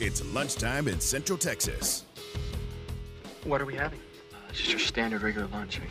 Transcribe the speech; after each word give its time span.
It's 0.00 0.24
lunchtime 0.34 0.88
in 0.88 1.00
Central 1.00 1.38
Texas. 1.38 2.04
What 3.44 3.60
are 3.60 3.64
we 3.64 3.74
having? 3.74 4.00
Just 4.52 4.70
your 4.70 4.78
standard 4.78 5.22
regular 5.22 5.46
lunch, 5.48 5.80
I 5.80 5.84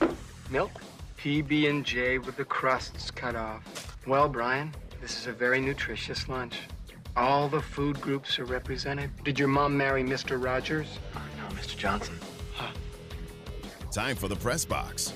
guess. 0.00 0.10
Milk? 0.50 0.70
PB 1.18 1.68
and 1.70 1.84
J 1.84 2.18
with 2.18 2.36
the 2.36 2.44
crusts 2.44 3.10
cut 3.10 3.34
off. 3.34 3.96
Well, 4.06 4.28
Brian, 4.28 4.74
this 5.00 5.18
is 5.18 5.26
a 5.26 5.32
very 5.32 5.60
nutritious 5.60 6.28
lunch. 6.28 6.58
All 7.16 7.48
the 7.48 7.62
food 7.62 8.00
groups 8.00 8.38
are 8.38 8.44
represented. 8.44 9.10
Did 9.24 9.38
your 9.38 9.48
mom 9.48 9.76
marry 9.76 10.04
Mr. 10.04 10.42
Rogers? 10.42 10.98
Uh, 11.14 11.20
no, 11.38 11.56
Mr. 11.56 11.76
Johnson. 11.76 12.18
Time 13.90 14.14
for 14.14 14.28
the 14.28 14.36
press 14.36 14.64
box. 14.64 15.14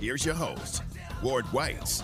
Here's 0.00 0.24
your 0.24 0.34
host, 0.34 0.82
Ward 1.22 1.44
Whites. 1.52 2.02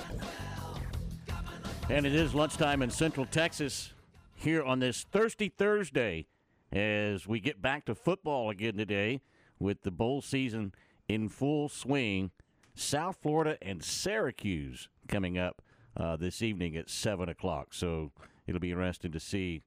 And 1.89 2.05
it 2.05 2.15
is 2.15 2.35
lunchtime 2.35 2.83
in 2.83 2.91
Central 2.91 3.25
Texas 3.25 3.95
here 4.35 4.63
on 4.63 4.81
this 4.81 5.07
Thirsty 5.11 5.49
Thursday 5.49 6.27
as 6.71 7.27
we 7.27 7.41
get 7.41 7.63
back 7.63 7.87
to 7.87 7.95
football 7.95 8.51
again 8.51 8.77
today 8.77 9.23
with 9.59 9.83
the 9.83 9.91
bowl 9.91 10.21
season 10.21 10.75
in 11.09 11.31
full 11.31 11.71
swing. 11.71 12.33
South 12.75 13.17
Florida 13.23 13.57
and 13.63 13.83
Syracuse 13.83 14.91
coming 15.09 15.39
up 15.39 15.63
uh, 15.97 16.17
this 16.17 16.43
evening 16.43 16.77
at 16.77 16.91
7 16.91 17.31
o'clock. 17.31 17.73
So 17.73 18.13
it'll 18.47 18.61
be 18.61 18.73
interesting 18.73 19.13
to 19.13 19.21
see 19.21 19.63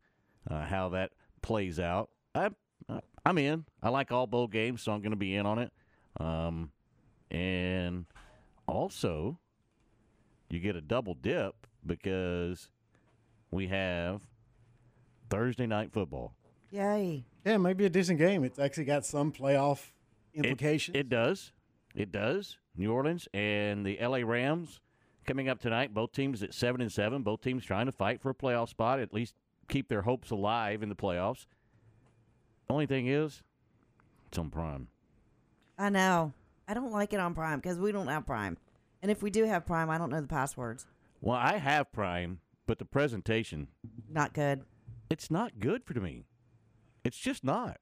uh, 0.47 0.65
how 0.65 0.89
that 0.89 1.13
plays 1.41 1.79
out. 1.79 2.11
I, 2.35 2.51
I'm 3.25 3.39
in. 3.39 3.65
I 3.81 3.89
like 3.89 4.11
all 4.11 4.27
bowl 4.27 4.47
games, 4.47 4.83
so 4.83 4.91
I'm 4.91 5.01
going 5.01 5.13
to 5.13 5.17
be 5.17 5.35
in 5.35 5.47
on 5.47 5.57
it. 5.57 5.71
Um, 6.19 6.69
and 7.31 8.05
also, 8.67 9.39
you 10.49 10.59
get 10.59 10.75
a 10.75 10.81
double 10.81 11.13
dip 11.13 11.67
because 11.85 12.69
we 13.51 13.67
have 13.67 14.21
Thursday 15.29 15.67
night 15.67 15.91
football. 15.91 16.33
Yay. 16.71 17.25
Yeah, 17.45 17.57
maybe 17.57 17.85
a 17.85 17.89
decent 17.89 18.19
game. 18.19 18.43
It's 18.43 18.59
actually 18.59 18.85
got 18.85 19.05
some 19.05 19.31
playoff 19.31 19.91
It- 20.33 20.45
implications. 20.45 20.95
It, 20.97 21.09
does. 21.09 21.51
It 21.95 22.11
does. 22.11 22.57
New 22.75 22.91
Orleans 22.91 23.27
and 23.33 23.85
the 23.85 23.97
LA 23.99 24.19
Rams 24.19 24.79
coming 25.25 25.49
up 25.49 25.59
tonight. 25.59 25.93
Both 25.93 26.11
teams 26.11 26.43
at 26.43 26.53
seven 26.53 26.81
and 26.81 26.91
seven. 26.91 27.23
Both 27.23 27.41
teams 27.41 27.65
trying 27.65 27.87
to 27.87 27.91
fight 27.91 28.21
for 28.21 28.29
a 28.29 28.35
playoff 28.35 28.69
spot. 28.69 28.99
At 28.99 29.13
least 29.13 29.33
keep 29.67 29.87
their 29.89 30.03
hopes 30.03 30.29
alive 30.31 30.81
in 30.83 30.89
the 30.89 30.95
playoffs. 30.95 31.45
Only 32.69 32.85
thing 32.85 33.07
is, 33.07 33.41
it's 34.27 34.37
on 34.37 34.49
Prime. 34.51 34.87
I 35.77 35.89
know. 35.89 36.33
I 36.69 36.75
don't 36.75 36.91
like 36.91 37.13
it 37.13 37.19
on 37.19 37.33
Prime 37.33 37.59
because 37.59 37.79
we 37.79 37.91
don't 37.91 38.07
have 38.07 38.27
Prime. 38.27 38.55
And 39.01 39.09
if 39.09 39.23
we 39.23 39.31
do 39.31 39.43
have 39.45 39.65
Prime, 39.65 39.89
I 39.89 39.97
don't 39.97 40.11
know 40.11 40.21
the 40.21 40.27
passwords. 40.27 40.85
Well, 41.19 41.35
I 41.35 41.57
have 41.57 41.91
Prime, 41.91 42.41
but 42.67 42.77
the 42.77 42.85
presentation 42.85 43.69
Not 44.07 44.33
good. 44.33 44.61
it's 45.09 45.31
not 45.31 45.59
good 45.59 45.83
for 45.83 45.99
me. 45.99 46.25
It's 47.03 47.17
just 47.17 47.43
not. 47.43 47.77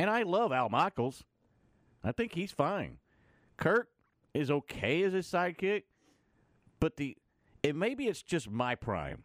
And 0.00 0.10
I 0.10 0.24
love 0.24 0.50
Al 0.52 0.68
Michaels. 0.68 1.22
I 2.02 2.10
think 2.10 2.34
he's 2.34 2.50
fine. 2.50 2.98
Kirk 3.56 3.88
is 4.34 4.50
okay 4.50 5.04
as 5.04 5.12
his 5.12 5.28
sidekick, 5.28 5.84
but 6.80 6.96
the 6.96 7.16
it 7.62 7.76
maybe 7.76 8.08
it's 8.08 8.22
just 8.22 8.50
my 8.50 8.74
prime. 8.74 9.22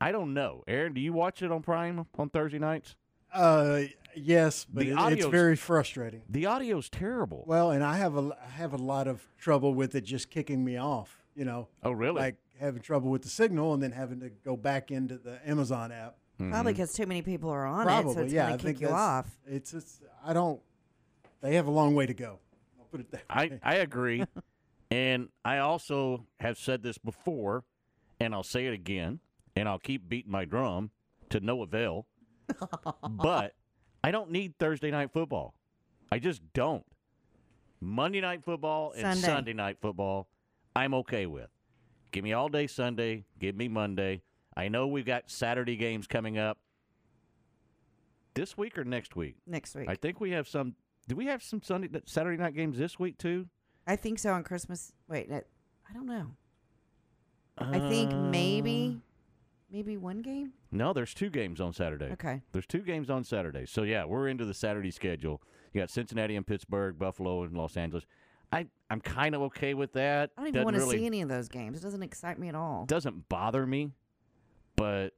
I 0.00 0.10
don't 0.10 0.34
know. 0.34 0.64
Aaron, 0.66 0.94
do 0.94 1.00
you 1.00 1.12
watch 1.12 1.42
it 1.42 1.52
on 1.52 1.62
Prime 1.62 2.06
on 2.18 2.30
Thursday 2.30 2.58
nights? 2.58 2.96
Uh, 3.32 3.82
yes, 4.14 4.66
but 4.72 4.84
The 4.86 4.92
it- 4.92 5.12
it's 5.18 5.26
very 5.26 5.56
frustrating. 5.56 6.22
The 6.28 6.46
audio's 6.46 6.88
terrible. 6.88 7.44
Well, 7.46 7.70
and 7.70 7.82
I 7.84 7.96
have 7.98 8.16
a 8.16 8.36
I 8.44 8.50
have 8.50 8.72
a 8.72 8.76
lot 8.78 9.06
of 9.08 9.26
trouble 9.38 9.74
with 9.74 9.94
it 9.94 10.02
just 10.04 10.30
kicking 10.30 10.64
me 10.64 10.76
off. 10.76 11.24
You 11.34 11.44
know, 11.44 11.68
oh, 11.84 11.92
really? 11.92 12.20
like 12.20 12.36
having 12.58 12.82
trouble 12.82 13.10
with 13.10 13.22
the 13.22 13.28
signal 13.28 13.72
and 13.72 13.82
then 13.82 13.92
having 13.92 14.20
to 14.20 14.30
go 14.30 14.56
back 14.56 14.90
into 14.90 15.16
the 15.16 15.38
Amazon 15.48 15.92
app. 15.92 16.16
Probably 16.38 16.72
because 16.72 16.92
too 16.94 17.04
many 17.06 17.20
people 17.20 17.50
are 17.50 17.66
on 17.66 17.82
it, 17.82 17.84
Probably, 17.84 18.14
so 18.14 18.20
it's 18.22 18.32
yeah. 18.32 18.44
I 18.44 18.48
going 18.48 18.58
to 18.58 18.64
think 18.64 18.76
kick 18.78 18.82
you 18.82 18.88
that's- 18.88 19.00
off. 19.26 19.38
It's 19.46 19.74
it's 19.74 20.00
I 20.24 20.32
don't. 20.32 20.60
They 21.42 21.54
have 21.56 21.66
a 21.66 21.70
long 21.70 21.94
way 21.94 22.06
to 22.06 22.14
go. 22.14 22.38
I'll 22.78 22.86
put 22.86 23.00
it 23.00 23.10
that 23.12 23.22
I. 23.30 23.58
I 23.62 23.74
agree. 23.76 24.24
and 24.90 25.28
I 25.44 25.58
also 25.58 26.26
have 26.40 26.58
said 26.58 26.82
this 26.82 26.96
before, 26.98 27.64
and 28.18 28.34
I'll 28.34 28.42
say 28.42 28.66
it 28.66 28.72
again, 28.74 29.20
and 29.54 29.68
I'll 29.68 29.78
keep 29.78 30.08
beating 30.08 30.32
my 30.32 30.44
drum 30.46 30.90
to 31.28 31.40
no 31.40 31.62
avail. 31.62 32.06
But 33.08 33.54
I 34.02 34.10
don't 34.10 34.30
need 34.30 34.58
Thursday 34.58 34.90
night 34.90 35.12
football. 35.12 35.54
I 36.12 36.18
just 36.18 36.42
don't. 36.52 36.84
Monday 37.80 38.20
night 38.20 38.44
football 38.44 38.92
and 38.92 39.00
Sunday. 39.02 39.26
Sunday 39.26 39.52
night 39.52 39.78
football, 39.80 40.28
I'm 40.76 40.92
okay 40.94 41.26
with. 41.26 41.48
Give 42.12 42.24
me 42.24 42.32
all 42.32 42.48
day 42.48 42.66
Sunday. 42.66 43.24
Give 43.38 43.56
me 43.56 43.68
Monday. 43.68 44.22
I 44.56 44.68
know 44.68 44.86
we've 44.86 45.06
got 45.06 45.30
Saturday 45.30 45.76
games 45.76 46.06
coming 46.06 46.36
up 46.38 46.58
this 48.34 48.56
week 48.58 48.76
or 48.78 48.84
next 48.84 49.16
week. 49.16 49.36
Next 49.46 49.74
week. 49.74 49.88
I 49.88 49.94
think 49.94 50.20
we 50.20 50.30
have 50.32 50.48
some. 50.48 50.74
Do 51.08 51.16
we 51.16 51.26
have 51.26 51.42
some 51.42 51.62
Sunday 51.62 51.88
Saturday 52.06 52.36
night 52.36 52.54
games 52.54 52.76
this 52.78 52.98
week 52.98 53.16
too? 53.18 53.46
I 53.86 53.96
think 53.96 54.18
so 54.18 54.32
on 54.32 54.44
Christmas. 54.44 54.92
Wait, 55.08 55.30
it- 55.30 55.48
I 55.88 55.92
don't 55.92 56.06
know. 56.06 56.36
I 57.58 57.78
think 57.88 58.12
Uh, 58.12 58.30
maybe, 58.30 59.00
maybe 59.70 59.96
one 59.96 60.22
game. 60.22 60.52
No, 60.72 60.92
there's 60.92 61.14
two 61.14 61.30
games 61.30 61.60
on 61.60 61.72
Saturday. 61.72 62.06
Okay. 62.12 62.42
There's 62.52 62.66
two 62.66 62.80
games 62.82 63.10
on 63.10 63.24
Saturday. 63.24 63.66
So 63.66 63.82
yeah, 63.82 64.04
we're 64.04 64.28
into 64.28 64.44
the 64.44 64.54
Saturday 64.54 64.90
schedule. 64.90 65.42
You 65.72 65.80
got 65.80 65.90
Cincinnati 65.90 66.36
and 66.36 66.46
Pittsburgh, 66.46 66.98
Buffalo 66.98 67.42
and 67.42 67.56
Los 67.56 67.76
Angeles. 67.76 68.04
I 68.52 68.66
I'm 68.88 69.00
kind 69.00 69.34
of 69.34 69.42
okay 69.42 69.74
with 69.74 69.92
that. 69.94 70.30
I 70.36 70.40
don't 70.42 70.48
even 70.48 70.54
Doesn't 70.54 70.64
want 70.64 70.76
to 70.76 70.82
really, 70.82 70.98
see 70.98 71.06
any 71.06 71.22
of 71.22 71.28
those 71.28 71.48
games. 71.48 71.78
It 71.78 71.82
doesn't 71.82 72.02
excite 72.02 72.38
me 72.38 72.48
at 72.48 72.54
all. 72.54 72.84
Doesn't 72.86 73.28
bother 73.28 73.66
me, 73.66 73.92
but 74.76 75.10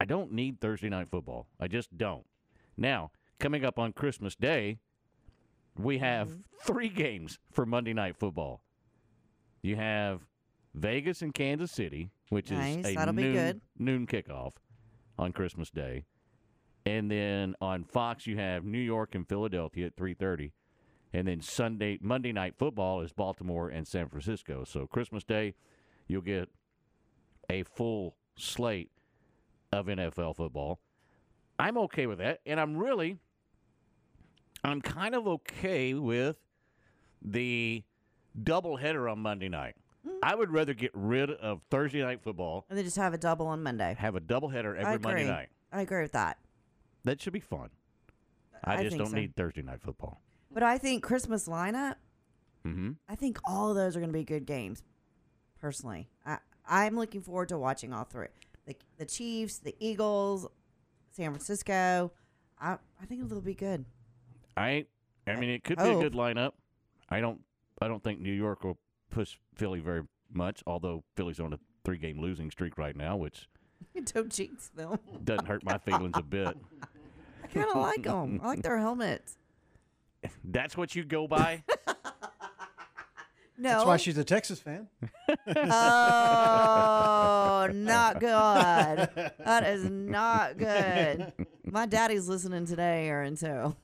I 0.00 0.04
don't 0.04 0.32
need 0.32 0.60
Thursday 0.60 0.88
night 0.88 1.08
football. 1.10 1.48
I 1.60 1.68
just 1.68 1.96
don't. 1.96 2.24
Now, 2.76 3.10
coming 3.40 3.64
up 3.64 3.78
on 3.78 3.92
Christmas 3.92 4.36
Day, 4.36 4.78
we 5.78 5.98
have 5.98 6.28
Mm-hmm. 6.28 6.40
three 6.62 6.88
games 6.88 7.38
for 7.52 7.64
Monday 7.66 7.92
night 7.94 8.16
football. 8.16 8.62
You 9.62 9.76
have 9.76 10.26
Vegas 10.74 11.22
and 11.22 11.32
Kansas 11.34 11.70
City, 11.72 12.10
which 12.28 12.50
Nice, 12.50 12.84
is 12.84 12.96
a 12.96 13.12
noon, 13.12 13.60
noon 13.78 14.06
kickoff 14.06 14.52
on 15.18 15.32
Christmas 15.32 15.70
Day. 15.70 16.04
And 16.86 17.10
then 17.10 17.54
on 17.60 17.84
Fox 17.84 18.26
you 18.26 18.36
have 18.38 18.64
New 18.64 18.78
York 18.78 19.14
and 19.14 19.28
Philadelphia 19.28 19.86
at 19.86 19.96
3:30. 19.96 20.52
And 21.12 21.28
then 21.28 21.40
Sunday 21.40 21.98
Monday 22.00 22.32
night 22.32 22.54
football 22.56 23.00
is 23.00 23.12
Baltimore 23.12 23.68
and 23.68 23.86
San 23.86 24.08
Francisco. 24.08 24.64
So 24.64 24.86
Christmas 24.86 25.24
Day 25.24 25.54
you'll 26.06 26.22
get 26.22 26.48
a 27.50 27.62
full 27.62 28.16
slate 28.36 28.90
of 29.72 29.86
NFL 29.86 30.36
football. 30.36 30.80
I'm 31.58 31.76
okay 31.78 32.06
with 32.06 32.18
that, 32.18 32.40
and 32.46 32.60
I'm 32.60 32.76
really 32.76 33.18
I'm 34.64 34.80
kind 34.80 35.14
of 35.14 35.26
okay 35.26 35.94
with 35.94 36.36
the 37.22 37.82
doubleheader 38.40 39.10
on 39.10 39.20
Monday 39.20 39.48
night. 39.48 39.76
I 40.22 40.34
would 40.34 40.50
rather 40.50 40.74
get 40.74 40.90
rid 40.94 41.30
of 41.30 41.62
Thursday 41.70 42.02
night 42.02 42.22
football, 42.22 42.66
And 42.68 42.78
they 42.78 42.82
just 42.82 42.96
have 42.96 43.14
a 43.14 43.18
double 43.18 43.46
on 43.46 43.62
Monday. 43.62 43.94
have 43.98 44.16
a 44.16 44.20
doubleheader 44.20 44.76
every 44.76 44.84
I 44.84 44.94
agree. 44.94 45.12
Monday 45.12 45.28
night. 45.28 45.48
I 45.72 45.82
agree 45.82 46.02
with 46.02 46.12
that. 46.12 46.38
That 47.04 47.20
should 47.20 47.32
be 47.32 47.40
fun. 47.40 47.70
I, 48.64 48.76
I 48.78 48.82
just 48.84 48.98
don't 48.98 49.08
so. 49.10 49.16
need 49.16 49.36
Thursday 49.36 49.62
night 49.62 49.80
football. 49.80 50.20
But 50.50 50.62
I 50.62 50.78
think 50.78 51.02
Christmas 51.02 51.46
lineup. 51.46 51.96
Mm-hmm. 52.66 52.92
I 53.08 53.14
think 53.14 53.38
all 53.44 53.70
of 53.70 53.76
those 53.76 53.96
are 53.96 54.00
going 54.00 54.10
to 54.12 54.18
be 54.18 54.24
good 54.24 54.46
games. 54.46 54.82
Personally, 55.60 56.08
I 56.26 56.38
I'm 56.68 56.96
looking 56.96 57.20
forward 57.20 57.48
to 57.50 57.58
watching 57.58 57.92
all 57.92 58.04
three. 58.04 58.28
The 58.66 58.74
the 58.98 59.06
Chiefs, 59.06 59.58
the 59.58 59.74
Eagles, 59.78 60.46
San 61.10 61.30
Francisco. 61.30 62.12
I 62.60 62.78
I 63.00 63.06
think 63.06 63.24
it'll 63.24 63.40
be 63.40 63.54
good. 63.54 63.84
I 64.56 64.86
I 65.26 65.36
mean 65.36 65.50
it 65.50 65.64
could 65.64 65.78
be 65.78 65.84
a 65.84 65.98
good 65.98 66.14
lineup. 66.14 66.52
I 67.08 67.20
don't 67.20 67.40
I 67.80 67.88
don't 67.88 68.02
think 68.02 68.20
New 68.20 68.32
York 68.32 68.64
will 68.64 68.78
push 69.10 69.36
Philly 69.54 69.80
very 69.80 70.02
much, 70.32 70.62
although 70.66 71.04
Philly's 71.16 71.40
on 71.40 71.52
a 71.52 71.58
three 71.84 71.98
game 71.98 72.20
losing 72.20 72.50
streak 72.50 72.78
right 72.78 72.96
now, 72.96 73.16
which 73.16 73.48
Don't 74.12 74.30
jinx 74.32 74.68
them. 74.68 74.98
doesn't 75.24 75.46
hurt 75.46 75.64
my 75.64 75.78
feelings 75.78 76.14
a 76.16 76.22
bit. 76.22 76.56
I 77.44 77.46
kind 77.46 77.66
of 77.70 77.76
like 77.80 78.02
them. 78.02 78.40
I 78.42 78.46
like 78.48 78.62
their 78.62 78.78
helmets. 78.78 79.38
That's 80.44 80.76
what 80.76 80.94
you 80.94 81.04
go 81.04 81.26
by? 81.28 81.62
No. 83.60 83.70
That's 83.70 83.86
why 83.86 83.96
she's 83.96 84.16
a 84.16 84.22
Texas 84.22 84.60
fan. 84.60 84.86
Oh, 85.48 87.68
not 87.74 88.20
good. 88.20 89.32
That 89.44 89.64
is 89.66 89.90
not 89.90 90.56
good. 90.56 91.32
My 91.64 91.84
daddy's 91.86 92.28
listening 92.28 92.66
today, 92.66 93.08
Aaron, 93.08 93.34
too. 93.34 93.74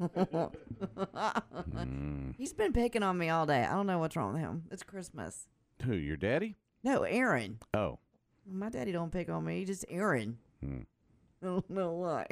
Mm. 1.74 2.34
He's 2.38 2.52
been 2.52 2.72
picking 2.72 3.02
on 3.02 3.18
me 3.18 3.30
all 3.30 3.46
day. 3.46 3.64
I 3.64 3.72
don't 3.72 3.88
know 3.88 3.98
what's 3.98 4.14
wrong 4.14 4.34
with 4.34 4.42
him. 4.42 4.62
It's 4.70 4.84
Christmas. 4.84 5.48
Who, 5.82 5.94
your 5.94 6.16
daddy? 6.16 6.54
No, 6.84 7.02
Aaron. 7.02 7.58
Oh. 7.74 7.98
My 8.46 8.68
daddy 8.68 8.92
don't 8.92 9.10
pick 9.10 9.28
on 9.28 9.44
me. 9.44 9.64
Just 9.64 9.84
Aaron. 9.90 10.38
Hmm. 10.62 10.82
I 11.42 11.46
don't 11.46 11.68
know 11.68 11.94
why. 11.94 12.26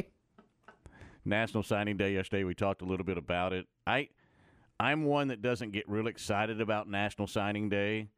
National 1.25 1.65
Signing 1.65 1.97
Day 1.97 2.15
yesterday. 2.15 2.45
We 2.45 2.55
talked 2.55 2.83
a 2.83 2.85
little 2.85 3.05
bit 3.05 3.19
about 3.19 3.53
it. 3.53 3.67
I 3.87 4.09
I'm 4.83 5.05
one 5.05 5.29
that 5.29 5.41
doesn't 5.43 5.71
get 5.71 5.89
real 5.89 6.09
excited 6.09 6.61
about 6.61 6.89
National 6.89 7.29
Signing 7.29 7.69
Day, 7.69 8.09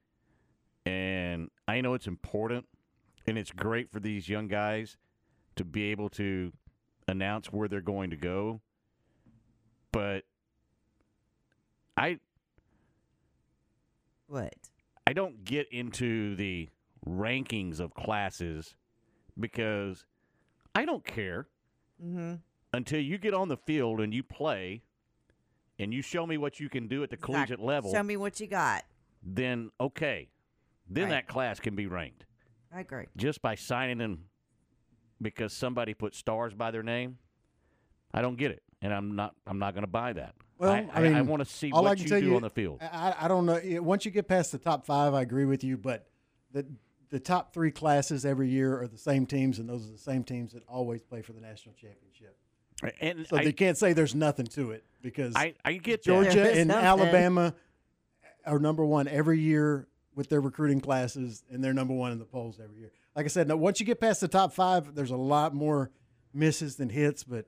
and 0.87 1.51
I 1.69 1.83
know 1.83 1.93
it's 1.93 2.07
important, 2.07 2.65
and 3.27 3.37
it's 3.37 3.51
great 3.51 3.91
for 3.93 4.01
these 4.01 4.31
young 4.31 4.49
guys 4.49 4.97
to 5.57 5.65
be 5.65 5.85
able 5.91 6.09
to 6.11 6.53
announce 7.07 7.53
where 7.53 7.69
they're 7.69 7.83
going 7.83 8.09
to 8.11 8.17
go. 8.17 8.63
But 9.93 10.25
I 11.99 12.19
What? 14.27 14.55
I 15.07 15.13
don't 15.13 15.45
get 15.45 15.71
into 15.71 16.35
the 16.35 16.71
rankings 17.07 17.79
of 17.79 17.93
classes 17.93 18.75
because 19.39 20.07
I 20.75 20.87
don't 20.87 21.05
care 21.05 21.47
Mm-hmm. 22.03 22.35
until 22.73 23.01
you 23.01 23.19
get 23.19 23.35
on 23.35 23.49
the 23.49 23.57
field 23.57 24.01
and 24.01 24.13
you 24.13 24.23
play 24.25 24.83
and 25.79 25.93
you 25.93 26.03
show 26.03 26.27
me 26.27 26.37
what 26.39 26.61
you 26.61 26.69
can 26.69 26.87
do 26.89 27.03
at 27.03 27.11
the 27.11 27.17
collegiate 27.17 27.61
level. 27.61 27.93
Show 27.93 28.03
me 28.03 28.17
what 28.17 28.41
you 28.41 28.47
got. 28.47 28.85
then 29.23 29.71
okay, 29.81 30.29
then 30.89 31.05
Right. 31.05 31.11
that 31.11 31.29
class 31.29 31.59
can 31.61 31.75
be 31.75 31.87
ranked 31.87 32.27
I 32.73 32.81
agree. 32.81 33.07
just 33.17 33.41
by 33.43 33.55
signing 33.55 33.99
them 33.99 34.25
because 35.23 35.53
somebody 35.53 35.95
put 35.95 36.15
stars 36.15 36.53
by 36.55 36.71
their 36.71 36.83
name. 36.83 37.19
I 38.13 38.21
don't 38.23 38.37
get 38.37 38.51
it, 38.51 38.63
and 38.83 38.93
I'm 38.93 39.17
not. 39.17 39.35
I'm 39.47 39.59
not 39.59 39.75
going 39.75 39.83
to 39.83 39.91
buy 39.91 40.13
that. 40.13 40.35
Well, 40.59 40.71
I, 40.73 40.89
I 40.95 41.01
mean, 41.03 41.27
want 41.27 41.43
to 41.45 41.51
see 41.53 41.73
all 41.73 41.85
I 41.87 41.91
what 41.91 41.97
can 41.99 42.05
you 42.05 42.09
tell 42.11 42.21
do 42.21 42.27
you- 42.27 42.37
on 42.37 42.43
the 42.43 42.51
field. 42.51 42.79
I, 42.81 43.15
I 43.23 43.29
don't 43.29 43.45
know. 43.47 43.61
Once 43.83 44.05
you 44.05 44.11
get 44.13 44.29
past 44.29 44.53
the 44.53 44.59
top 44.59 44.87
five, 44.87 45.13
I 45.15 45.23
agree 45.23 45.45
with 45.47 45.65
you. 45.65 45.77
But 45.77 46.07
the 46.53 46.65
the 47.11 47.19
top 47.19 47.53
three 47.53 47.71
classes 47.73 48.25
every 48.25 48.49
year 48.49 48.81
are 48.81 48.87
the 48.89 48.99
same 48.99 49.27
teams, 49.27 49.59
and 49.59 49.69
those 49.69 49.89
are 49.89 49.93
the 49.93 49.99
same 49.99 50.23
teams 50.23 50.53
that 50.53 50.63
always 50.69 51.03
play 51.03 51.23
for 51.23 51.33
the 51.33 51.41
national 51.41 51.75
championship. 51.75 52.37
And 53.01 53.27
So 53.27 53.37
I, 53.37 53.45
they 53.45 53.53
can't 53.53 53.77
say 53.77 53.93
there's 53.93 54.15
nothing 54.15 54.47
to 54.49 54.73
it 54.73 54.85
because 55.03 55.35
I, 55.37 55.55
I 55.65 55.75
get. 55.75 56.03
Georgia 56.03 56.31
There 56.31 56.51
is 56.51 56.59
and 56.59 56.69
nothing. 56.69 56.85
Alabama 56.85 57.55
are 58.47 58.59
number 58.59 58.85
one 58.85 59.09
every 59.09 59.41
year 59.41 59.87
with 60.15 60.29
their 60.29 60.41
recruiting 60.41 60.81
classes, 60.81 61.43
and 61.51 61.63
they're 61.63 61.73
number 61.73 61.95
one 61.95 62.13
in 62.13 62.19
the 62.19 62.25
polls 62.25 62.61
every 62.63 62.79
year. 62.79 62.91
Like 63.17 63.27
I 63.27 63.29
said, 63.29 63.49
now 63.49 63.57
once 63.57 63.81
you 63.81 63.87
get 63.87 64.01
past 64.01 64.21
the 64.21 64.29
top 64.29 64.53
five, 64.53 64.95
there's 64.95 65.11
a 65.11 65.17
lot 65.17 65.55
more 65.55 65.91
misses 66.33 66.77
than 66.77 66.89
hits, 66.89 67.23
but 67.25 67.47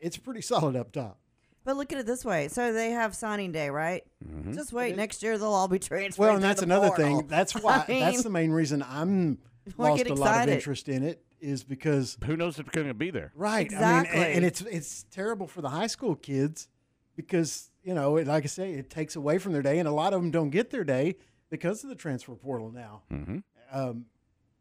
it's 0.00 0.16
pretty 0.16 0.40
solid 0.40 0.76
up 0.76 0.92
top. 0.92 1.18
But 1.64 1.76
look 1.76 1.92
at 1.92 1.98
it 1.98 2.06
this 2.06 2.24
way. 2.24 2.48
So 2.48 2.72
they 2.72 2.90
have 2.92 3.14
signing 3.14 3.52
day, 3.52 3.68
right? 3.68 4.02
Mm-hmm. 4.26 4.54
Just 4.54 4.72
wait. 4.72 4.96
Next 4.96 5.22
year 5.22 5.36
they'll 5.36 5.48
all 5.48 5.68
be 5.68 5.78
transferred. 5.78 6.20
Well, 6.20 6.34
and 6.34 6.42
that's 6.42 6.60
the 6.60 6.66
another 6.66 6.88
portal. 6.88 7.18
thing. 7.18 7.26
That's 7.26 7.54
why. 7.54 7.84
I 7.88 8.00
that's 8.00 8.22
the 8.22 8.30
main 8.30 8.50
reason 8.50 8.82
I'm 8.82 9.38
lost 9.76 10.06
a 10.06 10.14
lot 10.14 10.48
of 10.48 10.54
interest 10.54 10.88
in 10.88 11.02
it 11.02 11.22
is 11.40 11.64
because 11.64 12.16
Who 12.24 12.36
knows 12.36 12.58
if 12.58 12.66
it's 12.66 12.74
going 12.74 12.88
to 12.88 12.94
be 12.94 13.10
there? 13.10 13.32
right. 13.34 13.66
I 13.72 13.74
mean, 13.74 14.00
Exactly. 14.00 14.20
and, 14.20 14.34
and 14.36 14.44
it's 14.44 14.60
it's 14.62 15.02
terrible 15.10 15.46
for 15.46 15.60
the 15.62 15.70
high 15.70 15.86
school 15.86 16.14
kids 16.14 16.68
because 17.16 17.70
you 17.82 17.94
know, 17.94 18.16
it, 18.16 18.26
like 18.26 18.44
I 18.44 18.46
say, 18.46 18.72
it 18.74 18.90
takes 18.90 19.16
away 19.16 19.38
from 19.38 19.52
their 19.52 19.62
day, 19.62 19.78
and 19.78 19.88
a 19.88 19.92
lot 19.92 20.12
of 20.12 20.20
them 20.20 20.30
don't 20.30 20.50
get 20.50 20.70
their 20.70 20.84
day 20.84 21.16
because 21.48 21.82
of 21.82 21.88
the 21.88 21.96
transfer 21.96 22.34
portal 22.34 22.70
now. 22.70 23.02
Mm-hmm. 23.10 23.38
Um, 23.72 24.04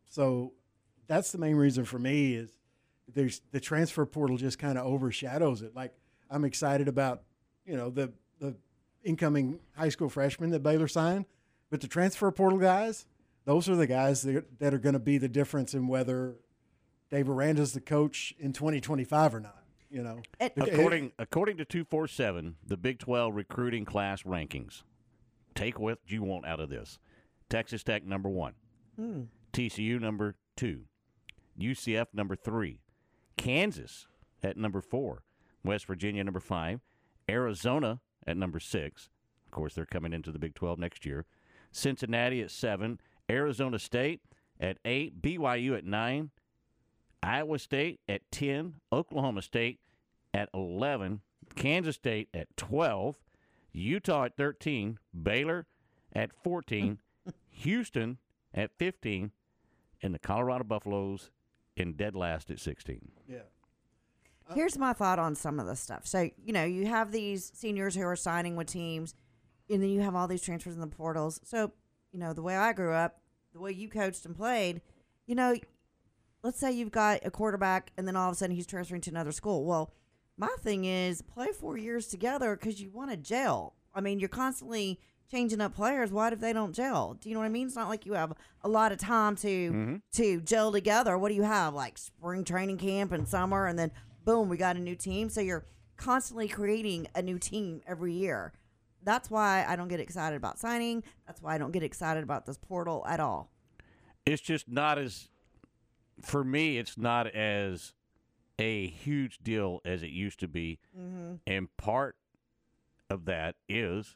so 0.09 0.53
that's 1.07 1.31
the 1.31 1.37
main 1.37 1.55
reason 1.55 1.83
for 1.85 1.99
me 1.99 2.35
is 2.35 2.49
there's 3.13 3.41
the 3.51 3.59
transfer 3.59 4.05
portal 4.05 4.37
just 4.37 4.57
kind 4.59 4.77
of 4.77 4.85
overshadows 4.85 5.61
it. 5.61 5.75
Like 5.75 5.93
I'm 6.29 6.45
excited 6.45 6.87
about 6.87 7.23
you 7.65 7.75
know 7.75 7.89
the 7.89 8.13
the 8.39 8.55
incoming 9.03 9.59
high 9.75 9.89
school 9.89 10.09
freshmen 10.09 10.49
that 10.51 10.63
Baylor 10.63 10.87
signed, 10.87 11.25
but 11.69 11.81
the 11.81 11.87
transfer 11.87 12.29
portal 12.31 12.59
guys, 12.59 13.05
those 13.45 13.67
are 13.69 13.75
the 13.75 13.87
guys 13.87 14.21
that, 14.23 14.59
that 14.59 14.73
are 14.73 14.77
going 14.79 14.93
to 14.93 14.99
be 14.99 15.17
the 15.17 15.29
difference 15.29 15.73
in 15.73 15.87
whether 15.87 16.35
Dave 17.09 17.27
Aranda's 17.29 17.73
the 17.73 17.81
coach 17.81 18.33
in 18.39 18.53
2025 18.53 19.35
or 19.35 19.39
not. 19.39 19.63
You 19.89 20.03
know, 20.03 20.21
It- 20.39 20.53
It- 20.55 20.69
According 20.73 21.13
according 21.17 21.57
to 21.57 21.65
two 21.65 21.83
four 21.83 22.07
seven, 22.07 22.57
the 22.63 22.77
Big 22.77 22.99
Twelve 22.99 23.33
recruiting 23.35 23.85
class 23.85 24.21
rankings. 24.21 24.83
Take 25.55 25.79
what 25.79 25.99
you 26.05 26.21
want 26.21 26.45
out 26.45 26.59
of 26.59 26.69
this. 26.69 26.99
Texas 27.49 27.83
Tech 27.83 28.05
number 28.05 28.29
one, 28.29 28.53
Hmm. 28.95 29.23
TCU 29.51 29.97
number 29.99 30.35
two, 30.55 30.85
UCF 31.57 32.13
number 32.13 32.35
three, 32.35 32.81
Kansas 33.35 34.07
at 34.43 34.57
number 34.57 34.79
four, 34.79 35.23
West 35.63 35.87
Virginia 35.87 36.23
number 36.23 36.39
five, 36.39 36.81
Arizona 37.27 37.99
at 38.27 38.37
number 38.37 38.59
six. 38.59 39.09
Of 39.45 39.51
course, 39.51 39.73
they're 39.73 39.87
coming 39.87 40.13
into 40.13 40.31
the 40.31 40.37
Big 40.39 40.53
Twelve 40.53 40.77
next 40.77 41.03
year. 41.03 41.25
Cincinnati 41.71 42.41
at 42.43 42.51
seven, 42.51 42.99
Arizona 43.27 43.79
State 43.79 44.21
at 44.59 44.77
eight, 44.85 45.19
BYU 45.19 45.75
at 45.75 45.83
nine, 45.83 46.29
Iowa 47.21 47.59
State 47.59 47.99
at 48.07 48.21
10, 48.31 48.75
Oklahoma 48.91 49.41
State 49.41 49.79
at 50.33 50.49
11, 50.53 51.21
Kansas 51.55 51.95
State 51.95 52.29
at 52.33 52.55
12, 52.57 53.19
Utah 53.73 54.25
at 54.25 54.37
13, 54.37 54.99
Baylor 55.23 55.67
at 56.13 56.31
14, 56.43 56.99
Houston 57.49 58.17
at 58.53 58.71
15, 58.77 59.31
and 60.01 60.13
the 60.13 60.19
Colorado 60.19 60.63
Buffaloes 60.63 61.31
in 61.75 61.93
dead 61.93 62.15
last 62.15 62.49
at 62.49 62.59
16. 62.59 63.11
yeah. 63.27 63.39
Uh, 64.49 64.55
Here's 64.55 64.77
my 64.77 64.93
thought 64.93 65.19
on 65.19 65.35
some 65.35 65.59
of 65.59 65.67
the 65.67 65.75
stuff. 65.75 66.07
So, 66.07 66.29
you 66.43 66.53
know, 66.53 66.63
you 66.65 66.87
have 66.87 67.11
these 67.11 67.51
seniors 67.53 67.95
who 67.95 68.01
are 68.01 68.15
signing 68.15 68.55
with 68.55 68.67
teams, 68.67 69.13
and 69.69 69.81
then 69.83 69.89
you 69.89 70.01
have 70.01 70.15
all 70.15 70.27
these 70.27 70.41
transfers 70.41 70.73
in 70.73 70.81
the 70.81 70.87
portals. 70.87 71.39
So, 71.43 71.71
you 72.11 72.19
know, 72.19 72.33
the 72.33 72.41
way 72.41 72.57
I 72.57 72.73
grew 72.73 72.93
up, 72.93 73.19
the 73.53 73.59
way 73.59 73.71
you 73.71 73.89
coached 73.89 74.25
and 74.25 74.35
played, 74.35 74.81
you 75.27 75.35
know, 75.35 75.55
let's 76.43 76.59
say 76.59 76.71
you've 76.71 76.91
got 76.91 77.19
a 77.25 77.31
quarterback 77.31 77.91
and 77.97 78.07
then 78.07 78.15
all 78.15 78.29
of 78.29 78.33
a 78.33 78.35
sudden 78.35 78.55
he's 78.55 78.65
transferring 78.65 79.01
to 79.01 79.09
another 79.09 79.31
school. 79.31 79.65
Well, 79.65 79.91
my 80.37 80.53
thing 80.61 80.85
is 80.85 81.21
play 81.21 81.47
four 81.47 81.77
years 81.77 82.07
together 82.07 82.55
because 82.55 82.81
you 82.81 82.89
want 82.89 83.11
to 83.11 83.17
gel. 83.17 83.75
I 83.93 84.01
mean, 84.01 84.19
you're 84.19 84.29
constantly 84.29 84.99
changing 85.29 85.61
up 85.61 85.75
players. 85.75 86.11
What 86.11 86.33
if 86.33 86.39
they 86.39 86.53
don't 86.53 86.73
gel? 86.73 87.17
Do 87.19 87.29
you 87.29 87.35
know 87.35 87.41
what 87.41 87.45
I 87.45 87.49
mean? 87.49 87.67
It's 87.67 87.75
not 87.75 87.89
like 87.89 88.05
you 88.05 88.13
have 88.13 88.33
a 88.63 88.69
lot 88.69 88.91
of 88.91 88.99
time 88.99 89.35
to 89.37 89.71
mm-hmm. 89.71 89.95
to 90.13 90.41
gel 90.41 90.71
together. 90.71 91.17
What 91.17 91.29
do 91.29 91.35
you 91.35 91.43
have? 91.43 91.73
Like 91.73 91.97
spring 91.97 92.43
training 92.43 92.77
camp 92.77 93.11
and 93.11 93.27
summer, 93.27 93.67
and 93.67 93.77
then 93.77 93.91
boom, 94.25 94.49
we 94.49 94.57
got 94.57 94.75
a 94.75 94.79
new 94.79 94.95
team. 94.95 95.29
So 95.29 95.41
you're 95.41 95.65
constantly 95.97 96.47
creating 96.47 97.07
a 97.15 97.21
new 97.21 97.37
team 97.37 97.81
every 97.85 98.13
year. 98.13 98.53
That's 99.03 99.29
why 99.29 99.65
I 99.67 99.75
don't 99.75 99.87
get 99.87 99.99
excited 99.99 100.35
about 100.35 100.59
signing. 100.59 101.03
That's 101.25 101.41
why 101.41 101.55
I 101.55 101.57
don't 101.57 101.71
get 101.71 101.83
excited 101.83 102.23
about 102.23 102.45
this 102.45 102.57
portal 102.57 103.05
at 103.07 103.19
all. 103.19 103.51
It's 104.25 104.41
just 104.41 104.69
not 104.69 104.97
as, 104.97 105.29
for 106.21 106.43
me, 106.43 106.77
it's 106.77 106.97
not 106.97 107.27
as 107.27 107.93
a 108.57 108.87
huge 108.87 109.39
deal 109.43 109.81
as 109.85 110.03
it 110.03 110.09
used 110.09 110.39
to 110.41 110.47
be. 110.47 110.79
Mm-hmm. 110.97 111.35
And 111.47 111.75
part 111.77 112.15
of 113.09 113.25
that 113.25 113.55
is 113.67 114.15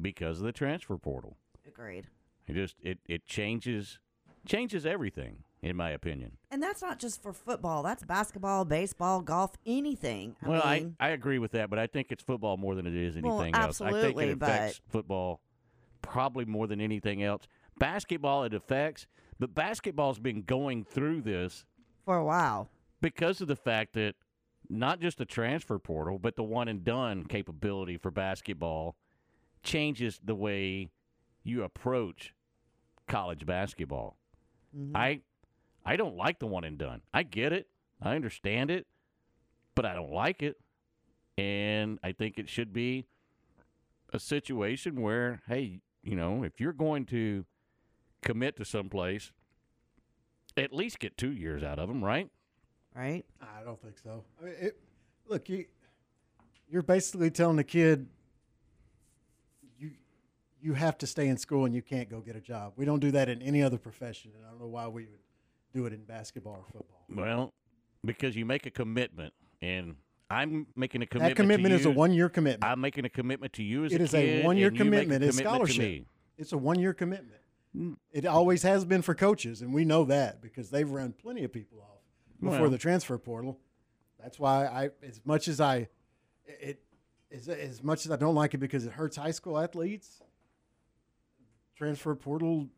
because 0.00 0.38
of 0.38 0.44
the 0.44 0.52
transfer 0.52 0.96
portal. 0.96 1.36
Agreed. 1.66 2.08
It 2.46 2.54
just 2.54 2.76
it, 2.82 2.98
it 3.06 3.26
changes 3.26 3.98
changes 4.46 4.84
everything, 4.84 5.44
in 5.62 5.76
my 5.76 5.90
opinion. 5.90 6.32
And 6.50 6.62
that's 6.62 6.82
not 6.82 6.98
just 6.98 7.22
for 7.22 7.32
football. 7.32 7.82
That's 7.82 8.04
basketball, 8.04 8.64
baseball, 8.64 9.22
golf, 9.22 9.52
anything. 9.66 10.36
I 10.42 10.48
well, 10.48 10.70
mean, 10.70 10.96
I, 11.00 11.06
I 11.06 11.10
agree 11.10 11.38
with 11.38 11.52
that, 11.52 11.70
but 11.70 11.78
I 11.78 11.86
think 11.86 12.08
it's 12.10 12.22
football 12.22 12.56
more 12.56 12.74
than 12.74 12.86
it 12.86 12.94
is 12.94 13.16
Well, 13.16 13.40
anything 13.40 13.54
else. 13.54 13.80
I 13.80 13.90
think 13.92 14.18
it 14.20 14.30
affects 14.30 14.80
football 14.88 15.40
probably 16.02 16.44
more 16.44 16.66
than 16.66 16.80
anything 16.80 17.22
else. 17.22 17.44
Basketball 17.78 18.44
it 18.44 18.54
affects, 18.54 19.06
but 19.38 19.54
basketball's 19.54 20.18
been 20.18 20.42
going 20.42 20.84
through 20.84 21.22
this 21.22 21.64
for 22.04 22.16
a 22.16 22.24
while. 22.24 22.68
because 23.00 23.40
of 23.40 23.48
the 23.48 23.56
fact 23.56 23.94
that 23.94 24.14
not 24.68 25.00
just 25.00 25.18
the 25.18 25.24
transfer 25.24 25.78
portal, 25.78 26.18
but 26.18 26.36
the 26.36 26.42
one 26.42 26.68
and 26.68 26.84
done 26.84 27.24
capability 27.24 27.96
for 27.98 28.10
basketball 28.10 28.96
changes 29.62 30.20
the 30.24 30.34
way 30.34 30.90
you 31.42 31.62
approach 31.62 32.34
college 33.06 33.44
basketball. 33.44 34.16
Mm-hmm. 34.76 34.96
I 34.96 35.20
I 35.84 35.96
don't 35.96 36.16
like 36.16 36.38
the 36.38 36.46
one 36.46 36.64
and 36.64 36.78
done. 36.78 37.02
I 37.12 37.22
get 37.24 37.52
it. 37.52 37.68
I 38.00 38.14
understand 38.16 38.70
it, 38.70 38.86
but 39.74 39.84
I 39.84 39.94
don't 39.94 40.12
like 40.12 40.42
it. 40.42 40.56
And 41.36 41.98
I 42.02 42.12
think 42.12 42.38
it 42.38 42.48
should 42.48 42.72
be 42.72 43.06
a 44.12 44.18
situation 44.18 45.02
where, 45.02 45.42
hey, 45.48 45.80
you 46.02 46.16
know, 46.16 46.42
if 46.42 46.60
you're 46.60 46.72
going 46.72 47.04
to 47.06 47.44
commit 48.24 48.56
to 48.56 48.64
someplace, 48.64 49.30
at 50.56 50.72
least 50.72 50.98
get 50.98 51.16
two 51.16 51.32
years 51.32 51.62
out 51.62 51.78
of 51.78 51.88
them, 51.88 52.02
right? 52.02 52.28
Right? 52.94 53.24
I 53.40 53.62
don't 53.64 53.80
think 53.80 53.98
so. 53.98 54.24
I 54.40 54.44
mean, 54.44 54.54
it, 54.58 54.78
look, 55.28 55.48
you 55.48 55.66
you're 56.68 56.82
basically 56.82 57.30
telling 57.30 57.56
the 57.56 57.64
kid 57.64 58.08
you 59.78 59.90
you 60.60 60.72
have 60.74 60.96
to 60.98 61.06
stay 61.06 61.28
in 61.28 61.36
school 61.36 61.64
and 61.64 61.74
you 61.74 61.82
can't 61.82 62.08
go 62.08 62.20
get 62.20 62.36
a 62.36 62.40
job. 62.40 62.72
We 62.76 62.84
don't 62.84 63.00
do 63.00 63.10
that 63.12 63.28
in 63.28 63.42
any 63.42 63.62
other 63.62 63.78
profession, 63.78 64.32
and 64.36 64.44
I 64.44 64.50
don't 64.50 64.60
know 64.60 64.66
why 64.66 64.88
we 64.88 65.02
would 65.02 65.20
do 65.74 65.86
it 65.86 65.92
in 65.92 66.04
basketball 66.04 66.54
or 66.54 66.64
football. 66.72 67.04
Well, 67.14 67.52
because 68.04 68.36
you 68.36 68.44
make 68.44 68.66
a 68.66 68.70
commitment, 68.70 69.34
and 69.60 69.96
I'm 70.30 70.66
making 70.76 71.02
a 71.02 71.06
commitment. 71.06 71.36
that 71.36 71.42
commitment 71.42 71.72
to 71.72 71.80
is 71.80 71.86
a 71.86 71.90
one 71.90 72.12
year 72.12 72.28
commitment. 72.28 72.64
I'm 72.64 72.80
making 72.80 73.04
a 73.04 73.10
commitment 73.10 73.52
to 73.54 73.62
you 73.62 73.84
as 73.84 73.92
It 73.92 74.00
a 74.00 74.04
is 74.04 74.10
kid. 74.12 74.42
a 74.42 74.46
one 74.46 74.56
year 74.56 74.68
and 74.68 74.76
a 74.76 74.78
commitment. 74.78 75.24
It's 75.24 75.36
commitment 75.36 75.56
scholarship. 75.56 75.76
To 75.76 75.88
me. 75.88 76.06
It's 76.38 76.52
a 76.52 76.58
one 76.58 76.78
year 76.78 76.94
commitment. 76.94 77.40
Mm. 77.76 77.96
It 78.12 78.26
always 78.26 78.62
has 78.62 78.84
been 78.84 79.02
for 79.02 79.14
coaches, 79.14 79.60
and 79.62 79.74
we 79.74 79.84
know 79.84 80.04
that 80.04 80.40
because 80.40 80.70
they've 80.70 80.88
run 80.88 81.12
plenty 81.12 81.44
of 81.44 81.52
people 81.52 81.80
off 81.80 82.00
before 82.40 82.62
Well. 82.62 82.70
the 82.70 82.78
transfer 82.78 83.18
portal. 83.18 83.58
That's 84.20 84.38
why 84.38 84.66
I, 84.66 84.90
as 85.06 85.20
much 85.24 85.48
as 85.48 85.60
I, 85.60 85.88
it, 86.46 86.80
as, 87.32 87.48
as 87.48 87.82
much 87.82 88.06
as 88.06 88.12
I 88.12 88.16
don't 88.16 88.34
like 88.34 88.54
it 88.54 88.58
because 88.58 88.86
it 88.86 88.92
hurts 88.92 89.16
high 89.16 89.32
school 89.32 89.58
athletes, 89.58 90.22
transfer 91.76 92.14
portal, 92.14 92.68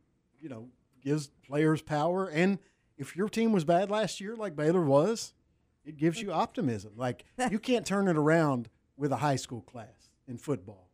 you 0.41 0.49
know, 0.49 0.69
gives 1.03 1.29
players 1.47 1.83
power. 1.83 2.29
And 2.29 2.59
if 2.97 3.17
your 3.17 3.29
team 3.29 3.53
was 3.53 3.65
bad 3.65 3.91
last 3.91 4.21
year, 4.21 4.35
like 4.35 4.57
Baylor 4.57 4.83
was, 4.85 5.35
it 5.85 5.97
gives 5.97 6.21
you 6.21 6.33
optimism. 6.33 6.93
Like 6.97 7.25
you 7.51 7.59
can't 7.59 7.87
turn 7.87 8.09
it 8.09 8.17
around 8.17 8.69
with 8.97 9.13
a 9.13 9.17
high 9.17 9.37
school 9.37 9.61
class 9.61 10.11
in 10.27 10.39
football. 10.39 10.86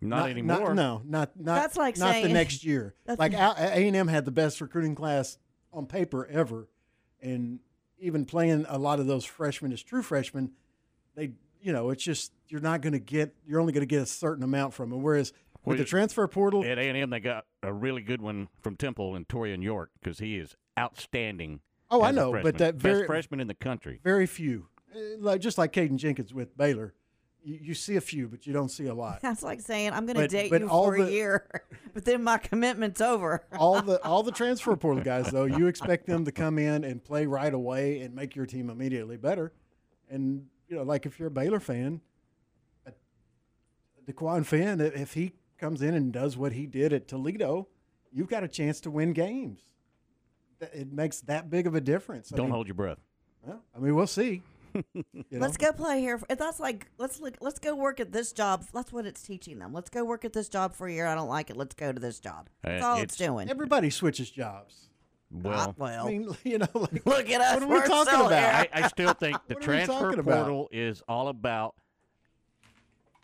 Not, 0.00 0.30
anymore. 0.30 0.74
no, 0.74 1.02
not 1.04 1.30
not. 1.38 1.54
That's 1.56 1.76
like 1.76 1.96
not 1.98 2.22
the 2.22 2.28
next 2.28 2.64
year. 2.64 2.94
Like 3.18 3.32
A 3.32 3.58
and 3.86 3.96
M 3.96 4.08
had 4.08 4.24
the 4.24 4.30
best 4.30 4.60
recruiting 4.60 4.94
class 4.94 5.38
on 5.72 5.86
paper 5.86 6.26
ever, 6.26 6.68
and 7.20 7.58
even 7.98 8.24
playing 8.24 8.64
a 8.68 8.78
lot 8.78 9.00
of 9.00 9.06
those 9.06 9.24
freshmen 9.24 9.72
as 9.72 9.82
true 9.82 10.02
freshmen, 10.02 10.52
they 11.16 11.32
you 11.60 11.72
know 11.72 11.90
it's 11.90 12.04
just 12.04 12.32
you're 12.48 12.60
not 12.60 12.80
going 12.80 12.92
to 12.92 13.00
get 13.00 13.34
you're 13.46 13.60
only 13.60 13.72
going 13.72 13.82
to 13.82 13.86
get 13.86 14.00
a 14.02 14.06
certain 14.06 14.44
amount 14.44 14.72
from 14.74 14.90
them. 14.90 15.02
Whereas 15.02 15.32
Well, 15.64 15.72
with 15.72 15.78
the 15.78 15.84
transfer 15.84 16.26
portal, 16.28 16.64
At 16.64 16.78
A&M, 16.78 17.10
they 17.10 17.20
got 17.20 17.44
a 17.62 17.72
really 17.72 18.02
good 18.02 18.22
one 18.22 18.48
from 18.62 18.76
Temple 18.76 19.16
and 19.16 19.26
Taurean 19.26 19.62
York 19.62 19.90
because 20.00 20.20
he 20.20 20.36
is 20.38 20.56
outstanding. 20.78 21.60
Oh, 21.90 22.02
I 22.02 22.10
as 22.10 22.16
a 22.16 22.20
know, 22.20 22.32
but 22.42 22.58
that 22.58 22.76
very- 22.76 23.00
best 23.00 23.06
freshman 23.06 23.40
in 23.40 23.48
the 23.48 23.54
country. 23.54 24.00
very 24.04 24.26
few, 24.26 24.68
Uh, 24.94 24.98
like 25.18 25.40
just 25.40 25.58
like 25.58 25.72
Caden 25.72 25.96
Jenkins 25.96 26.32
with 26.32 26.56
Baylor, 26.56 26.94
you, 27.44 27.58
you 27.62 27.74
see 27.74 27.96
a 27.96 28.00
few, 28.00 28.28
but 28.28 28.46
you 28.46 28.52
don't 28.52 28.68
see 28.70 28.86
a 28.86 28.94
lot. 28.94 29.20
That's 29.22 29.42
like 29.42 29.60
saying 29.60 29.92
I'm 29.92 30.06
going 30.06 30.16
to 30.16 30.22
But- 30.22 30.30
date 30.30 30.50
but 30.50 30.60
you 30.60 30.68
all 30.68 30.86
for 30.86 30.96
a 30.96 31.04
the- 31.04 31.12
year, 31.12 31.48
but 31.94 32.04
then 32.04 32.22
my 32.22 32.38
commitment's 32.38 33.00
over. 33.00 33.46
all 33.58 33.80
the 33.82 34.02
all 34.04 34.22
the 34.22 34.32
transfer 34.32 34.74
portal 34.76 35.02
guys 35.02 35.30
though, 35.30 35.44
you 35.44 35.66
expect 35.66 36.06
them 36.06 36.24
to 36.24 36.32
come 36.32 36.58
in 36.58 36.84
and 36.84 37.02
play 37.02 37.26
right 37.26 37.52
away 37.54 38.00
and 38.00 38.14
make 38.14 38.34
your 38.36 38.46
team 38.46 38.70
immediately 38.70 39.16
better. 39.16 39.52
And 40.10 40.46
you 40.68 40.76
know, 40.76 40.82
like 40.82 41.06
if 41.06 41.18
you're 41.18 41.28
a 41.28 41.30
Baylor 41.30 41.60
fan, 41.60 42.00
a 42.86 42.92
DeQuan 44.12 44.44
fan, 44.44 44.80
if 44.80 45.14
he 45.14 45.32
comes 45.58 45.82
in 45.82 45.94
and 45.94 46.12
does 46.12 46.36
what 46.36 46.52
he 46.52 46.66
did 46.66 46.92
at 46.92 47.08
Toledo, 47.08 47.68
you've 48.12 48.28
got 48.28 48.44
a 48.44 48.48
chance 48.48 48.80
to 48.82 48.90
win 48.90 49.12
games. 49.12 49.60
That- 50.60 50.74
It 50.74 50.92
makes 50.92 51.20
that 51.22 51.50
big 51.50 51.66
of 51.66 51.74
a 51.74 51.80
difference. 51.80 52.32
I 52.32 52.36
Don't 52.36 52.46
mean, 52.46 52.54
hold 52.54 52.66
your 52.66 52.74
breath. 52.74 52.98
well, 53.42 53.62
I 53.74 53.78
mean, 53.78 53.94
we'll 53.94 54.06
see. 54.06 54.42
You 54.94 55.38
know? 55.38 55.40
Let's 55.46 55.56
go 55.56 55.72
play 55.72 56.00
here. 56.00 56.18
If 56.28 56.38
That's 56.38 56.58
like 56.60 56.86
let's 56.98 57.20
look. 57.20 57.36
Let's 57.40 57.58
go 57.58 57.74
work 57.74 58.00
at 58.00 58.12
this 58.12 58.32
job. 58.32 58.64
That's 58.72 58.92
what 58.92 59.04
it's 59.06 59.22
teaching 59.22 59.58
them. 59.58 59.72
Let's 59.72 59.90
go 59.90 60.04
work 60.04 60.24
at 60.24 60.32
this 60.32 60.48
job 60.48 60.74
for 60.74 60.86
a 60.86 60.92
year. 60.92 61.06
I 61.06 61.14
don't 61.14 61.28
like 61.28 61.50
it. 61.50 61.56
Let's 61.56 61.74
go 61.74 61.92
to 61.92 62.00
this 62.00 62.18
job. 62.18 62.48
That's 62.62 62.82
Uh, 62.82 62.86
all 62.88 62.94
it's, 62.96 63.14
it's- 63.14 63.28
doing. 63.28 63.50
Everybody 63.50 63.90
switches 63.90 64.30
jobs. 64.30 64.88
Well, 65.30 65.68
Ah, 65.70 65.74
well, 65.76 66.06
I 66.06 66.10
mean, 66.10 66.36
you 66.44 66.58
know, 66.58 66.66
like, 66.74 67.04
look 67.04 67.28
at 67.28 67.40
us. 67.42 67.54
what 67.54 67.62
are 67.62 67.66
we 67.66 67.74
We're 67.74 67.86
talking 67.86 68.12
still 68.14 68.26
about? 68.28 68.54
I, 68.54 68.68
I 68.72 68.88
still 68.88 69.12
think 69.12 69.36
the 69.48 69.54
What 69.54 69.62
transfer 69.62 70.22
portal 70.22 70.68
is 70.72 71.02
all 71.06 71.28
about 71.28 71.74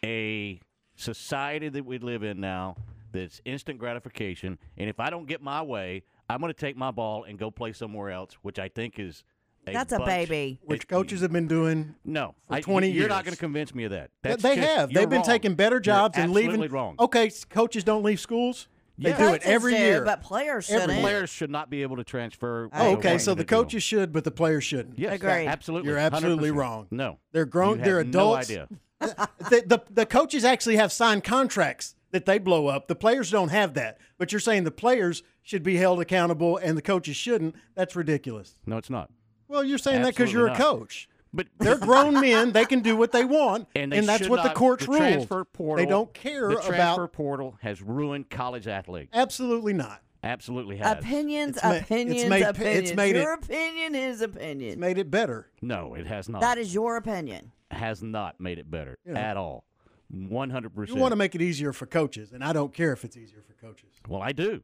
a 0.04 0.60
society 0.96 1.68
that 1.68 1.84
we 1.84 1.98
live 1.98 2.22
in 2.22 2.40
now 2.40 2.76
that's 3.12 3.40
instant 3.44 3.78
gratification. 3.78 4.58
And 4.76 4.88
if 4.90 5.00
I 5.00 5.08
don't 5.10 5.26
get 5.26 5.40
my 5.42 5.62
way, 5.62 6.02
I'm 6.28 6.40
going 6.40 6.52
to 6.52 6.58
take 6.58 6.76
my 6.76 6.90
ball 6.90 7.24
and 7.24 7.38
go 7.38 7.50
play 7.50 7.72
somewhere 7.72 8.10
else, 8.10 8.34
which 8.42 8.58
I 8.58 8.68
think 8.68 8.98
is 8.98 9.24
a 9.66 9.72
That's 9.72 9.92
a 9.92 9.98
bunch- 9.98 10.06
baby. 10.08 10.60
which 10.64 10.82
it- 10.84 10.88
coach 10.88 11.10
have 11.12 11.32
been 11.32 11.46
doing 11.48 11.94
No, 12.04 12.34
for 12.48 12.54
I- 12.54 12.60
20 12.60 12.90
You're 12.90 13.08
not 13.08 13.16
years. 13.16 13.24
going 13.24 13.32
to 13.34 13.38
convince 13.40 13.74
me 13.74 13.84
of 13.84 13.90
that. 13.92 14.10
That's 14.22 14.42
they 14.42 14.56
just- 14.56 14.68
have. 14.68 14.92
you're 14.92 15.02
They've 15.02 15.08
been 15.10 15.18
wrong. 15.20 15.26
taking 15.26 15.54
better 15.54 15.76
You're 15.76 15.80
jobs 15.80 16.18
and 16.18 16.32
leaving. 16.32 16.50
absolutely 16.50 16.74
wrong. 16.74 16.96
Okay, 16.98 17.26
s- 17.26 17.44
coaches 17.44 17.84
don't 17.84 18.02
leave 18.02 18.20
schools. 18.20 18.68
They 18.96 19.10
Yeah. 19.10 19.16
do 19.18 19.24
it 19.24 19.28
Coaches 19.42 19.46
every 19.48 19.72
do, 19.74 19.78
year. 19.78 20.04
but 20.04 20.22
players 20.22 20.70
Every 20.70 20.82
shouldn't. 20.82 21.00
Players 21.00 21.28
should 21.30 21.50
not 21.50 21.68
be 21.68 21.82
able 21.82 21.96
to 21.96 22.04
transfer. 22.04 22.68
I 22.72 22.78
oh, 22.86 22.90
what 22.90 22.90
they 22.90 22.98
okay, 22.98 23.08
want 23.10 23.20
so 23.22 23.30
you 23.32 23.34
the 23.36 23.42
to 23.42 23.48
do. 23.48 23.54
coaches 23.56 23.82
should, 23.82 24.12
but 24.12 24.22
the 24.22 24.30
players 24.30 24.62
shouldn't. 24.62 24.98
Yes, 24.98 25.14
Agreed. 25.14 25.48
absolutely. 25.48 25.88
You're 25.90 25.98
absolutely 25.98 26.50
100%. 26.50 26.56
wrong. 26.56 26.86
No, 26.92 27.18
They're 27.32 27.44
grown. 27.44 27.78
You 27.78 27.84
they're 27.84 27.98
have 27.98 28.06
adults. 28.08 28.48
No 28.50 28.54
idea. 28.54 28.68
the, 29.00 29.62
the 29.66 29.82
the 29.90 30.06
coaches 30.06 30.44
actually 30.44 30.76
have 30.76 30.92
signed 30.92 31.24
contracts 31.24 31.96
that 32.12 32.24
they 32.24 32.38
blow 32.38 32.68
up. 32.68 32.86
The 32.86 32.94
players 32.94 33.30
don't 33.30 33.48
have 33.50 33.74
that. 33.74 33.98
But 34.16 34.30
you're 34.30 34.40
saying 34.40 34.62
the 34.62 34.70
players 34.70 35.24
should 35.42 35.64
be 35.64 35.76
held 35.76 36.00
accountable 36.00 36.56
and 36.56 36.78
the 36.78 36.80
coaches 36.82 37.16
shouldn't. 37.16 37.56
That's 37.74 37.96
ridiculous. 37.96 38.54
No, 38.64 38.76
it's 38.78 38.88
not. 38.90 39.10
Well, 39.54 39.64
you're 39.64 39.78
saying 39.78 40.02
that 40.02 40.14
because 40.14 40.32
you're 40.32 40.48
Absolutely 40.48 40.66
a 40.66 40.70
not. 40.72 40.78
coach. 40.80 41.08
But 41.32 41.46
They're 41.58 41.78
grown 41.90 42.20
men. 42.20 42.52
They 42.52 42.64
can 42.64 42.80
do 42.80 42.96
what 42.96 43.12
they 43.12 43.24
want, 43.24 43.68
and, 43.74 43.90
they 43.92 44.00
that's 44.00 44.22
should 44.22 44.30
what 44.30 44.42
the 44.42 44.50
courts 44.50 44.84
the 44.86 44.92
rule. 44.92 45.44
Portal, 45.52 45.76
they 45.84 45.88
don't 45.88 46.12
care 46.14 46.48
the 46.48 46.56
transfer 46.56 47.02
about. 47.04 47.12
portal 47.12 47.56
has 47.60 47.80
ruined 47.82 48.30
college 48.30 48.66
athletes. 48.68 49.10
Absolutely 49.14 49.72
not. 49.72 50.00
Absolutely 50.22 50.76
has. 50.78 50.98
Opinions, 50.98 51.56
It's 51.56 51.64
ma- 51.64 51.70
it's 51.72 51.82
opinions, 51.82 52.30
made- 52.30 52.42
it's 52.42 52.48
opinions. 52.58 52.94
made 52.96 53.16
your 53.16 53.34
it- 53.34 53.44
opinion 53.44 53.94
is 53.94 54.20
opinion. 54.22 54.70
It's 54.72 54.80
made 54.80 54.98
it 54.98 55.10
better. 55.10 55.48
No, 55.60 55.94
it 55.94 56.06
has 56.06 56.28
not. 56.28 56.40
that 56.40 56.56
is 56.58 56.72
your 56.72 56.96
opinion. 56.96 57.52
has 57.70 58.02
not 58.02 58.40
made 58.40 58.58
it 58.58 58.70
better 58.70 58.96
You 59.04 59.12
know. 59.14 59.20
at 59.20 59.36
all. 59.36 59.64
One 60.10 60.50
hundred 60.50 60.74
percent. 60.74 60.96
You 60.96 61.02
want 61.02 61.12
to 61.12 61.16
make 61.16 61.34
it 61.34 61.42
easier 61.42 61.72
for 61.72 61.86
coaches, 61.86 62.30
and 62.32 62.44
I 62.44 62.52
don't 62.52 62.72
care 62.72 62.92
if 62.92 63.04
it's 63.04 63.16
easier 63.16 63.42
for 63.42 63.54
coaches. 63.54 63.90
Well, 64.08 64.22
I 64.22 64.32
do. 64.32 64.62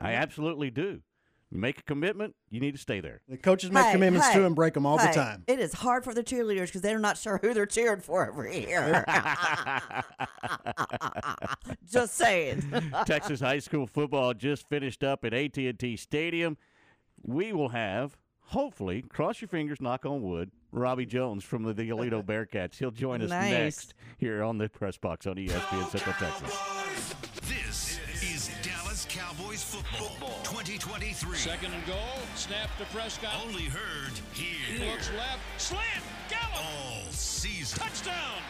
I 0.00 0.12
absolutely 0.14 0.70
do. 0.70 1.00
You 1.50 1.58
make 1.60 1.78
a 1.78 1.82
commitment, 1.82 2.34
you 2.50 2.58
need 2.58 2.72
to 2.72 2.80
stay 2.80 3.00
there. 3.00 3.20
The 3.28 3.36
coaches 3.36 3.70
make 3.70 3.84
Hey, 3.84 3.92
commitments 3.92 4.26
hey, 4.28 4.40
to 4.40 4.46
and 4.46 4.56
break 4.56 4.74
them 4.74 4.86
all 4.86 4.96
the 4.98 5.04
time. 5.06 5.44
It 5.46 5.60
is 5.60 5.72
hard 5.72 6.02
for 6.02 6.12
the 6.12 6.24
cheerleaders 6.24 6.66
because 6.66 6.80
they're 6.80 6.98
not 6.98 7.16
sure 7.16 7.38
who 7.42 7.54
they're 7.54 7.66
cheering 7.66 8.00
for 8.00 8.28
over 8.28 8.44
here. 8.44 9.04
Just 11.90 12.14
saying. 12.14 12.72
Texas 13.06 13.40
high 13.40 13.58
school 13.58 13.86
football 13.86 14.34
just 14.34 14.68
finished 14.68 15.04
up 15.04 15.24
at 15.24 15.32
AT&T 15.34 15.96
Stadium. 15.96 16.56
We 17.22 17.52
will 17.52 17.68
have, 17.70 18.16
hopefully, 18.46 19.02
cross 19.02 19.40
your 19.40 19.48
fingers, 19.48 19.80
knock 19.80 20.04
on 20.04 20.22
wood, 20.22 20.50
Robbie 20.72 21.06
Jones 21.06 21.44
from 21.44 21.62
the, 21.62 21.72
the 21.72 21.88
Aledo 21.90 22.22
Bearcats. 22.24 22.76
He'll 22.78 22.90
join 22.90 23.22
us 23.22 23.30
Nice. 23.30 23.50
next 23.52 23.94
here 24.18 24.42
on 24.42 24.58
the 24.58 24.68
press 24.68 24.96
box 24.96 25.26
on 25.26 25.36
ESPN 25.36 25.88
Central 25.90 26.14
Texas. 26.18 26.83
This 29.54 29.72
is 29.72 29.82
Dallas 29.82 29.86
Cowboys 29.86 30.08
football 30.10 30.40
2023. 30.42 31.36
Second 31.36 31.74
and 31.74 31.86
goal. 31.86 31.96
Snap 32.34 32.76
to 32.76 32.84
Prescott. 32.86 33.30
Only 33.46 33.62
heard 33.62 34.10
here 34.32 34.90
Looks 34.90 35.12
left. 35.12 35.38
Slant. 35.58 35.84
Gallup. 36.28 36.56
all 36.56 37.02
season. 37.12 37.78
Touchdown. 37.78 38.42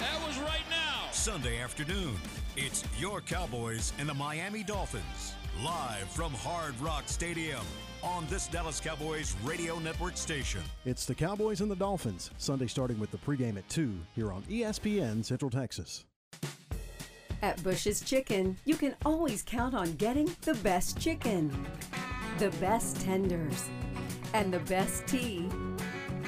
That 0.00 0.26
was 0.26 0.38
right 0.40 0.68
now. 0.68 1.10
Sunday 1.12 1.62
afternoon, 1.62 2.14
it's 2.58 2.84
your 2.98 3.22
Cowboys 3.22 3.94
and 3.98 4.06
the 4.06 4.12
Miami 4.12 4.62
Dolphins. 4.62 5.32
Live 5.64 6.10
from 6.10 6.34
Hard 6.34 6.78
Rock 6.78 7.04
Stadium 7.06 7.64
on 8.02 8.26
this 8.28 8.48
Dallas 8.48 8.80
Cowboys 8.80 9.34
radio 9.42 9.78
network 9.78 10.18
station. 10.18 10.60
It's 10.84 11.06
the 11.06 11.14
Cowboys 11.14 11.62
and 11.62 11.70
the 11.70 11.76
Dolphins, 11.76 12.30
Sunday 12.36 12.66
starting 12.66 13.00
with 13.00 13.12
the 13.12 13.18
pregame 13.18 13.56
at 13.56 13.66
2 13.70 13.98
here 14.14 14.30
on 14.30 14.42
ESPN 14.42 15.24
Central 15.24 15.50
Texas. 15.50 16.04
At 17.42 17.62
Bush's 17.62 18.02
Chicken, 18.02 18.58
you 18.66 18.76
can 18.76 18.94
always 19.06 19.42
count 19.42 19.74
on 19.74 19.94
getting 19.94 20.30
the 20.42 20.54
best 20.56 21.00
chicken, 21.00 21.66
the 22.38 22.50
best 22.52 23.00
tenders, 23.00 23.70
and 24.34 24.52
the 24.52 24.58
best 24.60 25.06
tea 25.06 25.48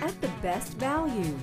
at 0.00 0.18
the 0.22 0.30
best 0.40 0.72
value. 0.78 1.36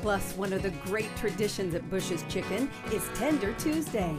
Plus, 0.00 0.34
one 0.36 0.54
of 0.54 0.62
the 0.62 0.70
great 0.86 1.14
traditions 1.16 1.74
at 1.74 1.88
Bush's 1.90 2.24
Chicken 2.30 2.70
is 2.92 3.06
Tender 3.14 3.52
Tuesday. 3.58 4.16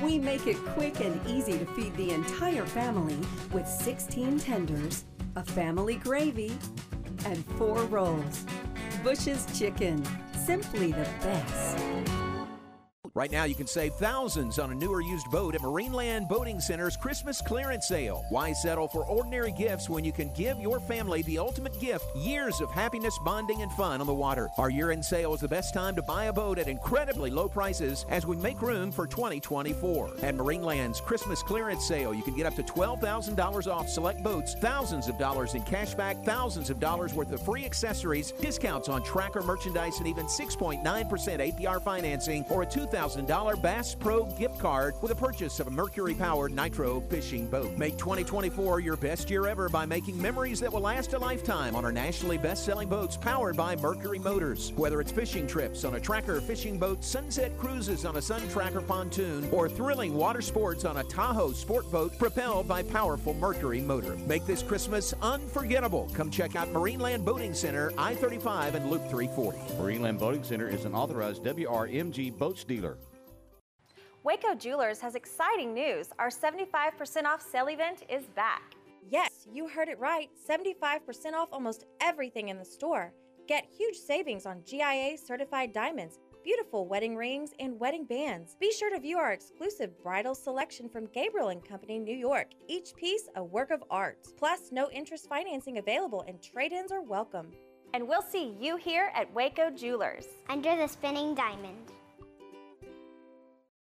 We 0.00 0.18
make 0.18 0.46
it 0.46 0.56
quick 0.74 1.00
and 1.00 1.20
easy 1.26 1.58
to 1.58 1.66
feed 1.66 1.94
the 1.96 2.12
entire 2.12 2.66
family 2.66 3.18
with 3.52 3.66
16 3.66 4.38
tenders, 4.38 5.04
a 5.34 5.42
family 5.42 5.96
gravy, 5.96 6.56
and 7.26 7.44
four 7.56 7.82
rolls. 7.86 8.46
Bush's 9.02 9.44
Chicken, 9.58 10.04
simply 10.36 10.92
the 10.92 11.08
best. 11.20 12.27
Right 13.14 13.30
now, 13.30 13.44
you 13.44 13.54
can 13.54 13.66
save 13.66 13.94
thousands 13.94 14.58
on 14.58 14.70
a 14.70 14.74
new 14.74 14.92
or 14.92 15.00
used 15.00 15.30
boat 15.30 15.54
at 15.54 15.62
Marineland 15.62 16.28
Boating 16.28 16.60
Center's 16.60 16.96
Christmas 16.96 17.40
clearance 17.40 17.88
sale. 17.88 18.24
Why 18.28 18.52
settle 18.52 18.86
for 18.86 19.04
ordinary 19.04 19.52
gifts 19.52 19.88
when 19.88 20.04
you 20.04 20.12
can 20.12 20.32
give 20.34 20.58
your 20.58 20.78
family 20.78 21.22
the 21.22 21.38
ultimate 21.38 21.78
gift 21.80 22.04
years 22.14 22.60
of 22.60 22.70
happiness, 22.70 23.18
bonding, 23.24 23.62
and 23.62 23.72
fun 23.72 24.00
on 24.00 24.06
the 24.06 24.14
water? 24.14 24.48
Our 24.58 24.70
year 24.70 24.90
end 24.90 25.04
sale 25.04 25.34
is 25.34 25.40
the 25.40 25.48
best 25.48 25.72
time 25.72 25.94
to 25.96 26.02
buy 26.02 26.24
a 26.24 26.32
boat 26.32 26.58
at 26.58 26.68
incredibly 26.68 27.30
low 27.30 27.48
prices 27.48 28.04
as 28.10 28.26
we 28.26 28.36
make 28.36 28.60
room 28.60 28.92
for 28.92 29.06
2024. 29.06 30.16
At 30.22 30.36
Marineland's 30.36 31.00
Christmas 31.00 31.42
clearance 31.42 31.86
sale, 31.86 32.12
you 32.12 32.22
can 32.22 32.36
get 32.36 32.46
up 32.46 32.56
to 32.56 32.62
$12,000 32.62 33.72
off 33.72 33.88
select 33.88 34.22
boats, 34.22 34.54
thousands 34.54 35.08
of 35.08 35.18
dollars 35.18 35.54
in 35.54 35.62
cash 35.62 35.94
back, 35.94 36.22
thousands 36.24 36.68
of 36.68 36.78
dollars 36.78 37.14
worth 37.14 37.32
of 37.32 37.42
free 37.42 37.64
accessories, 37.64 38.32
discounts 38.32 38.88
on 38.88 39.02
tracker 39.02 39.42
merchandise, 39.42 39.98
and 39.98 40.06
even 40.06 40.26
6.9% 40.26 40.82
APR 40.82 41.82
financing 41.82 42.44
or 42.50 42.62
a 42.62 42.66
$2,000 42.66 42.97
$1,000 42.98 43.62
Bass 43.62 43.94
Pro 43.94 44.24
gift 44.24 44.58
card 44.58 44.94
with 45.00 45.12
a 45.12 45.14
purchase 45.14 45.60
of 45.60 45.68
a 45.68 45.70
Mercury 45.70 46.14
powered 46.14 46.52
Nitro 46.52 47.00
fishing 47.02 47.46
boat. 47.46 47.76
Make 47.78 47.96
2024 47.96 48.80
your 48.80 48.96
best 48.96 49.30
year 49.30 49.46
ever 49.46 49.68
by 49.68 49.86
making 49.86 50.20
memories 50.20 50.58
that 50.60 50.72
will 50.72 50.80
last 50.80 51.12
a 51.12 51.18
lifetime 51.18 51.76
on 51.76 51.84
our 51.84 51.92
nationally 51.92 52.38
best 52.38 52.64
selling 52.64 52.88
boats 52.88 53.16
powered 53.16 53.56
by 53.56 53.76
Mercury 53.76 54.18
Motors. 54.18 54.72
Whether 54.74 55.00
it's 55.00 55.12
fishing 55.12 55.46
trips 55.46 55.84
on 55.84 55.94
a 55.94 56.00
tracker 56.00 56.40
fishing 56.40 56.76
boat, 56.76 57.04
sunset 57.04 57.56
cruises 57.56 58.04
on 58.04 58.16
a 58.16 58.22
Sun 58.22 58.48
Tracker 58.48 58.80
pontoon, 58.80 59.48
or 59.52 59.68
thrilling 59.68 60.14
water 60.14 60.42
sports 60.42 60.84
on 60.84 60.96
a 60.96 61.04
Tahoe 61.04 61.52
sport 61.52 61.90
boat 61.92 62.18
propelled 62.18 62.66
by 62.66 62.82
powerful 62.82 63.34
Mercury 63.34 63.80
motor. 63.80 64.16
Make 64.26 64.44
this 64.44 64.62
Christmas 64.62 65.14
unforgettable. 65.22 66.10
Come 66.14 66.30
check 66.30 66.56
out 66.56 66.72
Marineland 66.72 67.24
Boating 67.24 67.54
Center, 67.54 67.92
I 67.96 68.14
35 68.16 68.74
and 68.74 68.90
Loop 68.90 69.02
340. 69.08 69.58
Marineland 69.74 70.18
Boating 70.18 70.42
Center 70.42 70.68
is 70.68 70.84
an 70.84 70.94
authorized 70.94 71.44
WRMG 71.44 72.36
boats 72.36 72.64
dealer. 72.64 72.87
Waco 74.24 74.54
Jewelers 74.54 75.00
has 75.00 75.14
exciting 75.14 75.72
news. 75.72 76.08
Our 76.18 76.28
75% 76.28 77.24
off 77.24 77.40
sale 77.40 77.68
event 77.68 78.02
is 78.08 78.24
back. 78.34 78.74
Yes, 79.08 79.46
you 79.52 79.68
heard 79.68 79.88
it 79.88 79.98
right 79.98 80.28
75% 80.48 81.34
off 81.34 81.48
almost 81.52 81.86
everything 82.00 82.48
in 82.48 82.58
the 82.58 82.64
store. 82.64 83.12
Get 83.46 83.68
huge 83.70 83.96
savings 83.96 84.44
on 84.44 84.64
GIA 84.66 85.16
certified 85.16 85.72
diamonds, 85.72 86.18
beautiful 86.42 86.86
wedding 86.86 87.16
rings, 87.16 87.52
and 87.60 87.78
wedding 87.78 88.04
bands. 88.04 88.56
Be 88.60 88.72
sure 88.72 88.90
to 88.90 89.00
view 89.00 89.18
our 89.18 89.32
exclusive 89.32 89.96
bridal 90.02 90.34
selection 90.34 90.88
from 90.88 91.06
Gabriel 91.14 91.48
and 91.48 91.64
Company, 91.64 91.98
New 92.00 92.16
York. 92.16 92.48
Each 92.66 92.94
piece 92.96 93.28
a 93.36 93.44
work 93.44 93.70
of 93.70 93.84
art. 93.88 94.18
Plus, 94.36 94.72
no 94.72 94.90
interest 94.90 95.28
financing 95.28 95.78
available 95.78 96.24
and 96.26 96.42
trade-ins 96.42 96.90
are 96.90 97.02
welcome. 97.02 97.52
And 97.94 98.06
we'll 98.06 98.20
see 98.20 98.54
you 98.60 98.76
here 98.76 99.10
at 99.14 99.32
Waco 99.32 99.70
Jewelers. 99.70 100.26
Under 100.50 100.76
the 100.76 100.88
spinning 100.88 101.34
diamond. 101.34 101.92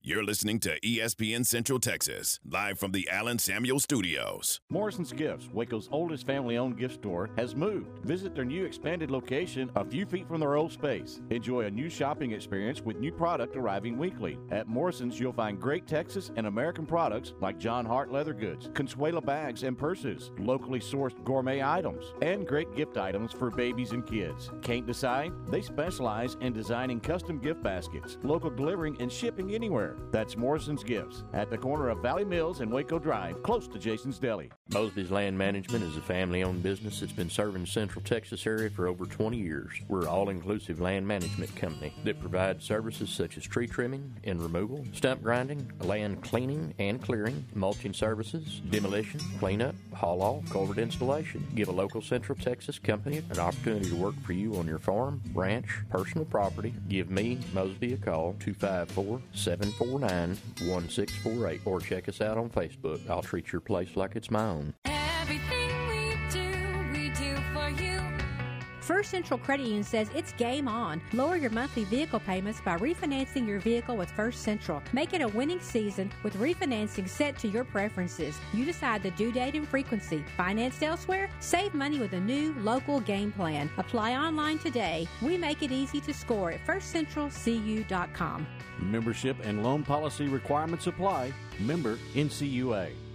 You're 0.02 0.24
listening 0.24 0.60
to 0.60 0.80
ESPN 0.80 1.44
Central 1.44 1.78
Texas, 1.78 2.40
live 2.48 2.78
from 2.78 2.92
the 2.92 3.06
Allen 3.10 3.38
Samuel 3.38 3.80
Studios. 3.80 4.58
Morrison's 4.70 5.12
Gifts, 5.12 5.50
Waco's 5.52 5.90
oldest 5.92 6.26
family 6.26 6.56
owned 6.56 6.78
gift 6.78 6.94
store, 6.94 7.28
has 7.36 7.54
moved. 7.54 7.98
Visit 8.06 8.34
their 8.34 8.46
new 8.46 8.64
expanded 8.64 9.10
location 9.10 9.70
a 9.76 9.84
few 9.84 10.06
feet 10.06 10.26
from 10.26 10.40
their 10.40 10.56
old 10.56 10.72
space. 10.72 11.20
Enjoy 11.28 11.66
a 11.66 11.70
new 11.70 11.90
shopping 11.90 12.32
experience 12.32 12.80
with 12.80 12.96
new 12.96 13.12
product 13.12 13.56
arriving 13.56 13.98
weekly. 13.98 14.38
At 14.50 14.68
Morrison's, 14.68 15.20
you'll 15.20 15.34
find 15.34 15.60
great 15.60 15.86
Texas 15.86 16.30
and 16.34 16.46
American 16.46 16.86
products 16.86 17.34
like 17.42 17.58
John 17.58 17.84
Hart 17.84 18.10
leather 18.10 18.32
goods, 18.32 18.68
Consuela 18.68 19.22
bags 19.22 19.64
and 19.64 19.76
purses, 19.76 20.30
locally 20.38 20.80
sourced 20.80 21.22
gourmet 21.24 21.62
items, 21.62 22.14
and 22.22 22.48
great 22.48 22.74
gift 22.74 22.96
items 22.96 23.32
for 23.32 23.50
babies 23.50 23.92
and 23.92 24.06
kids. 24.06 24.50
Can't 24.62 24.86
decide? 24.86 25.32
They 25.48 25.60
specialize 25.60 26.38
in 26.40 26.54
designing 26.54 27.00
custom 27.00 27.38
gift 27.38 27.62
baskets, 27.62 28.16
local 28.22 28.48
delivering, 28.48 28.96
and 28.98 29.12
shipping 29.12 29.54
anywhere. 29.54 29.89
That's 30.10 30.36
Morrison's 30.36 30.84
Gifts 30.84 31.24
at 31.32 31.50
the 31.50 31.58
corner 31.58 31.88
of 31.88 32.02
Valley 32.02 32.24
Mills 32.24 32.60
and 32.60 32.72
Waco 32.72 32.98
Drive, 32.98 33.42
close 33.42 33.68
to 33.68 33.78
Jason's 33.78 34.18
Deli. 34.18 34.50
Mosby's 34.72 35.10
Land 35.10 35.36
Management 35.36 35.84
is 35.84 35.96
a 35.96 36.00
family 36.00 36.42
owned 36.44 36.62
business 36.62 37.00
that's 37.00 37.12
been 37.12 37.30
serving 37.30 37.62
the 37.62 37.66
Central 37.66 38.04
Texas 38.04 38.46
area 38.46 38.70
for 38.70 38.86
over 38.86 39.04
20 39.04 39.36
years. 39.36 39.72
We're 39.88 40.02
an 40.02 40.06
all 40.08 40.28
inclusive 40.28 40.80
land 40.80 41.06
management 41.06 41.54
company 41.56 41.92
that 42.04 42.20
provides 42.20 42.64
services 42.64 43.10
such 43.10 43.36
as 43.36 43.44
tree 43.44 43.66
trimming 43.66 44.14
and 44.24 44.40
removal, 44.40 44.86
stump 44.92 45.22
grinding, 45.22 45.70
land 45.80 46.22
cleaning 46.22 46.74
and 46.78 47.02
clearing, 47.02 47.44
mulching 47.54 47.92
services, 47.92 48.60
demolition, 48.70 49.20
cleanup, 49.38 49.74
haul 49.94 50.22
off, 50.22 50.48
culvert 50.50 50.78
installation. 50.78 51.46
Give 51.54 51.68
a 51.68 51.72
local 51.72 52.00
Central 52.00 52.38
Texas 52.38 52.78
company 52.78 53.22
an 53.30 53.38
opportunity 53.38 53.88
to 53.90 53.96
work 53.96 54.14
for 54.22 54.32
you 54.32 54.54
on 54.56 54.66
your 54.66 54.78
farm, 54.78 55.20
ranch, 55.34 55.66
personal 55.90 56.24
property. 56.24 56.74
Give 56.88 57.10
me, 57.10 57.38
Mosby, 57.52 57.94
a 57.94 57.96
call 57.96 58.36
254 58.40 59.20
749 59.80 60.36
1648 60.68 61.60
or 61.64 61.80
check 61.80 62.08
us 62.08 62.20
out 62.20 62.36
on 62.36 62.50
Facebook. 62.50 63.08
I'll 63.08 63.22
treat 63.22 63.50
your 63.50 63.60
place 63.62 63.96
like 63.96 64.14
it's 64.14 64.30
my 64.30 64.44
own. 64.44 64.74
Everything 64.84 65.59
First 68.90 69.12
Central 69.12 69.38
Credit 69.38 69.66
Union 69.66 69.84
says 69.84 70.10
it's 70.16 70.32
game 70.32 70.66
on. 70.66 71.00
Lower 71.12 71.36
your 71.36 71.50
monthly 71.50 71.84
vehicle 71.84 72.18
payments 72.18 72.60
by 72.60 72.76
refinancing 72.76 73.46
your 73.46 73.60
vehicle 73.60 73.96
with 73.96 74.10
First 74.10 74.42
Central. 74.42 74.82
Make 74.92 75.14
it 75.14 75.20
a 75.20 75.28
winning 75.28 75.60
season 75.60 76.10
with 76.24 76.34
refinancing 76.34 77.08
set 77.08 77.38
to 77.38 77.46
your 77.46 77.62
preferences. 77.62 78.36
You 78.52 78.64
decide 78.64 79.04
the 79.04 79.12
due 79.12 79.30
date 79.30 79.54
and 79.54 79.68
frequency. 79.68 80.24
Financed 80.36 80.82
elsewhere? 80.82 81.30
Save 81.38 81.72
money 81.72 82.00
with 82.00 82.14
a 82.14 82.20
new 82.20 82.52
local 82.58 82.98
game 82.98 83.30
plan. 83.30 83.70
Apply 83.78 84.16
online 84.16 84.58
today. 84.58 85.06
We 85.22 85.38
make 85.38 85.62
it 85.62 85.70
easy 85.70 86.00
to 86.00 86.12
score 86.12 86.50
at 86.50 86.66
firstcentralcu.com. 86.66 88.46
Membership 88.80 89.36
and 89.44 89.62
loan 89.62 89.84
policy 89.84 90.26
requirements 90.26 90.88
apply. 90.88 91.32
Member 91.60 91.96
NCUA. 92.16 93.09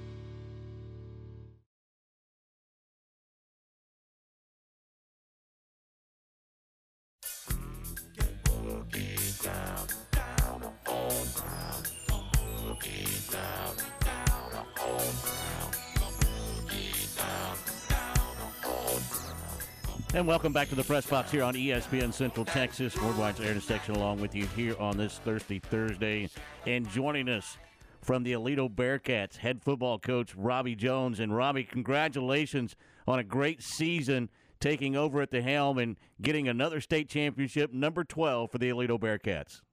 And 20.15 20.25
welcome 20.25 20.53
back 20.53 20.69
to 20.69 20.75
the 20.75 20.83
press 20.85 21.05
box 21.05 21.29
here 21.29 21.43
on 21.43 21.55
ESPN 21.55 22.13
Central 22.13 22.45
Texas. 22.45 22.95
Worldwide's 22.95 23.41
Aaron 23.41 23.59
section 23.59 23.95
along 23.95 24.21
with 24.21 24.33
you 24.33 24.45
here 24.55 24.73
on 24.79 24.95
this 24.95 25.17
Thursday 25.17 25.59
Thursday. 25.59 26.29
And 26.65 26.89
joining 26.89 27.27
us 27.27 27.57
from 28.01 28.23
the 28.23 28.31
Aledo 28.31 28.73
Bearcats, 28.73 29.35
head 29.35 29.61
football 29.61 29.99
coach 29.99 30.33
Robbie 30.33 30.73
Jones. 30.77 31.19
And 31.19 31.35
Robbie, 31.35 31.65
congratulations 31.65 32.77
on 33.05 33.19
a 33.19 33.25
great 33.25 33.61
season 33.61 34.29
taking 34.61 34.95
over 34.95 35.21
at 35.21 35.31
the 35.31 35.41
helm 35.41 35.79
and 35.79 35.97
getting 36.21 36.47
another 36.47 36.79
state 36.79 37.09
championship, 37.09 37.73
number 37.73 38.05
12 38.05 38.49
for 38.49 38.57
the 38.57 38.69
Aledo 38.69 38.97
Bearcats. 38.97 39.63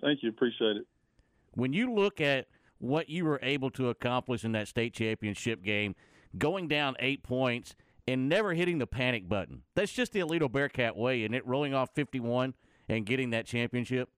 Thank 0.00 0.22
you. 0.22 0.30
Appreciate 0.30 0.78
it. 0.78 0.86
When 1.50 1.74
you 1.74 1.92
look 1.92 2.22
at 2.22 2.46
what 2.78 3.10
you 3.10 3.26
were 3.26 3.38
able 3.42 3.68
to 3.72 3.90
accomplish 3.90 4.44
in 4.44 4.52
that 4.52 4.66
state 4.66 4.94
championship 4.94 5.62
game, 5.62 5.94
going 6.38 6.68
down 6.68 6.96
eight 7.00 7.22
points– 7.22 7.74
and 8.08 8.26
never 8.28 8.54
hitting 8.54 8.78
the 8.78 8.86
panic 8.86 9.28
button. 9.28 9.62
That's 9.74 9.92
just 9.92 10.12
the 10.12 10.20
Aledo 10.20 10.50
Bearcat 10.50 10.96
way, 10.96 11.24
and 11.24 11.34
it 11.34 11.46
rolling 11.46 11.74
off 11.74 11.90
51 11.94 12.54
and 12.88 13.04
getting 13.04 13.30
that 13.30 13.44
championship. 13.44 14.08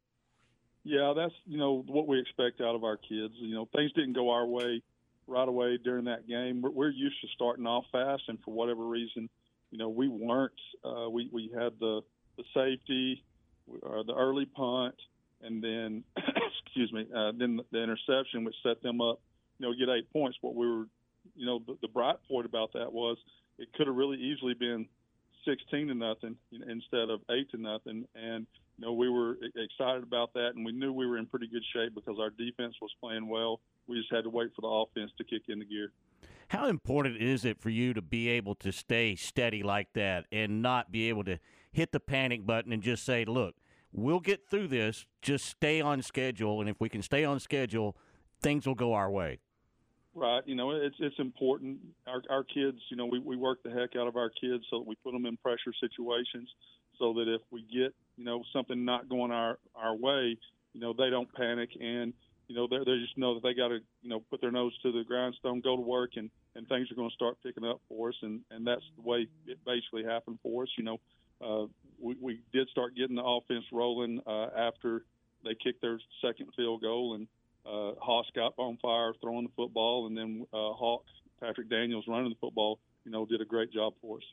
Yeah, 0.85 1.12
that's 1.14 1.35
you 1.44 1.59
know 1.59 1.85
what 1.87 2.07
we 2.07 2.18
expect 2.20 2.61
out 2.61 2.74
of 2.74 2.85
our 2.85 2.96
kids. 2.96 3.35
You 3.37 3.55
know, 3.55 3.68
things 3.74 3.92
didn't 3.92 4.14
go 4.14 4.31
our 4.31 4.46
way 4.46 4.81
right 5.26 5.46
away 5.46 5.76
during 5.83 6.05
that 6.05 6.26
game. 6.26 6.62
We're, 6.62 6.70
we're 6.70 6.90
used 6.90 7.20
to 7.20 7.26
starting 7.35 7.66
off 7.66 7.85
fast, 7.92 8.22
and 8.29 8.38
for 8.44 8.55
whatever 8.55 8.87
reason, 8.87 9.29
you 9.70 9.79
know, 9.79 9.88
we 9.88 10.09
weren't. 10.09 10.53
Uh, 10.85 11.11
we 11.11 11.29
we 11.33 11.50
had 11.55 11.72
the 11.81 12.00
the 12.38 12.44
safety, 12.55 13.22
uh, 13.85 14.05
the 14.05 14.14
early 14.14 14.46
punt, 14.46 14.94
and 15.42 15.62
then 15.62 16.05
excuse 16.64 16.92
me, 16.92 17.07
uh, 17.14 17.33
then 17.37 17.61
the 17.72 17.83
interception, 17.83 18.44
which 18.44 18.55
set 18.62 18.83
them 18.83 19.00
up. 19.00 19.20
You 19.59 19.66
know, 19.66 19.74
get 19.74 19.92
eight 19.92 20.11
points. 20.12 20.38
What 20.40 20.55
we 20.55 20.66
were, 20.66 20.87
you 21.35 21.44
know, 21.44 21.59
the, 21.66 21.76
the 21.83 21.88
bright 21.88 22.16
point 22.26 22.46
about 22.46 22.72
that 22.72 22.90
was 22.90 23.18
it 23.61 23.73
could 23.75 23.87
have 23.87 23.94
really 23.94 24.16
easily 24.16 24.55
been 24.55 24.87
16 25.44 25.88
to 25.88 25.94
nothing 25.94 26.37
instead 26.51 27.11
of 27.11 27.20
eight 27.31 27.51
to 27.51 27.59
nothing. 27.59 28.07
And 28.14 28.46
you 28.79 28.87
know, 28.87 28.92
we 28.94 29.09
were 29.09 29.37
excited 29.55 30.03
about 30.03 30.33
that, 30.35 30.53
and 30.57 30.64
we 30.64 30.73
knew 30.73 30.92
we 30.92 31.07
were 31.07 31.18
in 31.18 31.27
pretty 31.27 31.46
good 31.46 31.62
shape 31.75 31.94
because 31.94 32.18
our 32.18 32.31
defense 32.31 32.75
was 32.81 32.90
playing 33.01 33.29
well. 33.29 33.61
We 33.87 33.99
just 33.99 34.12
had 34.12 34.25
to 34.25 34.31
wait 34.31 34.51
for 34.57 34.62
the 34.62 34.68
offense 34.68 35.12
to 35.18 35.25
kick 35.25 35.42
into 35.49 35.66
gear. 35.66 35.92
How 36.49 36.66
important 36.66 37.18
is 37.18 37.44
it 37.44 37.61
for 37.61 37.70
you 37.70 37.94
to 37.94 38.03
be 38.03 38.29
able 38.29 38.55
to 38.57 38.73
stay 38.73 39.14
steady 39.14 39.62
like 39.62 39.92
that 39.92 40.25
and 40.33 40.62
not 40.62 40.90
be 40.90 41.09
able 41.09 41.25
to 41.25 41.38
hit 41.70 41.92
the 41.92 42.01
panic 42.01 42.46
button 42.46 42.73
and 42.73 42.83
just 42.83 43.05
say, 43.05 43.25
"Look, 43.25 43.57
we'll 43.92 44.20
get 44.20 44.49
through 44.49 44.68
this. 44.68 45.07
Just 45.23 45.44
stay 45.44 45.81
on 45.81 46.03
schedule, 46.03 46.61
and 46.61 46.68
if 46.68 46.81
we 46.81 46.88
can 46.88 47.03
stay 47.03 47.25
on 47.25 47.38
schedule, 47.38 47.96
things 48.40 48.66
will 48.66 48.75
go 48.75 48.94
our 48.94 49.11
way." 49.11 49.38
Right. 50.14 50.42
You 50.44 50.57
know, 50.57 50.73
it's 50.73 50.96
it's 50.99 51.18
important. 51.20 51.79
Our 52.07 52.23
our 52.31 52.42
kids, 52.42 52.79
you 52.90 52.96
know, 52.96 53.07
we 53.07 53.20
we 53.20 53.37
work 53.37 53.62
the 53.62 53.70
heck 53.70 53.94
out 53.96 54.09
of 54.09 54.16
our 54.16 54.31
kids 54.31 54.64
so 54.68 54.79
that 54.81 54.87
we 54.87 54.96
put 55.05 55.12
them 55.12 55.25
in 55.25 55.37
pressure 55.37 55.73
situations 55.81 56.49
so 56.99 57.12
that 57.14 57.33
if 57.33 57.40
we 57.51 57.62
get, 57.62 57.94
you 58.16 58.25
know, 58.25 58.42
something 58.53 58.85
not 58.85 59.09
going 59.09 59.31
our 59.31 59.59
our 59.77 59.94
way, 59.94 60.37
you 60.75 60.81
know, 60.81 60.92
they 60.92 61.11
don't 61.11 61.33
panic 61.35 61.70
and 61.81 62.12
you 62.49 62.57
know, 62.57 62.66
they 62.68 62.79
they 62.79 62.99
just 62.99 63.16
know 63.16 63.35
that 63.35 63.44
they 63.44 63.55
got 63.55 63.68
to, 63.68 63.79
you 64.03 64.11
know, 64.11 64.20
put 64.31 64.40
their 64.40 64.51
nose 64.51 64.77
to 64.83 64.90
the 64.90 65.05
grindstone, 65.05 65.61
go 65.61 65.77
to 65.77 65.83
work, 65.83 66.11
and 66.16 66.29
and 66.57 66.66
things 66.68 66.90
are 66.90 66.96
going 66.96 67.09
to 67.09 67.14
start 67.14 67.37
picking 67.44 67.64
up 67.64 67.81
for 67.88 68.09
us, 68.09 68.16
and 68.23 68.40
and 68.51 68.66
that's 68.66 68.83
the 68.96 69.03
way 69.09 69.29
it 69.46 69.59
basically 69.64 70.03
happened 70.03 70.40
for 70.42 70.64
us. 70.64 70.68
You 70.77 70.85
know, 70.85 70.99
uh, 71.40 71.66
we 72.01 72.16
we 72.20 72.40
did 72.53 72.68
start 72.68 72.96
getting 72.96 73.14
the 73.14 73.23
offense 73.25 73.64
rolling 73.73 74.20
uh, 74.27 74.49
after 74.57 75.05
they 75.44 75.55
kicked 75.62 75.81
their 75.83 76.01
second 76.20 76.49
field 76.57 76.83
goal, 76.83 77.14
and 77.14 77.29
uh, 77.66 77.92
Hauss 78.01 78.27
got 78.35 78.55
on 78.57 78.79
fire 78.81 79.12
throwing 79.20 79.44
the 79.44 79.53
football, 79.57 80.07
and 80.07 80.16
then 80.16 80.46
uh, 80.53 80.73
Hawk 80.73 81.05
Patrick 81.40 81.68
Daniels 81.68 82.05
running 82.09 82.31
the 82.31 82.37
football. 82.40 82.79
You 83.05 83.12
know, 83.12 83.25
did 83.25 83.40
a 83.40 83.46
great 83.46 83.73
job 83.73 83.94
for 84.01 84.18
us. 84.18 84.25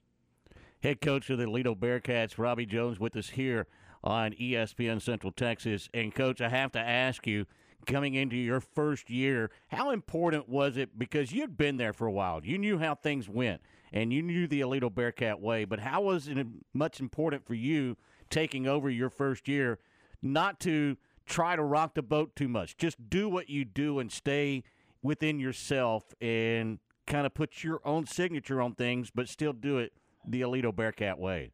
Head 0.84 1.02
coach 1.02 1.30
of 1.30 1.38
the 1.38 1.46
Aledo 1.46 1.76
Bearcats, 1.76 2.38
Robbie 2.38 2.66
Jones, 2.66 3.00
with 3.00 3.16
us 3.16 3.30
here 3.30 3.68
on 4.04 4.34
ESPN 4.34 5.02
Central 5.02 5.32
Texas. 5.32 5.90
And, 5.94 6.14
Coach, 6.14 6.42
I 6.42 6.50
have 6.50 6.72
to 6.74 6.80
ask 6.80 7.26
you, 7.26 7.46
coming 7.86 8.14
into 8.14 8.36
your 8.36 8.60
first 8.60 9.10
year, 9.10 9.50
how 9.70 9.92
important 9.92 10.48
was 10.48 10.78
it? 10.78 11.00
Because 11.00 11.32
you'd 11.32 11.58
been 11.58 11.78
there 11.78 11.94
for 11.94 12.06
a 12.06 12.12
while, 12.12 12.42
you 12.44 12.58
knew 12.58 12.78
how 12.78 12.94
things 12.94 13.28
went, 13.28 13.62
and 13.92 14.14
you 14.14 14.22
knew 14.22 14.46
the 14.48 14.62
Aledo 14.62 14.94
Bearcat 14.94 15.40
way. 15.40 15.66
But 15.66 15.80
how 15.80 16.02
was 16.02 16.28
it 16.28 16.46
much 16.74 17.00
important 17.00 17.46
for 17.46 17.54
you 17.54 17.98
taking 18.30 18.68
over 18.68 18.90
your 18.90 19.10
first 19.10 19.48
year 19.48 19.80
not 20.22 20.60
to 20.62 20.98
try 21.28 21.56
to 21.56 21.64
rock 21.64 21.94
the 21.94 22.02
boat 22.02 22.36
too 22.36 22.48
much? 22.48 22.78
Just 22.78 23.10
do 23.10 23.30
what 23.30 23.50
you 23.50 23.66
do 23.66 24.00
and 24.00 24.12
stay 24.12 24.64
within 25.04 25.40
yourself 25.40 26.16
and 26.20 26.80
kind 27.06 27.26
of 27.26 27.34
put 27.34 27.64
your 27.64 27.80
own 27.86 28.08
signature 28.08 28.62
on 28.62 28.74
things, 28.74 29.12
but 29.14 29.30
still 29.30 29.54
do 29.54 29.78
it 29.78 29.94
the 30.28 30.42
Aledo 30.42 30.76
Bearcat 30.76 31.20
way. 31.20 31.52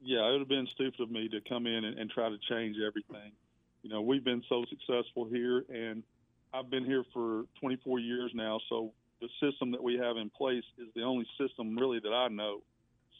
Yeah, 0.00 0.28
it 0.28 0.32
would 0.32 0.40
have 0.40 0.48
been 0.48 0.68
stupid 0.74 1.00
of 1.00 1.10
me 1.10 1.28
to 1.28 1.40
come 1.48 1.66
in 1.66 1.84
and, 1.84 1.98
and 1.98 2.10
try 2.10 2.28
to 2.28 2.38
change 2.48 2.76
everything. 2.86 3.32
You 3.82 3.90
know, 3.90 4.00
we've 4.00 4.24
been 4.24 4.42
so 4.48 4.64
successful 4.70 5.26
here, 5.30 5.64
and 5.68 6.02
I've 6.54 6.70
been 6.70 6.84
here 6.84 7.04
for 7.12 7.44
24 7.60 7.98
years 7.98 8.30
now. 8.34 8.60
So 8.68 8.92
the 9.20 9.28
system 9.40 9.72
that 9.72 9.82
we 9.82 9.96
have 9.96 10.16
in 10.16 10.30
place 10.30 10.64
is 10.78 10.88
the 10.94 11.02
only 11.02 11.26
system 11.38 11.76
really 11.76 11.98
that 12.00 12.12
I 12.12 12.28
know. 12.28 12.62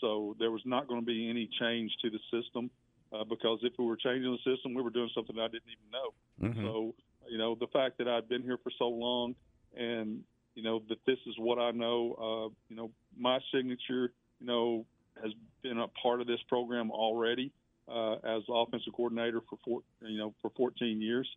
So 0.01 0.37
there 0.39 0.51
was 0.51 0.63
not 0.65 0.87
going 0.87 1.01
to 1.01 1.07
be 1.07 1.29
any 1.29 1.49
change 1.61 1.91
to 2.03 2.11
the 2.11 2.21
system 2.31 2.71
uh, 3.13 3.25
because 3.25 3.61
if 3.63 3.73
we 3.79 3.87
were 3.87 3.97
changing 3.97 4.31
the 4.31 4.55
system, 4.55 4.75
we 4.75 4.83
were 4.83 4.91
doing 4.91 5.11
something 5.15 5.39
I 5.39 5.49
didn't 5.49 5.71
even 5.71 5.91
know. 5.91 6.15
Mhm. 6.41 6.63
So 6.65 6.95
you 7.29 7.39
know, 7.39 7.55
the 7.55 7.67
fact 7.69 7.99
that 7.99 8.09
I've 8.09 8.29
been 8.29 8.43
here 8.43 8.59
for 8.59 8.71
so 8.79 8.89
long, 8.89 9.35
and 9.77 10.25
you 10.55 10.63
know 10.63 10.83
that 10.89 10.99
this 11.07 11.19
is 11.27 11.35
what 11.39 11.59
I 11.59 11.71
know. 11.71 12.15
Uh, 12.15 12.55
you 12.69 12.77
know, 12.77 12.91
my 13.17 13.39
signature, 13.53 14.13
you 14.41 14.47
know, 14.47 14.87
has 15.23 15.33
been 15.63 15.79
a 15.79 15.89
part 15.89 16.21
of 16.21 16.27
this 16.27 16.41
program 16.49 16.91
already 16.91 17.53
uh, 17.89 18.15
as 18.25 18.43
offensive 18.49 18.93
coordinator 18.95 19.41
for 19.49 19.59
four, 19.65 19.83
you 20.01 20.19
know, 20.19 20.35
for 20.41 20.51
14 20.57 21.01
years. 21.01 21.29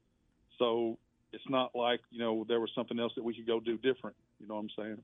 So 0.57 0.97
it's 1.33 1.47
not 1.49 1.75
like 1.75 2.01
you 2.11 2.19
know 2.19 2.45
there 2.47 2.59
was 2.59 2.69
something 2.75 2.99
else 2.99 3.13
that 3.15 3.23
we 3.23 3.33
could 3.33 3.47
go 3.47 3.59
do 3.59 3.77
different. 3.77 4.15
You 4.39 4.47
know 4.47 4.55
what 4.55 4.61
I'm 4.61 4.69
saying? 4.77 5.03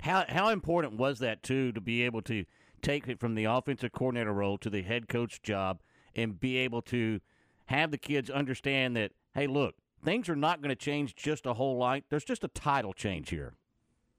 How 0.00 0.24
how 0.28 0.48
important 0.48 0.94
was 0.94 1.18
that 1.20 1.42
too 1.42 1.72
to 1.72 1.80
be 1.80 2.02
able 2.02 2.22
to 2.22 2.44
take 2.84 3.08
it 3.08 3.18
from 3.18 3.34
the 3.34 3.44
offensive 3.44 3.92
coordinator 3.92 4.32
role 4.32 4.58
to 4.58 4.70
the 4.70 4.82
head 4.82 5.08
coach 5.08 5.42
job 5.42 5.80
and 6.14 6.38
be 6.38 6.58
able 6.58 6.82
to 6.82 7.20
have 7.66 7.90
the 7.90 7.98
kids 7.98 8.30
understand 8.30 8.96
that 8.96 9.12
hey, 9.34 9.46
look, 9.46 9.74
things 10.04 10.28
are 10.28 10.36
not 10.36 10.60
going 10.60 10.68
to 10.68 10.76
change 10.76 11.16
just 11.16 11.46
a 11.46 11.54
whole 11.54 11.76
lot. 11.76 12.02
There's 12.08 12.24
just 12.24 12.44
a 12.44 12.48
title 12.48 12.92
change 12.92 13.30
here. 13.30 13.54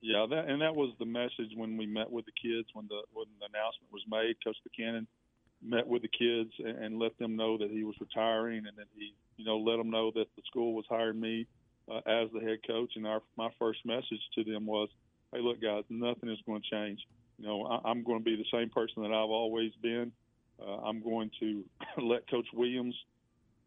Yeah, 0.02 0.26
that 0.30 0.50
and 0.50 0.62
that 0.62 0.76
was 0.76 0.94
the 1.00 1.06
message 1.06 1.52
when 1.56 1.78
we 1.78 1.86
met 1.86 2.12
with 2.12 2.26
the 2.26 2.32
kids 2.32 2.68
when 2.74 2.88
the 2.88 3.02
when 3.14 3.28
the 3.40 3.46
announcement 3.46 3.92
was 3.92 4.04
made. 4.10 4.36
Coach 4.44 4.58
Buchanan 4.64 5.08
met 5.64 5.88
with 5.88 6.02
the 6.02 6.10
kids 6.10 6.52
and, 6.60 6.78
and 6.84 7.00
let 7.00 7.18
them 7.18 7.36
know 7.36 7.58
that 7.58 7.72
he 7.72 7.84
was 7.84 7.96
retiring, 8.00 8.66
and 8.68 8.78
then 8.78 8.86
he, 8.96 9.16
you 9.38 9.46
know, 9.46 9.58
let 9.58 9.78
them 9.78 9.90
know 9.90 10.12
that 10.14 10.28
the 10.36 10.44
school 10.46 10.74
was 10.74 10.86
hiring 10.90 11.20
me 11.20 11.48
uh, 11.90 12.02
as 12.06 12.30
the 12.34 12.40
head 12.40 12.60
coach. 12.68 12.92
And 12.96 13.08
our 13.08 13.22
my 13.38 13.50
first 13.58 13.80
message 13.86 14.22
to 14.36 14.44
them 14.44 14.66
was, 14.68 14.90
"Hey, 15.34 15.40
look, 15.42 15.62
guys, 15.62 15.84
nothing 15.90 16.30
is 16.30 16.40
going 16.46 16.62
to 16.62 16.70
change. 16.70 17.00
You 17.38 17.48
know, 17.48 17.66
I, 17.66 17.90
I'm 17.90 18.04
going 18.04 18.20
to 18.20 18.24
be 18.24 18.36
the 18.36 18.58
same 18.58 18.70
person 18.70 19.04
that 19.04 19.12
I've 19.12 19.30
always 19.30 19.72
been. 19.82 20.12
Uh, 20.62 20.78
I'm 20.78 21.02
going 21.04 21.32
to 21.40 21.64
let 22.02 22.30
Coach 22.30 22.48
Williams 22.54 22.96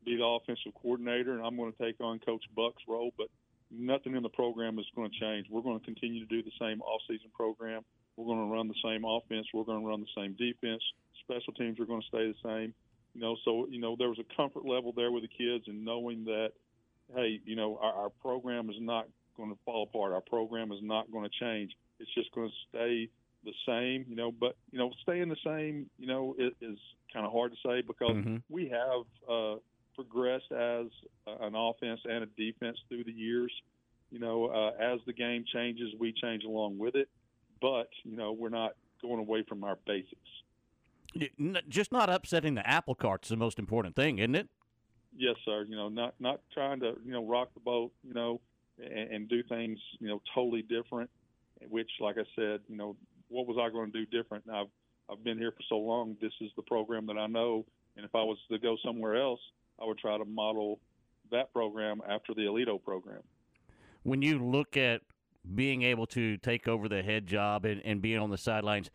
be 0.04 0.16
the 0.16 0.24
offensive 0.24 0.72
coordinator, 0.81 1.33
and 1.33 1.44
I'm 1.44 1.57
going 1.57 1.72
to 1.72 1.78
take 1.78 2.00
on 2.00 2.18
Coach 2.20 2.44
Buck's 2.54 2.83
role, 2.88 3.12
but." 3.16 3.28
nothing 3.70 4.16
in 4.16 4.22
the 4.22 4.28
program 4.28 4.78
is 4.78 4.87
going 4.94 5.11
to 5.11 5.20
change. 5.20 5.46
We're 5.50 5.62
going 5.62 5.78
to 5.78 5.85
continue 5.85 6.20
to 6.20 6.26
do 6.26 6.42
the 6.42 6.52
same 6.61 6.81
off-season 6.83 7.31
program. 7.35 7.83
We're 8.16 8.26
going 8.26 8.48
to 8.48 8.52
run 8.52 8.68
the 8.68 8.74
same 8.83 9.04
offense. 9.04 9.46
We're 9.52 9.64
going 9.64 9.81
to 9.81 9.87
run 9.87 10.00
the 10.00 10.20
same 10.20 10.33
defense. 10.35 10.83
Special 11.20 11.52
teams 11.52 11.78
are 11.78 11.85
going 11.85 12.00
to 12.00 12.09
stay 12.09 12.26
the 12.26 12.35
same. 12.42 12.74
You 13.14 13.20
know, 13.20 13.37
so 13.44 13.66
you 13.70 13.81
know 13.81 13.96
there 13.98 14.09
was 14.09 14.18
a 14.18 14.37
comfort 14.37 14.64
level 14.64 14.92
there 14.94 15.11
with 15.11 15.22
the 15.22 15.28
kids 15.28 15.64
and 15.66 15.85
knowing 15.85 16.24
that, 16.24 16.52
hey, 17.14 17.40
you 17.44 17.57
know, 17.57 17.78
our, 17.81 17.92
our 17.92 18.11
program 18.11 18.70
is 18.70 18.76
not 18.81 19.07
going 19.37 19.50
to 19.50 19.59
fall 19.64 19.85
apart. 19.85 20.12
Our 20.12 20.20
program 20.20 20.72
is 20.72 20.81
not 20.83 21.11
going 21.11 21.28
to 21.28 21.38
change. 21.40 21.72
It's 22.00 22.12
just 22.14 22.33
going 22.33 22.48
to 22.48 22.54
stay 22.68 23.09
the 23.44 23.53
same. 23.66 24.05
You 24.09 24.16
know, 24.16 24.33
but 24.33 24.57
you 24.70 24.79
know, 24.79 24.90
staying 25.03 25.29
the 25.29 25.37
same, 25.44 25.88
you 25.98 26.07
know, 26.07 26.35
is, 26.38 26.53
is 26.61 26.79
kind 27.12 27.24
of 27.27 27.33
hard 27.33 27.53
to 27.53 27.59
say 27.68 27.83
because 27.83 28.16
Mhm. 28.16 28.42
we 28.48 28.68
have. 28.68 29.05
Uh, 29.29 29.57
progressed 29.94 30.53
as 30.53 30.87
an 31.27 31.57
offense 31.57 31.98
and 32.05 32.22
a 32.22 32.27
defense 32.37 32.79
through 32.88 33.03
the 33.03 33.11
years. 33.11 33.53
You 34.12 34.20
know, 34.20 34.46
uh, 34.46 34.70
as 34.79 35.01
the 35.07 35.12
game 35.12 35.44
changes, 35.53 35.92
we 35.98 36.12
change 36.12 36.44
along 36.44 36.79
with 36.79 36.94
it. 36.94 37.09
But 37.61 37.88
you 38.05 38.14
know, 38.16 38.31
we're 38.31 38.48
not 38.48 38.77
going 39.03 39.18
away 39.18 39.42
from 39.48 39.64
our 39.64 39.77
basics. 39.87 40.14
Just 41.68 41.90
not 41.90 42.09
upsetting 42.09 42.55
the 42.55 42.64
apple 42.64 42.94
cart 42.94 43.24
is 43.24 43.31
the 43.31 43.37
most 43.37 43.59
important 43.59 43.96
thing, 43.96 44.18
isn't 44.20 44.37
it? 44.37 44.48
Yes, 45.16 45.35
sir. 45.44 45.64
You 45.68 45.74
know, 45.74 45.88
not 45.88 46.14
not 46.20 46.42
trying 46.55 46.79
to 46.79 46.96
you 47.05 47.11
know 47.11 47.27
rock 47.27 47.53
the 47.55 47.61
boat. 47.61 47.90
You 48.07 48.14
know, 48.14 48.40
and, 48.79 49.11
and 49.11 49.29
do 49.29 49.42
things 49.42 49.81
you 49.98 50.07
know 50.07 50.22
totally 50.33 50.62
different. 50.62 51.11
Which, 51.68 51.90
like 51.98 52.18
I 52.18 52.24
said, 52.37 52.61
you 52.68 52.77
know, 52.77 52.94
what 53.28 53.46
was 53.46 53.56
I 53.60 53.70
going 53.70 53.92
to 53.92 54.04
do 54.04 54.06
different? 54.06 54.46
Now, 54.46 54.62
I've 54.62 54.68
I've 55.10 55.24
been 55.24 55.38
here 55.38 55.52
for 55.52 55.62
so 55.68 55.78
long. 55.78 56.16
This 56.20 56.32
is 56.40 56.50
the 56.56 56.62
program 56.62 57.06
that 57.06 57.16
I 57.16 57.26
know, 57.26 57.64
and 57.96 58.04
if 58.04 58.14
I 58.14 58.22
was 58.22 58.36
to 58.50 58.58
go 58.58 58.76
somewhere 58.84 59.16
else, 59.16 59.40
I 59.80 59.86
would 59.86 59.98
try 59.98 60.18
to 60.18 60.24
model 60.24 60.80
that 61.30 61.52
program 61.52 62.00
after 62.08 62.34
the 62.34 62.42
Aledo 62.42 62.82
program. 62.82 63.22
When 64.02 64.22
you 64.22 64.38
look 64.38 64.76
at 64.76 65.02
being 65.54 65.82
able 65.82 66.06
to 66.08 66.36
take 66.38 66.68
over 66.68 66.88
the 66.88 67.02
head 67.02 67.26
job 67.26 67.64
and, 67.64 67.80
and 67.84 68.02
being 68.02 68.18
on 68.18 68.30
the 68.30 68.38
sidelines, 68.38 68.90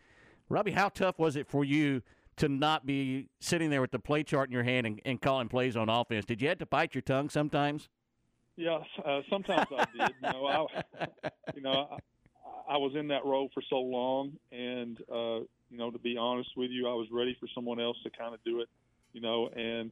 Robbie, 0.50 0.72
how 0.72 0.90
tough 0.90 1.18
was 1.18 1.36
it 1.36 1.48
for 1.48 1.64
you 1.64 2.02
to 2.38 2.48
not 2.48 2.86
be 2.86 3.30
sitting 3.40 3.70
there 3.70 3.82
with 3.82 3.92
the 3.92 4.00
play 4.00 4.24
chart 4.24 4.50
in 4.50 4.54
your 4.54 4.64
hand 4.64 4.86
and, 4.86 5.02
and 5.06 5.22
calling 5.22 5.48
plays 5.48 5.76
on 5.76 5.90
offense? 5.90 6.26
Did 6.26 6.42
you 6.42 6.50
have 6.50 6.60
to 6.60 6.66
bite 6.66 6.94
your 6.94 7.02
tongue 7.02 7.30
sometimes? 7.30 7.90
Yeah, 8.56 8.80
uh, 9.04 9.22
sometimes 9.30 9.68
I 9.76 9.86
did. 9.98 10.16
You 10.22 10.32
know, 10.32 10.46
I, 10.46 11.08
you 11.56 11.62
know, 11.62 11.98
I, 12.74 12.78
was 12.78 12.94
in 12.96 13.08
that 13.10 13.26
role 13.26 13.50
for 13.54 13.62
so 13.70 13.78
long, 13.78 14.34
and 14.52 14.98
uh, 15.12 15.40
you 15.70 15.78
know, 15.78 15.92
to 15.92 16.00
be 16.00 16.18
honest 16.18 16.50
with 16.56 16.72
you, 16.72 16.88
I 16.88 16.94
was 16.94 17.08
ready 17.12 17.36
for 17.40 17.48
someone 17.54 17.80
else 17.80 17.98
to 18.04 18.10
kind 18.10 18.34
of 18.34 18.44
do 18.44 18.62
it. 18.62 18.70
You 19.14 19.22
know, 19.22 19.50
and 19.56 19.92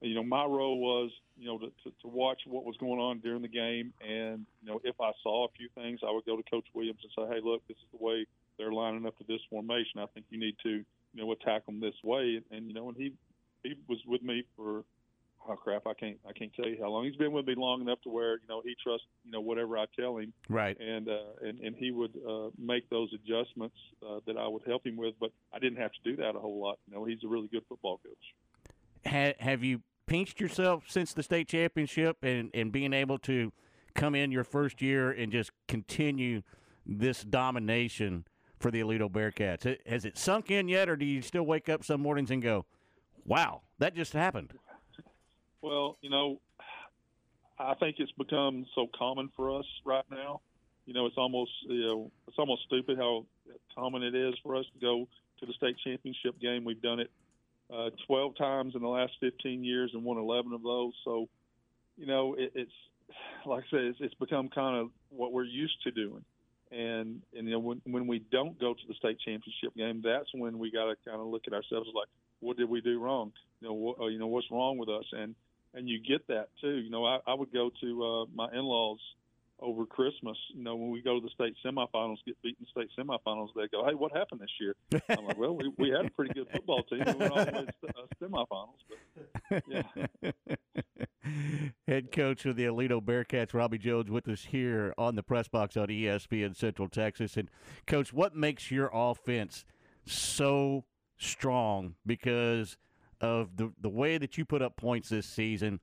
you 0.00 0.14
know, 0.14 0.24
my 0.24 0.44
role 0.44 0.78
was, 0.78 1.10
you 1.38 1.46
know, 1.46 1.58
to, 1.58 1.66
to, 1.66 1.90
to 2.02 2.08
watch 2.08 2.40
what 2.46 2.64
was 2.64 2.76
going 2.78 3.00
on 3.00 3.20
during 3.20 3.42
the 3.42 3.48
game, 3.48 3.92
and 4.00 4.46
you 4.62 4.68
know, 4.68 4.80
if 4.84 5.00
I 5.00 5.12
saw 5.22 5.46
a 5.46 5.48
few 5.56 5.68
things, 5.74 6.00
I 6.06 6.10
would 6.10 6.24
go 6.24 6.36
to 6.36 6.42
Coach 6.50 6.66
Williams 6.74 7.00
and 7.02 7.12
say, 7.16 7.34
"Hey, 7.34 7.40
look, 7.42 7.66
this 7.68 7.76
is 7.76 7.98
the 7.98 8.04
way 8.04 8.26
they're 8.58 8.72
lining 8.72 9.06
up 9.06 9.16
to 9.18 9.24
this 9.28 9.40
formation. 9.50 10.00
I 10.00 10.06
think 10.06 10.26
you 10.30 10.38
need 10.38 10.56
to, 10.62 10.70
you 10.70 10.84
know, 11.14 11.32
attack 11.32 11.66
them 11.66 11.80
this 11.80 11.94
way." 12.02 12.36
And, 12.36 12.44
and 12.50 12.68
you 12.68 12.74
know, 12.74 12.88
and 12.88 12.96
he 12.96 13.12
he 13.62 13.74
was 13.88 13.98
with 14.06 14.22
me 14.22 14.44
for 14.56 14.84
oh 15.48 15.56
crap, 15.56 15.86
I 15.86 15.94
can't 15.94 16.18
I 16.28 16.32
can't 16.32 16.52
tell 16.54 16.66
you 16.66 16.76
how 16.80 16.88
long 16.90 17.04
he's 17.04 17.16
been 17.16 17.32
with 17.32 17.46
me 17.46 17.54
long 17.56 17.80
enough 17.80 18.00
to 18.02 18.08
where 18.10 18.34
you 18.34 18.48
know 18.48 18.62
he 18.64 18.74
trusts 18.82 19.06
you 19.24 19.32
know 19.32 19.40
whatever 19.40 19.78
I 19.78 19.86
tell 19.98 20.16
him, 20.18 20.32
Right. 20.48 20.78
and 20.80 21.08
uh, 21.08 21.18
and 21.42 21.58
and 21.60 21.76
he 21.76 21.90
would 21.90 22.12
uh, 22.28 22.48
make 22.58 22.88
those 22.90 23.10
adjustments 23.14 23.76
uh, 24.06 24.20
that 24.26 24.36
I 24.36 24.46
would 24.48 24.62
help 24.66 24.86
him 24.86 24.96
with, 24.96 25.14
but 25.20 25.30
I 25.52 25.58
didn't 25.58 25.78
have 25.78 25.92
to 25.92 25.98
do 26.04 26.16
that 26.22 26.36
a 26.36 26.38
whole 26.38 26.60
lot. 26.60 26.78
You 26.88 26.94
know, 26.94 27.04
he's 27.04 27.22
a 27.24 27.28
really 27.28 27.48
good 27.48 27.62
football 27.68 28.00
coach. 28.04 29.12
Ha- 29.12 29.34
have 29.44 29.62
you 29.62 29.82
pinched 30.06 30.40
yourself 30.40 30.84
since 30.88 31.12
the 31.12 31.22
state 31.22 31.48
championship 31.48 32.18
and, 32.22 32.50
and 32.54 32.70
being 32.72 32.92
able 32.92 33.18
to 33.18 33.52
come 33.94 34.14
in 34.14 34.30
your 34.30 34.44
first 34.44 34.80
year 34.82 35.10
and 35.10 35.32
just 35.32 35.50
continue 35.68 36.42
this 36.84 37.22
domination 37.24 38.24
for 38.58 38.70
the 38.70 38.80
Aledo 38.80 39.10
Bearcats? 39.10 39.76
Has 39.86 40.04
it 40.04 40.16
sunk 40.18 40.50
in 40.50 40.68
yet, 40.68 40.88
or 40.88 40.96
do 40.96 41.04
you 41.04 41.22
still 41.22 41.44
wake 41.44 41.68
up 41.68 41.84
some 41.84 42.00
mornings 42.02 42.30
and 42.30 42.42
go, 42.42 42.66
wow, 43.24 43.62
that 43.78 43.94
just 43.94 44.12
happened? 44.12 44.52
Well, 45.66 45.98
you 46.00 46.10
know, 46.10 46.40
I 47.58 47.74
think 47.74 47.96
it's 47.98 48.12
become 48.12 48.66
so 48.76 48.86
common 48.96 49.30
for 49.34 49.58
us 49.58 49.64
right 49.84 50.04
now. 50.12 50.40
You 50.84 50.94
know, 50.94 51.06
it's 51.06 51.16
almost 51.18 51.50
you 51.68 51.80
know 51.80 52.10
it's 52.28 52.38
almost 52.38 52.62
stupid 52.66 52.96
how 52.98 53.26
common 53.74 54.04
it 54.04 54.14
is 54.14 54.34
for 54.44 54.54
us 54.54 54.64
to 54.74 54.80
go 54.80 55.08
to 55.40 55.46
the 55.46 55.52
state 55.54 55.74
championship 55.82 56.38
game. 56.40 56.64
We've 56.64 56.80
done 56.80 57.00
it 57.00 57.10
uh, 57.74 57.90
12 58.06 58.36
times 58.36 58.74
in 58.76 58.82
the 58.82 58.88
last 58.88 59.14
15 59.18 59.64
years 59.64 59.90
and 59.92 60.04
won 60.04 60.18
11 60.18 60.52
of 60.52 60.62
those. 60.62 60.92
So, 61.04 61.28
you 61.96 62.06
know, 62.06 62.34
it, 62.38 62.52
it's 62.54 62.70
like 63.44 63.64
I 63.64 63.70
said, 63.70 63.80
it's, 63.80 63.98
it's 64.00 64.14
become 64.14 64.48
kind 64.48 64.78
of 64.78 64.90
what 65.10 65.32
we're 65.32 65.42
used 65.42 65.82
to 65.82 65.90
doing. 65.90 66.24
And 66.70 67.22
and 67.36 67.48
you 67.48 67.50
know 67.50 67.58
when 67.58 67.82
when 67.86 68.06
we 68.06 68.20
don't 68.30 68.56
go 68.60 68.72
to 68.72 68.86
the 68.86 68.94
state 68.94 69.18
championship 69.18 69.74
game, 69.76 70.00
that's 70.04 70.32
when 70.32 70.60
we 70.60 70.70
got 70.70 70.84
to 70.84 70.94
kind 71.04 71.20
of 71.20 71.26
look 71.26 71.42
at 71.48 71.52
ourselves 71.52 71.90
like, 71.92 72.08
what 72.38 72.56
did 72.56 72.70
we 72.70 72.80
do 72.80 73.00
wrong? 73.00 73.32
You 73.60 73.68
know, 73.68 73.74
what, 73.74 74.00
uh, 74.00 74.06
you 74.06 74.20
know 74.20 74.28
what's 74.28 74.50
wrong 74.52 74.78
with 74.78 74.88
us? 74.88 75.06
And 75.10 75.34
and 75.76 75.88
you 75.88 76.00
get 76.00 76.26
that 76.28 76.48
too. 76.60 76.76
You 76.76 76.90
know, 76.90 77.04
I, 77.04 77.18
I 77.26 77.34
would 77.34 77.52
go 77.52 77.70
to 77.80 78.04
uh, 78.04 78.24
my 78.34 78.48
in-laws 78.52 78.98
over 79.60 79.86
Christmas. 79.86 80.36
You 80.54 80.64
know, 80.64 80.74
when 80.74 80.90
we 80.90 81.02
go 81.02 81.20
to 81.20 81.20
the 81.20 81.30
state 81.30 81.54
semifinals, 81.64 82.16
get 82.26 82.40
beaten 82.42 82.64
in 82.64 82.66
the 82.74 82.82
state 82.82 82.90
semifinals, 82.98 83.48
they 83.54 83.68
go, 83.68 83.86
"Hey, 83.86 83.94
what 83.94 84.16
happened 84.16 84.40
this 84.40 84.50
year?" 84.60 84.74
I'm 85.08 85.26
like, 85.26 85.38
"Well, 85.38 85.56
we, 85.56 85.70
we 85.78 85.90
had 85.90 86.06
a 86.06 86.10
pretty 86.10 86.34
good 86.34 86.48
football 86.50 86.82
team. 86.84 87.02
We 87.06 87.12
went 87.14 87.32
all 87.32 87.44
the 87.44 87.52
way 87.52 87.66
to 87.82 87.88
uh, 87.88 88.46
semifinals." 88.46 88.80
But 89.50 89.62
yeah, 89.68 90.32
Head 91.88 92.12
coach 92.12 92.46
of 92.46 92.56
the 92.56 92.64
Aledo 92.64 93.00
Bearcats, 93.02 93.52
Robbie 93.52 93.78
Jones, 93.78 94.10
with 94.10 94.28
us 94.28 94.44
here 94.44 94.94
on 94.96 95.16
the 95.16 95.22
press 95.22 95.48
box 95.48 95.76
on 95.76 95.88
ESPN 95.88 96.56
Central 96.56 96.88
Texas. 96.88 97.36
And, 97.36 97.50
coach, 97.86 98.12
what 98.12 98.36
makes 98.36 98.70
your 98.70 98.90
offense 98.92 99.64
so 100.04 100.84
strong? 101.16 101.94
Because 102.04 102.76
of 103.20 103.56
the 103.56 103.72
the 103.80 103.88
way 103.88 104.18
that 104.18 104.36
you 104.38 104.44
put 104.44 104.62
up 104.62 104.76
points 104.76 105.08
this 105.08 105.26
season. 105.26 105.80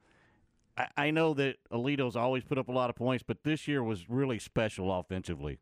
I, 0.77 0.87
I 0.97 1.11
know 1.11 1.33
that 1.35 1.57
Aledo's 1.71 2.15
always 2.15 2.43
put 2.43 2.57
up 2.57 2.67
a 2.67 2.71
lot 2.71 2.89
of 2.89 2.95
points, 2.95 3.23
but 3.25 3.43
this 3.43 3.67
year 3.67 3.83
was 3.83 4.09
really 4.09 4.39
special 4.39 4.91
offensively. 4.91 5.59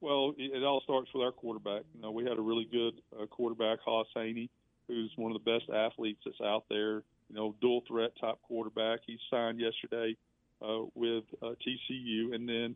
Well, 0.00 0.34
it, 0.36 0.64
all 0.64 0.80
starts 0.82 1.10
with 1.14 1.22
our 1.22 1.30
quarterback. 1.30 1.82
You 1.94 2.02
know, 2.02 2.10
we 2.10 2.24
had 2.24 2.36
a 2.36 2.40
really 2.40 2.66
good 2.70 2.94
uh, 3.16 3.26
quarterback, 3.26 3.78
Hauss 3.84 4.08
Hejny, 4.16 4.48
who's 4.88 5.12
one 5.14 5.30
of 5.30 5.42
the 5.42 5.50
best 5.50 5.70
athletes 5.70 6.20
that's 6.24 6.40
out 6.40 6.64
there. 6.68 7.04
You 7.28 7.36
know, 7.36 7.54
dual 7.60 7.84
threat 7.86 8.10
top 8.20 8.42
quarterback. 8.42 9.00
He 9.06 9.16
signed 9.30 9.60
yesterday 9.60 10.16
uh, 10.60 10.80
with 10.94 11.22
uh, 11.40 11.54
TCU, 11.64 12.34
and 12.34 12.48
then 12.48 12.74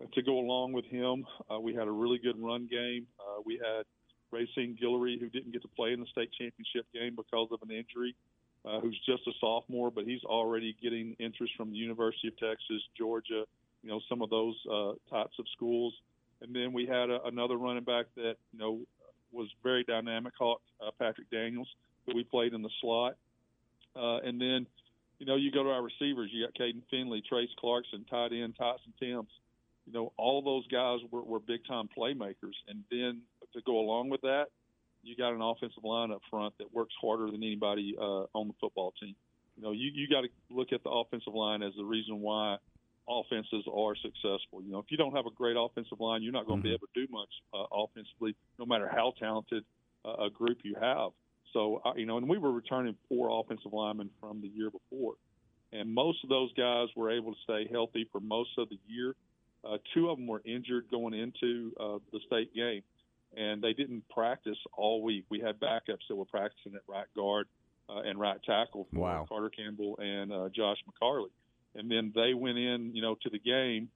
uh, 0.00 0.06
to 0.14 0.22
go 0.22 0.38
along 0.38 0.72
with 0.72 0.86
him, 0.86 1.26
uh, 1.52 1.60
we 1.60 1.74
had 1.74 1.86
a 1.86 1.90
really 1.90 2.18
good 2.18 2.36
run 2.38 2.66
game. 2.66 3.06
Uh, 3.20 3.42
we 3.44 3.60
had 3.62 3.84
Racine 4.34 4.76
Guillory, 4.80 5.18
who 5.20 5.28
didn't 5.28 5.52
get 5.52 5.62
to 5.62 5.68
play 5.68 5.92
in 5.92 6.00
the 6.00 6.06
state 6.06 6.30
championship 6.38 6.86
game 6.92 7.14
because 7.14 7.48
of 7.52 7.60
an 7.62 7.70
injury, 7.70 8.14
uh, 8.64 8.80
who's 8.80 8.98
just 9.06 9.22
a 9.26 9.32
sophomore, 9.40 9.90
but 9.90 10.04
he's 10.04 10.24
already 10.24 10.76
getting 10.82 11.14
interest 11.18 11.52
from 11.56 11.70
the 11.70 11.76
University 11.76 12.28
of 12.28 12.36
Texas, 12.38 12.82
Georgia, 12.98 13.44
you 13.82 13.90
know, 13.90 14.00
some 14.08 14.22
of 14.22 14.30
those 14.30 14.56
uh, 14.70 14.92
types 15.10 15.36
of 15.38 15.46
schools. 15.54 15.94
And 16.42 16.54
then 16.54 16.72
we 16.72 16.86
had 16.86 17.10
a, 17.10 17.22
another 17.24 17.56
running 17.56 17.84
back 17.84 18.06
that, 18.16 18.36
you 18.52 18.58
know, 18.58 18.80
was 19.32 19.48
very 19.62 19.84
dynamic, 19.84 20.32
Hawk, 20.38 20.60
uh, 20.84 20.90
Patrick 20.98 21.30
Daniels, 21.30 21.68
who 22.06 22.14
we 22.14 22.24
played 22.24 22.54
in 22.54 22.62
the 22.62 22.70
slot. 22.80 23.16
Uh, 23.96 24.18
and 24.18 24.40
then, 24.40 24.66
you 25.18 25.26
know, 25.26 25.36
you 25.36 25.50
go 25.50 25.62
to 25.62 25.70
our 25.70 25.82
receivers. 25.82 26.30
You 26.32 26.46
got 26.46 26.54
Caden 26.54 26.82
Finley, 26.90 27.22
Trace 27.28 27.50
Clarkson, 27.58 28.04
tight 28.10 28.32
end 28.32 28.54
Tyson 28.58 28.92
Timms. 28.98 29.30
You 29.86 29.92
know, 29.92 30.12
all 30.16 30.40
those 30.42 30.66
guys 30.68 31.00
were, 31.10 31.22
were 31.22 31.40
big 31.40 31.66
time 31.66 31.88
playmakers. 31.96 32.56
And 32.68 32.82
then 32.90 33.22
to 33.54 33.60
go 33.64 33.78
along 33.78 34.10
with 34.10 34.20
that, 34.22 34.46
you 35.02 35.16
got 35.16 35.32
an 35.32 35.42
offensive 35.42 35.84
line 35.84 36.10
up 36.12 36.20
front 36.30 36.54
that 36.58 36.72
works 36.72 36.94
harder 37.00 37.26
than 37.30 37.42
anybody 37.42 37.94
uh, 37.98 38.24
on 38.34 38.48
the 38.48 38.54
football 38.60 38.92
team. 39.00 39.14
You 39.56 39.62
know, 39.62 39.72
you, 39.72 39.90
you 39.94 40.08
got 40.08 40.22
to 40.22 40.28
look 40.50 40.72
at 40.72 40.82
the 40.82 40.90
offensive 40.90 41.34
line 41.34 41.62
as 41.62 41.72
the 41.76 41.84
reason 41.84 42.20
why 42.20 42.56
offenses 43.08 43.64
are 43.72 43.94
successful. 43.96 44.62
You 44.62 44.72
know, 44.72 44.78
if 44.78 44.86
you 44.88 44.96
don't 44.96 45.14
have 45.14 45.26
a 45.26 45.30
great 45.30 45.56
offensive 45.58 46.00
line, 46.00 46.22
you're 46.22 46.32
not 46.32 46.46
going 46.46 46.62
to 46.62 46.68
Mm-hmm. 46.68 46.70
be 46.70 46.74
able 46.74 46.88
to 46.94 47.06
do 47.06 47.12
much 47.12 47.28
uh, 47.52 47.66
offensively, 47.70 48.34
no 48.58 48.64
matter 48.66 48.88
how 48.88 49.12
talented 49.18 49.64
uh, 50.04 50.24
a 50.26 50.30
group 50.30 50.58
you 50.64 50.74
have. 50.80 51.10
So, 51.52 51.82
uh, 51.84 51.92
you 51.96 52.06
know, 52.06 52.16
and 52.16 52.28
we 52.28 52.38
were 52.38 52.50
returning 52.50 52.96
four 53.08 53.40
offensive 53.40 53.72
linemen 53.72 54.10
from 54.20 54.40
the 54.40 54.48
year 54.48 54.70
before, 54.70 55.14
and 55.72 55.94
most 55.94 56.24
of 56.24 56.30
those 56.30 56.52
guys 56.54 56.88
were 56.96 57.12
able 57.12 57.32
to 57.32 57.38
stay 57.44 57.68
healthy 57.70 58.08
for 58.10 58.20
most 58.20 58.50
of 58.58 58.68
the 58.70 58.78
year. 58.88 59.14
Uh, 59.64 59.76
two 59.94 60.10
of 60.10 60.18
them 60.18 60.26
were 60.26 60.42
injured 60.44 60.86
going 60.90 61.14
into 61.14 61.72
uh, 61.78 61.98
the 62.12 62.20
state 62.26 62.52
game, 62.54 62.82
and 63.36 63.62
they 63.62 63.72
didn't 63.72 64.08
practice 64.08 64.58
all 64.76 65.02
week. 65.02 65.24
We 65.30 65.40
had 65.40 65.58
backups 65.60 66.06
that 66.08 66.16
were 66.16 66.24
practicing 66.24 66.74
at 66.74 66.82
right 66.88 67.06
guard 67.16 67.46
uh, 67.88 68.00
and 68.00 68.18
right 68.18 68.42
tackle 68.44 68.86
for 68.92 69.00
Wow. 69.00 69.26
Carter 69.28 69.50
Campbell 69.50 69.98
and 69.98 70.32
uh, 70.32 70.48
Josh 70.54 70.78
McCarley. 70.88 71.30
And 71.74 71.90
then 71.90 72.12
they 72.14 72.34
went 72.34 72.58
in, 72.58 72.94
you 72.94 73.02
know, 73.02 73.16
to 73.22 73.30
the 73.30 73.38
game 73.38 73.88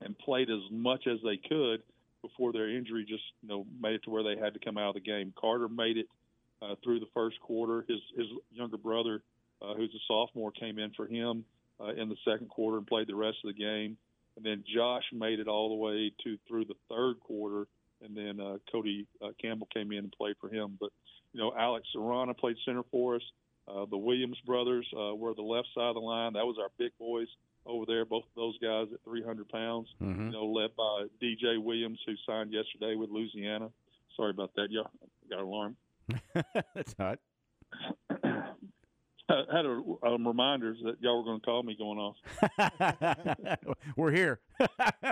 and 0.00 0.18
played 0.18 0.50
as 0.50 0.60
much 0.70 1.06
as 1.06 1.18
they 1.24 1.36
could 1.36 1.82
before 2.22 2.52
their 2.52 2.68
injury 2.68 3.04
just, 3.08 3.22
you 3.42 3.48
know, 3.48 3.66
made 3.80 3.94
it 3.94 4.02
to 4.04 4.10
where 4.10 4.22
they 4.22 4.40
had 4.40 4.54
to 4.54 4.60
come 4.60 4.76
out 4.76 4.88
of 4.88 4.94
the 4.94 5.00
game. 5.00 5.32
Carter 5.40 5.68
made 5.68 5.96
it 5.96 6.06
uh, 6.62 6.74
through 6.82 7.00
the 7.00 7.08
first 7.14 7.38
quarter. 7.40 7.84
His 7.88 7.98
his 8.16 8.26
younger 8.50 8.78
brother, 8.78 9.22
uh, 9.62 9.74
who's 9.74 9.94
a 9.94 10.02
sophomore, 10.08 10.50
came 10.50 10.78
in 10.78 10.90
for 10.92 11.06
him 11.06 11.44
uh, 11.80 11.92
in 11.94 12.08
the 12.08 12.16
second 12.24 12.48
quarter 12.48 12.78
and 12.78 12.86
played 12.86 13.06
the 13.06 13.14
rest 13.14 13.38
of 13.44 13.54
the 13.54 13.58
game. 13.60 13.96
And 14.36 14.44
then 14.44 14.64
Josh 14.74 15.04
made 15.12 15.38
it 15.38 15.46
all 15.46 15.68
the 15.68 15.74
way 15.76 16.12
to 16.24 16.38
through 16.48 16.64
the 16.64 16.74
third 16.88 17.20
quarter, 17.20 17.66
and 18.04 18.16
then 18.16 18.40
uh, 18.44 18.58
Cody 18.70 19.06
uh, 19.22 19.28
Campbell 19.40 19.68
came 19.72 19.92
in 19.92 19.98
and 19.98 20.12
played 20.12 20.36
for 20.40 20.48
him. 20.48 20.76
But 20.78 20.90
you 21.32 21.40
know, 21.40 21.52
Alex 21.58 21.86
Serrana 21.94 22.36
played 22.36 22.56
center 22.64 22.82
for 22.90 23.16
us. 23.16 23.22
Uh, 23.66 23.86
the 23.90 23.96
Williams 23.96 24.36
brothers 24.46 24.86
uh, 24.94 25.14
were 25.14 25.34
the 25.34 25.42
left 25.42 25.68
side 25.74 25.84
of 25.88 25.94
the 25.94 26.00
line. 26.00 26.34
That 26.34 26.44
was 26.44 26.56
our 26.60 26.68
big 26.78 26.92
boys 26.98 27.28
over 27.64 27.86
there. 27.86 28.04
Both 28.04 28.24
of 28.24 28.34
those 28.36 28.58
guys 28.58 28.88
at 28.92 29.02
300 29.04 29.48
pounds. 29.48 29.88
Mhm. 30.02 30.26
You 30.26 30.32
know, 30.32 30.44
led 30.44 30.76
by 30.76 31.06
DJ 31.20 31.56
Williams, 31.62 31.98
who 32.06 32.12
signed 32.26 32.52
yesterday 32.52 32.94
with 32.94 33.10
Louisiana. 33.10 33.70
Sorry 34.16 34.30
about 34.30 34.54
that. 34.56 34.70
Y'all 34.70 34.90
got 35.30 35.38
an 35.40 35.44
alarm. 35.46 35.76
That's 36.74 36.94
not. 36.98 37.18
I 39.28 39.42
had 39.52 39.64
a, 39.64 39.82
um, 40.06 40.26
reminders 40.26 40.78
that 40.84 40.96
y'all 41.00 41.18
were 41.18 41.24
going 41.24 41.40
to 41.40 41.44
call 41.44 41.62
me 41.62 41.76
going 41.76 41.98
off. 41.98 43.58
We're 43.96 44.10
here. 44.10 44.40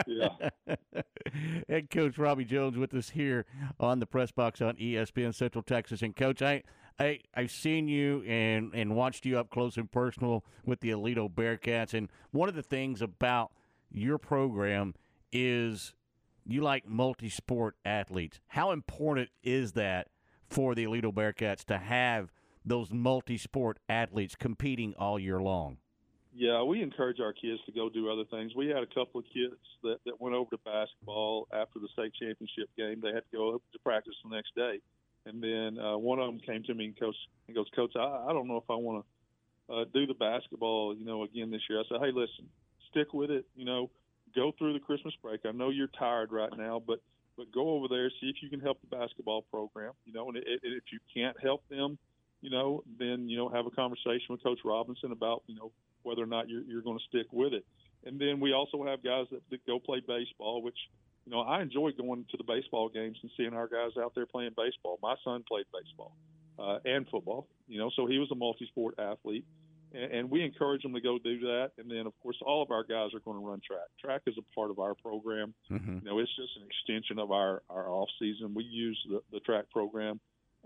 Yeah. 0.07 0.51
Head 1.69 1.91
coach 1.91 2.19
Robbie 2.19 2.45
Jones 2.45 2.77
with 2.77 2.93
us 2.95 3.11
here 3.11 3.47
on 3.81 4.01
the 4.01 4.07
press 4.07 4.31
box 4.31 4.61
on 4.61 4.77
ESPN 4.77 5.35
Central 5.35 5.63
Texas. 5.63 6.03
And 6.03 6.15
coach, 6.15 6.43
I, 6.43 6.63
I 6.99 7.21
I've 7.35 7.51
seen 7.51 7.89
you 7.89 8.23
and 8.27 8.73
and 8.75 8.95
watched 8.95 9.25
you 9.25 9.39
up 9.39 9.51
close 9.51 9.77
and 9.77 9.91
personal 9.91 10.45
with 10.65 10.81
the 10.81 10.91
Aledo 10.91 11.31
Bearcats. 11.31 11.95
And 11.95 12.09
one 12.33 12.49
of 12.49 12.55
the 12.55 12.63
things 12.63 13.01
about 13.01 13.53
your 13.91 14.19
program 14.19 14.95
is 15.33 15.95
you 16.45 16.61
like 16.61 16.87
multi-sport 16.87 17.77
athletes. 17.85 18.41
How 18.49 18.73
important 18.73 19.31
is 19.43 19.73
that 19.73 20.09
for 20.49 20.75
the 20.75 20.85
Aledo 20.85 21.13
Bearcats 21.13 21.65
to 21.67 21.79
have 21.79 22.31
those 22.65 22.93
multi-sport 22.93 23.79
athletes 23.89 24.35
competing 24.35 24.95
all 24.99 25.19
year 25.19 25.41
long? 25.41 25.79
Yeah, 26.35 26.63
we 26.63 26.83
encourage 26.83 27.21
our 27.21 27.35
kids 27.35 27.61
to 27.67 27.73
go 27.73 27.91
do 27.91 28.11
other 28.11 28.25
things. 28.31 28.53
We 28.57 28.69
had 28.69 28.83
a 28.83 28.87
couple 28.87 29.21
of 29.21 29.27
kids 29.27 29.61
that, 29.83 29.99
that 30.07 30.19
went 30.19 30.35
over 30.35 30.49
to 30.51 30.59
basketball 30.65 31.47
after 31.53 31.79
the 31.79 31.89
state 31.93 32.13
championship 32.19 32.71
game. 32.77 33.01
They 33.03 33.13
had 33.13 33.25
to 33.31 33.37
go 33.37 33.53
to 33.73 33.79
practice 33.81 34.15
the 34.25 34.35
next 34.35 34.55
day. 34.55 34.81
And 35.27 35.43
then 35.43 35.79
uh, 35.79 35.99
one 35.99 36.19
of 36.19 36.27
them 36.27 36.41
came 36.41 36.63
to 36.65 36.75
me 36.75 36.87
and 36.87 36.99
coach 36.99 37.15
and 37.47 37.55
goes, 37.55 37.67
Coach, 37.77 37.93
I, 37.97 38.27
I 38.29 38.33
don't 38.33 38.49
know 38.49 38.57
if 38.57 38.71
I 38.71 38.75
want 38.75 39.05
to 39.69 39.75
uh, 39.75 39.85
do 39.93 40.07
the 40.07 40.15
basketball, 40.15 40.97
you 40.97 41.05
know, 41.05 41.23
again 41.23 41.51
this 41.51 41.61
year. 41.69 41.81
I 41.81 41.85
said, 41.89 41.99
Hey, 42.01 42.13
listen, 42.13 42.49
stick 42.91 43.13
with 43.13 43.31
it. 43.31 43.45
You 43.55 43.67
know, 43.67 43.91
go 44.35 44.53
through 44.59 44.73
the 44.73 44.81
Christmas 44.81 45.15
break. 45.23 45.41
I 45.45 45.53
know 45.53 45.69
you're 45.69 45.93
tired 45.99 46.33
right 46.33 46.53
now, 46.57 46.83
but 46.85 47.01
but 47.37 47.51
go 47.51 47.71
over 47.71 47.89
there, 47.89 48.11
see 48.21 48.29
if 48.29 48.37
you 48.43 48.51
can 48.51 48.61
help 48.61 48.79
the 48.81 48.95
basketball 48.95 49.43
program. 49.51 49.93
You 50.05 50.13
know, 50.13 50.29
and 50.29 50.37
it, 50.37 50.45
it, 50.47 50.61
if 50.63 50.85
you 50.93 50.99
can't 51.15 51.37
help 51.43 51.63
them, 51.69 51.99
you 52.43 52.51
know, 52.51 52.85
then 52.99 53.29
you 53.29 53.39
know 53.39 53.49
have 53.49 53.67
a 53.67 53.71
conversation 53.71 54.27
with 54.29 54.43
Coach 54.43 54.61
Robinson 54.65 55.13
about 55.13 55.43
you 55.47 55.55
know 55.55 55.73
whether 56.03 56.23
or 56.23 56.27
not 56.27 56.49
you're, 56.49 56.63
you're 56.63 56.83
going 56.83 56.99
to 56.99 57.05
stick 57.09 57.33
with 57.33 57.55
it. 57.55 57.65
And 58.05 58.21
then 58.21 58.41
we 58.41 58.53
also 58.53 58.85
have 58.85 59.03
guys 59.03 59.27
that, 59.31 59.43
that 59.51 59.65
go 59.67 59.79
play 59.79 60.03
baseball, 60.07 60.61
which 60.61 60.79
you 61.25 61.33
know 61.33 61.41
I 61.41 61.63
enjoy 61.63 61.93
going 61.93 62.27
to 62.31 62.37
the 62.37 62.45
baseball 62.45 62.89
games 62.89 63.17
and 63.23 63.31
seeing 63.37 63.55
our 63.55 63.69
guys 63.69 63.93
out 63.99 64.13
there 64.15 64.27
playing 64.27 64.53
baseball. 64.57 64.99
My 65.03 65.15
son 65.25 65.45
played 65.49 65.67
baseball 65.73 66.13
uh, 66.59 66.79
and 66.85 67.09
football, 67.09 67.47
you 67.69 67.79
know, 67.79 67.91
so 67.95 68.07
he 68.07 68.19
was 68.19 68.29
a 68.31 68.35
multi-sport 68.35 68.99
athlete. 68.99 69.45
And, 69.95 70.13
and 70.13 70.31
we 70.31 70.43
encourage 70.43 70.83
them 70.83 70.95
to 70.95 71.01
go 71.01 71.19
do 71.19 71.41
that. 71.41 71.73
And 71.79 71.91
then, 71.91 72.07
of 72.07 72.13
course, 72.23 72.37
all 72.45 72.63
of 72.63 72.71
our 72.71 72.85
guys 72.85 73.11
are 73.15 73.21
going 73.21 73.39
to 73.39 73.47
run 73.47 73.61
track. 73.67 73.89
Track 74.01 74.23
is 74.27 74.35
a 74.39 74.55
part 74.55 74.71
of 74.71 74.79
our 74.79 74.95
program. 74.95 75.55
Mm-hmm. 75.71 75.99
You 75.99 76.05
know, 76.05 76.19
it's 76.19 76.35
just 76.37 76.57
an 76.57 76.67
extension 76.67 77.19
of 77.19 77.31
our, 77.31 77.63
our 77.69 77.89
off 77.89 78.09
season. 78.19 78.55
We 78.55 78.65
use 78.65 78.99
the, 79.09 79.23
the 79.33 79.41
track 79.41 79.71
program 79.71 80.21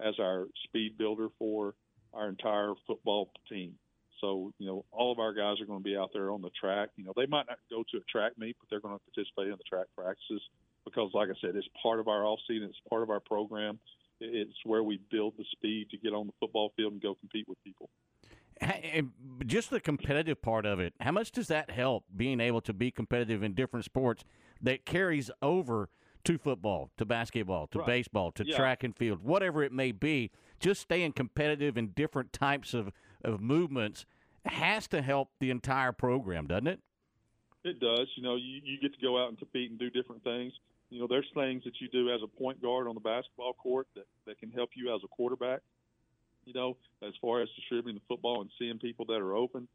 as 0.04 0.14
our 0.18 0.46
speed 0.64 0.98
builder 0.98 1.28
for 1.38 1.74
our 2.12 2.28
entire 2.28 2.72
football 2.87 3.30
team. 3.48 3.74
So, 4.20 4.52
you 4.59 4.66
know, 4.66 4.85
all 4.92 5.12
of 5.12 5.18
our 5.18 5.35
guys 5.35 5.61
are 5.61 5.66
going 5.66 5.80
to 5.80 5.85
be 5.85 5.96
out 5.96 6.11
there 6.12 6.30
on 6.30 6.40
the 6.40 6.50
track. 6.59 6.88
You 6.96 7.04
know, 7.04 7.12
they 7.16 7.26
might 7.26 7.46
not 7.48 7.59
go 7.70 7.85
to 7.90 7.98
a 7.98 8.00
track 8.11 8.32
meet, 8.38 8.56
but 8.59 8.68
they're 8.70 8.80
going 8.80 8.96
to 8.96 9.04
participate 9.12 9.48
in 9.48 9.59
the 9.59 9.64
track 9.68 9.87
practices 9.96 10.42
because, 10.85 11.11
like 11.12 11.28
I 11.28 11.35
said, 11.40 11.54
it's 11.54 11.68
part 11.82 12.00
of 12.00 12.09
our 12.09 12.24
off 12.24 12.40
season. 12.48 12.68
It's 12.68 12.80
part 12.88 13.02
of 13.02 13.11
our 13.11 13.20
program. 13.20 13.78
It's 14.20 14.56
where 14.64 14.82
we 14.82 15.00
build 15.11 15.35
the 15.37 15.44
speed 15.52 15.90
to 15.90 15.98
get 15.98 16.14
on 16.14 16.26
the 16.26 16.32
football 16.40 16.72
field 16.76 16.94
and 16.94 17.02
go 17.02 17.14
compete 17.14 17.46
with 17.46 17.62
people. 17.62 17.90
And 18.59 19.11
just 19.44 19.68
the 19.68 19.80
competitive 19.80 20.40
part 20.40 20.64
of 20.64 20.80
it, 20.80 20.94
how 21.00 21.12
much 21.12 21.30
does 21.30 21.48
that 21.48 21.70
help 21.70 22.04
being 22.16 22.40
able 22.40 22.62
to 22.62 22.72
be 22.72 22.90
competitive 22.90 23.42
in 23.42 23.52
different 23.52 23.85
sports 23.85 24.24
that 24.62 24.87
carries 24.87 25.30
over 25.42 25.90
to 26.26 26.38
football, 26.38 26.90
to 26.96 27.04
basketball, 27.04 27.66
to 27.68 27.78
Right. 27.78 27.86
baseball, 27.86 28.32
to 28.32 28.44
Yeah. 28.46 28.56
track 28.56 28.82
and 28.84 28.96
field, 28.96 29.22
whatever 29.22 29.62
it 29.62 29.72
may 29.72 29.92
be? 29.92 30.30
Just 30.58 30.80
staying 30.82 31.12
competitive 31.12 31.76
in 31.76 31.88
different 31.92 32.32
types 32.32 32.74
of, 32.74 32.92
of 33.24 33.40
movements 33.40 34.06
has 34.44 34.86
to 34.88 35.02
help 35.02 35.30
the 35.38 35.50
entire 35.50 35.92
program, 35.92 36.46
doesn't 36.46 36.66
it? 36.66 36.80
It 37.64 37.80
does. 37.80 38.08
You 38.16 38.22
know, 38.22 38.36
you, 38.36 38.60
you 38.62 38.78
get 38.80 38.94
to 38.94 39.00
go 39.00 39.20
out 39.20 39.28
and 39.28 39.38
compete 39.38 39.70
and 39.70 39.78
do 39.78 39.90
different 39.90 40.22
things. 40.22 40.52
You 40.90 41.00
know, 41.00 41.08
there's 41.08 41.28
things 41.34 41.64
that 41.64 41.80
you 41.80 41.88
do 41.88 42.10
as 42.10 42.22
a 42.22 42.28
point 42.28 42.62
guard 42.62 42.86
on 42.86 42.94
the 42.94 43.00
basketball 43.00 43.54
court 43.54 43.88
that, 43.94 44.06
that 44.26 44.38
can 44.38 44.52
help 44.52 44.70
you 44.76 44.94
as 44.94 45.02
a 45.04 45.08
quarterback. 45.08 45.62
You 46.44 46.52
know, 46.52 46.76
as 47.02 47.12
far 47.20 47.42
as 47.42 47.48
distributing 47.56 47.96
the 47.96 48.06
football 48.06 48.40
and 48.40 48.50
seeing 48.56 48.78
people 48.78 49.04
that 49.06 49.20
are 49.20 49.34
open, 49.34 49.66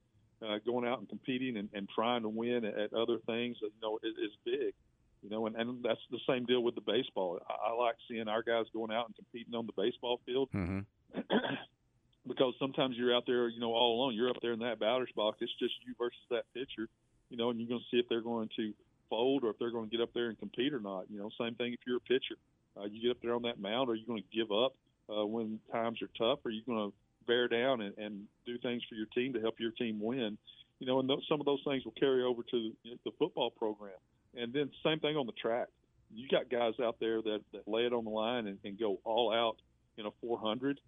uh, 0.41 0.59
going 0.65 0.87
out 0.87 0.99
and 0.99 1.09
competing 1.09 1.57
and, 1.57 1.69
and 1.73 1.89
trying 1.89 2.21
to 2.21 2.29
win 2.29 2.63
at, 2.63 2.77
at 2.77 2.93
other 2.93 3.17
things, 3.25 3.57
you 3.61 3.69
know, 3.81 3.99
is, 4.03 4.13
is 4.17 4.31
big. 4.45 4.73
You 5.21 5.29
know, 5.29 5.45
and, 5.45 5.55
and 5.55 5.83
that's 5.83 5.99
the 6.09 6.19
same 6.27 6.45
deal 6.45 6.63
with 6.63 6.75
the 6.75 6.81
baseball. 6.81 7.39
I, 7.47 7.69
I 7.69 7.73
like 7.73 7.95
seeing 8.09 8.27
our 8.27 8.41
guys 8.41 8.65
going 8.73 8.91
out 8.91 9.05
and 9.07 9.15
competing 9.15 9.55
on 9.55 9.67
the 9.67 9.73
baseball 9.77 10.19
field 10.25 10.49
Mm-hmm. 10.53 10.79
because 12.27 12.53
sometimes 12.59 12.95
you're 12.97 13.15
out 13.15 13.23
there, 13.25 13.49
you 13.49 13.59
know, 13.59 13.73
all 13.73 13.99
alone. 13.99 14.15
You're 14.15 14.29
up 14.29 14.37
there 14.41 14.53
in 14.53 14.59
that 14.59 14.79
batter's 14.79 15.11
box. 15.15 15.37
It's 15.41 15.51
just 15.59 15.73
you 15.85 15.93
versus 15.97 16.21
that 16.29 16.45
pitcher, 16.53 16.87
you 17.29 17.37
know, 17.37 17.49
and 17.49 17.59
you're 17.59 17.67
going 17.67 17.81
to 17.81 17.85
see 17.91 17.99
if 17.99 18.07
they're 18.09 18.21
going 18.21 18.49
to 18.57 18.73
fold 19.09 19.43
or 19.43 19.49
if 19.49 19.59
they're 19.59 19.71
going 19.71 19.89
to 19.89 19.95
get 19.95 20.01
up 20.01 20.13
there 20.13 20.29
and 20.29 20.39
compete 20.39 20.73
or 20.73 20.79
not. 20.79 21.05
You 21.09 21.19
know, 21.19 21.29
same 21.39 21.55
thing 21.55 21.73
if 21.73 21.79
you're 21.85 21.97
a 21.97 22.01
pitcher. 22.01 22.35
Uh, 22.79 22.85
you 22.85 23.01
get 23.01 23.11
up 23.11 23.17
there 23.21 23.35
on 23.35 23.41
that 23.41 23.59
mound, 23.59 23.89
are 23.89 23.95
you 23.95 24.05
going 24.05 24.23
to 24.23 24.37
give 24.37 24.51
up 24.51 24.73
uh, 25.09 25.25
when 25.25 25.59
times 25.71 25.99
are 26.01 26.09
tough? 26.17 26.39
Are 26.45 26.51
you 26.51 26.61
going 26.65 26.89
to 26.89 26.95
bear 27.27 27.47
down 27.47 27.81
and, 27.81 27.97
and 27.97 28.23
do 28.45 28.57
things 28.59 28.81
for 28.89 28.95
your 28.95 29.07
team 29.07 29.33
to 29.33 29.41
help 29.41 29.59
your 29.59 29.71
team 29.71 29.99
win. 30.01 30.37
You 30.79 30.87
know, 30.87 30.99
and 30.99 31.09
those, 31.09 31.23
some 31.29 31.39
of 31.39 31.45
those 31.45 31.61
things 31.65 31.85
will 31.85 31.93
carry 31.99 32.23
over 32.23 32.41
to 32.43 32.71
the, 32.83 32.91
the 33.05 33.11
football 33.19 33.51
program. 33.51 33.91
And 34.35 34.53
then 34.53 34.69
same 34.83 34.99
thing 34.99 35.17
on 35.17 35.25
the 35.25 35.33
track. 35.33 35.67
You 36.13 36.27
got 36.27 36.49
guys 36.49 36.73
out 36.83 36.97
there 36.99 37.21
that, 37.21 37.39
that 37.53 37.67
lay 37.67 37.85
it 37.85 37.93
on 37.93 38.03
the 38.03 38.09
line 38.09 38.47
and, 38.47 38.57
and 38.63 38.79
go 38.79 38.99
all 39.03 39.33
out 39.33 39.57
in 39.97 40.05
a 40.05 40.11
400. 40.21 40.79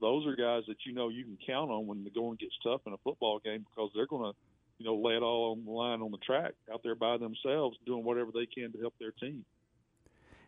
Those 0.00 0.26
are 0.26 0.36
guys 0.36 0.62
that 0.68 0.76
you 0.86 0.92
know 0.92 1.08
you 1.08 1.24
can 1.24 1.38
count 1.46 1.70
on 1.70 1.86
when 1.86 2.04
the 2.04 2.10
going 2.10 2.36
gets 2.40 2.54
tough 2.62 2.80
in 2.86 2.92
a 2.92 2.96
football 3.04 3.40
game 3.44 3.64
because 3.74 3.90
they're 3.94 4.06
going 4.06 4.32
to, 4.32 4.36
you 4.78 4.86
know, 4.86 4.96
lay 4.96 5.14
it 5.14 5.22
all 5.22 5.52
on 5.52 5.64
the 5.64 5.70
line 5.70 6.02
on 6.02 6.10
the 6.10 6.18
track 6.18 6.52
out 6.72 6.82
there 6.82 6.94
by 6.94 7.16
themselves, 7.16 7.76
doing 7.86 8.04
whatever 8.04 8.30
they 8.32 8.46
can 8.46 8.72
to 8.72 8.78
help 8.80 8.94
their 8.98 9.12
team. 9.12 9.44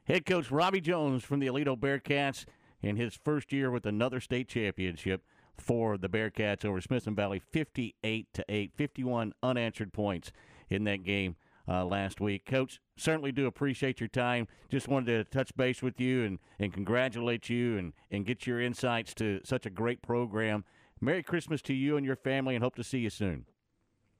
Head 0.04 0.26
coach 0.26 0.50
Robbie 0.50 0.80
Jones 0.80 1.24
from 1.24 1.40
the 1.40 1.46
Aledo 1.46 1.78
Bearcats 1.78 2.44
in 2.80 2.96
his 2.96 3.14
first 3.14 3.52
year 3.52 3.70
with 3.70 3.86
another 3.86 4.20
state 4.20 4.48
championship 4.48 5.22
for 5.56 5.96
the 5.96 6.08
Bearcats 6.08 6.64
over 6.64 6.80
Smithson 6.80 7.14
Valley, 7.14 7.38
58 7.38 8.26
to 8.34 8.44
8, 8.48 8.72
51 8.76 9.32
unanswered 9.42 9.92
points 9.92 10.32
in 10.68 10.84
that 10.84 11.02
game 11.02 11.36
uh, 11.68 11.84
last 11.84 12.20
week. 12.20 12.46
Coach, 12.46 12.80
certainly 12.96 13.32
do 13.32 13.46
appreciate 13.46 14.00
your 14.00 14.08
time. 14.08 14.46
Just 14.70 14.88
wanted 14.88 15.06
to 15.06 15.24
touch 15.24 15.56
base 15.56 15.82
with 15.82 16.00
you 16.00 16.24
and, 16.24 16.38
and 16.58 16.72
congratulate 16.72 17.48
you 17.48 17.78
and, 17.78 17.92
and 18.10 18.24
get 18.24 18.46
your 18.46 18.60
insights 18.60 19.14
to 19.14 19.40
such 19.44 19.66
a 19.66 19.70
great 19.70 20.02
program. 20.02 20.64
Merry 21.00 21.22
Christmas 21.22 21.60
to 21.62 21.74
you 21.74 21.96
and 21.96 22.06
your 22.06 22.16
family, 22.16 22.54
and 22.54 22.64
hope 22.64 22.74
to 22.76 22.84
see 22.84 22.98
you 22.98 23.10
soon. 23.10 23.44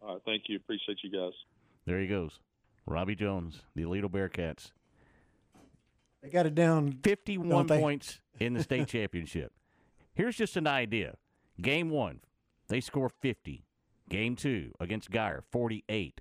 All 0.03 0.15
right, 0.15 0.23
thank 0.25 0.45
you. 0.49 0.57
Appreciate 0.57 0.99
you 1.03 1.11
guys. 1.11 1.33
There 1.87 2.01
he 2.01 2.07
goes. 2.07 2.41
Robbie 2.87 3.15
Jones, 3.15 3.63
the 3.75 3.83
Aledo 3.83 4.11
Bearcats. 4.11 4.71
They 6.23 6.29
got 6.29 6.47
it 6.47 6.55
down 6.55 6.99
51 7.03 7.67
points 7.69 8.21
in 8.39 8.55
the 8.55 8.63
state 8.63 8.89
championship. 8.89 9.53
Here's 10.15 10.37
just 10.37 10.57
an 10.57 10.67
idea. 10.67 11.17
Game 11.61 11.91
one, 11.91 12.21
they 12.69 12.81
score 12.81 13.09
50. 13.09 13.65
Game 14.09 14.37
two 14.37 14.73
against 14.79 15.11
Geyer, 15.11 15.43
48. 15.51 16.21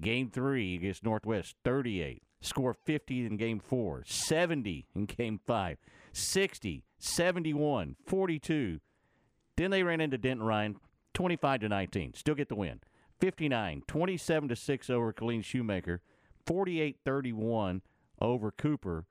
Game 0.00 0.30
three 0.30 0.74
against 0.74 1.04
Northwest, 1.04 1.56
38. 1.64 2.22
Score 2.40 2.74
50 2.74 3.24
in 3.24 3.36
game 3.38 3.58
four, 3.58 4.02
70 4.04 4.86
in 4.94 5.06
game 5.06 5.40
five, 5.46 5.78
60, 6.12 6.84
71, 6.98 7.96
42. 8.04 8.80
Then 9.56 9.70
they 9.70 9.82
ran 9.82 10.02
into 10.02 10.18
Denton 10.18 10.44
Ryan, 10.44 10.76
25 11.14 11.60
to 11.60 11.68
19. 11.70 12.14
Still 12.14 12.34
get 12.34 12.48
the 12.50 12.54
win. 12.54 12.80
59, 13.20 13.84
27 13.86 14.48
to 14.50 14.56
6 14.56 14.90
over 14.90 15.12
Killeen 15.12 15.42
Shoemaker, 15.42 16.02
48 16.44 16.98
31 17.04 17.82
over 18.20 18.50
Cooper. 18.50 19.06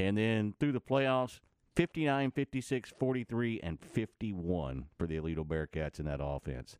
And 0.00 0.16
then 0.16 0.54
through 0.58 0.72
the 0.72 0.80
playoffs, 0.80 1.40
59, 1.76 2.30
56, 2.30 2.92
43, 2.98 3.60
and 3.62 3.78
51 3.80 4.86
for 4.96 5.06
the 5.06 5.16
Aledo 5.16 5.44
Bearcats 5.44 5.98
in 5.98 6.06
that 6.06 6.20
offense. 6.22 6.76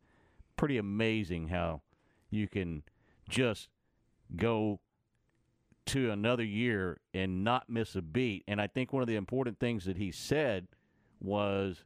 Pretty 0.57 0.79
amazing 0.79 1.49
how 1.49 1.83
you 2.31 2.49
can 2.49 2.83
just 3.29 3.69
go 4.37 4.81
to 5.87 6.11
another 6.11 6.45
year 6.45 7.01
and 7.15 7.45
not 7.45 7.69
miss 7.69 7.97
a 7.97 8.03
beat. 8.03 8.45
And 8.47 8.61
I 8.61 8.67
think 8.67 8.93
one 8.93 9.03
of 9.03 9.09
the 9.09 9.17
important 9.17 9.59
things 9.59 9.85
that 9.87 9.97
he 9.97 10.11
said 10.11 10.69
was, 11.21 11.85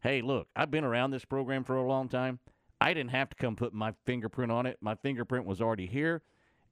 hey, 0.00 0.22
look, 0.22 0.48
I've 0.56 0.70
been 0.70 0.84
around 0.84 1.12
this 1.12 1.24
program 1.24 1.64
for 1.64 1.76
a 1.76 1.86
long 1.86 2.08
time. 2.08 2.40
I 2.80 2.92
didn't 2.92 3.10
have 3.10 3.30
to 3.30 3.36
come 3.36 3.56
put 3.56 3.72
my 3.72 3.94
fingerprint 4.04 4.50
on 4.50 4.66
it. 4.66 4.78
My 4.80 4.94
fingerprint 4.96 5.46
was 5.46 5.60
already 5.60 5.86
here. 5.86 6.22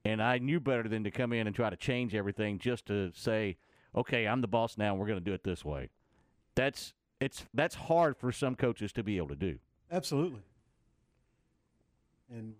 And 0.05 0.21
I 0.21 0.37
knew 0.37 0.59
better 0.59 0.89
than 0.89 1.05
to 1.05 1.11
come 1.11 1.31
in 1.31 1.47
and 1.47 1.55
try 1.55 1.69
to 1.69 1.77
change 1.77 2.13
everything 2.13 2.59
just 2.59 2.85
to 2.87 3.11
say, 3.15 3.55
okay, 3.95 4.27
I'm 4.27 4.41
the 4.41 4.47
boss 4.47 4.77
now. 4.77 4.91
And 4.91 4.99
we're 4.99 5.07
going 5.07 5.19
to 5.19 5.23
do 5.23 5.33
it 5.33 5.43
this 5.43 5.63
way. 5.63 5.89
That's 6.55 6.93
it's 7.21 7.45
that's 7.53 7.75
hard 7.75 8.17
for 8.17 8.31
some 8.33 8.55
coaches 8.55 8.91
to 8.93 9.03
be 9.03 9.17
able 9.17 9.29
to 9.29 9.35
do. 9.35 9.59
Absolutely. 9.89 10.41
And 12.29 12.55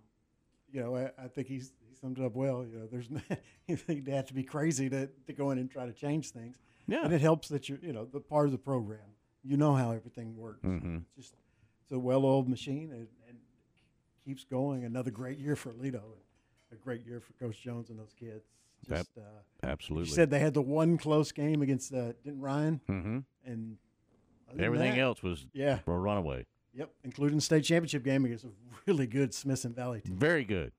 you 0.74 0.82
know, 0.82 0.96
I, 0.98 1.12
I 1.24 1.28
think 1.28 1.48
he's 1.48 1.72
he 1.88 1.96
summed 1.96 2.18
it 2.18 2.26
up 2.26 2.36
well. 2.36 2.66
You 2.66 2.80
know, 2.80 2.88
there's 2.92 3.08
you 3.68 4.14
have 4.14 4.26
to 4.26 4.34
be 4.34 4.44
crazy 4.44 4.90
to, 4.90 5.08
to 5.28 5.34
go 5.34 5.52
in 5.52 5.60
and 5.60 5.70
try 5.72 5.86
to 5.86 5.94
change 5.94 6.32
things. 6.32 6.58
Yeah. 6.88 7.06
And 7.06 7.14
it 7.14 7.22
helps 7.22 7.48
that 7.50 7.70
you're 7.70 7.80
you 7.82 7.94
know 7.94 8.06
the 8.06 8.20
part 8.20 8.48
of 8.48 8.52
the 8.52 8.58
program. 8.58 9.00
You 9.44 9.56
know 9.58 9.74
how 9.76 9.92
everything 9.92 10.36
works. 10.36 10.66
Mhm. 10.66 11.04
It's 11.16 11.28
just 11.28 11.36
it's 11.84 11.92
a 11.92 12.00
well-oiled 12.00 12.50
machine 12.50 12.92
and, 12.92 13.08
and 13.28 13.38
keeps 14.26 14.44
going. 14.44 14.84
Another 14.84 15.12
great 15.12 15.38
year 15.38 15.56
for 15.56 15.72
Aledo. 15.72 16.02
A 16.72 16.76
great 16.76 17.06
year 17.06 17.20
for 17.20 17.34
Coach 17.34 17.62
Jones 17.62 17.90
and 17.90 18.00
those 18.00 18.14
kids. 18.20 18.48
Just, 18.90 19.12
uh, 19.18 19.22
absolutely. 19.64 20.10
You 20.10 20.16
said 20.16 20.30
they 20.30 20.40
had 20.40 20.54
the 20.54 20.62
one 20.62 20.98
close 20.98 21.32
game 21.32 21.62
against 21.62 21.94
uh, 21.94 22.14
Denton 22.24 22.42
Ryan, 22.42 22.82
mm-hmm. 22.90 23.20
and 23.46 23.78
Everything 24.60 24.92
that- 24.94 25.00
else 25.00 25.24
was 25.24 25.46
yeah 25.54 25.80
a 25.88 25.92
runaway. 25.92 26.46
Yep, 26.76 26.90
including 27.04 27.38
the 27.38 27.42
state 27.42 27.64
championship 27.64 28.04
game 28.04 28.26
against 28.26 28.46
a 28.46 28.50
really 28.88 29.06
good 29.06 29.34
Smithson 29.34 29.74
Valley 29.74 30.02
team. 30.02 30.16
Very 30.16 30.44
good. 30.44 30.72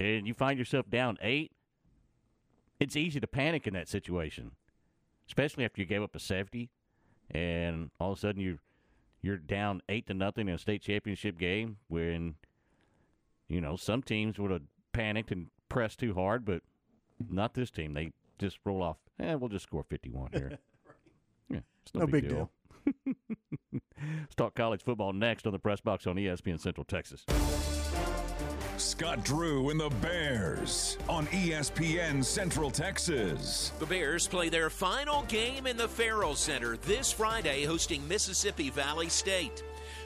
And 0.00 0.26
you 0.26 0.34
find 0.34 0.58
yourself 0.58 0.88
down 0.90 1.18
eight, 1.22 1.52
it's 2.80 2.96
easy 2.96 3.20
to 3.20 3.26
panic 3.26 3.66
in 3.66 3.74
that 3.74 3.88
situation, 3.88 4.52
especially 5.28 5.64
after 5.64 5.80
you 5.80 5.86
gave 5.86 6.02
up 6.02 6.16
a 6.16 6.18
safety, 6.18 6.70
and 7.30 7.90
all 8.00 8.12
of 8.12 8.18
a 8.18 8.20
sudden 8.20 8.40
you 8.40 8.58
you're 9.22 9.36
down 9.38 9.80
eight 9.88 10.06
to 10.08 10.14
nothing 10.14 10.48
in 10.48 10.54
a 10.54 10.58
state 10.58 10.82
championship 10.82 11.38
game. 11.38 11.76
When 11.88 12.34
you 13.48 13.60
know 13.60 13.76
some 13.76 14.02
teams 14.02 14.38
would 14.38 14.50
have 14.50 14.62
panicked 14.92 15.30
and 15.30 15.46
pressed 15.68 16.00
too 16.00 16.14
hard, 16.14 16.44
but 16.44 16.62
not 17.30 17.54
this 17.54 17.70
team. 17.70 17.94
They 17.94 18.12
just 18.38 18.58
roll 18.64 18.82
off. 18.82 18.96
Eh, 19.20 19.34
we'll 19.34 19.48
just 19.48 19.64
score 19.64 19.84
fifty-one 19.84 20.30
here. 20.32 20.58
Yeah, 21.50 21.58
it's 21.82 21.92
no, 21.92 22.00
No 22.00 22.06
big, 22.06 22.22
big 22.22 22.30
deal. 22.30 22.50
Let's 23.72 24.34
talk 24.36 24.54
college 24.54 24.82
football 24.82 25.12
next 25.12 25.46
on 25.46 25.52
the 25.52 25.58
press 25.58 25.80
box 25.80 26.06
on 26.06 26.16
ESPN 26.16 26.60
Central 26.60 26.84
Texas. 26.84 27.24
Scott 28.76 29.24
Drew 29.24 29.70
and 29.70 29.78
the 29.78 29.90
Bears 30.00 30.98
on 31.08 31.26
ESPN 31.28 32.24
Central 32.24 32.70
Texas. 32.70 33.72
The 33.78 33.86
Bears 33.86 34.26
play 34.26 34.48
their 34.48 34.68
final 34.68 35.22
game 35.22 35.66
in 35.66 35.76
the 35.76 35.88
Ferrell 35.88 36.34
Center 36.34 36.76
this 36.78 37.12
Friday, 37.12 37.64
hosting 37.64 38.06
Mississippi 38.08 38.70
Valley 38.70 39.08
State. 39.08 39.62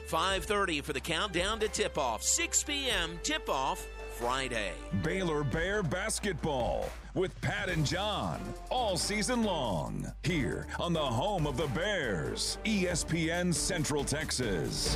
5:30 0.07 0.81
for 0.81 0.93
the 0.93 0.99
countdown 0.99 1.59
to 1.59 1.67
tip-off. 1.67 2.23
6 2.23 2.63
p.m. 2.63 3.19
tip-off 3.23 3.85
Friday. 4.19 4.73
Baylor 5.03 5.43
Bear 5.43 5.81
basketball 5.81 6.89
with 7.19 7.41
Pat 7.41 7.67
and 7.67 7.85
John 7.85 8.39
all 8.69 8.95
season 8.95 9.43
long 9.43 10.09
here 10.23 10.67
on 10.79 10.93
the 10.93 10.99
home 10.99 11.45
of 11.45 11.57
the 11.57 11.67
Bears, 11.67 12.57
ESPN 12.63 13.53
Central 13.53 14.05
Texas. 14.05 14.95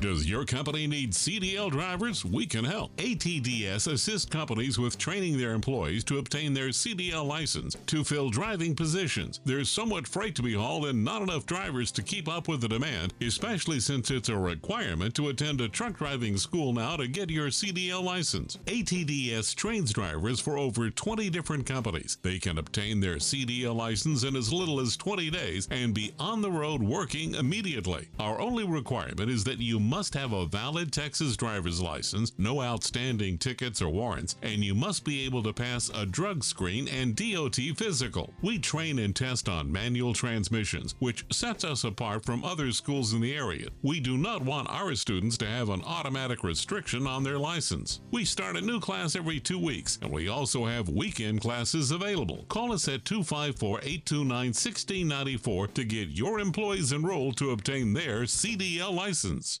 Does 0.00 0.30
your 0.30 0.44
company 0.44 0.86
need 0.86 1.12
CDL 1.12 1.72
drivers? 1.72 2.24
We 2.24 2.46
can 2.46 2.64
help. 2.64 2.94
ATDS 2.98 3.92
assists 3.92 4.30
companies 4.30 4.78
with 4.78 4.96
training 4.96 5.36
their 5.36 5.54
employees 5.54 6.04
to 6.04 6.18
obtain 6.18 6.54
their 6.54 6.68
CDL 6.68 7.26
license 7.26 7.76
to 7.86 8.04
fill 8.04 8.30
driving 8.30 8.76
positions. 8.76 9.40
There's 9.44 9.68
so 9.68 9.84
much 9.84 10.06
freight 10.06 10.36
to 10.36 10.42
be 10.42 10.54
hauled 10.54 10.86
and 10.86 11.04
not 11.04 11.22
enough 11.22 11.46
drivers 11.46 11.90
to 11.92 12.04
keep 12.04 12.28
up 12.28 12.46
with 12.46 12.60
the 12.60 12.68
demand, 12.68 13.12
especially 13.20 13.80
since 13.80 14.12
it's 14.12 14.28
a 14.28 14.36
requirement 14.36 15.16
to 15.16 15.30
attend 15.30 15.60
a 15.60 15.68
truck 15.68 15.98
driving 15.98 16.36
school 16.36 16.72
now 16.72 16.94
to 16.94 17.08
get 17.08 17.28
your 17.28 17.48
CDL 17.48 18.04
license. 18.04 18.56
ATDS 18.66 19.52
trains 19.56 19.92
drivers 19.92 20.38
for 20.38 20.56
over 20.56 20.90
20 20.90 21.28
different 21.28 21.66
companies. 21.66 22.18
They 22.22 22.38
can 22.38 22.58
obtain 22.58 23.00
their 23.00 23.16
CDL 23.16 23.74
license 23.74 24.22
in 24.22 24.36
as 24.36 24.52
little 24.52 24.78
as 24.78 24.96
20 24.96 25.28
days 25.30 25.66
and 25.72 25.92
be 25.92 26.14
on 26.20 26.40
the 26.40 26.52
road 26.52 26.84
working 26.84 27.34
immediately. 27.34 28.08
Our 28.20 28.40
only 28.40 28.62
requirement 28.62 29.28
is 29.28 29.42
that 29.42 29.58
you 29.58 29.87
must 29.88 30.12
have 30.12 30.32
a 30.32 30.44
valid 30.44 30.92
Texas 30.92 31.34
driver's 31.34 31.80
license, 31.80 32.32
no 32.36 32.60
outstanding 32.60 33.38
tickets 33.38 33.80
or 33.80 33.88
warrants, 33.88 34.36
and 34.42 34.62
you 34.62 34.74
must 34.74 35.02
be 35.02 35.24
able 35.24 35.42
to 35.42 35.52
pass 35.52 35.90
a 35.94 36.04
drug 36.04 36.44
screen 36.44 36.86
and 36.88 37.16
DOT 37.16 37.56
physical. 37.74 38.34
We 38.42 38.58
train 38.58 38.98
and 38.98 39.16
test 39.16 39.48
on 39.48 39.72
manual 39.72 40.12
transmissions, 40.12 40.94
which 40.98 41.24
sets 41.32 41.64
us 41.64 41.84
apart 41.84 42.26
from 42.26 42.44
other 42.44 42.70
schools 42.70 43.14
in 43.14 43.22
the 43.22 43.34
area. 43.34 43.68
We 43.82 43.98
do 43.98 44.18
not 44.18 44.42
want 44.42 44.68
our 44.68 44.94
students 44.94 45.38
to 45.38 45.46
have 45.46 45.70
an 45.70 45.82
automatic 45.86 46.44
restriction 46.44 47.06
on 47.06 47.24
their 47.24 47.38
license. 47.38 48.00
We 48.10 48.26
start 48.26 48.56
a 48.56 48.60
new 48.60 48.80
class 48.80 49.16
every 49.16 49.40
two 49.40 49.58
weeks, 49.58 49.98
and 50.02 50.12
we 50.12 50.28
also 50.28 50.66
have 50.66 50.90
weekend 50.90 51.40
classes 51.40 51.92
available. 51.92 52.44
Call 52.48 52.72
us 52.72 52.88
at 52.88 53.06
254 53.06 53.78
829 53.78 54.48
1694 54.48 55.68
to 55.68 55.84
get 55.84 56.08
your 56.08 56.40
employees 56.40 56.92
enrolled 56.92 57.38
to 57.38 57.52
obtain 57.52 57.94
their 57.94 58.24
CDL 58.24 58.92
license. 58.92 59.60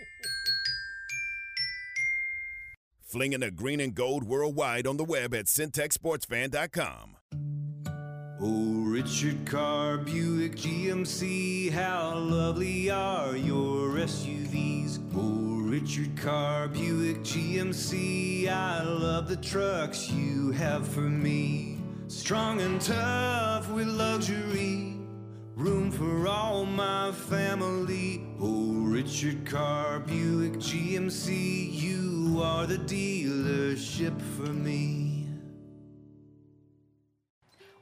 Flinging 3.11 3.41
the 3.41 3.51
green 3.51 3.81
and 3.81 3.93
gold 3.93 4.23
worldwide 4.23 4.87
on 4.87 4.95
the 4.95 5.03
web 5.03 5.33
at 5.33 5.47
centexsportsfan.com. 5.47 7.17
Oh, 8.39 8.83
Richard 8.85 9.45
Carr, 9.45 9.97
Buick, 9.97 10.55
GMC, 10.55 11.71
how 11.71 12.17
lovely 12.17 12.89
are 12.89 13.35
your 13.35 13.89
SUVs. 13.97 14.99
Oh, 15.13 15.59
Richard 15.61 16.15
Carr, 16.15 16.69
Buick, 16.69 17.17
GMC, 17.17 18.47
I 18.47 18.81
love 18.83 19.27
the 19.27 19.35
trucks 19.35 20.09
you 20.09 20.51
have 20.51 20.87
for 20.87 21.01
me. 21.01 21.79
Strong 22.07 22.61
and 22.61 22.79
tough 22.79 23.69
with 23.71 23.87
luxury, 23.87 24.95
room 25.61 25.91
for 25.91 26.27
all 26.27 26.65
my 26.65 27.11
family. 27.11 28.25
Oh, 28.39 28.81
Richard 28.83 29.45
Carr, 29.45 29.99
Buick, 29.99 30.53
GMC, 30.53 31.71
you 31.71 32.41
are 32.43 32.65
the 32.65 32.77
dealership 32.77 34.19
for 34.35 34.51
me. 34.51 35.27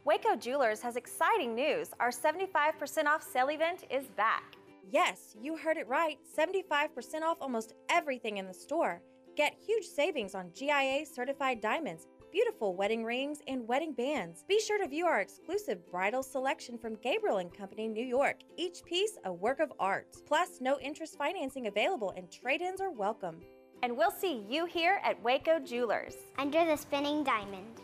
Waco 0.04 0.36
Jewelers 0.36 0.82
has 0.82 0.98
exciting 0.98 1.56
news. 1.56 1.92
Our 2.02 2.12
75% 2.12 3.06
off 3.06 3.24
sale 3.24 3.50
event 3.50 3.86
is 3.90 4.08
back. 4.18 4.56
Yes, 4.92 5.38
you 5.42 5.56
heard 5.56 5.78
it 5.78 5.88
right 5.88 6.18
75% 6.38 7.22
off 7.22 7.38
almost 7.40 7.76
everything 7.90 8.38
in 8.38 8.48
the 8.48 8.54
store. 8.54 9.02
Get 9.38 9.56
huge 9.66 9.86
savings 9.86 10.36
on 10.36 10.52
GIA 10.54 11.06
certified 11.06 11.62
diamonds, 11.62 12.08
beautiful 12.32 12.76
wedding 12.76 13.04
rings, 13.04 13.40
and 13.48 13.68
wedding 13.68 13.94
bands. 13.94 14.44
Be 14.48 14.60
sure 14.60 14.78
to 14.78 14.88
view 14.88 15.06
our 15.06 15.20
exclusive 15.20 15.90
bridal 15.90 16.24
selection 16.24 16.78
from 16.78 16.96
Gabriel 16.96 17.38
and 17.38 17.54
Company, 17.54 17.88
New 17.88 18.06
York. 18.06 18.38
Each 18.58 18.84
piece 18.86 19.18
a 19.26 19.34
work 19.34 19.60
of 19.60 19.74
art. 19.80 20.16
Plus, 20.28 20.60
no 20.62 20.80
interest 20.80 21.18
financing 21.18 21.68
available 21.68 22.14
and 22.16 22.32
trade 22.32 22.62
ins 22.62 22.82
are 22.82 22.92
welcome. 22.92 23.42
And 23.82 23.96
we'll 23.96 24.12
see 24.12 24.46
you 24.50 24.66
here 24.66 25.00
at 25.04 25.22
Waco 25.24 25.60
Jewelers. 25.60 26.16
Under 26.38 26.66
the 26.66 26.76
spinning 26.76 27.24
diamond. 27.24 27.82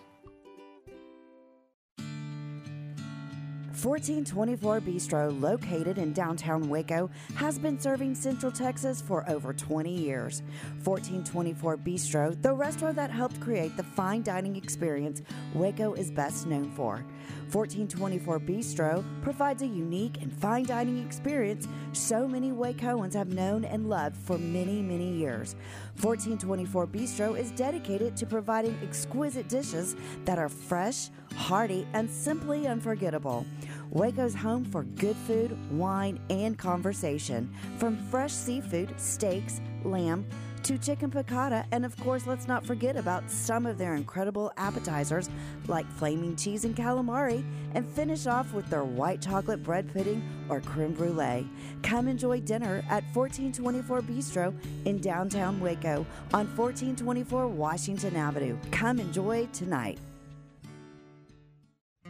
1424 3.83 4.79
Bistro, 4.79 5.41
located 5.41 5.97
in 5.97 6.13
downtown 6.13 6.69
Waco, 6.69 7.09
has 7.35 7.59
been 7.59 7.77
serving 7.77 8.15
Central 8.15 8.51
Texas 8.51 9.01
for 9.01 9.29
over 9.29 9.53
20 9.53 9.93
years. 9.93 10.43
1424 10.85 11.77
Bistro, 11.77 12.41
the 12.41 12.53
restaurant 12.53 12.95
that 12.95 13.11
helped 13.11 13.39
create 13.41 13.75
the 13.75 13.83
fine 13.83 14.23
dining 14.23 14.55
experience 14.55 15.21
Waco 15.53 15.93
is 15.93 16.09
best 16.09 16.47
known 16.47 16.71
for. 16.71 17.03
1424 17.51 18.39
Bistro 18.39 19.03
provides 19.21 19.61
a 19.61 19.67
unique 19.67 20.21
and 20.21 20.31
fine 20.33 20.65
dining 20.65 21.03
experience 21.05 21.67
so 21.93 22.27
many 22.27 22.51
Wacoans 22.51 23.13
have 23.13 23.29
known 23.29 23.65
and 23.65 23.87
loved 23.87 24.17
for 24.17 24.37
many, 24.37 24.81
many 24.81 25.11
years. 25.11 25.55
1424 26.01 26.87
Bistro 26.87 27.39
is 27.39 27.51
dedicated 27.51 28.17
to 28.17 28.25
providing 28.25 28.77
exquisite 28.83 29.47
dishes 29.47 29.95
that 30.25 30.37
are 30.37 30.49
fresh, 30.49 31.09
hearty, 31.35 31.87
and 31.93 32.09
simply 32.09 32.67
unforgettable. 32.67 33.45
Waco's 33.91 34.35
home 34.35 34.65
for 34.65 34.83
good 34.83 35.15
food, 35.15 35.57
wine, 35.71 36.19
and 36.29 36.57
conversation. 36.57 37.53
From 37.77 37.97
fresh 38.09 38.33
seafood, 38.33 38.93
steaks, 38.99 39.61
lamb, 39.83 40.25
to 40.65 40.79
chicken 40.79 41.11
piccata, 41.11 41.63
and 41.71 41.85
of 41.85 41.95
course, 41.97 42.25
let's 42.25 42.47
not 42.47 42.65
forget 42.65 42.97
about 42.97 43.29
some 43.29 43.67
of 43.67 43.77
their 43.77 43.93
incredible 43.93 44.51
appetizers 44.57 45.29
like 45.67 45.87
flaming 45.91 46.35
cheese 46.35 46.65
and 46.65 46.75
calamari, 46.75 47.45
and 47.75 47.87
finish 47.87 48.25
off 48.25 48.51
with 48.51 48.67
their 48.67 48.83
white 48.83 49.21
chocolate 49.21 49.61
bread 49.61 49.87
pudding 49.93 50.23
or 50.49 50.61
creme 50.61 50.91
brulee. 50.93 51.47
Come 51.83 52.07
enjoy 52.07 52.39
dinner 52.39 52.77
at 52.89 53.03
1424 53.13 54.01
Bistro 54.01 54.55
in 54.85 54.99
downtown 54.99 55.59
Waco 55.59 56.03
on 56.33 56.47
1424 56.57 57.47
Washington 57.47 58.15
Avenue. 58.15 58.57
Come 58.71 58.99
enjoy 58.99 59.45
tonight. 59.53 59.99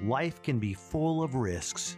Life 0.02 0.42
can 0.42 0.60
be 0.60 0.74
full 0.74 1.22
of 1.22 1.36
risks. 1.36 1.98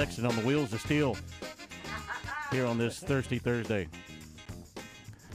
Sexton 0.00 0.24
on 0.24 0.34
the 0.34 0.40
wheels 0.46 0.72
of 0.72 0.80
steel 0.80 1.14
here 2.50 2.64
on 2.64 2.78
this 2.78 3.00
Thirsty 3.00 3.38
Thursday. 3.38 3.86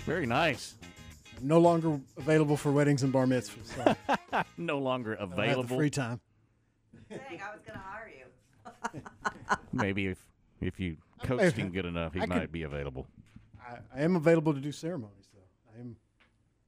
Very 0.07 0.25
nice. 0.25 0.73
No 1.39 1.59
longer 1.59 1.99
available 2.17 2.57
for 2.57 2.71
weddings 2.71 3.03
and 3.03 3.13
bar 3.13 3.27
mitzvahs. 3.27 3.95
So 4.07 4.43
no 4.57 4.79
longer 4.79 5.15
I 5.17 5.19
have 5.21 5.29
the 5.29 5.35
available. 5.43 5.77
free 5.77 5.91
time. 5.91 6.19
Dang, 7.11 7.19
I 7.21 7.51
was 7.53 7.61
going 7.67 7.77
to 7.77 7.83
hire 7.85 8.11
you. 8.93 9.01
Maybe 9.71 10.07
if 10.07 10.17
if 10.59 10.79
you 10.79 10.97
I 11.21 11.27
coached 11.27 11.57
him 11.57 11.69
good 11.69 11.85
enough, 11.85 12.15
he 12.15 12.21
I 12.21 12.25
might 12.25 12.39
could- 12.41 12.51
be 12.51 12.63
available. 12.63 13.05
I, 13.61 13.77
I 13.95 14.01
am 14.01 14.15
available 14.15 14.51
to 14.55 14.59
do 14.59 14.71
ceremonies, 14.71 15.29
though. 15.31 15.77
I 15.77 15.81
am. 15.81 15.95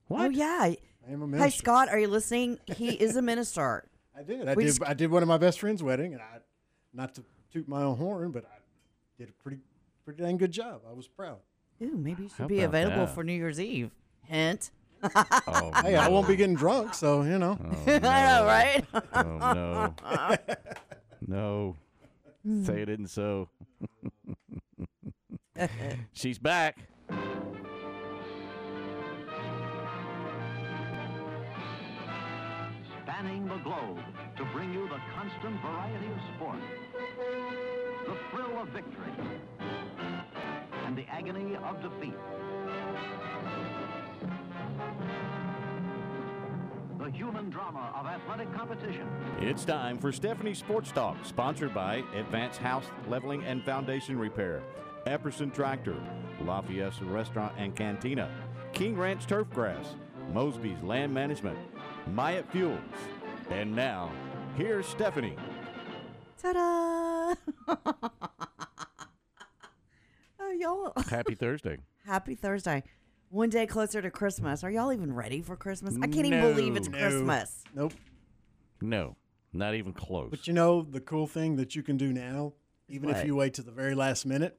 What? 0.06 0.22
Oh, 0.28 0.30
yeah. 0.30 0.46
I 0.62 0.78
am 1.10 1.24
a 1.24 1.26
Hey, 1.26 1.32
minister. 1.32 1.58
Scott, 1.58 1.90
are 1.90 1.98
you 1.98 2.10
listening? 2.10 2.60
He 2.76 2.90
is 2.90 3.16
a 3.16 3.24
minister. 3.24 3.90
I 4.16 4.22
did. 4.22 4.48
I 4.48 4.54
We 4.54 4.66
did. 4.66 4.70
just- 4.70 4.84
I 4.88 4.94
did 4.94 5.10
one 5.10 5.24
of 5.24 5.28
my 5.28 5.40
best 5.40 5.60
friend's 5.60 5.82
wedding, 5.82 6.14
and 6.14 6.22
I, 6.22 6.42
not 6.94 7.16
to 7.16 7.24
toot 7.52 7.68
my 7.68 7.84
own 7.84 7.98
horn, 7.98 8.32
but 8.32 8.46
I 8.46 8.58
did 9.18 9.30
a 9.30 9.44
pretty, 9.44 9.58
pretty 10.06 10.24
dang 10.24 10.38
good 10.38 10.52
job. 10.52 10.82
I 10.90 10.94
was 10.94 11.08
proud. 11.08 11.38
Ooh, 11.82 11.98
maybe 11.98 12.24
you 12.24 12.30
should 12.30 12.38
How 12.40 12.48
be 12.48 12.62
about 12.62 12.70
available 12.70 13.06
that? 13.06 13.16
for 13.16 13.24
New 13.24 13.34
Year's 13.34 13.60
Eve. 13.60 13.92
Hint. 14.24 14.72
Oh, 15.48 15.72
hey, 15.84 15.96
I 15.96 16.08
won't 16.10 16.28
be 16.28 16.36
getting 16.36 16.56
drunk, 16.56 16.94
so 16.94 17.22
you 17.22 17.38
know. 17.38 17.58
Oh, 17.64 17.84
I 17.88 18.00
know, 18.00 18.46
right? 18.46 18.86
Oh 19.14 19.38
no. 19.38 19.96
no. 22.48 22.64
Say 22.66 22.82
it 22.82 22.90
isn't 22.90 23.10
so. 23.10 23.50
She's 26.14 26.40
back. 26.40 26.78
spanning 33.18 33.48
the 33.48 33.58
globe 33.58 34.00
to 34.38 34.46
bring 34.54 34.74
you 34.74 34.88
the 34.90 35.00
constant 35.16 35.60
variety 35.62 36.08
of 36.08 36.20
sport, 36.36 36.60
the 37.18 38.16
thrill 38.32 38.60
of 38.60 38.68
victory, 38.70 39.12
and 40.86 40.98
the 40.98 41.06
agony 41.10 41.56
of 41.56 41.82
defeat. 41.82 42.14
The 47.00 47.12
human 47.12 47.50
drama 47.50 47.94
of 47.96 48.06
athletic 48.06 48.54
competition. 48.54 49.08
It's 49.40 49.66
time 49.66 49.98
for 49.98 50.12
Stephanie 50.12 50.54
Sports 50.54 50.92
Talk, 50.92 51.18
sponsored 51.24 51.74
by 51.74 52.04
Advanced 52.16 52.60
House 52.60 52.86
Leveling 53.08 53.44
and 53.46 53.64
Foundation 53.64 54.20
Repair, 54.20 54.62
Epperson 55.06 55.54
Tractor, 55.54 55.96
La 56.42 56.62
Fiesta 56.62 57.06
Restaurant 57.06 57.54
and 57.58 57.76
Cantina, 57.76 58.30
King 58.74 58.98
Ranch 58.98 59.26
Turfgrass, 59.26 59.96
Mosby's 60.34 60.82
Land 60.84 61.14
Management, 61.14 61.58
Myatt 62.14 62.50
Fuels. 62.52 62.80
And 63.50 63.74
now, 63.76 64.12
here's 64.58 64.86
Stephanie. 64.86 65.38
Ta-da! 66.42 67.07
oh, 70.40 70.52
y'all. 70.60 70.94
Happy 71.10 71.36
Thursday. 71.36 71.78
Happy 72.06 72.36
Thursday. 72.36 72.84
One 73.30 73.50
day 73.50 73.66
closer 73.68 74.02
to 74.02 74.10
Christmas. 74.10 74.64
Are 74.64 74.72
y'all 74.72 74.94
even 74.94 75.14
ready 75.14 75.42
for 75.42 75.56
Christmas? 75.56 75.96
I 76.02 76.08
can't 76.08 76.26
even 76.26 76.42
believe 76.42 76.76
it's 76.76 76.88
No. 76.88 76.98
Christmas. 76.98 77.64
Nope. 77.76 77.94
No, 78.82 79.18
not 79.52 79.76
even 79.76 79.92
close. 79.94 80.30
But 80.30 80.48
you 80.48 80.54
know 80.54 80.82
the 80.84 81.02
cool 81.02 81.28
thing 81.28 81.56
that 81.58 81.76
you 81.76 81.84
can 81.84 81.98
do 81.98 82.14
now, 82.14 82.54
even 82.88 83.10
What? 83.10 83.18
if 83.18 83.26
you 83.26 83.36
wait 83.36 83.56
to 83.56 83.64
the 83.64 83.72
very 83.72 83.96
last 83.96 84.26
minute, 84.26 84.58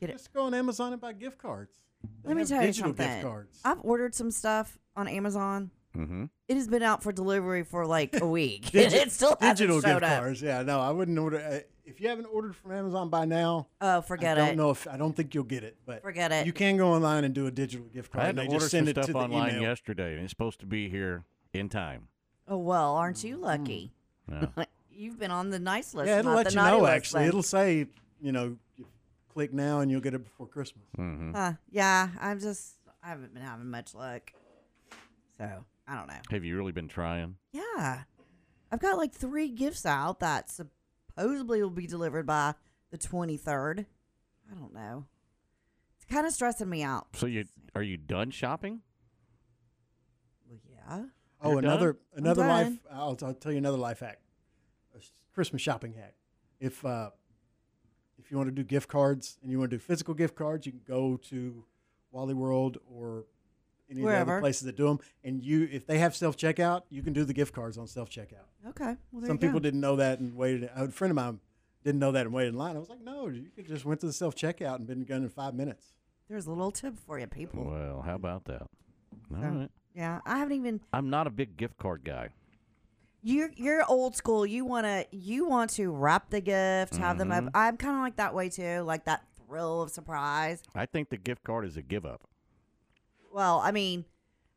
Get 0.00 0.10
it. 0.10 0.14
just 0.14 0.32
go 0.32 0.44
on 0.44 0.54
Amazon 0.54 0.92
and 0.92 1.00
buy 1.00 1.12
gift 1.12 1.38
cards. 1.38 1.74
They 2.22 2.28
Let 2.28 2.36
me 2.36 2.40
have 2.42 2.48
tell 2.48 2.60
you 2.62 2.66
digital 2.68 2.88
something. 2.90 3.08
gift 3.08 3.22
cards. 3.22 3.60
I've 3.64 3.80
ordered 3.82 4.14
some 4.14 4.30
stuff 4.30 4.78
on 4.96 5.06
Amazon. 5.06 5.70
Mm-hmm. 5.96 6.24
It 6.48 6.54
has 6.56 6.66
been 6.68 6.82
out 6.82 7.02
for 7.02 7.12
delivery 7.12 7.62
for 7.62 7.86
like 7.86 8.18
a 8.20 8.26
week. 8.28 8.66
Digi- 8.70 8.84
and 8.86 8.94
it 8.94 9.12
still 9.12 9.36
hasn't 9.40 9.58
digital 9.58 9.80
showed 9.80 10.00
gift 10.00 10.02
up. 10.04 10.20
cards. 10.20 10.40
Yeah, 10.42 10.62
no, 10.62 10.80
I 10.80 10.90
wouldn't 10.90 11.18
order. 11.18 11.62
If 11.88 12.00
you 12.02 12.08
haven't 12.08 12.26
ordered 12.26 12.54
from 12.54 12.72
Amazon 12.72 13.08
by 13.08 13.24
now, 13.24 13.68
Oh, 13.80 14.02
forget 14.02 14.36
I 14.36 14.40
don't 14.42 14.48
it. 14.50 14.56
know 14.56 14.70
if 14.70 14.86
I 14.86 14.96
don't 14.98 15.14
think 15.16 15.34
you'll 15.34 15.44
get 15.44 15.64
it. 15.64 15.76
But 15.86 16.02
Forget 16.02 16.30
it. 16.32 16.46
You 16.46 16.52
can 16.52 16.76
go 16.76 16.92
online 16.92 17.24
and 17.24 17.34
do 17.34 17.46
a 17.46 17.50
digital 17.50 17.86
gift 17.86 18.10
I 18.14 18.18
card. 18.18 18.26
had 18.26 18.28
and 18.30 18.36
to 18.38 18.42
they 18.42 18.54
order 18.54 18.58
just 18.64 18.70
send 18.70 18.86
some 18.86 18.90
it 18.90 18.94
stuff 18.94 19.06
to 19.06 19.12
the 19.12 19.18
online 19.18 19.50
email. 19.50 19.62
yesterday, 19.62 20.14
and 20.14 20.22
it's 20.22 20.30
supposed 20.30 20.60
to 20.60 20.66
be 20.66 20.90
here 20.90 21.24
in 21.54 21.68
time. 21.70 22.08
Oh 22.46 22.58
well, 22.58 22.94
aren't 22.94 23.24
you 23.24 23.36
lucky? 23.36 23.92
Yeah. 24.30 24.46
You've 24.90 25.18
been 25.18 25.30
on 25.30 25.50
the 25.50 25.58
nice 25.58 25.94
list. 25.94 26.08
Yeah, 26.08 26.18
it'll 26.18 26.32
not 26.32 26.36
let 26.38 26.46
the 26.46 26.52
you 26.52 26.56
know. 26.56 26.86
Actually, 26.86 27.20
then. 27.20 27.28
it'll 27.28 27.42
say 27.42 27.86
you 28.20 28.32
know, 28.32 28.56
click 29.32 29.52
now 29.54 29.80
and 29.80 29.90
you'll 29.90 30.00
get 30.00 30.12
it 30.12 30.24
before 30.24 30.46
Christmas. 30.46 30.84
Mm-hmm. 30.98 31.34
Uh, 31.34 31.52
yeah, 31.70 32.08
I'm 32.20 32.38
just 32.40 32.74
I 33.02 33.08
haven't 33.08 33.32
been 33.32 33.42
having 33.42 33.70
much 33.70 33.94
luck. 33.94 34.32
So 35.38 35.64
I 35.86 35.94
don't 35.94 36.08
know. 36.08 36.14
Have 36.30 36.44
you 36.44 36.56
really 36.56 36.72
been 36.72 36.88
trying? 36.88 37.36
Yeah, 37.52 38.02
I've 38.70 38.80
got 38.80 38.98
like 38.98 39.12
three 39.14 39.48
gifts 39.48 39.86
out 39.86 40.20
that 40.20 40.50
supposedly 41.22 41.62
will 41.62 41.70
be 41.70 41.86
delivered 41.86 42.26
by 42.26 42.54
the 42.90 42.98
23rd. 42.98 43.86
I 44.50 44.54
don't 44.54 44.72
know. 44.72 45.04
It's 45.96 46.04
kind 46.12 46.26
of 46.26 46.32
stressing 46.32 46.68
me 46.68 46.82
out. 46.82 47.08
So 47.14 47.26
you 47.26 47.44
are 47.74 47.82
you 47.82 47.96
done 47.96 48.30
shopping? 48.30 48.80
Well, 50.48 50.58
yeah. 50.70 51.04
Oh, 51.42 51.50
You're 51.50 51.58
another 51.58 51.92
done? 51.92 52.00
I'm 52.16 52.24
another 52.24 52.46
life. 52.46 52.66
done. 52.66 52.78
I'll, 52.92 53.18
I'll 53.22 53.34
tell 53.34 53.52
you 53.52 53.58
another 53.58 53.76
life 53.76 54.00
hack. 54.00 54.20
A 54.94 54.98
s- 54.98 55.10
Christmas 55.34 55.60
shopping 55.60 55.92
hack. 55.94 56.14
If 56.60 56.84
uh, 56.84 57.10
if 58.18 58.30
you 58.30 58.36
want 58.36 58.48
to 58.48 58.54
do 58.54 58.64
gift 58.64 58.88
cards 58.88 59.38
and 59.42 59.50
you 59.50 59.58
want 59.58 59.70
to 59.70 59.76
do 59.76 59.80
physical 59.80 60.14
gift 60.14 60.34
cards, 60.34 60.66
you 60.66 60.72
can 60.72 60.80
go 60.86 61.16
to 61.28 61.64
Wally 62.10 62.34
World 62.34 62.78
or 62.90 63.26
any 63.90 64.02
of 64.02 64.08
the 64.08 64.16
other 64.16 64.40
places 64.40 64.62
that 64.62 64.76
do 64.76 64.86
them. 64.86 65.00
And 65.24 65.44
you, 65.44 65.68
if 65.70 65.86
they 65.86 65.98
have 65.98 66.14
self 66.14 66.36
checkout, 66.36 66.82
you 66.90 67.02
can 67.02 67.12
do 67.12 67.24
the 67.24 67.32
gift 67.34 67.54
cards 67.54 67.78
on 67.78 67.86
self 67.86 68.10
checkout. 68.10 68.46
Okay. 68.68 68.96
Well, 69.12 69.20
there 69.20 69.26
Some 69.28 69.36
you 69.36 69.40
go. 69.40 69.46
people 69.48 69.60
didn't 69.60 69.80
know 69.80 69.96
that 69.96 70.18
and 70.20 70.34
waited. 70.36 70.70
A 70.74 70.88
friend 70.90 71.10
of 71.10 71.16
mine 71.16 71.40
didn't 71.84 72.00
know 72.00 72.12
that 72.12 72.26
and 72.26 72.34
waited 72.34 72.54
in 72.54 72.58
line. 72.58 72.76
I 72.76 72.78
was 72.80 72.88
like, 72.88 73.00
no, 73.02 73.28
you 73.28 73.46
could 73.56 73.66
just 73.66 73.84
went 73.84 74.00
to 74.00 74.06
the 74.06 74.12
self 74.12 74.34
checkout 74.34 74.76
and 74.76 74.86
been 74.86 75.04
done 75.04 75.22
in 75.22 75.28
five 75.28 75.54
minutes. 75.54 75.92
There's 76.28 76.46
a 76.46 76.50
little 76.50 76.70
tip 76.70 76.98
for 76.98 77.18
you, 77.18 77.26
people. 77.26 77.64
Well, 77.64 78.02
how 78.02 78.14
about 78.14 78.44
that? 78.46 78.62
All 78.62 78.68
So, 79.30 79.36
right. 79.46 79.70
Yeah, 79.94 80.20
I 80.26 80.38
haven't 80.38 80.56
even. 80.56 80.80
I'm 80.92 81.08
not 81.10 81.26
a 81.26 81.30
big 81.30 81.56
gift 81.56 81.78
card 81.78 82.02
guy. 82.04 82.28
You're 83.22 83.50
you're 83.56 83.84
old 83.88 84.14
school. 84.14 84.46
You 84.46 84.64
wanna 84.64 85.04
you 85.10 85.46
want 85.48 85.70
to 85.70 85.90
wrap 85.90 86.30
the 86.30 86.40
gift, 86.40 86.96
have 86.96 87.18
them 87.18 87.32
up. 87.32 87.44
Mhm. 87.44 87.50
I'm 87.54 87.76
kind 87.76 87.96
of 87.96 88.02
like 88.02 88.16
that 88.16 88.32
way 88.32 88.48
too, 88.48 88.80
like 88.82 89.06
that 89.06 89.24
thrill 89.46 89.82
of 89.82 89.90
surprise. 89.90 90.62
I 90.74 90.86
think 90.86 91.08
the 91.08 91.16
gift 91.16 91.42
card 91.42 91.64
is 91.64 91.76
a 91.76 91.82
give 91.82 92.06
up. 92.06 92.27
Well, 93.32 93.60
I 93.62 93.70
mean, 93.72 94.04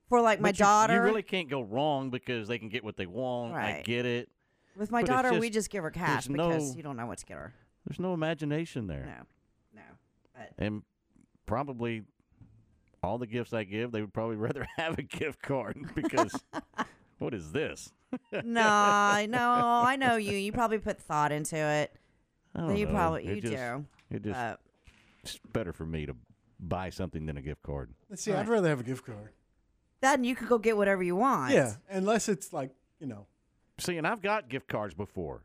for 0.10 0.22
like 0.22 0.40
my 0.40 0.50
But 0.50 0.60
you- 0.60 0.66
daughter, 0.66 0.96
you, 0.96 1.02
really 1.02 1.24
can't 1.24 1.50
go 1.50 1.62
wrong 1.62 2.10
because 2.10 2.48
they 2.48 2.58
can 2.60 2.70
get 2.70 2.84
what 2.84 2.98
they 2.98 3.06
want. 3.06 3.54
I 3.54 3.58
Right. 3.76 3.84
get 3.86 4.06
it. 4.06 4.30
with 4.78 4.90
my 4.90 5.02
but 5.02 5.10
it's 5.10 5.16
daughter, 5.22 5.34
we 5.40 5.48
just- 5.50 5.54
just 5.54 5.70
give 5.70 5.84
her 5.84 5.92
cash 5.92 6.26
there's 6.26 6.28
because 6.30 6.72
no- 6.72 6.78
you 6.78 6.82
don't 6.84 6.96
know 6.96 7.06
what 7.06 7.18
to 7.20 7.26
get 7.26 7.38
her. 7.38 7.54
There's 7.86 8.00
no 8.00 8.14
imagination 8.14 8.88
there. 8.88 9.06
No, 9.06 9.82
no. 9.82 9.88
But 10.34 10.54
And 10.58 10.84
probably 11.46 12.04
all 13.04 13.18
the 13.18 13.28
gifts 13.28 13.52
I 13.54 13.64
give, 13.66 13.92
they 13.92 14.00
would 14.02 14.14
probably 14.14 14.36
rather 14.38 14.66
have 14.78 14.98
a 14.98 15.02
gift 15.04 15.42
card 15.42 15.78
because 15.96 16.34
what 17.20 17.34
is 17.34 17.52
this? 17.52 17.92
no, 18.32 18.62
I- 18.66 19.28
no, 19.30 19.40
I 19.86 19.98
know 19.98 20.16
you. 20.16 20.38
You 20.38 20.52
probably 20.54 20.80
put 20.80 21.00
thought 21.02 21.32
into 21.34 21.58
it. 21.58 21.94
I 22.56 22.60
don't 22.62 22.78
you 22.78 22.86
know. 22.86 22.92
probably 22.94 23.28
It 23.28 23.36
you 23.36 23.42
just- 23.42 23.54
do. 23.56 23.86
It 24.10 24.24
just 24.24 24.40
but- 24.40 24.62
it's 25.24 25.38
better 25.52 25.74
for 25.74 25.86
me 25.86 26.06
to 26.06 26.16
buy 26.62 26.90
something 26.90 27.26
than 27.26 27.38
a 27.38 27.42
gift 27.42 27.64
card. 27.64 27.94
Let's 28.10 28.22
see. 28.24 28.32
I'd 28.34 28.48
rather 28.48 28.70
have 28.70 28.80
a 28.80 28.84
gift 28.84 29.06
card. 29.06 29.30
Then 30.02 30.24
you 30.24 30.36
could 30.36 30.48
go 30.48 30.58
get 30.58 30.78
whatever 30.78 31.04
you 31.04 31.16
want. 31.16 31.54
Yeah, 31.54 31.74
unless 31.90 32.30
it's 32.30 32.54
like 32.54 32.72
you 33.00 33.08
know. 33.08 33.26
See, 33.80 33.98
and 33.98 34.06
I've 34.08 34.22
got 34.22 34.48
gift 34.50 34.68
cards 34.68 34.94
before, 34.94 35.44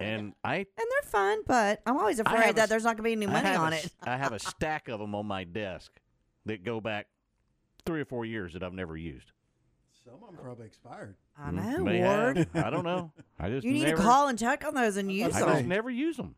and 0.00 0.32
I 0.44 0.56
and 0.56 0.66
they're 0.76 1.10
fun, 1.10 1.40
but 1.46 1.80
I'm 1.86 1.96
always 1.96 2.20
I 2.20 2.28
have 2.28 2.38
afraid 2.38 2.50
a 2.50 2.52
that 2.54 2.62
s- 2.64 2.68
there's 2.68 2.84
not 2.84 2.96
going 2.96 2.98
to 2.98 3.02
be 3.04 3.12
any 3.12 3.26
I 3.26 3.32
money 3.32 3.48
have 3.48 3.60
a 3.60 3.64
on 3.64 3.72
s- 3.72 3.84
it. 3.86 3.92
I 4.02 4.16
have 4.16 4.32
a 4.32 4.38
stack 4.50 4.88
of 4.88 4.98
them 5.00 5.14
on 5.14 5.26
my 5.26 5.44
desk 5.44 5.92
that 6.46 6.64
go 6.64 6.80
back 6.80 7.06
three 7.86 8.00
or 8.00 8.04
four 8.04 8.24
years 8.24 8.52
that 8.54 8.62
I've 8.62 8.72
never 8.72 8.96
used. 8.96 9.30
Some 10.04 10.14
of 10.14 10.20
them 10.20 10.36
probably 10.42 10.66
expired. 10.66 11.16
I 11.38 11.50
Mm, 11.50 11.54
know, 11.78 11.84
may 11.84 11.98
have. 11.98 12.36
Ward. 12.36 12.48
I 12.54 12.70
don't 12.70 12.84
know. 12.84 13.10
I 13.40 13.48
just 13.50 13.64
You 13.66 13.72
need 13.72 13.84
never, 13.84 13.96
to 13.96 14.02
call 14.02 14.28
and 14.28 14.38
check 14.38 14.64
on 14.66 14.74
those 14.74 14.96
and 14.96 15.10
use 15.10 15.32
them. 15.32 15.42
I 15.42 15.46
them. 15.46 15.56
just 15.56 15.66
never 15.66 15.90
use 15.90 16.16
them. 16.16 16.34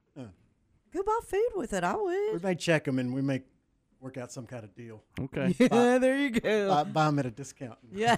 Go 0.92 1.02
buy 1.02 1.18
food 1.26 1.48
with 1.56 1.72
it. 1.72 1.82
I 1.84 1.94
would. 1.96 2.32
We 2.34 2.38
may 2.42 2.54
check 2.54 2.84
them 2.84 2.98
and 2.98 3.12
we 3.12 3.20
may 3.20 3.42
work 4.00 4.16
out 4.16 4.30
some 4.32 4.46
kind 4.46 4.64
of 4.64 4.74
deal. 4.74 5.02
Okay. 5.20 5.54
Yeah, 5.58 5.98
there 5.98 6.16
you 6.16 6.30
go. 6.30 6.68
Buy, 6.68 6.84
buy 6.84 7.06
them 7.06 7.18
at 7.18 7.26
a 7.26 7.30
discount. 7.30 7.78
Yeah. 7.92 8.16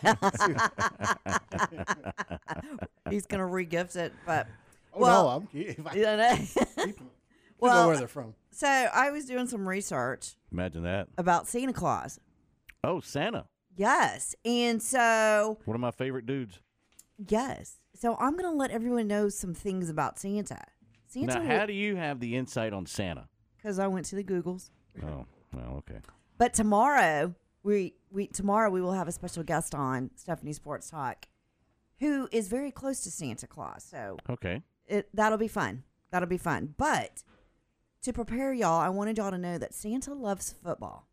He's 3.11 3.27
gonna 3.27 3.45
regift 3.45 3.97
it, 3.97 4.13
but 4.27 4.47
Oh, 4.95 5.01
well, 5.01 5.25
no, 5.25 5.29
I'm 5.31 5.47
kidding. 5.47 5.87
Yeah, 5.95 6.17
no. 6.17 6.37
Depends 6.37 6.57
on 6.77 6.95
well, 7.61 7.89
where 7.89 7.97
they're 7.97 8.09
from. 8.09 8.35
So 8.51 8.67
I 8.69 9.11
was 9.11 9.27
doing 9.27 9.47
some 9.47 9.69
research 9.69 10.35
Imagine 10.53 10.83
that. 10.85 11.09
about 11.17 11.47
Santa 11.49 11.73
Claus. 11.73 12.19
Oh, 12.85 13.01
Santa. 13.01 13.47
Yes, 13.77 14.35
and 14.45 14.83
so 14.83 15.59
One 15.65 15.75
of 15.75 15.81
my 15.81 15.91
favorite 15.93 16.27
dudes. 16.27 16.61
yes, 17.29 17.77
so 17.95 18.17
I'm 18.19 18.37
gonna 18.37 18.53
let 18.55 18.71
everyone 18.71 19.07
know 19.07 19.29
some 19.29 19.55
things 19.55 19.89
about 19.89 20.19
Santa. 20.19 20.61
Santa, 21.07 21.39
now, 21.41 21.59
how 21.61 21.67
do 21.67 21.73
you 21.73 21.97
have 21.97 22.21
the 22.21 22.37
insight 22.37 22.73
on 22.73 22.87
Santa? 22.87 23.29
because 23.57 23.79
I 23.79 23.87
went 23.89 24.07
to 24.07 24.17
the 24.17 24.23
Googles. 24.25 24.71
Oh, 25.03 25.27
well, 25.55 25.77
okay. 25.79 26.01
But 26.37 26.55
tomorrow 26.55 27.35
we 27.63 27.95
we 28.11 28.27
tomorrow 28.29 28.71
we 28.71 28.81
will 28.81 28.93
have 28.93 29.09
a 29.09 29.13
special 29.13 29.43
guest 29.43 29.75
on 29.75 30.11
Stephanie 30.17 30.53
Sports 30.53 30.91
Talk, 30.91 31.27
who 31.99 32.29
is 32.33 32.49
very 32.49 32.71
close 32.71 33.01
to 33.03 33.11
Santa 33.11 33.47
Claus. 33.47 33.85
So 33.85 34.19
Okay. 34.31 34.63
it 34.87 35.09
that'll 35.13 35.39
be 35.39 35.49
fun. 35.49 35.83
That'll 36.11 36.29
be 36.29 36.39
fun. 36.39 36.75
But 36.77 37.23
to 38.03 38.13
prepare 38.13 38.53
y'all, 38.53 38.81
I 38.81 38.89
wanted 38.89 39.19
y'all 39.19 39.31
to 39.33 39.39
know 39.39 39.59
that 39.59 39.75
Santa 39.75 40.15
loves 40.15 40.55
football, 40.63 41.09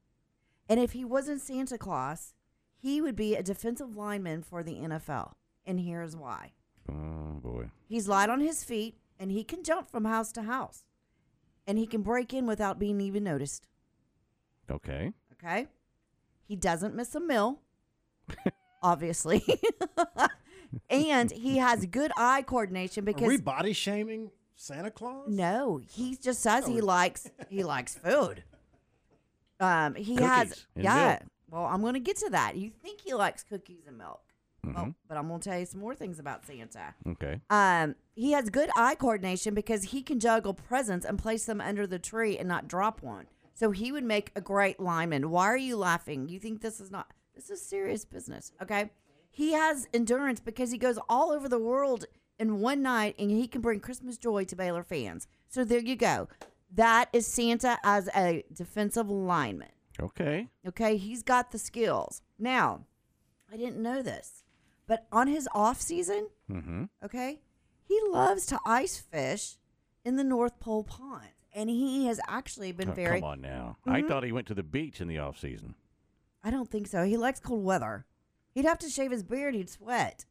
and 0.70 0.80
if 0.80 0.92
he 0.94 1.04
wasn't 1.04 1.42
Santa 1.42 1.78
Claus, 1.78 2.34
he 2.78 3.02
would 3.02 3.16
be 3.16 3.36
a 3.36 3.42
defensive 3.44 3.96
lineman 3.96 4.44
for 4.44 4.62
the 4.64 4.76
NFL. 4.76 5.34
And 5.66 5.80
here's 5.80 6.16
why: 6.16 6.52
Oh, 6.88 7.40
boy. 7.42 7.72
he's 7.88 8.08
light 8.08 8.30
on 8.30 8.40
his 8.40 8.64
feet, 8.64 9.00
and 9.20 9.32
he 9.32 9.44
can 9.44 9.64
jump 9.64 9.90
from 9.90 10.06
house 10.06 10.32
to 10.34 10.44
house, 10.44 10.84
and 11.66 11.80
he 11.80 11.88
can 11.88 12.04
break 12.04 12.32
in 12.34 12.46
without 12.46 12.78
being 12.78 13.02
even 13.02 13.24
noticed. 13.24 13.66
Okay. 14.70 15.14
Okay. 15.34 15.68
He 16.48 16.56
doesn't 16.56 16.96
miss 16.96 17.14
a 17.16 17.20
meal, 17.20 17.60
obviously. 18.84 19.44
and 20.90 21.32
he 21.32 21.58
has 21.58 21.86
good 21.86 22.12
eye 22.18 22.42
coordination 22.44 23.04
Are 23.04 23.06
because 23.06 23.28
we 23.28 23.38
body 23.38 23.74
shaming 23.74 24.32
Santa 24.56 24.92
Claus? 24.92 25.28
no, 25.30 25.82
he 25.90 26.16
just 26.16 26.42
says 26.42 26.66
he 26.68 26.82
Oh. 26.82 26.86
likes 26.86 27.30
he 27.50 27.64
likes 27.64 27.96
food. 27.96 28.44
Um, 29.60 29.96
he 29.96 30.16
has 30.16 30.50
Cookies 30.50 30.66
and 30.76 30.84
yeah. 30.84 31.08
milk. 31.08 31.20
Well, 31.50 31.66
I'm 31.66 31.82
going 31.82 31.94
to 31.94 32.00
get 32.00 32.18
to 32.18 32.30
that. 32.32 32.56
You 32.58 32.70
think 32.70 33.02
he 33.02 33.14
likes 33.14 33.44
cookies 33.44 33.86
and 33.88 33.98
milk? 33.98 34.22
Well, 34.66 34.74
Mhm. 34.88 34.96
but 35.08 35.16
I'm 35.18 35.28
going 35.28 35.40
to 35.40 35.50
tell 35.50 35.60
you 35.60 35.66
some 35.66 35.80
more 35.80 35.96
things 35.96 36.20
about 36.20 36.46
Santa. 36.46 36.96
Okay. 37.08 37.40
Um, 37.50 37.96
he 38.16 38.32
has 38.32 38.50
good 38.50 38.70
eye 38.76 38.96
coordination 38.96 39.54
because 39.54 39.84
he 39.86 40.02
can 40.02 40.20
juggle 40.20 40.54
presents 40.54 41.06
and 41.06 41.18
place 41.20 41.46
them 41.46 41.62
under 41.62 41.88
the 41.88 42.00
tree 42.00 42.38
and 42.38 42.48
not 42.50 42.68
drop 42.68 43.02
one. 43.02 43.28
So 43.56 43.72
he 43.72 43.92
would 43.92 44.04
make 44.04 44.32
a 44.36 44.42
great 44.42 44.80
lineman. 44.80 45.32
Why 45.32 45.46
are 45.46 45.58
you 45.58 45.78
laughing? 45.78 46.30
You 46.30 46.40
think 46.40 46.62
this 46.62 46.80
is 46.80 46.92
not 46.92 47.08
this 47.36 47.50
is 47.50 47.62
serious 47.62 48.06
business, 48.06 48.52
okay? 48.62 48.92
he 49.32 49.52
has 49.52 49.86
endurance 49.94 50.40
because 50.40 50.72
he 50.72 50.78
goes 50.78 50.98
all 51.10 51.30
over 51.32 51.50
the 51.50 51.60
world 51.60 52.06
in 52.40 52.62
one 52.62 52.82
night 52.82 53.16
and 53.20 53.30
he 53.30 53.48
can 53.50 53.60
bring 53.60 53.82
Christmas 53.82 54.18
joy 54.18 54.46
to 54.46 54.56
Baylor 54.56 54.84
fans. 54.84 55.28
So 55.50 55.66
there 55.66 55.80
you 55.80 55.98
go. 55.98 56.30
That 56.74 57.10
is 57.12 57.28
Santa 57.28 57.78
as 57.84 58.08
a 58.16 58.46
defensive 58.54 59.10
lineman. 59.10 59.68
Okay. 60.00 60.48
Okay, 60.66 60.96
he's 60.96 61.22
got 61.22 61.52
the 61.52 61.60
skills. 61.60 62.22
Now, 62.40 62.86
I 63.52 63.58
didn't 63.58 63.82
know 63.84 64.02
this, 64.02 64.46
but 64.88 65.06
on 65.12 65.28
his 65.28 65.50
off 65.54 65.82
season, 65.82 66.30
Mm-hmm. 66.50 66.84
okay, 67.04 67.42
he 67.84 68.00
loves 68.10 68.46
to 68.46 68.60
ice 68.66 68.98
fish 68.98 69.58
in 70.06 70.16
the 70.16 70.24
North 70.24 70.62
Pole 70.62 70.84
pond, 70.86 71.28
and 71.56 71.70
he 71.70 72.06
has 72.06 72.20
actually 72.28 72.72
been 72.72 72.90
Oh, 72.90 72.94
very. 72.94 73.20
come 73.22 73.30
on 73.30 73.42
now. 73.42 73.78
I 73.88 74.02
Mhm. 74.02 74.08
thought 74.08 74.24
he 74.24 74.32
went 74.32 74.46
to 74.48 74.54
the 74.54 74.62
beach 74.64 75.02
in 75.02 75.08
the 75.08 75.18
off 75.18 75.40
season. 75.40 75.74
I 76.44 76.52
don't 76.52 76.70
think 76.70 76.86
so. 76.88 77.04
He 77.06 77.18
likes 77.18 77.40
cold 77.40 77.64
weather. 77.64 78.06
He'd 78.54 78.66
have 78.66 78.78
to 78.80 78.90
shave 78.90 79.10
his 79.12 79.24
beard. 79.24 79.56
He'd 79.56 79.70
sweat. 79.70 80.26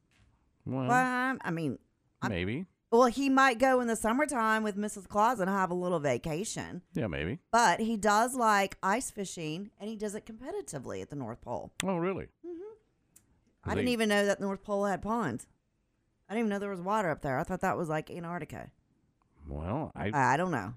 Well, 0.65 0.83
Well, 0.87 0.93
I'm- 0.93 1.39
I 1.43 1.51
mean, 1.51 1.79
I'm- 2.23 2.31
maybe. 2.31 2.67
well, 2.91 3.07
he 3.07 3.29
might 3.29 3.59
go 3.59 3.81
in 3.81 3.89
the 3.89 3.97
summertime 3.97 4.63
with 4.63 4.77
Mrs. 4.77 5.09
Claus 5.09 5.41
and 5.41 5.51
have 5.51 5.71
a 5.71 5.75
little 5.75 5.99
vacation. 5.99 6.83
Yeah, 6.93 7.09
maybe. 7.09 7.41
But 7.51 7.81
he 7.81 7.97
does 7.97 8.35
like 8.37 8.79
ice 8.83 9.11
fishing, 9.11 9.73
and 9.81 9.89
he 9.91 9.97
does 9.97 10.15
it 10.15 10.25
competitively 10.25 11.03
at 11.03 11.11
the 11.11 11.17
North 11.17 11.41
Pole. 11.41 11.73
Oh, 11.83 11.97
really? 11.97 12.27
Mm-hmm. 12.47 12.61
I 13.65 13.75
didn't 13.75 13.89
even 13.89 14.09
know 14.09 14.25
that 14.25 14.39
the 14.39 14.45
North 14.47 14.63
Pole 14.63 14.85
had 14.85 15.03
ponds. 15.03 15.47
I 16.29 16.35
didn't 16.35 16.47
even 16.47 16.51
know 16.51 16.59
there 16.59 16.71
was 16.71 16.81
water 16.81 17.11
up 17.11 17.23
there. 17.23 17.39
I 17.39 17.43
thought 17.45 17.61
that 17.61 17.77
was 17.77 17.89
like 17.89 18.11
Antarctica. 18.11 18.71
Well, 19.47 19.91
I 19.95 20.11
I 20.15 20.37
don't 20.39 20.51
know. 20.53 20.75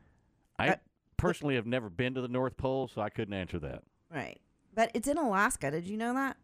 I 0.59 0.77
personally 1.17 1.55
have 1.55 1.65
never 1.65 1.89
been 1.89 2.13
to 2.15 2.21
the 2.21 2.27
North 2.27 2.57
Pole, 2.57 2.87
so 2.87 3.01
I 3.01 3.09
couldn't 3.09 3.33
answer 3.33 3.59
that. 3.59 3.83
Right. 4.13 4.39
But 4.73 4.91
it's 4.93 5.07
in 5.07 5.17
Alaska. 5.17 5.71
Did 5.71 5.87
you 5.87 5.97
know 5.97 6.13
that? 6.13 6.37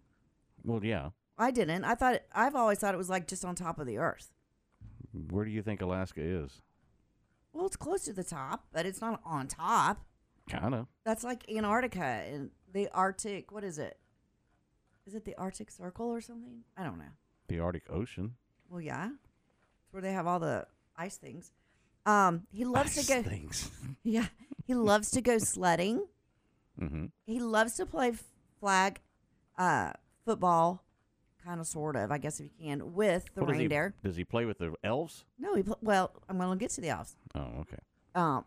Well, 0.64 0.84
yeah. 0.84 1.10
I 1.38 1.52
didn't. 1.52 1.84
I 1.84 1.96
thought 1.96 2.22
I've 2.34 2.56
always 2.56 2.80
thought 2.80 2.94
it 2.94 2.98
was 2.98 3.10
like 3.10 3.28
just 3.28 3.44
on 3.44 3.56
top 3.56 3.80
of 3.80 3.88
the 3.88 3.98
earth. 3.98 4.32
Where 5.30 5.46
do 5.46 5.52
you 5.52 5.62
think 5.62 5.82
Alaska 5.82 6.22
is? 6.22 6.62
Well, 7.54 7.66
it's 7.66 7.76
close 7.76 8.04
to 8.06 8.14
the 8.14 8.24
top, 8.24 8.66
but 8.72 8.86
it's 8.86 9.02
not 9.02 9.22
on 9.26 9.48
top. 9.48 10.06
Kind 10.50 10.74
of. 10.74 10.88
That's 11.06 11.24
like 11.24 11.50
Antarctica 11.50 12.04
and 12.04 12.50
the 12.72 12.90
Arctic. 12.94 13.52
What 13.52 13.64
is 13.64 13.78
it? 13.78 13.98
Is 15.06 15.16
it 15.16 15.26
the 15.26 15.36
Arctic 15.38 15.70
Circle 15.70 16.08
or 16.08 16.22
something? 16.22 16.64
I 16.78 16.84
don't 16.84 16.98
know. 16.98 17.14
The 17.48 17.60
Arctic 17.60 17.84
Ocean. 17.90 18.36
Well, 18.70 18.82
yeah, 18.82 19.10
it's 19.84 19.94
where 19.94 20.02
they 20.02 20.14
have 20.14 20.26
all 20.26 20.40
the 20.40 20.66
ice 20.98 21.18
things. 21.18 21.52
Um, 22.06 22.48
he 22.52 22.66
loves 22.66 22.98
Ice 22.98 23.08
to 23.08 23.14
go. 23.14 23.22
things. 23.30 23.70
Yeah, 24.04 24.26
he 24.66 24.74
loves 24.74 25.12
to 25.12 25.22
go 25.22 25.38
sledding. 25.38 26.06
Mm-hmm. 26.82 27.06
He 27.26 27.40
loves 27.40 27.76
to 27.76 27.86
play 27.86 28.12
flag 28.60 29.00
uh, 29.58 29.94
football, 30.26 30.84
kind 31.46 31.62
of, 31.62 31.68
sort 31.68 31.96
of, 31.96 32.12
I 32.12 32.18
guess 32.18 32.40
if 32.42 32.48
you 32.60 32.68
can, 32.68 32.94
with 32.94 33.26
the 33.34 33.42
What 33.42 33.48
does 33.48 33.56
he- 33.56 33.60
reindeer. 33.62 33.94
Does 34.04 34.16
he 34.18 34.26
play 34.26 34.44
with 34.46 34.58
the 34.58 34.74
elves? 34.84 35.24
No, 35.40 35.56
he 35.56 35.64
pl- 35.64 35.78
well, 35.82 36.12
I'm 36.28 36.38
going 36.38 36.50
to 36.58 36.62
get 36.62 36.72
to 36.72 36.82
the 36.82 36.90
elves. 36.90 37.16
Oh, 37.36 37.48
okay. 37.62 37.78
Um, 38.16 38.44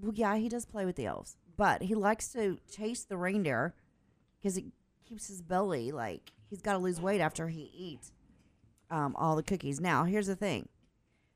well, 0.00 0.12
yeah, 0.14 0.34
he 0.36 0.48
does 0.48 0.64
play 0.64 0.84
with 0.84 0.96
the 0.96 1.06
elves, 1.06 1.36
but 1.56 1.82
he 1.82 1.94
likes 1.94 2.28
to 2.32 2.58
chase 2.68 3.04
the 3.04 3.16
reindeer 3.16 3.74
because 4.40 4.56
it 4.56 4.64
keeps 5.08 5.28
his 5.28 5.42
belly 5.42 5.92
like 5.92 6.32
he's 6.50 6.62
got 6.62 6.72
to 6.72 6.78
lose 6.78 7.00
weight 7.00 7.20
after 7.20 7.48
he 7.48 7.70
eats 7.76 8.10
um, 8.90 9.14
all 9.16 9.36
the 9.36 9.42
cookies. 9.44 9.80
Now, 9.80 10.04
here's 10.04 10.26
the 10.26 10.34
thing: 10.36 10.68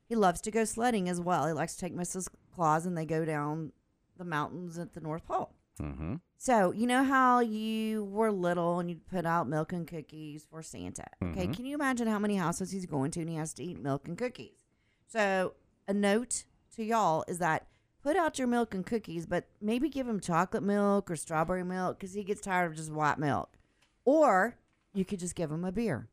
he 0.09 0.15
loves 0.17 0.41
to 0.43 0.51
go 0.51 0.65
sledding 0.65 1.09
as 1.09 1.21
well. 1.21 1.47
He 1.47 1.53
likes 1.53 1.75
to 1.75 1.81
take 1.81 1.95
Mrs. 1.95 2.29
Claus 2.55 2.87
and 2.87 2.97
they 2.97 3.05
go 3.05 3.25
down 3.25 3.73
the 4.17 4.25
mountains 4.25 4.79
at 4.79 4.95
the 4.95 5.01
North 5.01 5.27
Pole. 5.27 5.53
Mm-hmm. 5.81 6.15
So 6.39 6.73
you 6.73 6.87
know 6.87 7.05
how 7.05 7.41
you 7.41 8.05
were 8.05 8.33
little 8.33 8.79
and 8.79 8.89
you'd 8.89 9.07
put 9.07 9.27
out 9.27 9.49
milk 9.49 9.73
and 9.73 9.87
cookies 9.87 10.47
for 10.49 10.63
Santa. 10.63 11.05
Okay, 11.23 11.49
Mhm. 11.49 11.55
can 11.57 11.67
you 11.67 11.75
imagine 11.75 12.09
how 12.09 12.19
many 12.19 12.37
houses 12.37 12.71
he's 12.71 12.87
going 12.87 13.11
to 13.13 13.21
and 13.21 13.29
he 13.29 13.37
has 13.37 13.53
to 13.55 13.65
eat 13.65 13.79
milk 13.83 14.09
and 14.09 14.17
cookies? 14.17 14.65
So 15.07 15.55
a 15.87 15.93
note 15.93 16.45
to 16.77 16.85
y'all 16.85 17.25
is 17.29 17.39
that 17.39 17.67
put 18.03 18.17
out 18.17 18.39
your 18.39 18.49
milk 18.49 18.75
and 18.75 18.87
cookies, 18.87 19.27
but 19.27 19.49
maybe 19.61 19.89
give 19.89 20.09
him 20.09 20.21
chocolate 20.21 20.63
milk 20.63 21.11
or 21.11 21.17
strawberry 21.17 21.65
milk 21.65 21.99
because 21.99 22.15
he 22.15 22.23
gets 22.25 22.41
tired 22.41 22.71
of 22.71 22.77
just 22.77 22.91
white 22.93 23.19
milk. 23.19 23.59
Or 24.05 24.57
you 24.95 25.05
could 25.05 25.19
just 25.19 25.35
give 25.35 25.51
him 25.51 25.65
a 25.65 25.73
beer 25.73 26.09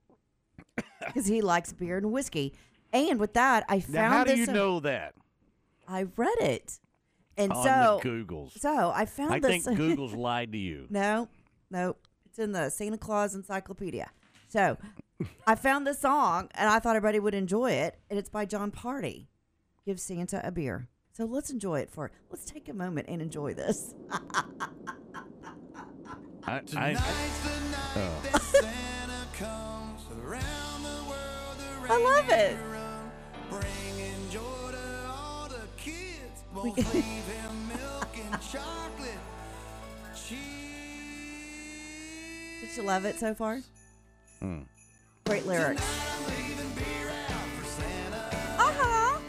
because 0.99 1.27
he 1.27 1.41
likes 1.41 1.71
beer 1.71 1.97
and 1.97 2.11
whiskey. 2.11 2.53
And 2.93 3.19
with 3.19 3.33
that, 3.33 3.65
I 3.67 3.79
found 3.79 3.93
Now, 3.93 4.09
how 4.11 4.23
do 4.23 4.29
this. 4.29 4.39
you 4.39 4.45
in- 4.45 4.53
know 4.53 4.79
that? 4.81 5.15
I 5.87 6.03
read 6.15 6.37
it, 6.39 6.79
and 7.35 7.51
On 7.51 7.63
so 7.63 7.99
the 8.01 8.07
Googles. 8.09 8.57
So 8.59 8.91
I 8.95 9.05
found 9.05 9.33
I 9.33 9.39
this. 9.39 9.65
think 9.65 9.77
Google's 9.77 10.13
lied 10.13 10.51
to 10.53 10.57
you. 10.57 10.85
No, 10.89 11.27
no, 11.69 11.95
it's 12.25 12.39
in 12.39 12.51
the 12.53 12.69
Santa 12.69 12.97
Claus 12.97 13.35
Encyclopedia. 13.35 14.09
So 14.47 14.77
I 15.47 15.55
found 15.55 15.85
this 15.87 15.99
song 15.99 16.49
and 16.55 16.69
I 16.69 16.79
thought 16.79 16.95
everybody 16.95 17.19
would 17.19 17.33
enjoy 17.35 17.71
it, 17.71 17.97
and 18.09 18.17
it's 18.17 18.29
by 18.29 18.45
Jon 18.45 18.71
Pardi. 18.71 19.27
Give 19.85 19.99
Santa 19.99 20.39
a 20.47 20.51
beer. 20.51 20.87
So 21.11 21.25
let's 21.25 21.49
enjoy 21.49 21.79
it 21.81 21.91
for. 21.91 22.11
Let's 22.29 22.45
take 22.45 22.69
a 22.69 22.73
moment 22.73 23.07
and 23.09 23.21
enjoy 23.21 23.53
this. 23.53 23.93
I, 26.45 26.61
I, 26.75 26.95
oh. 27.95 28.21
I 31.89 31.97
love 32.01 32.29
it. 32.29 32.57
Did 42.61 42.77
you 42.77 42.83
love 42.83 43.05
it 43.05 43.19
so 43.19 43.33
far? 43.33 43.59
Mm. 44.41 44.65
Great 45.25 45.45
lyrics. 45.45 45.81
Uh-huh. 48.57 49.19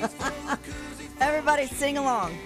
Everybody 1.20 1.66
sing 1.66 1.98
along. 1.98 2.36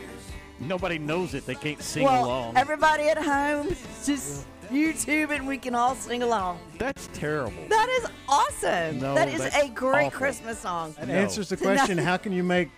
Nobody 0.61 0.99
knows 0.99 1.35
it. 1.35 1.47
They 1.47 1.55
can't 1.55 1.81
sing 1.83 2.05
well, 2.05 2.25
along. 2.27 2.57
everybody 2.57 3.09
at 3.09 3.19
home, 3.19 3.75
just 4.05 4.47
YouTube 4.73 5.31
and 5.31 5.47
we 5.47 5.59
can 5.59 5.75
all 5.75 5.95
sing 5.95 6.23
along. 6.23 6.59
That's 6.79 7.09
terrible. 7.13 7.65
That 7.69 7.89
is 8.01 8.11
awesome. 8.29 8.99
No, 9.01 9.15
that 9.15 9.29
is 9.29 9.41
a 9.55 9.69
great 9.69 10.07
awful. 10.07 10.19
Christmas 10.19 10.59
song. 10.59 10.95
That 10.99 11.11
answers 11.11 11.49
the 11.49 11.57
question: 11.57 11.99
How 12.09 12.17
can 12.17 12.33
you 12.33 12.43
make 12.43 12.71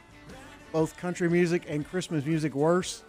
both 0.72 0.96
country 0.96 1.28
music 1.28 1.64
and 1.68 1.88
Christmas 1.88 2.24
music 2.24 2.54
worse? 2.54 3.04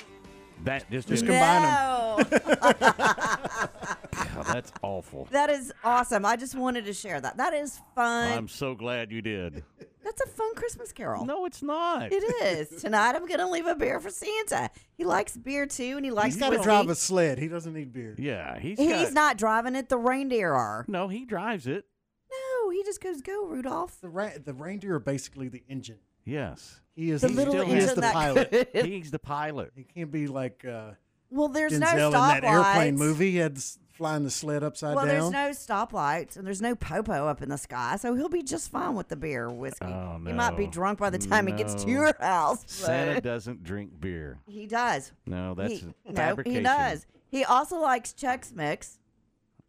That 0.64 0.90
just, 0.90 1.10
Just 1.10 1.26
combine 1.26 1.62
them. 1.62 1.72
No. 1.72 2.56
God, 2.62 3.70
that's 4.44 4.72
awful. 4.82 5.28
that 5.32 5.50
is 5.50 5.74
awesome. 5.84 6.26
I 6.26 6.36
just 6.36 6.56
wanted 6.56 6.86
to 6.86 6.94
share 6.94 7.20
that. 7.22 7.38
That 7.38 7.54
is 7.54 7.80
fun. 7.96 8.32
I'm 8.32 8.48
so 8.48 8.76
glad 8.76 9.12
you 9.12 9.22
did. 9.22 9.64
That's 10.04 10.22
a 10.22 10.28
fun 10.28 10.54
Christmas 10.56 10.92
carol. 10.92 11.26
No, 11.26 11.46
it's 11.46 11.64
not. 11.64 12.12
It 12.12 12.24
is. 12.44 12.82
Tonight 12.82 13.16
I'm 13.16 13.26
going 13.26 13.40
to 13.40 13.48
leave 13.50 13.66
a 13.66 13.74
beer 13.76 14.00
for 14.00 14.12
Santa. 14.12 14.70
He 14.98 15.04
likes 15.04 15.36
beer 15.36 15.66
too, 15.66 15.96
and 15.98 16.06
he 16.06 16.12
likes 16.12 16.36
He's 16.36 16.40
got 16.44 16.52
to 16.52 16.60
drive 16.62 16.90
a 16.90 16.96
sled. 16.96 17.40
He 17.40 17.48
doesn't 17.48 17.74
need 17.74 17.92
beer. 17.92 18.16
Yeah, 18.20 18.60
he's 18.60 18.78
He's 18.78 18.90
got- 18.90 19.14
not 19.14 19.38
driving 19.38 19.76
it. 19.76 19.90
The 19.90 19.98
reindeer 19.98 20.54
are. 20.54 20.86
No, 20.88 21.08
he 21.08 21.26
drives 21.26 21.66
it. 21.66 21.86
No, 22.32 22.70
he 22.70 22.84
just 22.84 23.02
goes, 23.02 23.22
"Go, 23.22 23.46
Rudolph." 23.46 24.00
The 24.02 24.10
ra- 24.10 24.32
the 24.44 24.54
reindeer 24.54 24.96
are 24.96 25.00
basically 25.00 25.48
the 25.48 25.64
engine. 25.70 26.00
Yes. 26.24 26.82
He 26.96 27.12
is 27.12 27.22
The 27.22 27.28
he 27.30 27.34
little 27.34 27.54
still 27.54 27.64
engine 27.64 27.78
is 27.78 27.94
the 27.96 28.02
that 28.02 28.14
pilot. 28.14 28.70
He's 28.86 29.12
the 29.12 29.20
pilot. 29.20 29.72
He 29.76 29.84
can't 29.84 30.12
be 30.12 30.28
like 30.28 30.66
uh, 30.66 30.92
Well, 31.30 31.50
there's 31.50 31.78
no 31.80 31.86
Denzel 31.88 32.06
in 32.08 32.12
that 32.14 32.44
airplane 32.44 32.96
movie. 32.96 33.32
He 33.32 33.38
had 33.38 33.58
s- 33.58 33.78
flying 33.96 34.24
the 34.24 34.30
sled 34.30 34.64
upside 34.64 34.96
down. 34.96 34.96
Well, 34.96 35.06
down. 35.06 35.32
there's 35.32 35.68
no 35.70 35.76
stoplights 35.76 36.36
and 36.38 36.46
there's 36.46 36.62
no 36.62 36.76
popo 36.76 37.28
up 37.28 37.42
in 37.42 37.50
the 37.50 37.58
sky, 37.58 37.96
so 37.98 38.14
he'll 38.16 38.30
be 38.30 38.44
just 38.44 38.72
fine 38.72 38.96
with 38.96 39.08
the 39.08 39.16
beer 39.16 39.46
or 39.46 39.54
whiskey. 39.54 39.86
Oh, 39.86 40.20
He 40.26 40.34
might 40.34 40.58
be 40.58 40.68
drunk 40.68 41.00
by 41.00 41.10
the 41.10 41.18
time 41.18 41.48
he 41.48 41.54
gets 41.54 41.84
to 41.84 41.90
your 41.90 42.16
house. 42.20 42.64
Santa 42.68 43.22
doesn't 43.22 43.64
drink 43.64 44.00
beer. 44.00 44.40
He 44.48 44.68
does. 44.68 45.12
No, 45.26 45.54
that's 45.54 45.80
he, 45.80 45.94
a 46.06 46.12
no, 46.12 46.36
he 46.46 46.60
does. 46.60 47.06
He 47.28 47.44
also 47.44 47.80
likes 47.80 48.14
Chex 48.14 48.54
Mix, 48.54 49.00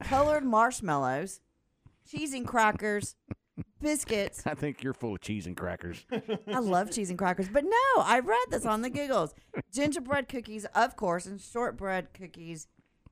colored 0.02 0.44
marshmallows, 0.44 1.40
cheese 2.08 2.32
and 2.32 2.46
crackers, 2.46 3.16
biscuits. 3.80 4.42
I 4.46 4.54
think 4.54 4.82
you're 4.82 4.92
full 4.92 5.14
of 5.14 5.20
cheese 5.20 5.46
and 5.46 5.56
crackers. 5.56 6.04
I 6.52 6.58
love 6.58 6.90
cheese 6.90 7.10
and 7.10 7.18
crackers, 7.18 7.48
but 7.48 7.64
no, 7.64 8.02
I 8.02 8.20
read 8.20 8.46
this 8.50 8.66
on 8.66 8.82
the 8.82 8.90
Giggles. 8.90 9.34
Gingerbread 9.72 10.28
cookies, 10.28 10.64
of 10.74 10.96
course, 10.96 11.26
and 11.26 11.40
shortbread 11.40 12.12
cookies, 12.12 12.66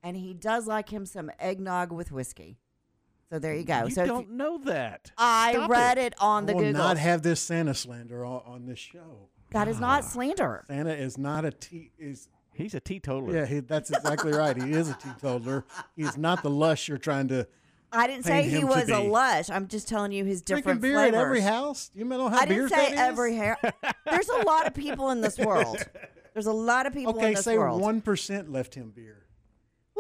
and 0.05 0.17
he 0.17 0.35
does 0.35 0.69
like 0.69 0.91
him 0.91 1.07
some 1.07 1.31
eggnog 1.41 1.91
with 1.91 2.13
whiskey. 2.13 2.59
So 3.31 3.39
there 3.41 3.55
you 3.55 3.65
go. 3.65 3.87
You 3.87 3.91
so 3.91 4.07
don't 4.07 4.33
know 4.33 4.59
that. 4.59 5.11
I 5.19 5.55
Stop 5.55 5.71
read 5.71 5.99
it, 5.99 6.15
on 6.21 6.47
the 6.47 6.53
I 6.53 6.57
will 6.57 6.63
Googles. 6.63 6.73
not 6.75 6.99
have 6.99 7.23
this 7.23 7.41
Santa 7.41 7.75
slander 7.75 8.25
on, 8.25 8.43
on 8.47 8.67
this 8.67 8.79
show. 8.79 9.31
that 9.51 9.67
is 9.67 9.81
not 9.81 10.05
ah. 10.05 10.07
slander. 10.07 10.63
Santa 10.69 10.95
is 10.95 11.19
not 11.19 11.45
a 11.45 11.51
te- 11.51 11.91
is 11.99 12.29
He's 12.53 12.75
a 12.75 12.81
teetotaler. 12.81 13.35
yeah. 13.35 13.47
He, 13.47 13.61
that's 13.61 13.91
exactly 13.91 14.33
right. 14.33 14.57
He 14.57 14.71
is 14.71 14.89
a 14.89 14.95
teetotaler. 14.95 15.65
He 15.97 16.05
is 16.05 16.17
not 16.17 16.45
the 16.45 16.51
lush 16.51 16.87
you're 16.87 16.99
trying 16.99 17.27
to. 17.29 17.49
I 17.91 18.07
didn't 18.07 18.25
say 18.25 18.49
he 18.49 18.65
was 18.65 18.89
a 18.89 18.99
lush. 19.01 19.51
I'm 19.51 19.67
just 19.69 19.89
telling 19.89 20.13
you 20.13 20.25
his 20.25 20.41
different 20.43 20.81
Drinking 20.81 20.83
different 20.83 20.83
beer 20.83 21.11
flavors. 21.11 21.19
at 21.19 21.23
every 21.23 21.41
house. 21.41 21.91
You 21.95 22.05
know 22.05 22.29
how 22.29 22.39
I 22.39 22.47
didn't 22.47 22.69
beers 22.69 22.71
say 22.71 22.93
every 22.95 23.35
hair. 23.35 23.57
There's 24.05 24.29
a 24.29 24.43
lot 24.43 24.67
of 24.67 24.75
people 24.75 25.11
in 25.11 25.21
this 25.21 25.39
world. 25.39 25.79
There's 26.33 26.47
a 26.47 26.53
lot 26.53 26.87
of 26.87 26.93
people 26.93 27.13
in 27.15 27.19
Okay, 27.19 27.35
this 27.35 27.45
say 27.45 27.57
one 27.57 28.01
percent 28.01 28.51
left 28.51 28.75
him 28.75 28.93
beer. 28.95 29.24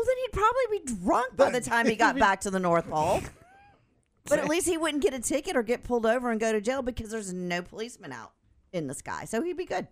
Well, 0.04 0.14
then 0.14 0.16
he'd 0.22 0.32
probably 0.32 0.78
be 0.78 1.04
drunk 1.04 1.36
by 1.36 1.50
the 1.50 1.60
time 1.60 1.86
he 1.86 1.96
got 2.04 2.18
back 2.18 2.40
to 2.42 2.50
the 2.50 2.60
North 2.60 2.88
Pole. 2.88 3.20
But 4.26 4.38
at 4.38 4.48
least 4.48 4.66
he 4.66 4.78
wouldn't 4.78 5.02
get 5.02 5.12
a 5.12 5.20
ticket 5.20 5.54
or 5.54 5.62
get 5.62 5.82
pulled 5.84 6.06
over 6.06 6.30
and 6.30 6.40
go 6.40 6.50
to 6.50 6.58
jail 6.58 6.80
because 6.80 7.10
there's 7.10 7.30
no 7.34 7.60
policeman 7.60 8.10
out 8.10 8.32
in 8.72 8.86
the 8.86 8.94
sky. 8.94 9.26
So 9.26 9.42
he'd 9.42 9.58
be 9.58 9.66
good. 9.66 9.86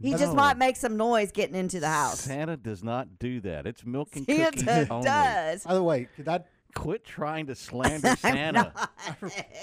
He 0.00 0.12
just 0.12 0.28
No. 0.32 0.34
might 0.36 0.56
make 0.56 0.76
some 0.76 0.96
noise 0.96 1.30
getting 1.32 1.54
into 1.54 1.80
the 1.80 1.88
house. 1.90 2.20
Santa 2.20 2.56
does 2.56 2.82
not 2.82 3.18
do 3.18 3.40
that. 3.42 3.66
It's 3.66 3.84
milk 3.84 4.16
and 4.16 4.24
Santa 4.24 4.52
cookies 4.56 4.90
only. 4.90 5.04
does. 5.04 5.64
By 5.64 5.74
the 5.74 5.82
way, 5.82 6.08
could 6.16 6.26
I 6.28 6.40
Quit 6.74 7.04
trying 7.04 7.44
to 7.48 7.54
slander 7.54 8.16
Santa. 8.20 8.72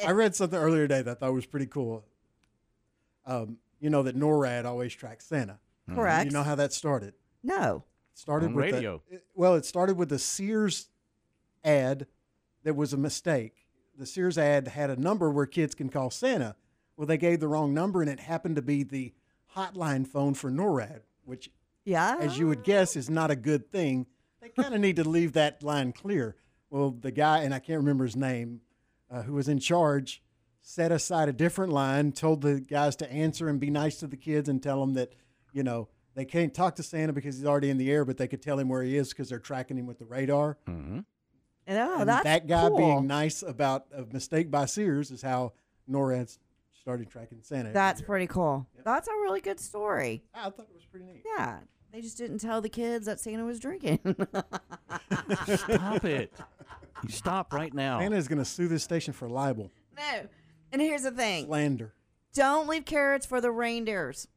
I 0.05 0.11
read 0.11 0.35
something 0.35 0.59
earlier 0.59 0.83
today 0.87 1.01
that 1.01 1.11
I 1.11 1.13
thought 1.15 1.33
was 1.33 1.47
pretty 1.47 1.65
cool. 1.65 2.05
Um, 3.25 3.57
you 3.79 3.89
know 3.89 4.03
that 4.03 4.15
NORAD 4.15 4.65
always 4.65 4.93
tracks 4.93 5.25
Santa. 5.25 5.57
Correct. 5.93 6.25
You 6.25 6.31
know 6.31 6.43
how 6.43 6.53
that 6.55 6.73
started? 6.73 7.15
No. 7.43 7.83
It 8.13 8.17
started 8.19 8.47
On 8.47 8.53
with 8.55 8.65
the- 8.67 8.73
radio. 8.73 9.01
it- 9.09 9.25
well, 9.35 9.55
it 9.55 9.65
started 9.65 9.97
with 9.97 10.09
the 10.09 10.19
Sears 10.19 10.89
ad 11.63 12.07
that 12.63 12.75
was 12.75 12.93
a 12.93 12.97
mistake. 12.97 13.67
The 13.97 14.05
Sears 14.05 14.37
ad 14.37 14.69
had 14.69 14.89
a 14.89 14.95
number 14.95 15.29
where 15.29 15.45
kids 15.45 15.75
can 15.75 15.89
call 15.89 16.09
Santa. 16.09 16.55
Well, 16.97 17.07
they 17.07 17.17
gave 17.17 17.39
the 17.39 17.47
wrong 17.47 17.73
number, 17.73 18.01
and 18.01 18.09
it 18.09 18.19
happened 18.19 18.55
to 18.57 18.61
be 18.61 18.83
the 18.83 19.13
hotline 19.55 20.07
phone 20.07 20.33
for 20.33 20.49
NORAD, 20.51 21.01
which, 21.23 21.51
Yeah. 21.83 22.17
as 22.19 22.37
you 22.37 22.47
would 22.47 22.63
guess, 22.63 22.95
is 22.95 23.09
not 23.09 23.31
a 23.31 23.35
good 23.35 23.71
thing. 23.71 24.07
They 24.39 24.49
kind 24.63 24.73
of 24.73 24.81
need 24.81 24.95
to 24.97 25.07
leave 25.07 25.33
that 25.33 25.63
line 25.63 25.91
clear. 25.93 26.35
Well, 26.69 26.91
the 26.91 27.11
guy, 27.11 27.39
and 27.43 27.53
I 27.53 27.59
can't 27.59 27.79
remember 27.79 28.05
his 28.05 28.15
name, 28.15 28.61
uh, 29.09 29.23
who 29.23 29.33
was 29.33 29.47
in 29.49 29.59
charge, 29.59 30.23
set 30.61 30.91
aside 30.91 31.27
a 31.27 31.33
different 31.33 31.73
line, 31.73 32.11
told 32.11 32.41
the 32.41 32.61
guys 32.61 32.95
to 32.97 33.11
answer 33.11 33.49
and 33.49 33.59
be 33.59 33.69
nice 33.69 33.97
to 33.99 34.07
the 34.07 34.15
kids 34.17 34.47
and 34.47 34.61
tell 34.61 34.79
them 34.79 34.93
that, 34.93 35.13
you 35.53 35.63
know, 35.63 35.89
they 36.15 36.25
can't 36.25 36.53
talk 36.53 36.75
to 36.75 36.83
Santa 36.83 37.13
because 37.13 37.37
he's 37.37 37.45
already 37.45 37.69
in 37.69 37.77
the 37.77 37.91
air, 37.91 38.05
but 38.05 38.17
they 38.17 38.27
could 38.27 38.41
tell 38.41 38.59
him 38.59 38.69
where 38.69 38.83
he 38.83 38.97
is 38.97 39.09
because 39.09 39.29
they're 39.29 39.39
tracking 39.39 39.77
him 39.77 39.87
with 39.87 39.99
the 39.99 40.05
radar. 40.05 40.57
Mm-hmm. 40.67 40.99
And, 41.67 41.77
oh, 41.77 41.99
and 41.99 42.09
that's 42.09 42.23
that 42.23 42.47
guy 42.47 42.67
cool. 42.67 42.77
being 42.77 43.07
nice 43.07 43.43
about 43.43 43.85
a 43.95 44.03
mistake 44.11 44.49
by 44.51 44.65
Sears 44.65 45.11
is 45.11 45.21
how 45.21 45.53
NORAD 45.89 46.37
started 46.81 47.09
tracking 47.09 47.39
Santa. 47.43 47.71
That's 47.71 48.01
pretty 48.01 48.27
cool. 48.27 48.67
That's 48.83 49.07
a 49.07 49.11
really 49.11 49.41
good 49.41 49.59
story. 49.59 50.23
I 50.33 50.49
thought 50.49 50.67
it 50.69 50.73
was 50.73 50.85
pretty 50.85 51.05
neat. 51.05 51.23
Yeah. 51.37 51.59
They 51.93 52.01
just 52.01 52.17
didn't 52.17 52.39
tell 52.39 52.61
the 52.61 52.69
kids 52.69 53.05
that 53.05 53.19
Santa 53.19 53.43
was 53.45 53.59
drinking. 53.59 53.99
Stop 55.45 56.05
it. 56.05 56.33
You 57.03 57.09
stop 57.09 57.51
right 57.53 57.73
now. 57.73 57.99
Santa 57.99 58.15
is 58.15 58.27
going 58.27 58.39
to 58.39 58.45
sue 58.45 58.67
this 58.67 58.83
station 58.83 59.13
for 59.13 59.27
libel, 59.27 59.71
no. 59.97 60.27
And 60.71 60.81
here's 60.81 61.03
the 61.03 61.11
thing 61.11 61.45
slander. 61.47 61.93
don't 62.33 62.67
leave 62.67 62.85
carrots 62.85 63.25
for 63.25 63.41
the 63.41 63.51
reindeers. 63.51 64.27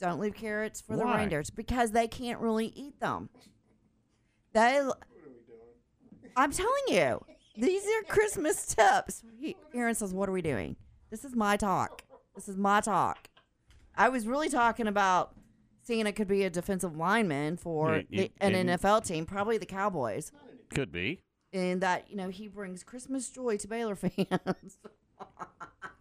Don't 0.00 0.18
leave 0.20 0.34
carrots 0.34 0.80
for 0.80 0.96
the 0.96 1.04
Why? 1.04 1.18
reindeers 1.18 1.50
because 1.50 1.90
they 1.92 2.08
can't 2.08 2.40
really 2.40 2.72
eat 2.74 2.98
them. 3.00 3.28
They. 4.52 4.80
I'm 6.36 6.52
telling 6.52 6.82
you, 6.88 7.20
these 7.56 7.84
are 7.84 8.02
Christmas 8.08 8.74
tips. 8.74 9.22
He- 9.38 9.56
Aaron 9.74 9.94
says, 9.94 10.14
"What 10.14 10.28
are 10.28 10.32
we 10.32 10.42
doing? 10.42 10.76
This 11.10 11.24
is 11.24 11.34
my 11.36 11.56
talk. 11.56 12.02
This 12.34 12.48
is 12.48 12.56
my 12.56 12.80
talk." 12.80 13.28
I 13.96 14.08
was 14.08 14.26
really 14.26 14.48
talking 14.48 14.86
about 14.86 15.34
Santa 15.82 16.12
could 16.12 16.28
be 16.28 16.44
a 16.44 16.50
defensive 16.50 16.96
lineman 16.96 17.56
for 17.56 18.02
the, 18.08 18.30
an 18.40 18.52
NFL 18.54 19.04
team, 19.06 19.26
probably 19.26 19.58
the 19.58 19.66
Cowboys, 19.66 20.30
Could 20.74 20.92
be. 20.92 21.20
and 21.52 21.80
that 21.82 22.08
you 22.08 22.16
know 22.16 22.28
he 22.28 22.48
brings 22.48 22.82
Christmas 22.84 23.28
joy 23.28 23.56
to 23.58 23.68
Baylor 23.68 23.96
fans. 23.96 24.78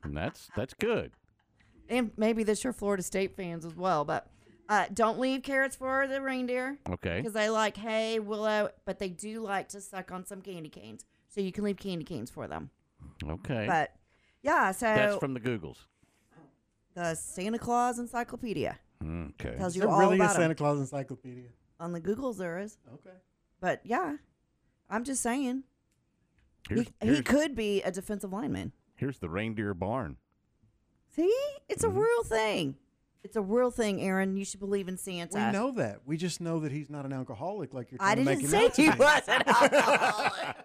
And 0.04 0.16
that's 0.16 0.50
that's 0.56 0.74
good. 0.76 1.12
And 1.90 2.12
maybe 2.18 2.44
this 2.44 2.64
year 2.64 2.72
Florida 2.74 3.04
State 3.04 3.36
fans 3.36 3.66
as 3.66 3.76
well. 3.76 4.06
But 4.06 4.28
uh, 4.70 4.86
don't 4.94 5.20
leave 5.20 5.44
carrots 5.44 5.76
for 5.76 6.08
the 6.08 6.22
reindeer. 6.22 6.78
Okay. 6.90 7.18
Because 7.18 7.34
they 7.34 7.50
like 7.50 7.76
hay, 7.78 8.20
willow, 8.20 8.70
but 8.86 9.00
they 9.00 9.10
do 9.10 9.42
like 9.42 9.70
to 9.70 9.82
suck 9.82 10.12
on 10.12 10.26
some 10.26 10.42
candy 10.42 10.70
canes. 10.70 11.06
So 11.28 11.42
you 11.42 11.52
can 11.52 11.64
leave 11.64 11.78
candy 11.78 12.06
canes 12.06 12.30
for 12.30 12.48
them. 12.48 12.70
Okay. 13.28 13.66
But 13.68 13.94
yeah, 14.44 14.72
so 14.72 14.86
that's 14.86 15.18
from 15.18 15.34
the 15.34 15.40
Googles. 15.40 15.78
the 16.96 17.16
Santa 17.16 17.60
Claus 17.60 18.00
Encyclopedia 18.00 18.78
Okay. 19.04 19.56
tells 19.58 19.72
Is 19.74 19.76
you 19.78 19.82
there 19.84 19.90
all 19.92 20.00
really 20.00 20.14
a 20.20 20.24
about 20.24 20.36
'em. 20.36 20.42
Santa 20.42 20.56
Claus 20.56 20.80
encyclopedia? 20.80 21.50
On 21.80 21.92
the 21.94 22.02
Googles 22.02 22.38
there 22.38 22.60
is. 22.60 22.78
Okay. 22.94 23.16
But 23.62 23.82
yeah, 23.86 24.18
I'm 24.90 25.04
just 25.04 25.22
saying 25.22 25.64
Here's, 26.68 26.88
he, 27.02 27.16
he 27.16 27.22
could 27.22 27.56
be 27.56 27.82
a 27.84 27.92
defensive 27.92 28.32
lineman. 28.34 28.74
here's 28.96 29.20
the 29.20 29.30
reindeer 29.30 29.74
barn. 29.74 30.18
See, 31.20 31.43
it's 31.67 31.84
Mm-hmm. 31.84 31.97
a 31.97 32.01
real 32.01 32.24
thing. 32.24 32.76
It's 33.24 33.36
a 33.36 33.41
real 33.41 33.70
thing, 33.72 34.01
Aaron. 34.01 34.38
You 34.38 34.45
should 34.45 34.61
believe 34.61 34.88
in 34.88 34.97
Santa. 34.97 35.36
We 35.47 35.51
know 35.51 35.72
that. 35.72 35.99
We 36.05 36.15
just 36.15 36.39
know 36.39 36.61
that 36.61 36.72
he's 36.72 36.89
not 36.89 37.05
an 37.05 37.11
alcoholic 37.11 37.74
like 37.74 37.91
you're 37.91 38.01
I 38.01 38.15
trying 38.15 38.26
to 38.26 38.32
didn't 38.36 38.38
make 38.38 38.45
him 38.45 38.49
say 38.51 38.65
out 38.67 38.74
to 38.76 38.82
he 38.82 38.91
be. 38.91 38.97
wasn't 38.99 39.47
alcoholic. 39.47 40.55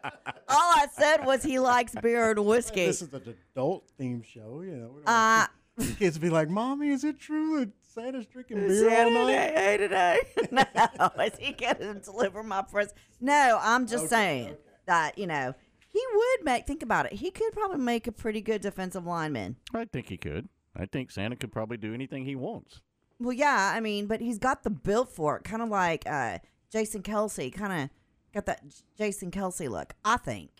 All 0.48 0.72
I 0.76 0.86
said 0.96 1.24
was 1.26 1.42
he 1.42 1.58
likes 1.58 1.94
beer 2.00 2.30
and 2.30 2.44
whiskey. 2.46 2.86
This 2.86 3.02
is 3.02 3.12
an 3.12 3.34
adult 3.56 3.84
themed 4.00 4.24
show, 4.24 4.62
you 4.64 4.76
know. 4.76 4.88
we 4.94 5.02
don't 5.02 5.08
Uh, 5.08 5.46
want 5.76 5.90
the 5.90 5.96
kids 5.96 6.18
be 6.18 6.30
like, 6.30 6.48
"Mommy, 6.48 6.90
is 6.90 7.02
it 7.02 7.18
true 7.18 7.58
that 7.60 7.70
Santa's 7.92 8.26
drinking 8.26 8.58
beer 8.68 9.04
all 9.04 9.10
night?" 9.10 9.54
Day 9.56 9.76
today. 9.76 10.18
no, 10.52 10.62
is 11.24 11.36
he 11.40 11.52
going 11.52 11.76
to 11.78 11.94
deliver 11.94 12.44
my 12.44 12.62
present? 12.62 12.96
No, 13.20 13.58
I'm 13.60 13.88
just 13.88 14.08
saying 14.08 14.56
that 14.86 15.18
you 15.18 15.26
know 15.26 15.54
he 15.94 16.02
would 16.14 16.44
make. 16.44 16.66
Think 16.66 16.82
about 16.82 17.06
it. 17.06 17.12
He 17.12 17.30
could 17.30 17.52
probably 17.52 17.78
make 17.78 18.06
a 18.08 18.12
pretty 18.12 18.40
good 18.40 18.60
defensive 18.60 19.06
lineman. 19.06 19.54
I 19.72 19.84
think 19.84 20.08
he 20.08 20.16
could. 20.16 20.48
I 20.76 20.86
think 20.86 21.12
Santa 21.12 21.36
could 21.36 21.52
probably 21.52 21.76
do 21.76 21.94
anything 21.94 22.24
he 22.24 22.34
wants. 22.34 22.80
Well, 23.20 23.32
yeah, 23.32 23.72
I 23.74 23.78
mean, 23.78 24.06
but 24.08 24.20
he's 24.20 24.38
got 24.40 24.64
the 24.64 24.70
build 24.70 25.08
for 25.08 25.36
it, 25.36 25.44
kind 25.44 25.62
of 25.62 25.68
like 25.68 26.02
uh, 26.06 26.40
Jason 26.70 27.02
Kelce. 27.02 27.52
Kind 27.54 27.72
of 27.84 27.90
got 28.34 28.46
that 28.46 28.64
Jason 28.98 29.30
Kelce 29.30 29.70
look. 29.70 29.94
I 30.04 30.16
think. 30.16 30.50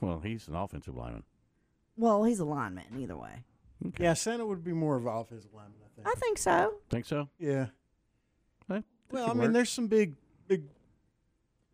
Well, 0.00 0.20
he's 0.20 0.48
an 0.48 0.54
offensive 0.54 0.96
lineman. 0.96 1.24
Well, 1.96 2.24
he's 2.24 2.40
a 2.40 2.44
lineman 2.46 2.86
either 2.98 3.16
way. 3.16 3.44
Yeah, 3.98 4.14
Santa 4.14 4.46
would 4.46 4.64
be 4.64 4.72
more 4.72 4.96
of 4.96 5.04
an 5.04 5.12
offensive 5.12 5.52
lineman, 5.52 5.78
I 5.84 5.88
think. 5.94 6.08
I 6.08 6.18
think 6.18 6.38
so. 6.38 6.74
Think 6.88 7.04
so? 7.04 7.28
Yeah. 7.38 7.66
That 8.68 8.82
Well, 9.10 9.26
could 9.26 9.30
I 9.30 9.34
mean, 9.34 9.42
work. 9.42 9.52
there's 9.52 9.70
some 9.70 9.88
big, 9.88 10.14
big, 10.48 10.62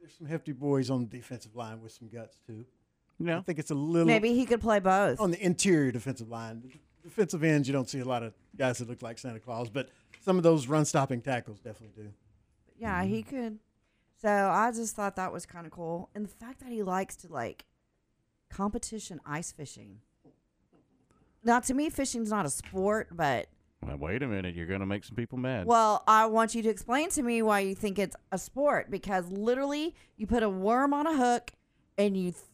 there's 0.01 0.13
some 0.19 0.27
hefty 0.27 0.51
boys 0.53 0.91
on 0.91 1.03
the 1.03 1.07
defensive 1.07 1.55
line 1.55 1.81
with 1.81 1.93
some 1.93 2.09
guts 2.09 2.37
too. 2.47 2.65
Yeah. 3.21 3.39
I 3.39 3.43
think 3.43 3.59
it's 3.59 3.71
a 3.71 3.75
little 3.75 4.07
Maybe 4.07 4.35
he 4.35 4.47
could 4.47 4.61
play 4.61 4.79
both. 4.79 5.21
on 5.21 5.31
the 5.31 5.45
interior 5.45 5.93
defensive 5.93 6.31
line. 6.31 6.73
Defensive 7.05 7.45
ends, 7.45 7.69
you 7.69 7.73
don't 7.73 7.89
see 7.89 8.01
a 8.01 8.05
lot 8.05 8.23
of 8.23 8.33
guys 8.57 8.79
that 8.79 8.89
look 8.89 9.03
like 9.03 9.19
Santa 9.19 9.41
Claus, 9.41 9.69
but 9.69 9.91
some 10.23 10.37
of 10.37 10.43
those 10.43 10.67
run-stopping 10.67 11.21
tackles 11.21 11.61
definitely 11.61 12.03
do. 12.03 12.11
Yeah, 12.79 13.03
he 13.05 13.21
mm-hmm. 13.23 13.37
could. 13.37 13.59
So 14.21 14.29
I 14.29 14.71
just 14.73 14.97
thought 14.97 15.17
that 15.17 15.33
was 15.33 15.47
kind 15.47 15.67
of 15.67 15.73
cool, 15.73 16.11
and 16.15 16.25
the 16.25 16.29
fact 16.29 16.61
that 16.61 16.71
he 16.71 16.83
likes 16.83 17.17
to 17.17 17.33
like 17.33 17.65
competition 18.51 19.21
ice 19.25 19.53
fishing. 19.53 20.01
Now, 21.43 21.61
to 21.61 21.73
me, 21.73 21.89
fishing's 21.89 22.29
not 22.29 22.45
a 22.45 22.51
sport, 22.51 23.09
but 23.13 23.49
Now, 23.87 23.97
wait 23.97 24.23
a 24.23 24.27
minute. 24.27 24.55
You're 24.55 24.67
going 24.67 24.81
to 24.81 24.87
make 24.87 25.05
some 25.05 25.17
people 25.17 25.39
mad. 25.39 25.67
well, 25.67 26.03
I 26.07 26.27
want 26.27 26.55
you 26.55 26.63
to 26.63 26.69
explain 26.69 27.09
to 27.11 27.23
me 27.23 27.41
why 27.41 27.61
you 27.61 27.75
think 27.75 27.99
it's 27.99 28.17
a 28.31 28.37
sport 28.37 28.91
because 28.91 29.31
literally, 29.31 29.95
you 30.19 30.27
put 30.27 30.43
a 30.43 30.51
worm 30.51 30.93
on 30.93 31.07
a 31.07 31.17
hook, 31.17 31.53
and 31.97 32.15
you 32.15 32.33
th- 32.33 32.45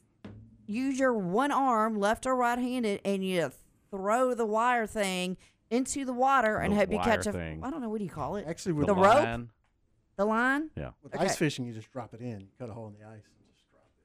use 0.67 0.99
your 0.99 1.13
one 1.15 1.51
arm, 1.53 1.99
left 1.99 2.27
or 2.27 2.37
right-handed, 2.37 3.01
and 3.05 3.25
you 3.25 3.51
throw 3.91 4.35
the 4.35 4.47
wire 4.47 4.87
thing 4.87 5.37
into 5.71 6.05
the 6.05 6.13
water 6.13 6.59
and 6.59 6.73
The 6.73 6.77
hope 6.77 6.91
you 6.91 6.97
wire 6.99 7.05
catch 7.05 7.27
a. 7.27 7.33
thing. 7.33 7.63
I 7.65 7.71
don't 7.71 7.81
know 7.81 7.89
what 7.89 7.99
do 7.99 8.05
you 8.05 8.11
call 8.11 8.37
it. 8.37 8.47
Actually, 8.49 8.73
with 8.73 8.87
the 8.87 8.95
The 8.95 9.01
rope, 9.01 9.15
line. 9.25 9.49
the 10.17 10.25
line. 10.25 10.71
Yeah. 10.77 10.91
With 11.03 11.15
Okay. 11.15 11.25
ice 11.25 11.37
fishing, 11.37 11.67
you 11.67 11.73
just 11.73 11.91
drop 11.91 12.15
it 12.15 12.21
in, 12.21 12.49
cut 12.59 12.69
a 12.71 12.73
hole 12.73 12.87
in 12.89 12.95
the 12.95 13.07
ice. 13.09 13.23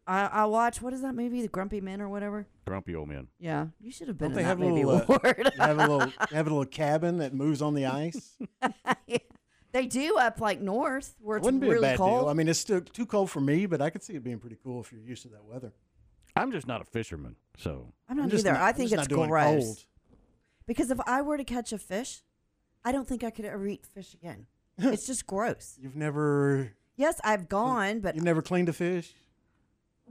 I, 0.07 0.25
I 0.25 0.45
watch 0.45 0.81
what 0.81 0.93
is 0.93 1.01
that 1.03 1.13
movie, 1.13 1.43
The 1.43 1.47
Grumpy 1.47 1.79
Men 1.79 2.01
or 2.01 2.09
whatever. 2.09 2.47
Grumpy 2.65 2.95
old 2.95 3.07
men. 3.07 3.27
Yeah, 3.39 3.67
you 3.79 3.91
should 3.91 4.07
have 4.07 4.17
been 4.17 4.31
Don't 4.31 4.31
in 4.31 4.35
they 4.37 4.41
that 4.43 4.47
have 4.47 4.59
a 4.59 4.63
movie, 4.69 4.83
little, 4.83 5.01
uh, 5.15 5.19
Ward. 5.23 5.51
they 5.57 5.63
have 5.63 5.77
a 5.77 5.87
little, 5.87 5.99
they 6.31 6.35
have 6.35 6.47
a 6.47 6.49
little 6.49 6.65
cabin 6.65 7.19
that 7.19 7.33
moves 7.35 7.61
on 7.61 7.75
the 7.75 7.85
ice? 7.85 8.35
they 9.71 9.85
do 9.85 10.17
up 10.17 10.41
like 10.41 10.59
north 10.59 11.15
where 11.21 11.37
it's 11.37 11.45
Wouldn't 11.45 11.61
be 11.61 11.67
really 11.69 11.79
a 11.79 11.91
bad 11.91 11.97
cold. 11.97 12.21
deal. 12.23 12.29
I 12.29 12.33
mean, 12.33 12.49
it's 12.49 12.59
still 12.59 12.81
too 12.81 13.05
cold 13.05 13.29
for 13.29 13.39
me, 13.39 13.67
but 13.67 13.79
I 13.81 13.89
could 13.91 14.01
see 14.03 14.15
it 14.15 14.23
being 14.23 14.39
pretty 14.39 14.57
cool 14.61 14.81
if 14.81 14.91
you're 14.91 15.01
used 15.01 15.21
to 15.23 15.29
that 15.29 15.45
weather. 15.45 15.71
I'm 16.35 16.51
just 16.51 16.67
not 16.67 16.81
a 16.81 16.85
fisherman, 16.85 17.35
so 17.57 17.93
I'm 18.09 18.17
not 18.17 18.31
I'm 18.31 18.37
either. 18.37 18.51
not- 18.53 18.61
I 18.61 18.71
think 18.71 18.91
it's 18.91 19.09
not 19.09 19.09
gross. 19.09 19.63
cold. 19.63 19.85
Because 20.67 20.91
if 20.91 20.99
I 21.05 21.21
were 21.21 21.37
to 21.37 21.43
catch 21.43 21.73
a 21.73 21.77
fish, 21.77 22.21
I 22.85 22.91
don't 22.91 23.07
think 23.07 23.23
I 23.23 23.29
could 23.31 23.45
ever 23.45 23.67
eat 23.67 23.85
fish 23.85 24.13
again. 24.13 24.47
it's 24.77 25.05
just 25.07 25.25
gross. 25.27 25.77
You've 25.81 25.95
never, 25.95 26.73
Yes, 26.95 27.19
I've 27.23 27.49
gone, 27.49 27.99
but 27.99 28.15
you've 28.15 28.23
never 28.23 28.41
cleaned 28.41 28.69
a 28.69 28.73
fish? 28.73 29.13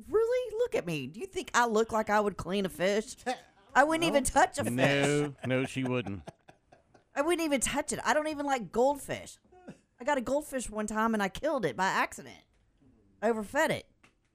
really, 0.08 0.54
look 0.58 0.74
at 0.74 0.86
me. 0.86 1.06
Do 1.06 1.20
you 1.20 1.26
think 1.26 1.50
I 1.54 1.66
look 1.66 1.92
like 1.92 2.10
I 2.10 2.20
would 2.20 2.36
clean 2.36 2.64
a 2.66 2.68
fish? 2.70 3.16
I 3.74 3.84
wouldn't 3.84 4.04
even 4.04 4.24
touch 4.24 4.58
a 4.58 4.64
fish. 4.64 4.72
no, 4.72 5.34
no, 5.46 5.64
she 5.64 5.84
wouldn't. 5.84 6.22
I 7.14 7.22
wouldn't 7.22 7.44
even 7.44 7.60
touch 7.60 7.92
it. 7.92 8.00
I 8.04 8.14
don't 8.14 8.28
even 8.28 8.46
like 8.46 8.72
goldfish. 8.72 9.36
I 10.00 10.04
got 10.04 10.16
a 10.18 10.22
goldfish 10.22 10.70
one 10.70 10.86
time 10.86 11.12
and 11.14 11.22
I 11.22 11.28
killed 11.28 11.64
it 11.64 11.76
by 11.76 11.86
accident. 11.86 12.36
Overfed 13.22 13.70
it. 13.70 13.86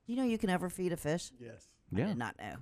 You 0.05 0.15
know 0.17 0.23
you 0.23 0.37
can 0.37 0.49
overfeed 0.51 0.91
a 0.93 0.97
fish? 0.97 1.31
Yes. 1.39 1.67
I 1.93 1.99
Yeah. 1.99 2.07
did 2.07 2.17
not 2.17 2.37
know. 2.37 2.55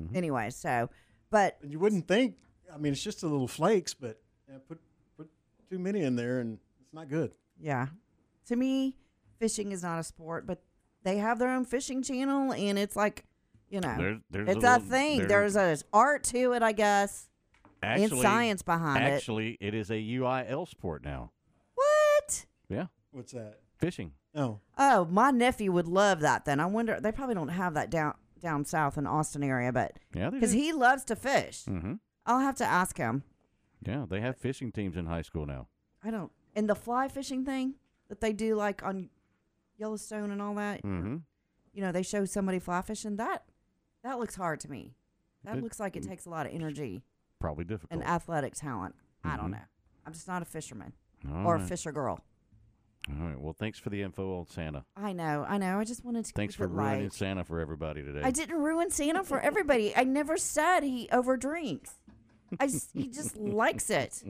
Mm-hmm. 0.00 0.16
Anyway, 0.16 0.50
so, 0.50 0.88
but 1.30 1.58
And 1.62 1.70
you 1.72 1.78
wouldn't 1.78 2.06
think. 2.08 2.36
I 2.72 2.78
mean, 2.78 2.92
it's 2.92 3.02
just 3.02 3.22
a 3.22 3.26
little 3.26 3.48
flakes, 3.48 3.92
but 3.94 4.20
yeah, 4.48 4.56
put 4.66 4.80
put 5.16 5.28
too 5.68 5.78
many 5.78 6.02
in 6.02 6.16
there, 6.16 6.40
and 6.40 6.58
it's 6.80 6.92
not 6.94 7.08
good. 7.08 7.32
yeah, 7.60 7.88
to 8.46 8.56
me, 8.56 8.96
fishing 9.38 9.72
is 9.72 9.82
not 9.82 9.98
a 9.98 10.02
sport, 10.02 10.46
but 10.46 10.62
they 11.02 11.18
have 11.18 11.38
their 11.38 11.50
own 11.50 11.64
fishing 11.64 12.02
channel 12.02 12.52
and 12.52 12.78
it's 12.78 12.96
like, 12.96 13.24
You 13.70 13.80
know, 13.80 13.96
There's- 13.96 14.20
there's 14.30 14.48
it's 14.50 14.64
a 14.64 14.68
a, 14.68 14.72
little- 14.74 14.88
thing. 14.88 15.18
there- 15.20 15.28
there's 15.28 15.56
a 15.56 15.78
art 15.94 16.24
to 16.24 16.52
it, 16.52 16.62
I 16.62 16.72
guess. 16.72 17.28
Actually, 17.82 18.04
and 18.04 18.20
science 18.20 18.62
behind 18.62 19.02
it. 19.02 19.06
Actually, 19.08 19.56
it 19.60 19.72
is 19.74 19.90
a 19.90 19.94
UIL 19.94 20.66
sport 20.68 21.02
now. 21.02 21.32
What? 21.74 22.46
Yeah, 22.68 22.86
What's 23.10 23.32
that? 23.32 23.60
fishing. 23.78 24.12
Oh, 24.34 24.60
Oh, 24.78 25.06
my 25.06 25.30
nephew 25.30 25.72
would 25.72 25.88
love 25.88 26.20
that. 26.20 26.44
Then 26.44 26.60
I 26.60 26.66
wonder 26.66 27.00
they 27.00 27.12
probably 27.12 27.34
don't 27.34 27.48
have 27.48 27.74
that 27.74 27.90
down 27.90 28.14
down 28.42 28.64
south 28.66 28.98
in 28.98 29.06
Austin 29.06 29.42
area, 29.42 29.72
but 29.72 29.98
Yeah, 30.14 30.28
because 30.30 30.52
he 30.52 30.72
loves 30.72 31.04
to 31.04 31.16
fish, 31.16 31.64
Mm-hmm. 31.64 31.94
I'll 32.26 32.40
have 32.40 32.56
to 32.56 32.64
ask 32.64 32.98
him. 32.98 33.22
Yeah, 33.84 34.04
they 34.08 34.20
have 34.20 34.36
fishing 34.36 34.70
teams 34.70 34.96
in 34.96 35.06
high 35.06 35.22
school 35.22 35.46
now. 35.46 35.68
I 36.04 36.10
don't. 36.10 36.30
And 36.54 36.68
the 36.68 36.74
fly 36.74 37.08
fishing 37.08 37.44
thing 37.44 37.74
that 38.08 38.20
they 38.20 38.32
do, 38.32 38.54
like 38.54 38.82
on 38.84 39.08
Yellowstone 39.78 40.30
and 40.30 40.40
all 40.42 40.54
that. 40.56 40.82
Mm-hmm. 40.82 41.16
You 41.72 41.80
know, 41.82 41.90
they 41.92 42.02
show 42.02 42.24
somebody 42.26 42.58
fly 42.58 42.82
fishing. 42.82 43.16
That 43.16 43.44
that 44.04 44.18
looks 44.18 44.34
hard 44.36 44.60
to 44.60 44.70
me. 44.70 44.94
That 45.44 45.56
It- 45.58 45.62
looks 45.62 45.80
like 45.80 45.96
it 45.96 46.02
takes 46.02 46.26
a 46.26 46.30
lot 46.30 46.46
of 46.46 46.52
energy 46.52 47.02
Probably 47.40 47.64
difficult. 47.64 47.92
and 48.00 48.06
athletic 48.08 48.54
talent. 48.54 48.94
I 49.24 49.36
don't 49.36 49.46
Mhm. 49.48 49.52
know. 49.52 49.64
I'm 50.04 50.12
just 50.12 50.28
not 50.28 50.42
a 50.42 50.44
fisherman 50.44 50.92
All 51.28 51.46
or 51.46 51.56
a 51.56 51.60
fisher 51.60 51.90
girl. 51.92 52.20
All 53.08 53.26
right. 53.26 53.38
Well, 53.40 53.52
thanks 53.52 53.78
for 53.78 53.90
the 53.90 54.00
info 54.02 54.38
on 54.38 54.46
Santa. 54.46 54.84
I 54.96 55.12
know. 55.12 55.44
I 55.48 55.58
know. 55.58 55.78
I 55.78 55.84
just 55.84 56.04
wanted 56.04 56.24
to. 56.26 56.32
Thanks 56.32 56.54
for 56.54 56.66
ruining 56.68 57.02
light. 57.04 57.12
Santa 57.12 57.42
for 57.44 57.58
everybody 57.60 58.02
today. 58.02 58.20
I 58.22 58.30
didn't 58.30 58.56
ruin 58.60 58.90
Santa 58.90 59.24
for 59.24 59.40
everybody. 59.40 59.92
I 59.96 60.04
never 60.04 60.36
said 60.36 60.82
he 60.84 61.08
overdrinks. 61.12 61.94
I 62.60 62.64
s- 62.64 62.90
he 62.94 63.08
just 63.08 63.36
likes 63.36 63.90
it. 63.90 64.22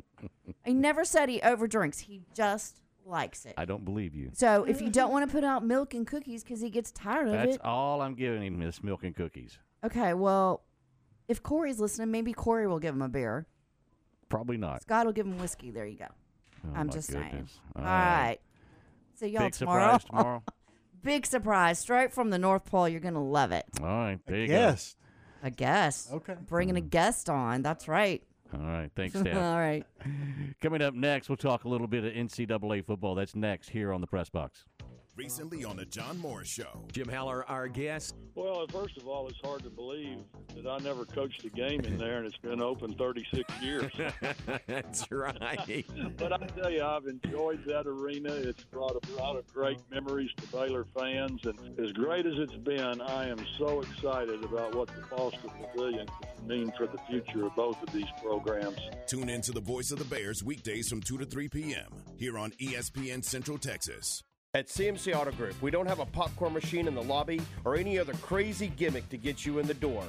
I 0.67 0.73
never 0.73 1.05
said 1.05 1.29
he 1.29 1.41
overdrinks. 1.41 2.01
He 2.01 2.23
just 2.35 2.81
likes 3.05 3.45
it. 3.45 3.55
I 3.59 3.65
don't 3.67 3.85
believe 3.85 4.15
you. 4.15 4.31
So 4.33 4.65
if 4.65 4.81
you 4.81 4.89
don't 4.91 5.13
want 5.13 5.29
to 5.29 5.33
put 5.35 5.45
out 5.45 5.65
milk 5.67 5.93
and 5.93 6.07
cookies 6.07 6.43
because 6.45 6.61
he 6.61 6.71
gets 6.71 6.91
tired 6.93 7.29
of 7.29 7.35
it. 7.35 7.37
That's 7.37 7.57
it, 7.57 7.65
all 7.65 8.01
I'm 8.01 8.15
giving 8.15 8.43
him 8.43 8.63
is 8.63 8.83
milk 8.83 9.03
and 9.05 9.15
cookies. 9.15 9.59
okay. 9.85 10.15
Well, 10.15 10.63
if 11.29 11.43
Corey's 11.43 11.79
listening, 11.81 12.11
maybe 12.11 12.33
Corey 12.33 12.67
will 12.67 12.79
give 12.79 12.95
him 12.95 13.03
a 13.03 13.09
beer. 13.09 13.47
Probably 14.29 14.57
not. 14.57 14.83
Scott 14.83 15.05
will 15.05 15.13
give 15.13 15.27
him 15.27 15.39
whiskey. 15.39 15.71
There 15.71 15.85
you 15.87 15.99
go. 15.99 16.07
Oh, 16.65 16.71
I'm 16.77 16.87
my 16.87 16.93
just 16.93 17.11
saying. 17.11 17.25
goodness. 17.31 17.59
All 17.77 17.83
right. 17.83 18.39
Right. 19.23 19.29
See 19.29 19.35
y'all 19.35 19.45
Big 19.45 19.53
tomorrow. 19.53 19.99
surprise 19.99 20.05
tomorrow. 20.11 20.43
Big 21.03 21.27
surprise, 21.27 21.79
straight 21.79 22.13
from 22.13 22.31
the 22.31 22.39
North 22.39 22.65
Pole. 22.65 22.89
You're 22.89 23.01
gonna 23.01 23.25
love 23.25 23.53
it. 23.53 23.65
All 23.81 23.87
right. 23.87 24.21
There 24.27 24.39
you 24.39 24.47
guest. 24.47 24.97
A 25.43 25.51
guest. 25.51 26.13
Okay. 26.13 26.37
Bringing 26.47 26.77
a 26.77 26.81
mm. 26.81 26.91
guest 26.91 27.29
on. 27.29 27.63
That's 27.63 27.89
right. 27.89 28.23
go. 28.53 28.59
All 28.59 28.65
right. 28.65 28.91
Thanks, 28.95 29.17
All 29.17 29.23
Steph. 29.23 29.35
right. 29.35 29.85
Coming 30.61 30.83
up 30.83 30.95
next, 30.95 31.29
we'll 31.29 31.37
talk 31.37 31.65
a 31.65 31.69
little 31.69 31.89
bit 31.89 32.05
of 32.05 32.13
NCAA 32.13 32.85
football. 32.85 33.17
That's 33.17 33.35
next 33.35 33.71
here 33.71 33.93
on 33.93 34.01
the 34.01 34.07
Press 34.07 34.29
Box. 34.29 34.65
Recently 35.15 35.63
on 35.63 35.77
the 35.77 35.85
John 35.85 36.19
Morris 36.19 36.49
Show. 36.49 36.87
Jim 36.91 37.07
Haller, 37.07 37.45
our 37.47 37.69
guest. 37.69 38.15
Well, 38.35 38.67
first 38.69 38.97
of 38.97 39.07
all, 39.07 39.29
it's 39.29 39.39
hard 39.45 39.63
to 39.65 39.69
believe 39.69 40.21
that 40.57 40.67
I 40.67 40.79
never 40.79 41.05
coached 41.05 41.45
a 41.45 41.51
game 41.51 41.81
in 41.81 41.99
there, 41.99 42.17
and 42.17 42.27
it's 42.27 42.39
been 42.39 42.63
open 42.63 42.95
36 42.95 43.53
years. 43.61 43.93
That's 44.67 45.13
right. 45.13 45.85
but 46.17 46.33
I 46.33 46.39
tell 46.47 46.71
you, 46.71 46.83
I've 46.83 47.05
enjoyed 47.05 47.63
that 47.67 47.87
arena. 47.87 48.33
It's 48.33 48.65
brought 48.65 48.97
a 49.07 49.13
lot 49.13 49.37
of 49.37 49.47
great 49.53 49.79
memories 49.91 50.31
to 50.39 50.47
Baylor 50.47 50.87
fans, 50.97 51.43
and 51.45 51.79
as 51.79 51.93
great 51.93 52.25
as 52.25 52.39
it's 52.39 52.55
been, 52.55 53.03
I 53.03 53.29
am 53.29 53.45
so 53.59 53.83
excited 53.83 54.43
about 54.43 54.75
what 54.75 54.89
the 54.89 55.03
Foster 55.15 55.49
Pavilion 55.49 56.07
could 56.07 56.49
mean 56.49 56.73
for 56.79 56.87
the 56.87 56.99
future 57.11 57.45
of 57.45 57.55
both 57.55 57.83
of 57.83 57.93
these 57.93 58.09
programs. 58.23 58.79
Tune 59.07 59.29
in 59.29 59.43
to 59.43 59.53
the 59.53 59.61
voice 59.61 59.91
of 59.91 59.99
the 59.99 60.07
Bears 60.07 60.43
weekdays 60.43 60.89
from 60.89 61.03
2 61.03 61.19
to 61.19 61.27
3 61.27 61.49
p.m. 61.51 62.03
here 62.17 62.39
on 62.39 62.53
ESPN 62.53 63.23
Central 63.23 63.59
Texas. 63.59 64.23
At 64.55 64.67
CMC 64.67 65.15
Auto 65.15 65.31
Group, 65.33 65.55
we 65.63 65.71
don't 65.71 65.87
have 65.87 66.01
a 66.01 66.05
popcorn 66.05 66.53
machine 66.53 66.87
in 66.87 66.95
the 66.95 67.03
lobby 67.03 67.41
or 67.65 67.75
any 67.75 67.99
other 67.99 68.13
crazy 68.21 68.71
gimmick 68.77 69.09
to 69.09 69.17
get 69.17 69.47
you 69.47 69.59
in 69.61 69.67
the 69.67 69.73
door. 69.73 70.05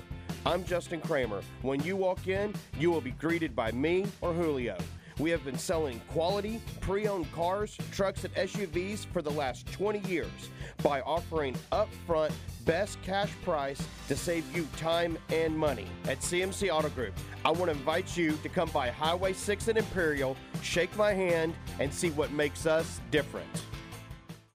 I'm 0.46 0.66
Justin 0.66 1.00
Kramer. 1.00 1.42
When 1.62 1.82
you 1.82 1.96
walk 1.96 2.28
in, 2.28 2.54
you 2.78 2.92
will 2.92 3.00
be 3.00 3.12
greeted 3.12 3.56
by 3.56 3.72
me 3.72 4.06
or 4.20 4.34
Julio. 4.34 4.76
We 5.18 5.30
have 5.30 5.46
been 5.46 5.58
selling 5.58 6.02
quality, 6.10 6.60
pre 6.82 7.08
owned 7.08 7.32
cars, 7.32 7.78
trucks, 7.94 8.26
and 8.26 8.36
SUVs 8.36 9.06
for 9.14 9.22
the 9.22 9.32
last 9.32 9.72
20 9.72 10.00
years 10.12 10.50
by 10.84 11.00
offering 11.04 11.56
upfront 11.72 12.34
best 12.66 13.02
cash 13.02 13.32
price 13.46 13.82
to 14.10 14.16
save 14.18 14.44
you 14.54 14.68
time 14.76 15.18
and 15.30 15.58
money. 15.58 15.88
At 16.10 16.20
CMC 16.20 16.70
Auto 16.70 16.90
Group, 16.90 17.14
I 17.46 17.52
want 17.52 17.72
to 17.72 17.78
invite 17.78 18.18
you 18.18 18.38
to 18.44 18.50
come 18.50 18.70
by 18.72 18.90
Highway 18.90 19.32
6 19.32 19.70
and 19.70 19.78
Imperial, 19.78 20.36
shake 20.62 20.94
my 20.98 21.14
hand, 21.14 21.56
and 21.80 21.94
see 21.94 22.10
what 22.10 22.34
makes 22.34 22.66
us 22.66 23.00
different. 23.10 23.48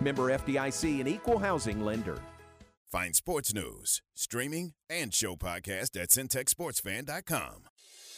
Member 0.00 0.30
FDIC 0.30 1.00
and 1.00 1.08
equal 1.08 1.38
housing 1.38 1.84
lender. 1.84 2.18
Find 2.90 3.16
sports 3.16 3.52
news, 3.52 4.02
streaming, 4.14 4.74
and 4.88 5.12
show 5.12 5.34
podcast 5.34 6.00
at 6.00 6.10
centexsportsfan.com. 6.10 7.64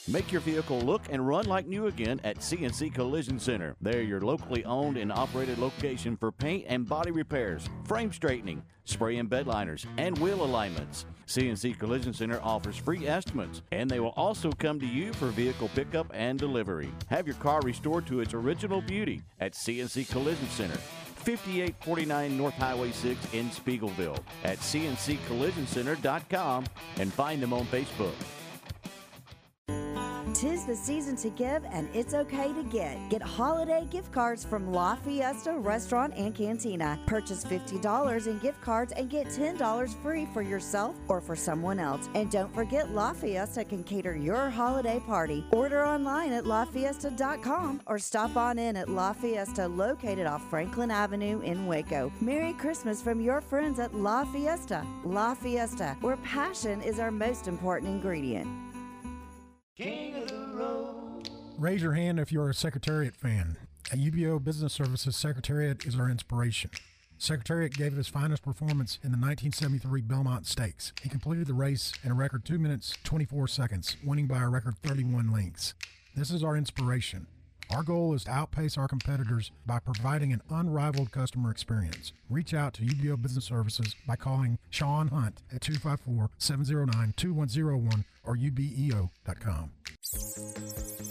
Make 0.09 0.31
your 0.31 0.41
vehicle 0.43 0.81
look 0.81 1.03
and 1.11 1.27
run 1.27 1.47
like 1.47 1.67
new 1.67 1.87
again 1.89 2.21
at 2.23 2.39
CNC 2.39 2.95
Collision 2.95 3.41
Center. 3.41 3.75
They're 3.81 4.03
your 4.03 4.21
locally 4.21 4.65
owned 4.65 4.99
and 4.99 5.11
operated 5.11 5.59
location 5.59 6.17
for 6.17 6.31
paint 6.31 6.67
and 6.69 6.89
body 6.89 7.11
repairs, 7.11 7.69
frame 7.85 8.13
straightening, 8.13 8.63
spray 8.85 9.17
and 9.17 9.29
bed 9.29 9.49
liners, 9.49 9.85
and 9.97 10.17
wheel 10.19 10.45
alignments. 10.45 11.07
CNC 11.27 11.77
Collision 11.81 12.13
Center 12.13 12.39
offers 12.41 12.77
free 12.77 13.09
estimates, 13.09 13.63
and 13.73 13.91
they 13.91 13.99
will 13.99 14.15
also 14.17 14.53
come 14.53 14.79
to 14.79 14.87
you 14.87 15.13
for 15.15 15.27
vehicle 15.29 15.71
pickup 15.75 16.07
and 16.15 16.39
delivery. 16.39 16.91
Have 17.09 17.27
your 17.27 17.37
car 17.37 17.61
restored 17.63 18.07
to 18.07 18.21
its 18.21 18.33
original 18.33 18.81
beauty 18.81 19.23
at 19.41 19.55
CNC 19.55 20.09
Collision 20.09 20.47
Center. 20.51 20.79
5849 21.27 22.39
North 22.39 22.55
Highway 22.55 22.93
6 22.93 23.35
in 23.35 23.51
Speegleville 23.51 24.17
at 24.45 24.59
cnccollisioncenter.com 24.59 26.65
and 27.01 27.13
find 27.13 27.43
them 27.43 27.53
on 27.53 27.67
Facebook. 27.67 28.15
Tis 30.37 30.67
the 30.67 30.77
season 30.77 31.17
to 31.17 31.31
give, 31.31 31.65
and 31.65 31.89
it's 31.95 32.13
okay 32.13 32.53
to 32.53 32.63
get. 32.65 32.99
Get 33.09 33.23
holiday 33.23 33.87
gift 33.91 34.13
cards 34.13 34.45
from 34.45 34.71
La 34.71 34.95
Fiesta 34.95 35.53
Restaurant 35.53 36.13
and 36.15 36.35
Cantina. 36.35 36.99
Purchase 37.07 37.43
$50 37.43 38.27
in 38.27 38.39
gift 38.41 38.61
cards 38.61 38.93
and 38.99 39.09
get 39.09 39.29
$10 39.29 40.03
free 40.03 40.29
for 40.35 40.43
yourself 40.43 40.95
or 41.09 41.23
for 41.23 41.35
someone 41.35 41.79
else. 41.79 42.11
And 42.15 42.31
don't 42.31 42.55
forget, 42.55 42.91
La 42.91 43.15
Fiesta 43.15 43.65
can 43.65 43.83
cater 43.83 44.15
your 44.15 44.51
holiday 44.51 45.01
party. 45.07 45.43
Order 45.53 45.87
online 45.87 46.33
at 46.33 46.45
lafiesta.com 46.45 47.81
or 47.87 47.99
stop 47.99 48.37
on 48.37 48.59
in 48.59 48.77
at 48.77 48.91
La 48.91 49.15
Fiesta, 49.15 49.67
located 49.67 50.27
off 50.27 50.47
Franklin 50.51 50.91
Avenue 50.91 51.41
in 51.41 51.67
Waco. 51.67 52.13
Merry 52.21 52.53
Christmas 52.53 53.01
from 53.01 53.23
your 53.23 53.41
friends 53.41 53.79
at 53.79 53.95
La 53.95 54.27
Fiesta. 54.27 54.85
La 55.03 55.33
Fiesta, 55.33 55.97
where 56.03 56.19
passion 56.19 56.83
is 56.83 56.99
our 56.99 57.11
most 57.11 57.49
important 57.49 57.91
ingredient. 57.91 58.66
Raise 61.59 61.83
your 61.83 61.93
hand 61.93 62.19
if 62.19 62.33
you're 62.33 62.49
a 62.49 62.55
Secretariat 62.55 63.15
fan. 63.15 63.59
At 63.93 63.99
UBEO 63.99 64.43
Business 64.43 64.73
Services, 64.73 65.17
Secretariat 65.17 65.85
is 65.85 65.99
our 65.99 66.09
inspiration. 66.09 66.71
Secretariat 67.19 67.75
gave 67.75 67.93
it 67.93 67.97
his 67.97 68.09
finest 68.09 68.43
performance 68.43 68.99
in 69.03 69.11
the 69.11 69.19
1973 69.19 70.01
Belmont 70.01 70.47
Stakes. 70.47 70.95
He 71.03 71.11
completed 71.11 71.47
the 71.47 71.53
race 71.53 71.93
in 72.03 72.11
a 72.11 72.15
record 72.15 72.47
2 72.47 72.59
minutes 72.59 72.97
24 73.05 73.49
seconds, 73.49 73.97
winning 74.03 74.27
by 74.27 74.43
a 74.43 74.49
record 74.49 74.79
31 74.83 75.31
lengths. 75.31 75.75
This 76.15 76.31
is 76.31 76.43
our 76.43 76.57
inspiration. 76.57 77.27
Our 77.71 77.83
goal 77.83 78.15
is 78.15 78.25
to 78.25 78.31
outpace 78.31 78.79
our 78.79 78.87
competitors 78.87 79.51
by 79.67 79.81
providing 79.81 80.33
an 80.33 80.43
unrivaled 80.51 81.11
customer 81.11 81.51
experience. 81.51 82.13
Reach 82.31 82.55
out 82.55 82.75
to 82.75 82.83
UBEO 82.83 83.21
Business 83.21 83.45
Services 83.45 83.95
by 84.07 84.15
calling 84.17 84.59
Sean 84.71 85.09
Hunt 85.09 85.43
at 85.53 85.61
254 85.63 86.31
709 86.39 87.15
2101 87.17 88.05
or 88.25 88.37
ubeo.com. 88.37 89.71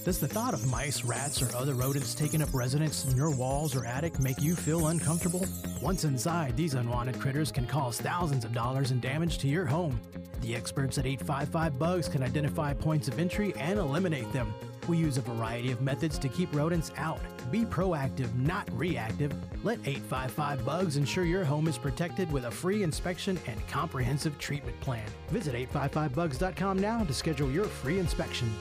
Does 0.05 0.19
the 0.19 0.27
thought 0.27 0.53
of 0.53 0.65
mice, 0.67 1.03
rats, 1.03 1.41
or 1.41 1.53
other 1.55 1.73
rodents 1.73 2.15
taking 2.15 2.41
up 2.41 2.53
residence 2.53 3.03
in 3.05 3.17
your 3.17 3.35
walls 3.35 3.75
or 3.75 3.85
attic 3.85 4.19
make 4.19 4.41
you 4.41 4.55
feel 4.55 4.87
uncomfortable? 4.87 5.45
Once 5.81 6.05
inside, 6.05 6.55
these 6.55 6.75
unwanted 6.75 7.19
critters 7.19 7.51
can 7.51 7.67
cause 7.67 7.99
thousands 7.99 8.45
of 8.45 8.53
dollars 8.53 8.91
in 8.91 9.01
damage 9.01 9.37
to 9.39 9.47
your 9.49 9.65
home. 9.65 9.99
The 10.41 10.55
experts 10.55 10.97
at 10.97 11.05
855 11.05 11.77
Bugs 11.77 12.07
can 12.07 12.23
identify 12.23 12.73
points 12.73 13.09
of 13.09 13.19
entry 13.19 13.53
and 13.57 13.79
eliminate 13.79 14.31
them. 14.31 14.53
We 14.87 14.97
use 14.97 15.17
a 15.17 15.21
variety 15.21 15.71
of 15.71 15.81
methods 15.81 16.19
to 16.19 16.29
keep 16.29 16.53
rodents 16.53 16.91
out. 16.97 17.19
Be 17.51 17.65
proactive, 17.65 18.33
not 18.35 18.67
reactive. 18.77 19.33
Let 19.63 19.79
855 19.79 20.65
Bugs 20.65 20.97
ensure 20.97 21.25
your 21.25 21.43
home 21.43 21.67
is 21.67 21.77
protected 21.77 22.31
with 22.31 22.45
a 22.45 22.51
free 22.51 22.83
inspection 22.83 23.39
and 23.47 23.67
comprehensive 23.67 24.37
treatment 24.37 24.79
plan. 24.81 25.05
Visit 25.29 25.55
855bugs.com 25.71 26.79
now 26.79 27.03
to 27.03 27.13
schedule 27.13 27.49
your 27.49 27.65
free 27.65 27.99
inspection. 27.99 28.51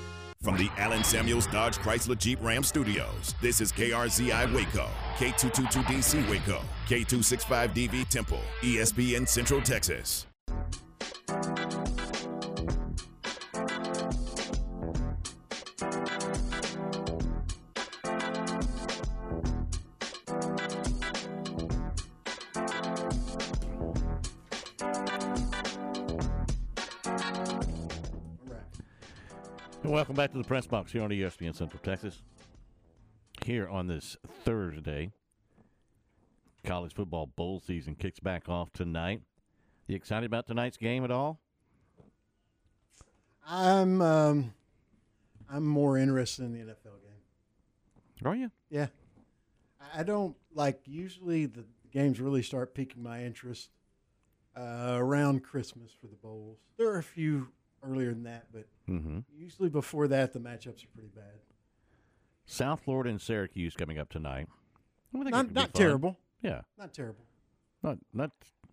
From 0.44 0.58
the 0.58 0.68
Allen 0.76 1.02
Samuels 1.02 1.46
Dodge 1.46 1.78
Chrysler 1.78 2.18
Jeep 2.18 2.38
Ram 2.42 2.62
Studios, 2.62 3.34
this 3.40 3.62
is 3.62 3.72
KRZI 3.72 4.54
Waco, 4.54 4.88
K222DC 5.16 6.28
Waco, 6.28 6.60
K265DV 6.86 8.06
Temple, 8.08 8.40
ESPN 8.60 9.26
Central 9.26 9.62
Texas. 9.62 10.26
Welcome 30.04 30.16
back 30.16 30.32
to 30.32 30.36
the 30.36 30.44
press 30.44 30.66
box 30.66 30.92
here 30.92 31.02
on 31.02 31.08
ESPN 31.08 31.56
Central 31.56 31.80
Texas. 31.82 32.20
Here 33.42 33.66
on 33.66 33.86
this 33.86 34.18
Thursday, 34.44 35.12
college 36.62 36.92
football 36.92 37.26
bowl 37.26 37.58
season 37.66 37.94
kicks 37.94 38.20
back 38.20 38.46
off 38.46 38.70
tonight. 38.70 39.22
You 39.86 39.96
excited 39.96 40.26
about 40.26 40.46
tonight's 40.46 40.76
game 40.76 41.04
at 41.04 41.10
all? 41.10 41.40
I'm 43.48 44.02
um, 44.02 44.52
I'm 45.50 45.64
more 45.66 45.96
interested 45.96 46.42
in 46.44 46.52
the 46.52 46.58
NFL 46.58 47.00
game. 47.00 48.26
Are 48.26 48.36
you? 48.36 48.50
Yeah. 48.68 48.88
I- 49.80 50.00
I 50.00 50.02
don't 50.02 50.36
like 50.52 50.80
usually 50.84 51.46
the 51.46 51.64
games 51.94 52.20
really 52.20 52.42
start 52.42 52.74
piquing 52.74 53.02
my 53.02 53.24
interest 53.24 53.70
uh, 54.54 54.96
around 54.98 55.44
Christmas 55.44 55.92
for 55.98 56.08
the 56.08 56.16
bowls. 56.16 56.58
There 56.76 56.90
are 56.90 56.98
a 56.98 57.02
few 57.02 57.48
earlier 57.82 58.10
than 58.12 58.24
that, 58.24 58.48
but 58.52 58.66
Mm-hmm. 58.88 59.20
usually 59.34 59.70
before 59.70 60.08
that 60.08 60.32
the 60.32 60.38
matchups 60.38 60.84
are 60.84 60.88
pretty 60.92 61.10
bad. 61.14 61.40
South 62.44 62.82
Florida 62.82 63.10
and 63.10 63.20
Syracuse 63.20 63.74
coming 63.74 63.98
up 63.98 64.10
tonight. 64.10 64.48
Not 65.12 65.52
not 65.52 65.72
terrible. 65.74 66.18
Yeah, 66.42 66.62
Not 66.78 66.92
terrible. 66.92 67.24
not 67.82 67.98
not. 68.12 68.30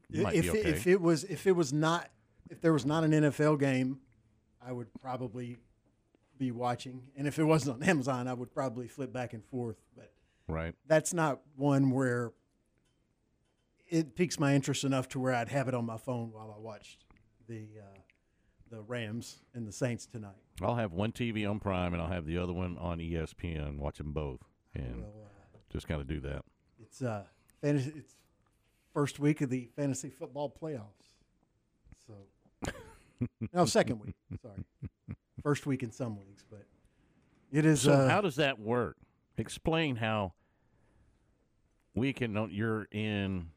If 0.10 0.30
be 0.30 0.38
it, 0.40 0.50
okay. 0.50 0.70
if 0.70 0.88
it 0.88 1.00
was 1.00 1.24
if 1.24 1.48
it 1.48 1.54
was 1.54 1.72
not 1.72 2.10
if 2.50 2.60
there 2.60 2.74
was 2.74 2.86
not 2.86 3.04
an 3.06 3.12
NFL 3.12 3.60
game, 3.60 4.00
I 4.62 4.74
would 4.74 4.90
probably 5.02 5.58
be 6.38 6.52
watching. 6.52 7.04
And 7.16 7.28
if 7.28 7.40
it 7.40 7.46
wasn't 7.46 7.82
on 7.82 7.84
Amazon, 7.90 8.28
I 8.28 8.34
would 8.34 8.54
probably 8.54 8.88
flip 8.88 9.14
back 9.14 9.34
and 9.34 9.46
forth. 9.46 9.78
But 9.96 10.12
right. 10.48 10.76
that's 10.88 11.14
not 11.14 11.40
one 11.56 11.92
where 11.92 12.34
it 13.88 14.16
piques 14.16 14.40
my 14.40 14.54
interest 14.56 14.84
enough 14.84 15.08
to 15.10 15.20
where 15.20 15.34
I'd 15.34 15.50
have 15.50 15.68
it 15.68 15.74
on 15.74 15.86
my 15.86 15.98
phone 15.98 16.32
while 16.34 16.54
I 16.56 16.60
watched 16.60 17.06
the 17.48 17.68
uh, 17.80 18.00
the 18.72 18.82
Rams 18.82 19.42
and 19.54 19.68
the 19.68 19.72
Saints 19.72 20.06
tonight. 20.08 20.32
I'll 20.62 20.76
have 20.76 20.94
one 20.94 21.12
TV 21.12 21.48
on 21.48 21.60
Prime 21.60 21.94
and 21.94 22.02
I'll 22.02 22.10
have 22.10 22.26
the 22.26 22.38
other 22.38 22.54
one 22.54 22.78
on 22.80 22.98
ESPN. 23.00 23.78
Watch 23.78 23.98
them 23.98 24.14
both, 24.14 24.40
and 24.74 25.04
just 25.72 25.88
kind 25.88 26.00
of 26.02 26.08
do 26.08 26.20
that. 26.22 26.44
It's 26.82 27.02
uh 27.04 27.26
fantasy, 27.62 27.92
it's 27.98 28.14
first 28.94 29.20
week 29.20 29.42
of 29.42 29.50
the 29.50 29.70
fantasy 29.76 30.10
football 30.10 30.50
playoffs. 30.50 31.12
So 32.08 32.72
no, 33.54 33.66
second 33.66 34.00
week. 34.00 34.16
Sorry, 34.42 34.64
first 35.44 35.66
week 35.66 35.84
in 35.84 35.92
some 35.92 36.18
leagues, 36.18 36.46
but 36.50 36.66
it 37.52 37.66
is. 37.66 37.82
So 37.82 37.92
uh, 37.94 38.10
how 38.10 38.22
does 38.22 38.38
that 38.38 38.58
work? 38.60 38.98
Explain 39.38 39.98
how 39.98 40.34
we 41.94 42.14
can. 42.14 42.48
You're 42.52 42.88
in 42.92 43.48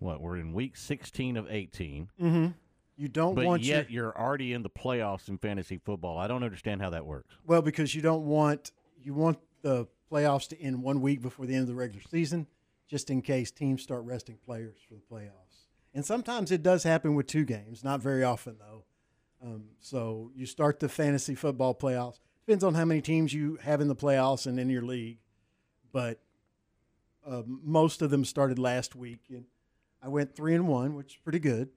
what? 0.00 0.20
We're 0.20 0.38
in 0.38 0.52
week 0.52 0.76
16 0.76 1.36
of 1.36 1.46
18. 1.50 2.08
Mhm. 2.20 2.54
You 2.96 3.08
don't 3.08 3.34
but 3.34 3.44
want 3.44 3.62
yet 3.62 3.90
your- 3.90 4.04
you're 4.06 4.18
already 4.18 4.52
in 4.52 4.62
the 4.62 4.70
playoffs 4.70 5.28
in 5.28 5.38
fantasy 5.38 5.78
football. 5.78 6.16
I 6.18 6.26
don't 6.28 6.42
understand 6.42 6.80
how 6.80 6.90
that 6.90 7.04
works. 7.04 7.34
Well, 7.46 7.62
because 7.62 7.94
you 7.94 8.02
don't 8.02 8.24
want 8.26 8.72
you 9.02 9.12
want 9.14 9.38
the 9.62 9.86
playoffs 10.10 10.48
to 10.48 10.60
end 10.60 10.82
one 10.82 11.00
week 11.00 11.20
before 11.20 11.46
the 11.46 11.54
end 11.54 11.62
of 11.62 11.68
the 11.68 11.74
regular 11.74 12.02
season, 12.10 12.46
just 12.88 13.10
in 13.10 13.20
case 13.22 13.50
teams 13.50 13.82
start 13.82 14.04
resting 14.04 14.38
players 14.44 14.78
for 14.88 14.94
the 14.94 15.02
playoffs. 15.02 15.66
And 15.92 16.04
sometimes 16.04 16.50
it 16.50 16.62
does 16.62 16.82
happen 16.84 17.14
with 17.14 17.26
two 17.26 17.44
games, 17.44 17.84
not 17.84 18.00
very 18.00 18.22
often 18.24 18.56
though. 18.58 18.84
Um, 19.42 19.64
so 19.80 20.30
you 20.34 20.46
start 20.46 20.80
the 20.80 20.88
fantasy 20.88 21.34
football 21.34 21.74
playoffs. 21.74 22.18
Depends 22.46 22.64
on 22.64 22.74
how 22.74 22.84
many 22.84 23.02
teams 23.02 23.34
you 23.34 23.56
have 23.62 23.80
in 23.80 23.88
the 23.88 23.96
playoffs 23.96 24.46
and 24.46 24.58
in 24.58 24.70
your 24.70 24.82
league, 24.82 25.18
but 25.92 26.20
uh, 27.26 27.42
most 27.46 28.00
of 28.02 28.10
them 28.10 28.24
started 28.24 28.58
last 28.58 28.94
week. 28.94 29.20
And 29.28 29.44
I 30.02 30.08
went 30.08 30.34
three 30.34 30.54
and 30.54 30.66
one, 30.68 30.94
which 30.94 31.14
is 31.14 31.18
pretty 31.22 31.40
good. 31.40 31.70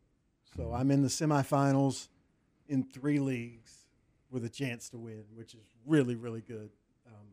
So 0.56 0.74
I'm 0.74 0.92
in 0.92 1.02
the 1.02 1.08
semifinals 1.08 2.08
in 2.68 2.84
three 2.84 3.20
leagues 3.20 3.86
with 4.32 4.46
a 4.46 4.50
chance 4.50 4.90
to 4.90 4.98
win, 4.98 5.24
which 5.34 5.54
is 5.54 5.66
really 5.86 6.16
really 6.16 6.42
good. 6.42 6.70
Um, 7.08 7.28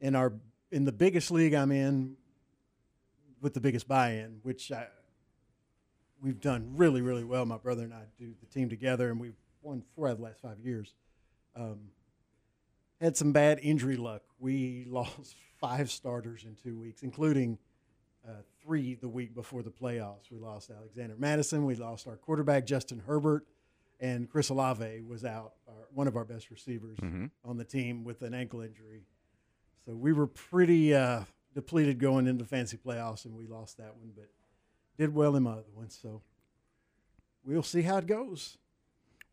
in 0.00 0.14
our 0.14 0.32
in 0.70 0.84
the 0.84 0.92
biggest 0.92 1.30
league 1.30 1.54
I'm 1.54 1.72
in, 1.72 2.16
with 3.40 3.54
the 3.54 3.60
biggest 3.60 3.86
buy-in, 3.86 4.40
which 4.42 4.72
I, 4.72 4.86
we've 6.20 6.40
done 6.40 6.72
really 6.76 7.00
really 7.00 7.24
well. 7.24 7.44
My 7.46 7.58
brother 7.58 7.82
and 7.82 7.94
I 7.94 8.02
do 8.18 8.32
the 8.40 8.46
team 8.46 8.68
together, 8.68 9.10
and 9.10 9.20
we've 9.20 9.36
won 9.62 9.82
four 9.94 10.08
out 10.08 10.12
of 10.12 10.18
the 10.18 10.24
last 10.24 10.40
five 10.40 10.58
years. 10.60 10.94
Um, 11.54 11.90
had 13.00 13.16
some 13.16 13.32
bad 13.32 13.58
injury 13.62 13.96
luck. 13.96 14.22
We 14.38 14.84
lost 14.88 15.36
five 15.60 15.90
starters 15.90 16.44
in 16.44 16.56
two 16.56 16.78
weeks, 16.78 17.02
including 17.02 17.58
uh, 18.26 18.32
three 18.62 18.94
the 18.94 19.08
week 19.08 19.34
before 19.34 19.62
the 19.62 19.70
playoffs. 19.70 20.30
We 20.30 20.38
lost 20.38 20.70
Alexander 20.70 21.14
Mattison. 21.18 21.64
We 21.64 21.74
lost 21.76 22.06
our 22.08 22.16
quarterback 22.16 22.66
Justin 22.66 23.02
Herbert, 23.06 23.46
and 24.00 24.28
Chris 24.28 24.48
Olave 24.48 25.02
was 25.02 25.24
out, 25.24 25.54
our, 25.68 25.74
one 25.94 26.08
of 26.08 26.16
our 26.16 26.24
best 26.24 26.50
receivers 26.50 26.98
Mhm. 26.98 27.30
on 27.44 27.56
the 27.56 27.64
team 27.64 28.02
with 28.04 28.22
an 28.22 28.34
ankle 28.34 28.60
injury. 28.60 29.04
So 29.84 29.94
we 29.94 30.12
were 30.12 30.26
pretty 30.26 30.92
uh, 30.94 31.24
depleted 31.54 31.98
going 32.00 32.26
into 32.26 32.44
fantasy 32.44 32.76
playoffs, 32.76 33.24
and 33.24 33.36
we 33.36 33.46
lost 33.46 33.76
that 33.78 33.96
one, 33.96 34.10
but 34.16 34.28
did 34.98 35.14
well 35.14 35.36
in 35.36 35.44
my 35.44 35.52
other 35.52 35.70
ones. 35.74 35.96
So 36.00 36.22
we'll 37.44 37.62
see 37.62 37.82
how 37.82 37.98
it 37.98 38.06
goes. 38.06 38.58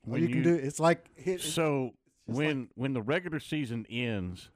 All 0.05 0.13
When 0.13 0.21
you, 0.21 0.27
can 0.27 0.37
you- 0.37 0.43
do 0.43 0.53
it's 0.55 0.79
like 0.79 1.09
hit, 1.17 1.41
So 1.41 1.93
when 2.25 2.69
when 2.75 2.93
the 2.93 3.01
regular 3.01 3.39
season 3.39 3.85
ends, 3.89 4.49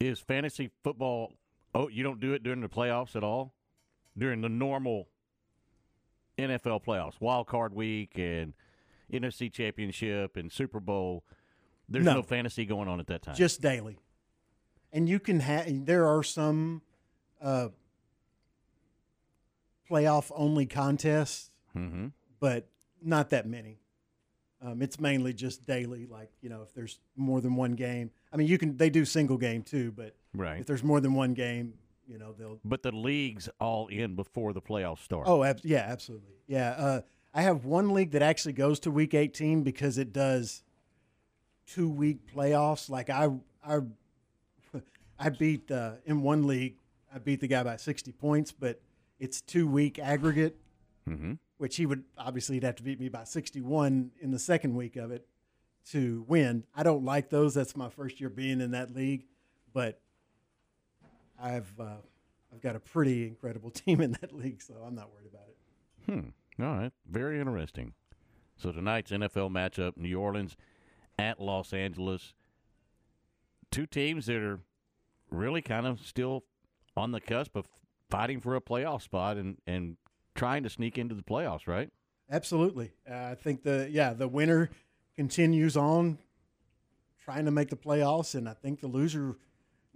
is 0.00 0.20
fantasy 0.20 0.70
football? 0.82 1.32
Oh, 1.74 1.88
you 1.88 2.02
don't 2.02 2.20
do 2.20 2.32
it 2.32 2.42
during 2.42 2.60
the 2.60 2.68
playoffs 2.68 3.14
at 3.14 3.22
all, 3.22 3.54
during 4.16 4.40
the 4.40 4.48
normal 4.48 5.08
NFL 6.38 6.84
playoffs, 6.84 7.20
wild 7.20 7.46
card 7.46 7.74
week 7.74 8.12
and 8.18 8.54
NFC 9.12 9.52
Championship 9.52 10.36
and 10.36 10.50
Super 10.52 10.80
Bowl. 10.80 11.24
There's 11.88 12.04
no, 12.04 12.14
No. 12.14 12.22
fantasy 12.22 12.64
going 12.66 12.88
on 12.88 13.00
at 13.00 13.06
that 13.08 13.22
time. 13.22 13.34
just 13.34 13.60
daily. 13.60 13.98
And 14.92 15.08
you 15.08 15.18
can 15.20 15.40
have 15.40 15.66
there 15.86 16.06
are 16.06 16.22
some 16.22 16.82
uh, 17.40 17.68
playoff 19.90 20.30
only 20.34 20.66
contests, 20.66 21.50
Mhm. 21.74 22.12
but 22.40 22.68
not 23.02 23.30
that 23.30 23.46
many. 23.46 23.80
Um, 24.60 24.82
it's 24.82 24.98
mainly 24.98 25.32
just 25.32 25.66
daily. 25.66 26.06
Like 26.06 26.30
you 26.40 26.48
know, 26.48 26.62
if 26.62 26.72
there's 26.74 26.98
more 27.16 27.40
than 27.40 27.54
one 27.54 27.72
game, 27.74 28.10
I 28.32 28.36
mean, 28.36 28.48
you 28.48 28.58
can 28.58 28.76
they 28.76 28.90
do 28.90 29.04
single 29.04 29.38
game 29.38 29.62
too, 29.62 29.92
but 29.92 30.16
Right. 30.34 30.60
if 30.60 30.66
there's 30.66 30.84
more 30.84 31.00
than 31.00 31.14
one 31.14 31.34
game, 31.34 31.74
you 32.06 32.18
know, 32.18 32.32
they'll 32.32 32.58
but 32.64 32.82
the 32.82 32.92
leagues 32.92 33.48
all 33.60 33.88
in 33.88 34.14
before 34.14 34.52
the 34.52 34.62
playoffs 34.62 35.00
start. 35.00 35.26
Oh, 35.26 35.44
ab- 35.44 35.60
yeah, 35.62 35.86
absolutely. 35.88 36.34
Yeah. 36.46 36.70
Uh, 36.70 37.00
I 37.34 37.42
have 37.42 37.64
one 37.64 37.92
league 37.92 38.12
that 38.12 38.22
actually 38.22 38.54
goes 38.54 38.80
to 38.80 38.90
week 38.90 39.14
18 39.14 39.62
because 39.62 39.98
it 39.98 40.12
does 40.12 40.62
two 41.66 41.88
week 41.88 42.18
playoffs. 42.34 42.88
Like 42.88 43.10
I, 43.10 43.28
I, 43.64 43.80
I 45.18 45.28
beat 45.28 45.70
uh, 45.70 45.92
in 46.06 46.22
one 46.22 46.46
league, 46.46 46.76
I 47.14 47.18
beat 47.18 47.40
the 47.40 47.48
guy 47.48 47.62
by 47.62 47.76
60 47.76 48.12
points, 48.12 48.52
but 48.52 48.80
it's 49.20 49.40
two 49.42 49.68
week 49.68 49.98
aggregate, 49.98 50.56
mm-hmm. 51.08 51.34
which 51.58 51.76
he 51.76 51.84
would 51.84 52.04
obviously 52.16 52.56
he'd 52.56 52.64
have 52.64 52.76
to 52.76 52.82
beat 52.82 53.00
me 53.00 53.08
by 53.08 53.24
61 53.24 54.12
in 54.20 54.30
the 54.30 54.38
second 54.38 54.74
week 54.74 54.96
of 54.96 55.10
it 55.10 55.26
to 55.90 56.24
win. 56.26 56.64
I 56.74 56.82
don't 56.82 57.04
like 57.04 57.30
those. 57.30 57.54
That's 57.54 57.76
my 57.76 57.90
first 57.90 58.20
year 58.20 58.30
being 58.30 58.60
in 58.60 58.70
that 58.72 58.94
league, 58.94 59.26
but 59.72 60.00
I've 61.40 61.72
uh, 61.78 61.96
I've 62.52 62.60
got 62.60 62.76
a 62.76 62.80
pretty 62.80 63.26
incredible 63.26 63.70
team 63.72 64.00
in 64.00 64.12
that 64.20 64.32
league, 64.34 64.62
so 64.62 64.74
I'm 64.86 64.94
not 64.94 65.10
worried 65.12 65.28
about 65.32 65.48
it. 65.48 65.56
Hmm. 66.10 66.62
All 66.62 66.76
right. 66.76 66.92
Very 67.08 67.40
interesting. 67.40 67.94
So 68.56 68.72
tonight's 68.72 69.10
NFL 69.10 69.50
matchup: 69.50 69.96
New 69.96 70.18
Orleans 70.18 70.56
at 71.18 71.40
Los 71.40 71.72
Angeles. 71.72 72.34
Two 73.70 73.86
teams 73.86 74.26
that 74.26 74.36
are 74.36 74.60
really 75.30 75.60
kind 75.60 75.86
of 75.86 76.00
still 76.00 76.44
on 76.96 77.12
the 77.12 77.20
cusp 77.20 77.54
of 77.54 77.68
fighting 78.08 78.40
for 78.40 78.56
a 78.56 78.60
playoff 78.60 79.02
spot 79.02 79.36
and, 79.36 79.58
and 79.66 79.96
trying 80.34 80.62
to 80.62 80.70
sneak 80.70 80.96
into 80.96 81.14
the 81.14 81.22
playoffs, 81.22 81.66
right? 81.66 81.90
Absolutely. 82.30 82.92
Uh, 83.08 83.14
I 83.14 83.34
think 83.34 83.62
the 83.62 83.88
yeah 83.90 84.12
the 84.12 84.28
winner 84.28 84.70
continues 85.16 85.76
on 85.76 86.18
trying 87.24 87.44
to 87.44 87.50
make 87.50 87.68
the 87.68 87.76
playoffs, 87.76 88.34
and 88.34 88.48
I 88.48 88.54
think 88.54 88.80
the 88.80 88.88
loser. 88.88 89.36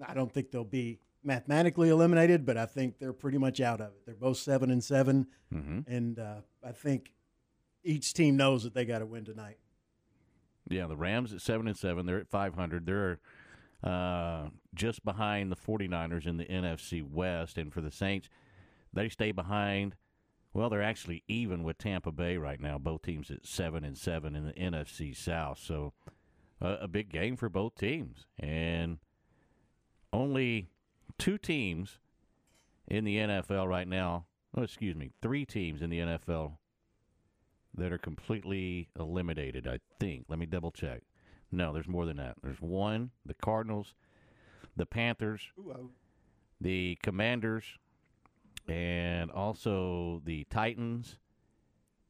I 0.06 0.14
don't 0.14 0.32
think 0.32 0.50
they'll 0.50 0.64
be 0.64 0.98
mathematically 1.24 1.88
eliminated, 1.88 2.44
but 2.44 2.56
I 2.56 2.66
think 2.66 2.98
they're 2.98 3.12
pretty 3.12 3.38
much 3.38 3.60
out 3.60 3.80
of 3.80 3.88
it. 3.88 4.06
They're 4.06 4.14
both 4.14 4.38
seven 4.38 4.70
and 4.70 4.82
7 4.82 5.26
Mm-hmm. 5.54 5.80
and 5.86 6.18
uh, 6.18 6.36
I 6.66 6.72
think 6.72 7.12
each 7.84 8.14
team 8.14 8.36
knows 8.36 8.62
that 8.64 8.72
they 8.74 8.84
got 8.84 9.00
to 9.00 9.06
win 9.06 9.24
tonight. 9.24 9.58
Yeah, 10.68 10.86
the 10.86 10.96
Rams 10.96 11.32
at 11.32 11.40
7 11.42 11.66
and 11.66 11.76
7, 11.76 12.06
they're 12.06 12.20
at 12.20 12.28
500. 12.28 12.86
They're 12.86 13.20
uh, 13.84 14.48
just 14.74 15.04
behind 15.04 15.50
the 15.52 15.56
49ers 15.56 16.26
in 16.26 16.36
the 16.38 16.44
NFC 16.46 17.02
West 17.02 17.58
and 17.58 17.72
for 17.72 17.80
the 17.80 17.90
Saints, 17.90 18.28
they 18.92 19.08
stay 19.08 19.32
behind 19.32 19.96
well, 20.54 20.68
they're 20.68 20.82
actually 20.82 21.22
even 21.28 21.62
with 21.62 21.78
Tampa 21.78 22.12
Bay 22.12 22.36
right 22.36 22.60
now. 22.60 22.76
Both 22.78 23.02
teams 23.02 23.30
at 23.30 23.46
7 23.46 23.84
and 23.84 23.96
7 23.96 24.36
in 24.36 24.44
the 24.46 24.52
NFC 24.52 25.16
South. 25.16 25.58
So 25.58 25.94
uh, 26.60 26.76
a 26.80 26.88
big 26.88 27.10
game 27.10 27.36
for 27.36 27.48
both 27.48 27.74
teams 27.74 28.26
and 28.38 28.98
only 30.12 30.68
two 31.22 31.38
teams 31.38 32.00
in 32.88 33.04
the 33.04 33.16
NFL 33.16 33.68
right 33.68 33.86
now. 33.86 34.26
Oh, 34.56 34.62
excuse 34.62 34.96
me, 34.96 35.12
three 35.22 35.46
teams 35.46 35.80
in 35.80 35.88
the 35.88 36.00
NFL 36.00 36.54
that 37.74 37.92
are 37.92 37.98
completely 37.98 38.88
eliminated, 38.98 39.68
I 39.68 39.78
think. 40.00 40.24
Let 40.28 40.40
me 40.40 40.46
double 40.46 40.72
check. 40.72 41.02
No, 41.52 41.72
there's 41.72 41.86
more 41.86 42.06
than 42.06 42.16
that. 42.16 42.34
There's 42.42 42.60
one, 42.60 43.12
the 43.24 43.34
Cardinals, 43.34 43.94
the 44.76 44.84
Panthers, 44.84 45.42
the 46.60 46.98
Commanders, 47.04 47.64
and 48.66 49.30
also 49.30 50.22
the 50.24 50.44
Titans 50.50 51.18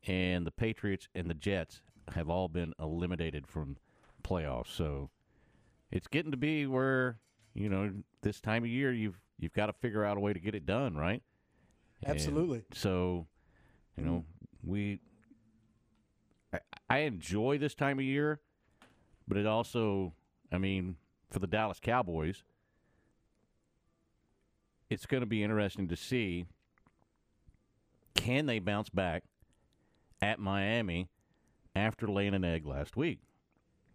and 0.06 0.46
the 0.46 0.50
Patriots 0.50 1.06
and 1.14 1.28
the 1.28 1.34
Jets 1.34 1.82
have 2.14 2.30
all 2.30 2.48
been 2.48 2.72
eliminated 2.80 3.46
from 3.46 3.76
playoffs. 4.24 4.68
So 4.68 5.10
it's 5.90 6.08
getting 6.08 6.30
to 6.30 6.38
be 6.38 6.66
where, 6.66 7.18
you 7.54 7.68
know, 7.68 7.92
this 8.22 8.40
time 8.40 8.64
of 8.64 8.70
year 8.70 8.92
you've 8.92 9.20
you've 9.38 9.52
got 9.52 9.66
to 9.66 9.72
figure 9.72 10.04
out 10.04 10.16
a 10.16 10.20
way 10.20 10.32
to 10.32 10.40
get 10.40 10.54
it 10.54 10.66
done, 10.66 10.96
right? 10.96 11.22
And 12.02 12.16
Absolutely. 12.16 12.64
so, 12.72 13.26
you 13.96 14.04
know, 14.04 14.24
we 14.64 15.00
I, 16.52 16.58
I 16.88 16.98
enjoy 16.98 17.58
this 17.58 17.74
time 17.74 17.98
of 17.98 18.04
year, 18.04 18.40
but 19.26 19.36
it 19.36 19.46
also, 19.46 20.12
I 20.50 20.58
mean, 20.58 20.96
for 21.30 21.38
the 21.38 21.46
Dallas 21.46 21.80
Cowboys, 21.80 22.44
it's 24.90 25.06
going 25.06 25.22
to 25.22 25.26
be 25.26 25.42
interesting 25.42 25.88
to 25.88 25.96
see 25.96 26.46
can 28.14 28.46
they 28.46 28.58
bounce 28.58 28.90
back 28.90 29.24
at 30.20 30.38
Miami 30.38 31.08
after 31.74 32.06
laying 32.06 32.34
an 32.34 32.44
egg 32.44 32.66
last 32.66 32.96
week. 32.96 33.20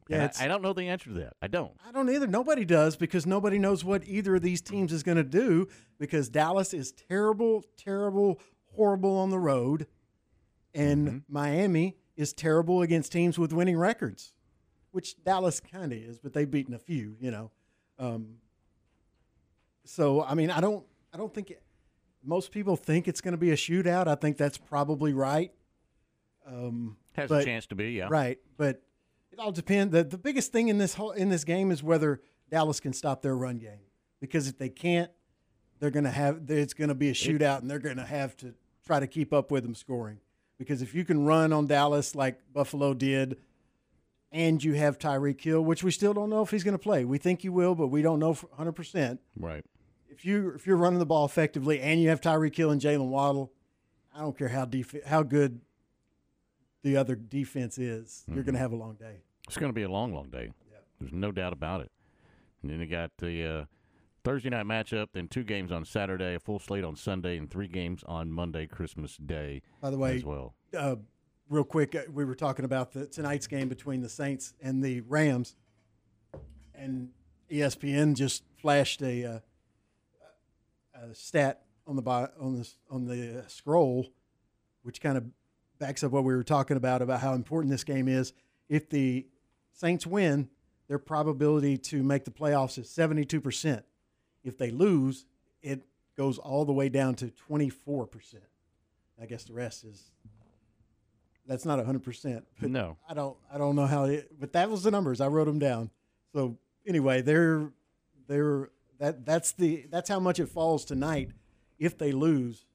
Yeah, 0.10 0.32
I, 0.40 0.46
I 0.46 0.48
don't 0.48 0.62
know 0.62 0.74
the 0.74 0.88
answer 0.88 1.10
to 1.10 1.16
that. 1.20 1.34
I 1.42 1.48
don't. 1.48 1.72
I 1.88 1.92
don't 1.92 2.10
either. 2.10 2.28
Nobody 2.28 2.66
does 2.66 2.96
because 2.96 3.26
nobody 3.26 3.60
knows 3.60 3.84
what 3.84 4.08
either 4.08 4.36
of 4.36 4.42
these 4.42 4.62
teams 4.62 4.94
is 4.94 5.04
going 5.04 5.18
to 5.18 5.24
do 5.24 5.68
because 6.00 6.30
Dallas 6.30 6.74
is 6.74 6.92
terrible, 6.92 7.66
terrible, 7.78 8.40
horrible 8.76 9.18
on 9.18 9.30
the 9.30 9.40
road, 9.40 9.88
and 10.74 11.24
Miami 11.28 11.98
is 12.16 12.34
terrible 12.34 12.82
against 12.82 13.12
teams 13.12 13.38
with 13.38 13.54
winning 13.54 13.78
records, 13.78 14.34
which 14.92 15.22
Dallas 15.24 15.60
kind 15.60 15.92
of 15.92 15.98
is, 15.98 16.20
but 16.20 16.34
they've 16.34 16.50
beaten 16.50 16.74
a 16.74 16.80
few, 16.80 17.16
you 17.20 17.32
know. 17.32 17.52
Um, 18.00 18.36
so 19.86 20.24
I 20.24 20.34
mean, 20.34 20.52
I 20.52 20.60
don't, 20.60 20.86
I 21.14 21.18
don't 21.18 21.34
think 21.34 21.52
it, 21.52 21.62
most 22.24 22.52
people 22.52 22.76
think 22.76 23.08
it's 23.08 23.22
going 23.22 23.34
to 23.34 23.38
be 23.38 23.52
a 23.52 23.56
shootout. 23.56 24.08
I 24.08 24.16
think 24.16 24.38
that's 24.38 24.58
probably 24.58 25.14
right. 25.14 25.52
Um, 26.46 26.98
Has 27.14 27.32
a 27.32 27.44
chance 27.44 27.66
to 27.68 27.76
be, 27.76 27.92
yeah. 27.92 28.08
Right, 28.10 28.40
but 28.58 28.82
it 29.38 29.42
all 29.42 29.52
depends. 29.52 29.94
The, 29.94 30.04
the 30.04 30.18
biggest 30.18 30.52
thing 30.52 30.68
in 30.70 30.78
this 30.78 30.96
whole 30.96 31.12
in 31.12 31.30
this 31.30 31.44
game 31.44 31.72
is 31.72 31.84
whether 31.84 32.22
Dallas 32.50 32.80
can 32.80 32.94
stop 32.94 33.22
their 33.22 33.36
run 33.36 33.58
game. 33.58 33.80
Because 34.20 34.48
if 34.48 34.58
they 34.58 34.70
can't, 34.70 35.12
they're 35.80 35.92
to 35.92 36.10
have 36.10 36.50
it's 36.50 36.74
going 36.74 36.88
to 36.88 36.96
be 36.96 37.10
a 37.10 37.14
shootout, 37.14 37.62
and 37.62 37.70
they're 37.70 37.80
going 37.80 37.98
to 37.98 38.06
have 38.06 38.36
to 38.38 38.56
try 38.86 39.00
to 39.00 39.08
keep 39.08 39.32
up 39.34 39.52
with 39.52 39.64
them 39.64 39.76
scoring. 39.76 40.20
Because 40.58 40.82
if 40.82 40.96
you 40.96 41.06
can 41.06 41.26
run 41.26 41.54
on 41.54 41.68
Dallas 41.68 42.16
like 42.16 42.40
Buffalo 42.52 42.96
did, 42.96 43.38
and 44.32 44.64
you 44.64 44.74
have 44.74 44.98
Tyreek 44.98 45.40
Hill, 45.40 45.64
which 45.64 45.84
we 45.84 45.92
still 45.92 46.14
don't 46.14 46.30
know 46.30 46.42
if 46.42 46.50
he's 46.50 46.64
going 46.64 46.74
to 46.74 46.80
play. 46.80 47.06
We 47.06 47.18
think 47.20 47.44
he 47.44 47.50
will, 47.50 47.76
but 47.76 47.88
we 47.88 48.02
don't 48.02 48.20
know 48.20 48.34
100. 48.34 48.72
percent 48.72 49.20
Right. 49.40 49.64
If 50.10 50.26
you 50.26 50.54
if 50.56 50.66
you're 50.66 50.78
running 50.78 51.00
the 51.00 51.06
ball 51.06 51.26
effectively 51.26 51.80
and 51.80 52.02
you 52.02 52.10
have 52.10 52.22
Tyreek 52.22 52.56
Hill 52.56 52.72
and 52.72 52.82
Jaylen 52.82 53.10
Waddle, 53.10 53.54
I 54.16 54.22
don't 54.22 54.36
care 54.36 54.50
how 54.50 54.66
def- 54.66 55.06
how 55.06 55.22
good 55.22 55.62
the 56.82 56.98
other 56.98 57.16
defense 57.16 57.78
is, 57.78 58.24
you're 58.28 58.38
mm-hmm. 58.38 58.46
going 58.46 58.54
to 58.54 58.60
have 58.60 58.72
a 58.72 58.76
long 58.76 58.96
day. 58.96 59.18
It's 59.48 59.58
going 59.58 59.70
to 59.70 59.76
be 59.76 59.84
a 59.84 59.90
long, 59.90 60.14
long 60.14 60.30
day. 60.30 60.52
There's 61.00 61.14
no 61.14 61.32
doubt 61.32 61.54
about 61.54 61.82
it. 61.82 61.92
And 62.62 62.72
then 62.72 62.80
you 62.80 62.88
got 62.88 63.12
the 63.18 63.46
uh, 63.46 63.66
Thursday 64.24 64.50
night 64.50 64.66
matchup, 64.66 65.08
then 65.14 65.28
two 65.28 65.44
games 65.44 65.72
on 65.72 65.86
Saturday, 65.86 66.36
a 66.36 66.40
full 66.40 66.60
slate 66.60 66.84
on 66.84 66.96
Sunday, 66.96 67.38
and 67.38 67.50
three 67.50 67.68
games 67.68 68.04
on 68.08 68.32
Monday, 68.32 68.68
Christmas 68.68 69.16
Day. 69.18 69.62
By 69.82 69.90
the 69.90 69.98
way, 69.98 70.18
as 70.18 70.26
well. 70.26 70.54
uh, 70.78 70.96
real 71.50 71.64
quick, 71.64 71.96
uh, 71.96 72.02
we 72.12 72.26
were 72.26 72.36
talking 72.36 72.66
about 72.66 72.92
the 72.92 73.06
tonight's 73.06 73.48
game 73.48 73.70
between 73.70 74.02
the 74.02 74.10
Saints 74.10 74.54
and 74.62 74.84
the 74.84 75.02
Rams, 75.02 75.56
and 76.76 77.10
ESPN 77.52 78.16
just 78.16 78.44
flashed 78.58 79.02
a, 79.02 79.24
uh, 79.24 79.40
a 80.96 81.16
stat 81.16 81.62
on 81.86 81.96
the 81.96 82.04
on 82.40 82.56
the 82.58 82.70
on 82.90 83.06
the 83.06 83.40
uh, 83.40 83.48
scroll, 83.48 84.08
which 84.84 85.00
kind 85.00 85.18
of 85.18 85.26
backs 85.80 86.04
up 86.04 86.12
what 86.12 86.24
we 86.24 86.36
were 86.36 86.44
talking 86.44 86.76
about 86.76 87.02
about 87.02 87.22
how 87.22 87.34
important 87.34 87.72
this 87.72 87.84
game 87.84 88.08
is. 88.08 88.34
If 88.68 88.90
the 88.90 89.26
Saints 89.78 90.08
win, 90.08 90.50
their 90.88 90.98
probability 90.98 91.78
to 91.78 92.02
make 92.02 92.26
the 92.26 92.32
playoffs 92.32 92.80
is 92.80 92.90
seventy 92.90 93.26
two 93.26 93.40
percent. 93.40 93.86
If 94.44 94.58
they 94.58 94.72
lose, 94.72 95.28
it 95.62 95.84
goes 96.18 96.40
all 96.40 96.66
the 96.66 96.74
way 96.74 96.90
down 96.90 97.14
to 97.16 97.30
twenty 97.30 97.70
four 97.70 98.08
percent. 98.08 98.44
I 99.22 99.28
guess 99.28 99.44
the 99.44 99.54
rest 99.54 99.84
is 99.84 100.12
that's 101.46 101.64
not 101.64 101.84
hundred 101.86 102.04
percent. 102.04 102.46
No. 102.60 102.98
I 103.08 103.14
don't 103.14 103.38
I 103.54 103.60
don't 103.60 103.76
know 103.76 103.86
how 103.86 104.06
it, 104.06 104.32
but 104.40 104.54
that 104.54 104.72
was 104.72 104.82
the 104.82 104.90
numbers. 104.90 105.22
I 105.22 105.28
wrote 105.28 105.46
them 105.46 105.60
down. 105.60 105.92
So 106.34 106.58
anyway, 106.88 107.22
they're 107.22 107.70
they're 108.28 108.72
that 108.98 109.28
that's 109.28 109.52
the 109.52 109.86
that's 109.92 110.10
how 110.10 110.20
much 110.20 110.40
it 110.40 110.50
falls 110.50 110.86
tonight 110.86 111.30
if 111.78 112.00
they 112.00 112.12
lose, 112.12 112.66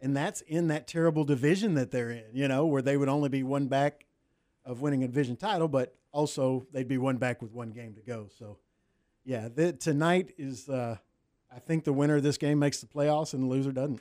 and 0.00 0.16
that's 0.16 0.40
in 0.40 0.68
that 0.68 0.86
terrible 0.86 1.24
division 1.24 1.74
that 1.74 1.90
they're 1.90 2.10
in. 2.10 2.24
You 2.32 2.48
know, 2.48 2.64
where 2.64 2.80
they 2.80 2.96
would 2.96 3.10
only 3.10 3.28
be 3.28 3.42
one 3.42 3.66
back 3.66 4.06
of 4.64 4.80
winning 4.80 5.04
a 5.04 5.08
division 5.08 5.36
title, 5.36 5.68
but 5.68 5.94
also 6.12 6.66
they'd 6.72 6.88
be 6.88 6.98
one 6.98 7.16
back 7.16 7.42
with 7.42 7.52
one 7.52 7.70
game 7.70 7.94
to 7.94 8.00
go. 8.00 8.28
So 8.38 8.58
yeah, 9.24 9.48
the, 9.54 9.72
tonight 9.72 10.32
is 10.38 10.68
uh, 10.68 10.96
I 11.54 11.58
think 11.58 11.84
the 11.84 11.92
winner 11.92 12.16
of 12.16 12.22
this 12.22 12.38
game 12.38 12.58
makes 12.58 12.80
the 12.80 12.86
playoffs 12.86 13.34
and 13.34 13.42
the 13.42 13.46
loser 13.46 13.72
doesn't. 13.72 14.00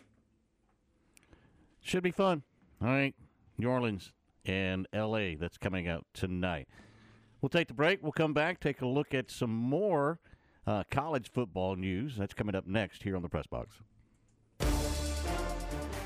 Should 1.81 2.03
be 2.03 2.11
fun. 2.11 2.43
All 2.81 2.87
right. 2.87 3.15
New 3.57 3.69
Orleans 3.69 4.11
and 4.45 4.87
L.A. 4.93 5.35
That's 5.35 5.57
coming 5.57 5.87
out 5.87 6.05
tonight. 6.13 6.67
We'll 7.41 7.49
take 7.49 7.67
the 7.67 7.73
break. 7.73 8.01
We'll 8.01 8.11
come 8.11 8.33
back, 8.33 8.59
take 8.59 8.81
a 8.81 8.87
look 8.87 9.13
at 9.13 9.31
some 9.31 9.53
more 9.53 10.19
uh, 10.65 10.83
college 10.91 11.31
football 11.31 11.75
news. 11.75 12.17
That's 12.17 12.33
coming 12.33 12.55
up 12.55 12.67
next 12.67 13.03
here 13.03 13.15
on 13.15 13.21
the 13.21 13.29
Press 13.29 13.47
Box. 13.47 13.77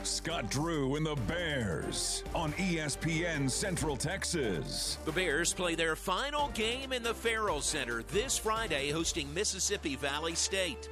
Scott 0.04 0.50
Drew 0.50 0.96
and 0.96 1.06
the 1.06 1.16
Bears 1.28 2.24
on 2.34 2.54
ESPN 2.54 3.50
Central 3.50 3.96
Texas. 3.96 4.98
The 5.06 5.12
Bears 5.12 5.54
play 5.54 5.76
their 5.76 5.96
final 5.96 6.50
game 6.50 6.92
in 6.94 7.04
the 7.04 7.14
Ferrell 7.14 7.62
Center 7.62 8.04
this 8.04 8.38
Friday, 8.38 8.92
hosting 8.92 9.32
Mississippi 9.34 9.96
Valley 9.96 10.36
State. 10.36 10.90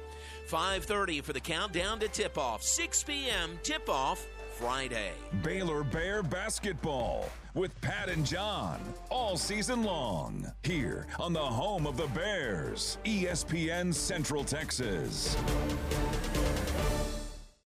5:30 0.48 1.20
for 1.22 1.32
the 1.32 1.40
countdown 1.40 1.98
to 2.00 2.08
tip-off. 2.08 2.62
6 2.62 3.04
p.m. 3.04 3.58
tip-off 3.62 4.26
Friday. 4.58 5.12
Baylor 5.42 5.82
Bear 5.84 6.22
basketball 6.22 7.28
with 7.54 7.78
Pat 7.80 8.08
and 8.08 8.26
John 8.26 8.80
all 9.08 9.36
season 9.36 9.82
long 9.82 10.46
here 10.62 11.06
on 11.18 11.32
the 11.32 11.38
home 11.40 11.86
of 11.86 11.96
the 11.96 12.08
Bears, 12.08 12.98
ESPN 13.04 13.94
Central 13.94 14.44
Texas. 14.44 15.36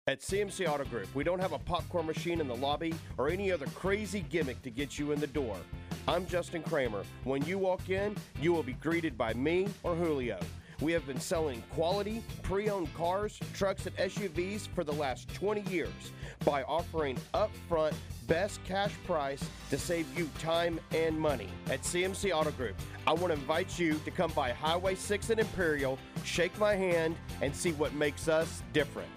At 0.09 0.19
CMC 0.19 0.69
Auto 0.69 0.85
Group, 0.87 1.15
we 1.15 1.23
don't 1.23 1.39
have 1.39 1.53
a 1.53 1.61
popcorn 1.61 2.07
machine 2.07 2.41
in 2.41 2.49
the 2.49 2.57
lobby 2.57 2.93
or 3.19 3.29
any 3.29 3.53
other 3.53 3.67
crazy 3.67 4.25
gimmick 4.29 4.61
to 4.63 4.71
get 4.71 4.99
you 4.99 5.13
in 5.13 5.21
the 5.21 5.29
door. 5.29 5.57
I'm 6.09 6.27
Justin 6.27 6.65
Kramer. 6.65 7.05
When 7.23 7.45
you 7.45 7.57
walk 7.57 7.89
in, 7.89 8.17
you 8.41 8.53
will 8.53 8.65
be 8.65 8.73
greeted 8.73 9.17
by 9.17 9.33
me 9.35 9.69
or 9.85 9.95
Julio. 9.95 10.41
We 10.81 10.91
have 10.91 11.07
been 11.07 11.21
selling 11.21 11.63
quality, 11.71 12.25
pre 12.43 12.69
owned 12.69 12.93
cars, 12.95 13.39
trucks, 13.55 13.87
and 13.87 13.97
SUVs 13.97 14.67
for 14.75 14.83
the 14.83 14.91
last 14.91 15.33
20 15.35 15.61
years 15.71 15.93
by 16.45 16.65
offering 16.65 17.17
upfront 17.33 17.95
best 18.27 18.59
cash 18.65 18.95
price 19.07 19.49
to 19.71 19.79
save 19.79 20.19
you 20.19 20.29
time 20.41 20.81
and 20.91 21.17
money. 21.17 21.49
At 21.71 21.83
CMC 21.83 22.33
Auto 22.37 22.51
Group, 22.51 22.75
I 23.07 23.13
want 23.13 23.29
to 23.29 23.35
invite 23.35 23.79
you 23.79 24.01
to 24.05 24.11
come 24.11 24.33
by 24.33 24.51
Highway 24.51 24.97
6 24.97 25.31
at 25.31 25.39
Imperial, 25.39 25.97
shake 26.25 26.59
my 26.59 26.75
hand, 26.75 27.15
and 27.41 27.55
see 27.55 27.71
what 27.75 27.95
makes 27.95 28.27
us 28.27 28.65
different. 28.73 29.09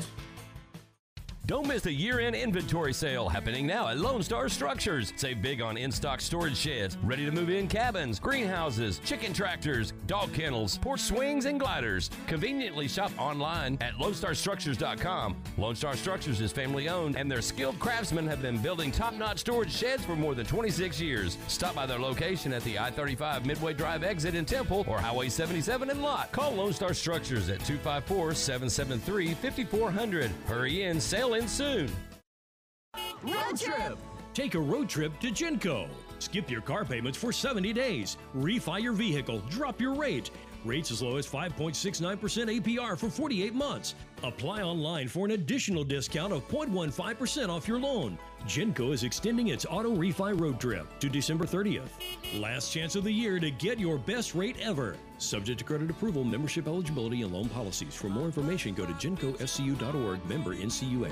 Don't 1.47 1.67
miss 1.67 1.84
the 1.84 1.93
year-end 1.93 2.35
inventory 2.35 2.91
sale 2.91 3.30
happening 3.30 3.67
now 3.67 3.89
at 3.89 3.99
Lone 3.99 4.23
Star 4.23 4.49
Structures. 4.49 5.13
Save 5.15 5.43
big 5.43 5.61
on 5.61 5.77
in-stock 5.77 6.19
storage 6.19 6.57
sheds, 6.57 6.97
ready-to-move-in 7.03 7.67
cabins, 7.67 8.19
greenhouses, 8.19 8.99
chicken 9.05 9.31
tractors, 9.31 9.93
dog 10.07 10.34
kennels, 10.34 10.80
porch 10.80 11.01
swings, 11.01 11.45
and 11.45 11.59
gliders. 11.59 12.09
Conveniently 12.26 12.88
shop 12.88 13.11
online 13.19 13.77
at 13.80 13.93
LoneStarStructures.com. 13.93 15.35
Lone 15.59 15.76
Star 15.76 15.95
Structures 15.95 16.41
is 16.41 16.51
family-owned, 16.51 17.15
and 17.15 17.30
their 17.30 17.43
skilled 17.43 17.80
craftsmen 17.80 18.26
have 18.26 18.41
been 18.41 18.57
building 18.57 18.91
top-notch 18.91 19.38
storage 19.38 19.72
sheds 19.72 20.03
for 20.03 20.15
more 20.15 20.34
than 20.34 20.47
26 20.47 20.99
years. 20.99 21.38
Stop 21.47 21.76
by 21.76 21.85
their 21.85 21.99
location 21.99 22.53
at 22.53 22.63
the 22.63 22.80
I-35 22.80 23.45
Midway 23.45 23.76
Drive 23.76 24.03
exit 24.03 24.34
in 24.34 24.45
Temple 24.45 24.84
or 24.88 24.97
Highway 24.97 25.30
77 25.30 25.91
in 25.91 26.01
Lott. 26.01 26.31
Call 26.31 26.53
Lone 26.53 26.73
Star 26.73 26.95
Structures 26.95 27.49
at 27.49 27.59
254-773-5400. 27.59 30.31
Hurry 30.47 30.85
in, 30.85 30.99
sale 30.99 31.35
in 31.36 31.48
soon. 31.48 31.90
Road 33.24 33.60
trip! 33.60 33.98
Take 34.34 34.56
a 34.56 34.60
road 34.60 34.90
trip 34.90 35.18
to 35.22 35.28
Genco. 35.28 35.88
Skip 36.20 36.49
your 36.49 36.62
car 36.62 36.86
payments 36.86 37.18
for 37.18 37.32
70 37.32 37.74
days. 37.74 38.18
Refi 38.36 38.82
your 38.82 38.94
vehicle. 38.94 39.41
Drop 39.49 39.80
your 39.80 39.94
rate. 39.94 40.32
Rates 40.66 40.91
as 40.91 41.02
low 41.02 41.18
as 41.18 41.28
5.69% 41.28 42.62
APR 42.62 42.98
for 42.98 43.10
48 43.10 43.53
months. 43.53 43.95
Apply 44.26 44.64
online 44.64 45.07
for 45.07 45.26
an 45.26 45.31
additional 45.31 45.84
discount 45.84 46.34
of 46.34 46.47
0.15% 46.47 47.47
off 47.47 47.68
your 47.68 47.80
loan. 47.80 48.18
Genco 48.47 48.91
is 48.91 49.03
extending 49.03 49.49
its 49.49 49.68
auto 49.69 49.95
refi 49.95 50.39
road 50.39 50.60
trip 50.60 50.88
to 50.99 51.10
December 51.10 51.45
30th. 51.45 51.89
Last 52.34 52.73
chance 52.73 52.95
of 52.95 53.03
the 53.03 53.11
year 53.11 53.39
to 53.39 53.52
get 53.52 53.80
your 53.80 53.99
best 53.99 54.34
rate 54.34 54.56
ever. 54.60 54.97
Subject 55.19 55.60
to 55.60 55.64
credit 55.64 55.91
approval, 55.91 56.23
membership 56.23 56.65
eligibility, 56.65 57.22
and 57.22 57.31
loan 57.31 57.49
policies. 57.49 57.93
For 57.93 58.10
more 58.10 58.26
information, 58.26 58.73
go 58.73 58.88
to 58.88 58.93
gencoscu.org, 58.93 60.26
member 60.26 60.56
NCUA. 60.56 61.11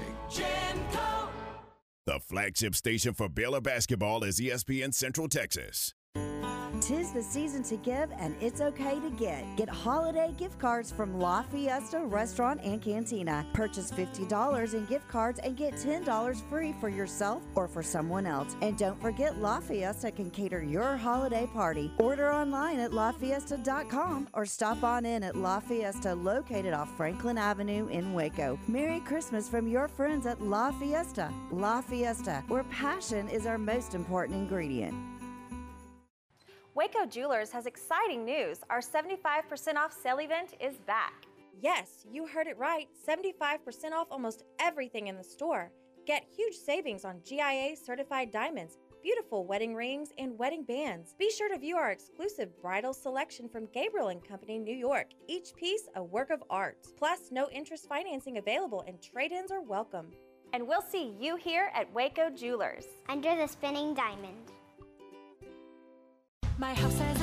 The 2.08 2.20
flagship 2.20 2.74
station 2.74 3.14
for 3.14 3.30
Baylor 3.30 3.62
basketball 3.62 4.24
is 4.24 4.40
ESPN 4.40 4.92
Central 4.92 5.30
Texas. 5.30 5.94
Tis 6.82 7.12
the 7.12 7.22
season 7.22 7.64
to 7.64 7.78
give, 7.78 8.12
and 8.18 8.36
it's 8.42 8.60
okay 8.60 9.00
to 9.00 9.10
get. 9.12 9.44
Get 9.56 9.70
holiday 9.70 10.34
gift 10.38 10.60
cards 10.60 10.92
from 10.92 11.20
La 11.20 11.44
Fiesta 11.44 12.00
Restaurant 12.00 12.60
and 12.64 12.82
Cantina. 12.82 13.46
Purchase 13.54 13.92
$50 13.92 14.74
in 14.74 14.86
gift 14.86 15.08
cards 15.08 15.40
and 15.44 15.56
get 15.56 15.74
$10 15.74 16.50
free 16.50 16.74
for 16.80 16.90
yourself 16.90 17.44
or 17.56 17.68
for 17.68 17.84
someone 17.84 18.26
else. 18.26 18.56
And 18.62 18.78
don't 18.78 19.00
forget, 19.02 19.38
La 19.38 19.60
Fiesta 19.60 20.12
can 20.12 20.30
cater 20.32 20.64
your 20.64 20.98
holiday 20.98 21.48
party. 21.54 21.92
Order 22.00 22.32
online 22.32 22.80
at 22.80 22.92
lafiesta.com 22.92 24.30
or 24.34 24.46
stop 24.46 24.84
on 24.84 25.06
in 25.06 25.24
at 25.24 25.36
La 25.36 25.60
Fiesta, 25.60 26.16
located 26.16 26.74
off 26.74 26.96
Franklin 26.98 27.38
Avenue 27.38 27.88
in 27.88 28.14
Waco. 28.14 28.60
Merry 28.68 29.00
Christmas 29.02 29.48
from 29.48 29.68
your 29.68 29.88
friends 29.88 30.26
at 30.26 30.42
La 30.42 30.72
Fiesta. 30.72 31.32
La 31.52 31.82
Fiesta, 31.82 32.44
where 32.48 32.64
passion 32.66 33.30
is 33.30 33.46
our 33.46 33.58
most 33.58 33.94
important 33.94 34.38
ingredient. 34.38 35.13
Waco 36.76 37.06
Jewelers 37.06 37.52
has 37.52 37.68
exciting 37.68 38.26
news. 38.26 38.62
Our 38.72 38.82
75% 38.82 39.76
off 39.76 39.94
sale 39.94 40.18
event 40.18 40.56
is 40.60 40.80
back. 40.88 41.26
Yes, 41.62 42.04
you 42.12 42.26
heard 42.26 42.48
it 42.48 42.58
right 42.58 42.88
75% 43.08 43.92
off 43.94 44.08
almost 44.10 44.44
everything 44.60 45.06
in 45.06 45.16
the 45.16 45.24
store. 45.24 45.72
Get 46.08 46.26
huge 46.36 46.56
savings 46.56 47.06
on 47.06 47.22
GIA 47.24 47.76
certified 47.76 48.32
diamonds, 48.32 48.80
beautiful 49.04 49.46
wedding 49.46 49.76
rings, 49.76 50.14
and 50.18 50.38
wedding 50.40 50.64
bands. 50.64 51.14
Be 51.20 51.30
sure 51.30 51.48
to 51.48 51.60
view 51.60 51.78
our 51.78 51.92
exclusive 51.92 52.60
bridal 52.60 52.94
selection 52.94 53.48
from 53.48 53.70
Gabriel 53.72 54.08
and 54.08 54.28
Company 54.28 54.58
New 54.58 54.76
York, 54.76 55.12
each 55.28 55.56
piece 55.56 55.88
a 55.96 56.04
work 56.04 56.32
of 56.32 56.44
art. 56.50 56.88
Plus, 56.98 57.30
no 57.30 57.50
interest 57.52 57.88
financing 57.88 58.40
available 58.40 58.84
and 58.88 59.00
trade 59.00 59.32
ins 59.32 59.52
are 59.52 59.62
welcome. 59.62 60.08
And 60.54 60.68
we'll 60.68 60.82
see 60.82 61.14
you 61.20 61.36
here 61.36 61.72
at 61.76 61.94
Waco 61.94 62.32
Jewelers. 62.32 62.86
Under 63.10 63.36
the 63.36 63.48
spinning 63.48 63.94
diamond. 63.94 64.52
My 66.60 66.76
house 66.76 67.00
has 67.00 67.23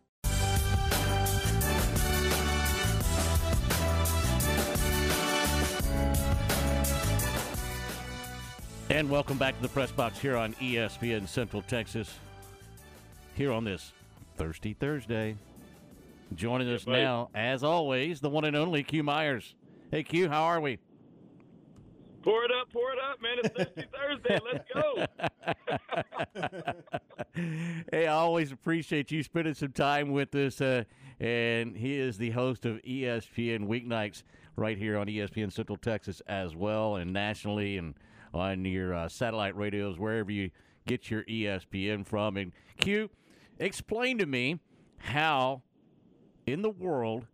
And 8.91 9.09
welcome 9.09 9.37
back 9.37 9.55
to 9.55 9.61
the 9.61 9.69
press 9.69 9.89
box 9.89 10.19
here 10.19 10.35
on 10.35 10.53
ESPN 10.55 11.25
Central 11.25 11.61
Texas. 11.61 12.13
Here 13.35 13.49
on 13.49 13.63
this 13.63 13.93
Thirsty 14.35 14.73
Thursday. 14.73 15.37
Joining 16.35 16.67
us 16.67 16.83
buddy. 16.83 17.01
now, 17.01 17.29
as 17.33 17.63
always, 17.63 18.19
the 18.19 18.29
one 18.29 18.43
and 18.43 18.53
only 18.53 18.83
Q 18.83 19.01
Myers. 19.01 19.55
Hey 19.91 20.03
Q, 20.03 20.27
how 20.27 20.43
are 20.43 20.59
we? 20.59 20.77
Pour 22.21 22.43
it 22.43 22.51
up, 22.51 22.69
pour 22.73 22.91
it 22.91 22.99
up, 22.99 23.21
man. 23.21 23.37
It's 23.41 23.55
Thirsty 23.55 23.87
Thursday. 23.95 24.39
Let's 24.51 24.65
go. 24.73 25.05
hey, 27.93 28.07
I 28.07 28.13
always 28.13 28.51
appreciate 28.51 29.09
you 29.09 29.23
spending 29.23 29.53
some 29.53 29.71
time 29.71 30.11
with 30.11 30.35
us. 30.35 30.59
Uh, 30.59 30.83
and 31.21 31.77
he 31.77 31.97
is 31.97 32.17
the 32.17 32.31
host 32.31 32.65
of 32.65 32.81
ESPN 32.81 33.69
Weeknights 33.69 34.23
right 34.57 34.77
here 34.77 34.97
on 34.97 35.07
ESPN 35.07 35.49
Central 35.49 35.77
Texas 35.77 36.21
as 36.27 36.57
well, 36.57 36.97
and 36.97 37.13
nationally, 37.13 37.77
and 37.77 37.95
on 38.33 38.65
your 38.65 38.93
uh, 38.93 39.09
satellite 39.09 39.55
radios, 39.55 39.99
wherever 39.99 40.31
you 40.31 40.51
get 40.87 41.09
your 41.09 41.23
ESPN 41.23 42.05
from. 42.05 42.37
And 42.37 42.51
Q, 42.79 43.09
explain 43.59 44.17
to 44.17 44.25
me 44.25 44.59
how 44.97 45.63
in 46.45 46.61
the 46.61 46.69
world 46.69 47.27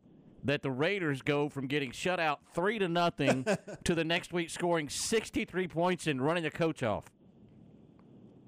that 0.43 0.61
the 0.61 0.71
Raiders 0.71 1.21
go 1.21 1.49
from 1.49 1.67
getting 1.67 1.91
shut 1.91 2.19
out 2.19 2.39
three 2.53 2.79
to 2.79 2.87
nothing 2.87 3.45
to 3.83 3.95
the 3.95 4.03
next 4.03 4.33
week 4.33 4.49
scoring 4.49 4.89
63 4.89 5.67
points 5.67 6.07
and 6.07 6.21
running 6.21 6.43
the 6.43 6.51
coach 6.51 6.83
off. 6.83 7.05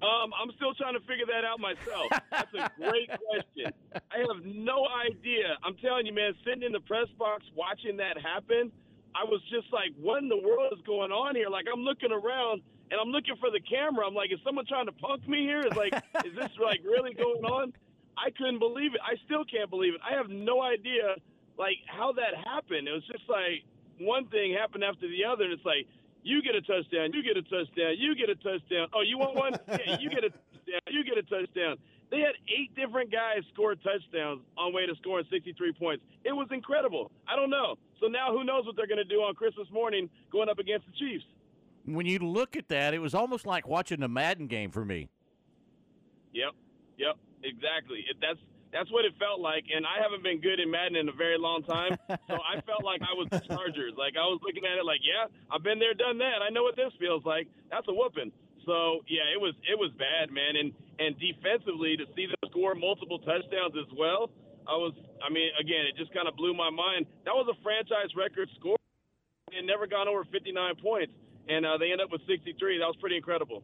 Um, 0.02 0.32
I'm 0.40 0.50
still 0.56 0.72
trying 0.74 0.94
to 0.94 1.00
figure 1.00 1.26
that 1.26 1.44
out 1.44 1.60
myself. 1.60 2.08
That's 2.30 2.54
a 2.54 2.70
great 2.80 3.10
question. 3.28 3.72
I 4.10 4.18
have 4.18 4.44
no 4.46 4.86
idea. 5.06 5.58
I'm 5.62 5.76
telling 5.76 6.06
you, 6.06 6.14
man, 6.14 6.32
sitting 6.42 6.62
in 6.62 6.72
the 6.72 6.80
press 6.80 7.08
box 7.18 7.44
watching 7.54 7.98
that 7.98 8.16
happen, 8.16 8.72
I 9.14 9.24
was 9.24 9.40
just 9.50 9.72
like, 9.72 9.90
what 10.00 10.22
in 10.22 10.28
the 10.28 10.36
world 10.36 10.72
is 10.72 10.80
going 10.86 11.10
on 11.10 11.34
here? 11.34 11.48
Like, 11.48 11.66
I'm 11.72 11.80
looking 11.80 12.12
around 12.12 12.62
and 12.90 13.00
I'm 13.00 13.08
looking 13.08 13.36
for 13.36 13.50
the 13.50 13.60
camera. 13.60 14.06
I'm 14.06 14.14
like, 14.14 14.32
is 14.32 14.38
someone 14.44 14.66
trying 14.66 14.86
to 14.86 14.92
punk 14.92 15.26
me 15.28 15.42
here? 15.42 15.60
Is 15.60 15.76
like, 15.76 15.94
is 16.24 16.34
this 16.34 16.50
like 16.62 16.80
really 16.84 17.14
going 17.14 17.44
on? 17.44 17.72
I 18.18 18.30
couldn't 18.30 18.58
believe 18.58 18.94
it. 18.94 19.00
I 19.02 19.16
still 19.24 19.44
can't 19.44 19.70
believe 19.70 19.94
it. 19.94 20.00
I 20.04 20.14
have 20.16 20.28
no 20.28 20.60
idea, 20.60 21.16
like, 21.58 21.78
how 21.86 22.12
that 22.12 22.36
happened. 22.44 22.88
It 22.88 22.92
was 22.92 23.06
just 23.06 23.24
like 23.28 23.64
one 23.98 24.26
thing 24.26 24.52
happened 24.52 24.84
after 24.84 25.08
the 25.08 25.24
other, 25.24 25.44
and 25.44 25.52
it's 25.52 25.64
like, 25.64 25.86
you 26.22 26.42
get 26.42 26.54
a 26.54 26.60
touchdown, 26.60 27.12
you 27.14 27.22
get 27.22 27.36
a 27.36 27.42
touchdown, 27.42 27.96
you 27.96 28.14
get 28.14 28.28
a 28.28 28.36
touchdown. 28.36 28.88
Oh, 28.92 29.00
you 29.00 29.16
want 29.18 29.36
one? 29.36 29.52
Yeah, 29.68 29.96
you 29.98 30.10
get 30.10 30.24
a 30.24 30.30
touchdown, 30.30 30.80
you 30.90 31.04
get 31.04 31.16
a 31.16 31.22
touchdown. 31.22 31.76
They 32.10 32.18
had 32.18 32.34
eight 32.50 32.74
different 32.74 33.12
guys 33.12 33.42
score 33.54 33.74
touchdowns 33.76 34.40
on 34.58 34.72
way 34.72 34.86
to 34.86 34.94
scoring 34.96 35.24
63 35.30 35.72
points. 35.74 36.02
It 36.24 36.32
was 36.32 36.48
incredible. 36.50 37.10
I 37.28 37.36
don't 37.36 37.50
know. 37.50 37.76
So 38.00 38.08
now 38.08 38.32
who 38.32 38.42
knows 38.42 38.66
what 38.66 38.74
they're 38.76 38.88
going 38.88 38.98
to 38.98 39.04
do 39.04 39.20
on 39.22 39.34
Christmas 39.34 39.68
morning 39.70 40.10
going 40.32 40.48
up 40.48 40.58
against 40.58 40.86
the 40.86 40.92
Chiefs? 40.98 41.24
When 41.86 42.06
you 42.06 42.18
look 42.18 42.56
at 42.56 42.68
that, 42.68 42.94
it 42.94 42.98
was 42.98 43.14
almost 43.14 43.46
like 43.46 43.66
watching 43.66 44.02
a 44.02 44.08
Madden 44.08 44.48
game 44.48 44.70
for 44.70 44.84
me. 44.84 45.08
Yep, 46.32 46.52
yep, 46.98 47.16
exactly. 47.42 48.04
It, 48.10 48.16
that's 48.20 48.38
that's 48.72 48.90
what 48.92 49.04
it 49.04 49.14
felt 49.18 49.40
like. 49.40 49.64
And 49.74 49.84
I 49.84 50.00
haven't 50.02 50.22
been 50.22 50.40
good 50.40 50.60
in 50.60 50.70
Madden 50.70 50.96
in 50.96 51.08
a 51.08 51.12
very 51.12 51.38
long 51.38 51.62
time, 51.62 51.96
so 52.08 52.38
I 52.38 52.60
felt 52.66 52.84
like 52.84 53.02
I 53.02 53.14
was 53.14 53.26
the 53.30 53.40
Chargers. 53.40 53.94
Like 53.98 54.14
I 54.14 54.26
was 54.26 54.38
looking 54.42 54.62
at 54.64 54.78
it 54.78 54.84
like, 54.84 55.00
yeah, 55.02 55.26
I've 55.50 55.62
been 55.62 55.78
there, 55.78 55.94
done 55.94 56.18
that. 56.18 56.38
I 56.42 56.50
know 56.50 56.62
what 56.62 56.76
this 56.76 56.92
feels 56.98 57.24
like. 57.24 57.48
That's 57.70 57.86
a 57.88 57.92
whooping. 57.92 58.30
So 58.66 59.00
yeah, 59.08 59.24
it 59.32 59.40
was 59.40 59.54
it 59.68 59.78
was 59.78 59.90
bad, 59.98 60.30
man. 60.30 60.56
And 60.56 60.72
and 60.98 61.16
defensively 61.18 61.96
to 61.96 62.04
see 62.14 62.26
them 62.26 62.50
score 62.50 62.74
multiple 62.74 63.18
touchdowns 63.18 63.74
as 63.78 63.88
well, 63.96 64.30
I 64.68 64.76
was. 64.76 64.92
I 65.24 65.32
mean, 65.32 65.50
again, 65.60 65.84
it 65.88 65.96
just 65.96 66.12
kind 66.12 66.28
of 66.28 66.36
blew 66.36 66.54
my 66.54 66.70
mind. 66.70 67.06
That 67.24 67.34
was 67.34 67.48
a 67.50 67.56
franchise 67.62 68.14
record 68.16 68.48
score. 68.58 68.76
It 69.52 69.64
never 69.64 69.86
gone 69.86 70.08
over 70.08 70.24
59 70.24 70.76
points, 70.80 71.12
and 71.48 71.66
uh, 71.66 71.76
they 71.76 71.90
end 71.92 72.00
up 72.00 72.10
with 72.12 72.20
63. 72.28 72.78
That 72.78 72.86
was 72.86 72.96
pretty 73.00 73.16
incredible. 73.16 73.62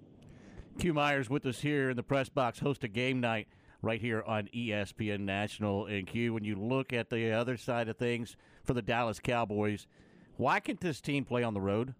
Q 0.78 0.92
Myers 0.92 1.30
with 1.30 1.46
us 1.46 1.60
here 1.60 1.90
in 1.90 1.96
the 1.96 2.02
press 2.02 2.28
box, 2.28 2.58
host 2.58 2.84
a 2.84 2.88
game 2.88 3.20
night 3.20 3.48
right 3.82 4.00
here 4.00 4.22
on 4.26 4.48
ESPN 4.54 5.20
National. 5.20 5.86
And 5.86 6.06
Q, 6.06 6.34
when 6.34 6.44
you 6.44 6.56
look 6.56 6.92
at 6.92 7.08
the 7.08 7.32
other 7.32 7.56
side 7.56 7.88
of 7.88 7.96
things 7.96 8.36
for 8.64 8.74
the 8.74 8.82
Dallas 8.82 9.20
Cowboys, 9.20 9.86
why 10.36 10.60
can't 10.60 10.80
this 10.80 11.00
team 11.00 11.24
play 11.24 11.42
on 11.42 11.54
the 11.54 11.60
road? 11.60 11.94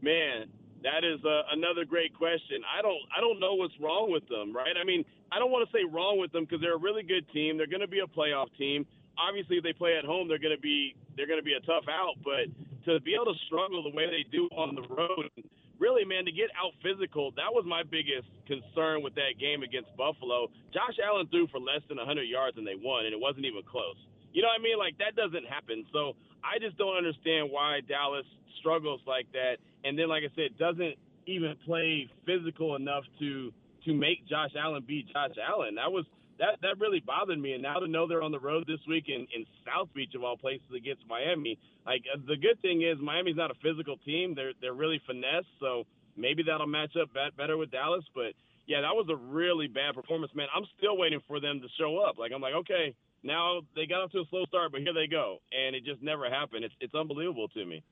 Man, 0.00 0.48
that 0.84 1.00
is 1.02 1.18
uh, 1.24 1.48
another 1.50 1.84
great 1.88 2.12
question. 2.12 2.60
I 2.68 2.84
don't 2.84 3.00
I 3.08 3.20
don't 3.20 3.40
know 3.40 3.56
what's 3.56 3.74
wrong 3.80 4.12
with 4.12 4.28
them, 4.28 4.54
right? 4.54 4.76
I 4.76 4.84
mean, 4.84 5.04
I 5.32 5.40
don't 5.40 5.50
want 5.50 5.64
to 5.64 5.72
say 5.72 5.82
wrong 5.88 6.20
with 6.20 6.30
them 6.30 6.44
because 6.44 6.60
they're 6.60 6.76
a 6.76 6.84
really 6.84 7.02
good 7.02 7.24
team. 7.32 7.56
They're 7.56 7.70
going 7.70 7.84
to 7.84 7.90
be 7.90 8.04
a 8.04 8.06
playoff 8.06 8.52
team. 8.60 8.84
Obviously, 9.16 9.56
if 9.56 9.64
they 9.64 9.72
play 9.72 9.96
at 9.96 10.04
home, 10.04 10.28
they're 10.28 10.42
going 10.42 10.54
to 10.54 10.60
be 10.60 10.94
they're 11.16 11.26
going 11.26 11.40
to 11.40 11.44
be 11.44 11.56
a 11.56 11.64
tough 11.64 11.88
out. 11.88 12.20
But 12.20 12.52
to 12.84 13.00
be 13.00 13.16
able 13.16 13.32
to 13.32 13.38
struggle 13.48 13.82
the 13.82 13.96
way 13.96 14.12
they 14.12 14.28
do 14.28 14.44
on 14.52 14.76
the 14.76 14.84
road, 14.92 15.32
really, 15.80 16.04
man, 16.04 16.28
to 16.28 16.32
get 16.32 16.52
out 16.52 16.76
physical, 16.84 17.32
that 17.40 17.48
was 17.48 17.64
my 17.64 17.80
biggest 17.80 18.28
concern 18.44 19.00
with 19.00 19.16
that 19.16 19.40
game 19.40 19.64
against 19.64 19.88
Buffalo. 19.96 20.52
Josh 20.76 21.00
Allen 21.00 21.24
threw 21.32 21.48
for 21.48 21.64
less 21.64 21.80
than 21.88 21.96
100 21.96 22.28
yards 22.28 22.60
and 22.60 22.66
they 22.68 22.76
won, 22.76 23.08
and 23.08 23.16
it 23.16 23.20
wasn't 23.20 23.48
even 23.48 23.64
close. 23.64 23.96
You 24.36 24.42
know 24.44 24.52
what 24.52 24.60
I 24.60 24.62
mean? 24.62 24.76
Like 24.76 25.00
that 25.00 25.16
doesn't 25.16 25.48
happen. 25.48 25.88
So 25.96 26.12
I 26.44 26.60
just 26.60 26.76
don't 26.76 26.98
understand 26.98 27.48
why 27.48 27.80
Dallas 27.88 28.28
struggles 28.60 29.00
like 29.06 29.30
that. 29.32 29.56
And 29.84 29.98
then, 29.98 30.08
like 30.08 30.22
I 30.24 30.34
said, 30.34 30.56
doesn't 30.58 30.96
even 31.26 31.54
play 31.64 32.08
physical 32.26 32.76
enough 32.76 33.04
to 33.20 33.52
to 33.84 33.92
make 33.94 34.26
Josh 34.26 34.50
Allen 34.58 34.82
be 34.86 35.04
Josh 35.12 35.36
Allen. 35.38 35.74
That 35.76 35.92
was 35.92 36.04
that 36.38 36.58
that 36.62 36.78
really 36.80 37.00
bothered 37.00 37.38
me. 37.38 37.52
And 37.52 37.62
now 37.62 37.74
to 37.78 37.86
know 37.86 38.08
they're 38.08 38.22
on 38.22 38.32
the 38.32 38.40
road 38.40 38.64
this 38.66 38.80
week 38.88 39.04
in, 39.08 39.26
in 39.34 39.46
South 39.64 39.88
Beach 39.94 40.14
of 40.14 40.24
all 40.24 40.36
places 40.36 40.66
against 40.74 41.02
Miami, 41.08 41.58
like 41.86 42.02
uh, 42.12 42.18
the 42.26 42.36
good 42.36 42.60
thing 42.62 42.82
is 42.82 42.98
Miami's 43.00 43.36
not 43.36 43.50
a 43.50 43.54
physical 43.62 43.96
team. 43.98 44.34
They're 44.34 44.52
they're 44.60 44.74
really 44.74 45.00
finesse. 45.06 45.46
So 45.60 45.84
maybe 46.16 46.42
that'll 46.42 46.66
match 46.66 46.96
up 47.00 47.12
bet- 47.12 47.36
better 47.36 47.56
with 47.56 47.70
Dallas. 47.70 48.04
But 48.14 48.34
yeah, 48.66 48.80
that 48.80 48.94
was 48.94 49.06
a 49.10 49.16
really 49.16 49.68
bad 49.68 49.94
performance, 49.94 50.32
man. 50.34 50.48
I'm 50.54 50.64
still 50.78 50.96
waiting 50.96 51.20
for 51.28 51.40
them 51.40 51.60
to 51.60 51.68
show 51.78 51.98
up. 51.98 52.18
Like 52.18 52.32
I'm 52.34 52.40
like, 52.40 52.54
okay, 52.64 52.94
now 53.22 53.60
they 53.76 53.86
got 53.86 54.02
off 54.02 54.12
to 54.12 54.20
a 54.20 54.28
slow 54.30 54.44
start, 54.46 54.72
but 54.72 54.80
here 54.80 54.94
they 54.94 55.06
go, 55.06 55.38
and 55.52 55.76
it 55.76 55.84
just 55.84 56.02
never 56.02 56.28
happened. 56.30 56.64
It's 56.64 56.74
it's 56.80 56.94
unbelievable 56.94 57.48
to 57.48 57.64
me. 57.64 57.82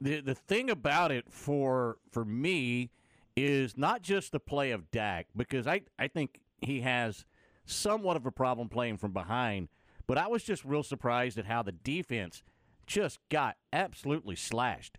The 0.00 0.20
the 0.20 0.34
thing 0.34 0.70
about 0.70 1.10
it 1.10 1.26
for 1.30 1.98
for 2.10 2.24
me 2.24 2.90
is 3.36 3.76
not 3.76 4.02
just 4.02 4.32
the 4.32 4.40
play 4.40 4.70
of 4.70 4.90
Dak 4.90 5.26
because 5.36 5.66
I 5.66 5.82
I 5.98 6.08
think 6.08 6.40
he 6.60 6.80
has 6.80 7.24
somewhat 7.64 8.16
of 8.16 8.26
a 8.26 8.30
problem 8.30 8.68
playing 8.68 8.98
from 8.98 9.12
behind, 9.12 9.68
but 10.06 10.18
I 10.18 10.26
was 10.28 10.42
just 10.42 10.64
real 10.64 10.82
surprised 10.82 11.38
at 11.38 11.46
how 11.46 11.62
the 11.62 11.72
defense 11.72 12.42
just 12.86 13.18
got 13.28 13.56
absolutely 13.72 14.36
slashed. 14.36 14.98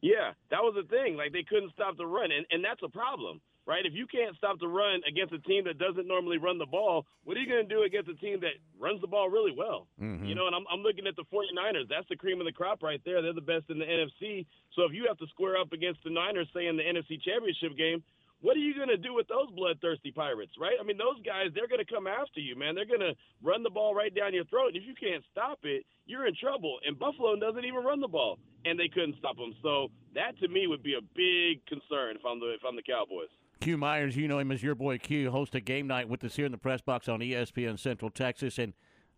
Yeah, 0.00 0.32
that 0.50 0.62
was 0.62 0.74
the 0.76 0.88
thing. 0.88 1.16
Like 1.16 1.32
they 1.32 1.42
couldn't 1.42 1.72
stop 1.72 1.96
the 1.96 2.06
run, 2.06 2.30
and 2.30 2.46
and 2.50 2.64
that's 2.64 2.82
a 2.82 2.88
problem, 2.88 3.40
right? 3.66 3.84
If 3.84 3.92
you 3.94 4.06
can't 4.06 4.36
stop 4.36 4.58
the 4.60 4.68
run 4.68 5.02
against 5.06 5.34
a 5.34 5.42
team 5.42 5.64
that 5.66 5.78
doesn't 5.78 6.06
normally 6.06 6.38
run 6.38 6.58
the 6.58 6.66
ball, 6.66 7.04
what 7.24 7.36
are 7.36 7.40
you 7.40 7.50
going 7.50 7.66
to 7.66 7.74
do 7.74 7.82
against 7.82 8.08
a 8.08 8.14
team 8.14 8.40
that 8.40 8.62
runs 8.78 9.00
the 9.00 9.10
ball 9.10 9.28
really 9.28 9.52
well? 9.56 9.88
Mm-hmm. 10.00 10.24
You 10.24 10.34
know, 10.34 10.46
and 10.46 10.54
I'm, 10.54 10.64
I'm 10.70 10.80
looking 10.80 11.06
at 11.06 11.16
the 11.16 11.26
49ers. 11.34 11.90
That's 11.90 12.08
the 12.08 12.16
cream 12.16 12.40
of 12.40 12.46
the 12.46 12.54
crop 12.54 12.82
right 12.82 13.02
there. 13.04 13.20
They're 13.20 13.34
the 13.34 13.44
best 13.44 13.66
in 13.68 13.78
the 13.78 13.84
NFC. 13.84 14.46
So 14.74 14.86
if 14.86 14.94
you 14.94 15.04
have 15.08 15.18
to 15.18 15.26
square 15.34 15.58
up 15.58 15.72
against 15.72 16.02
the 16.04 16.10
Niners, 16.10 16.48
say 16.54 16.66
in 16.66 16.76
the 16.76 16.86
NFC 16.86 17.20
Championship 17.20 17.76
game, 17.76 18.02
what 18.42 18.54
are 18.56 18.60
you 18.60 18.74
going 18.74 18.92
to 18.92 19.00
do 19.00 19.14
with 19.14 19.26
those 19.28 19.50
bloodthirsty 19.56 20.12
Pirates, 20.12 20.52
right? 20.60 20.76
I 20.78 20.84
mean, 20.84 20.98
those 20.98 21.16
guys, 21.24 21.48
they're 21.54 21.66
going 21.66 21.82
to 21.82 21.88
come 21.88 22.06
after 22.06 22.38
you, 22.38 22.54
man. 22.54 22.74
They're 22.74 22.86
going 22.86 23.00
to 23.00 23.16
run 23.42 23.62
the 23.62 23.70
ball 23.70 23.94
right 23.94 24.14
down 24.14 24.34
your 24.34 24.44
throat. 24.44 24.68
And 24.68 24.76
if 24.76 24.84
you 24.84 24.94
can't 24.94 25.24
stop 25.32 25.58
it, 25.64 25.86
you're 26.04 26.26
in 26.26 26.34
trouble. 26.36 26.78
And 26.86 26.98
Buffalo 26.98 27.34
doesn't 27.36 27.64
even 27.64 27.82
run 27.82 28.00
the 28.00 28.12
ball, 28.12 28.38
and 28.64 28.78
they 28.78 28.88
couldn't 28.88 29.16
stop 29.18 29.36
them. 29.36 29.56
So 29.62 29.88
that 30.14 30.38
to 30.40 30.48
me 30.48 30.66
would 30.66 30.82
be 30.82 30.94
a 30.94 31.02
big 31.16 31.64
concern 31.64 32.14
if 32.14 32.22
I'm 32.28 32.38
the 32.38 32.54
if 32.54 32.60
I'm 32.60 32.76
the 32.76 32.84
Cowboys. 32.84 33.32
Q 33.60 33.76
Myers, 33.76 34.16
you 34.16 34.28
know 34.28 34.38
him 34.38 34.52
as 34.52 34.62
your 34.62 34.74
boy 34.74 34.98
Q, 34.98 35.30
host 35.30 35.54
a 35.54 35.60
game 35.60 35.86
night 35.86 36.08
with 36.08 36.22
us 36.24 36.36
here 36.36 36.46
in 36.46 36.52
the 36.52 36.58
press 36.58 36.80
box 36.80 37.08
on 37.08 37.20
ESPN 37.20 37.78
Central 37.78 38.10
Texas. 38.10 38.58
And 38.58 38.74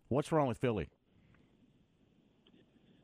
what's 0.07 0.31
wrong 0.31 0.47
with 0.47 0.57
Philly? 0.57 0.89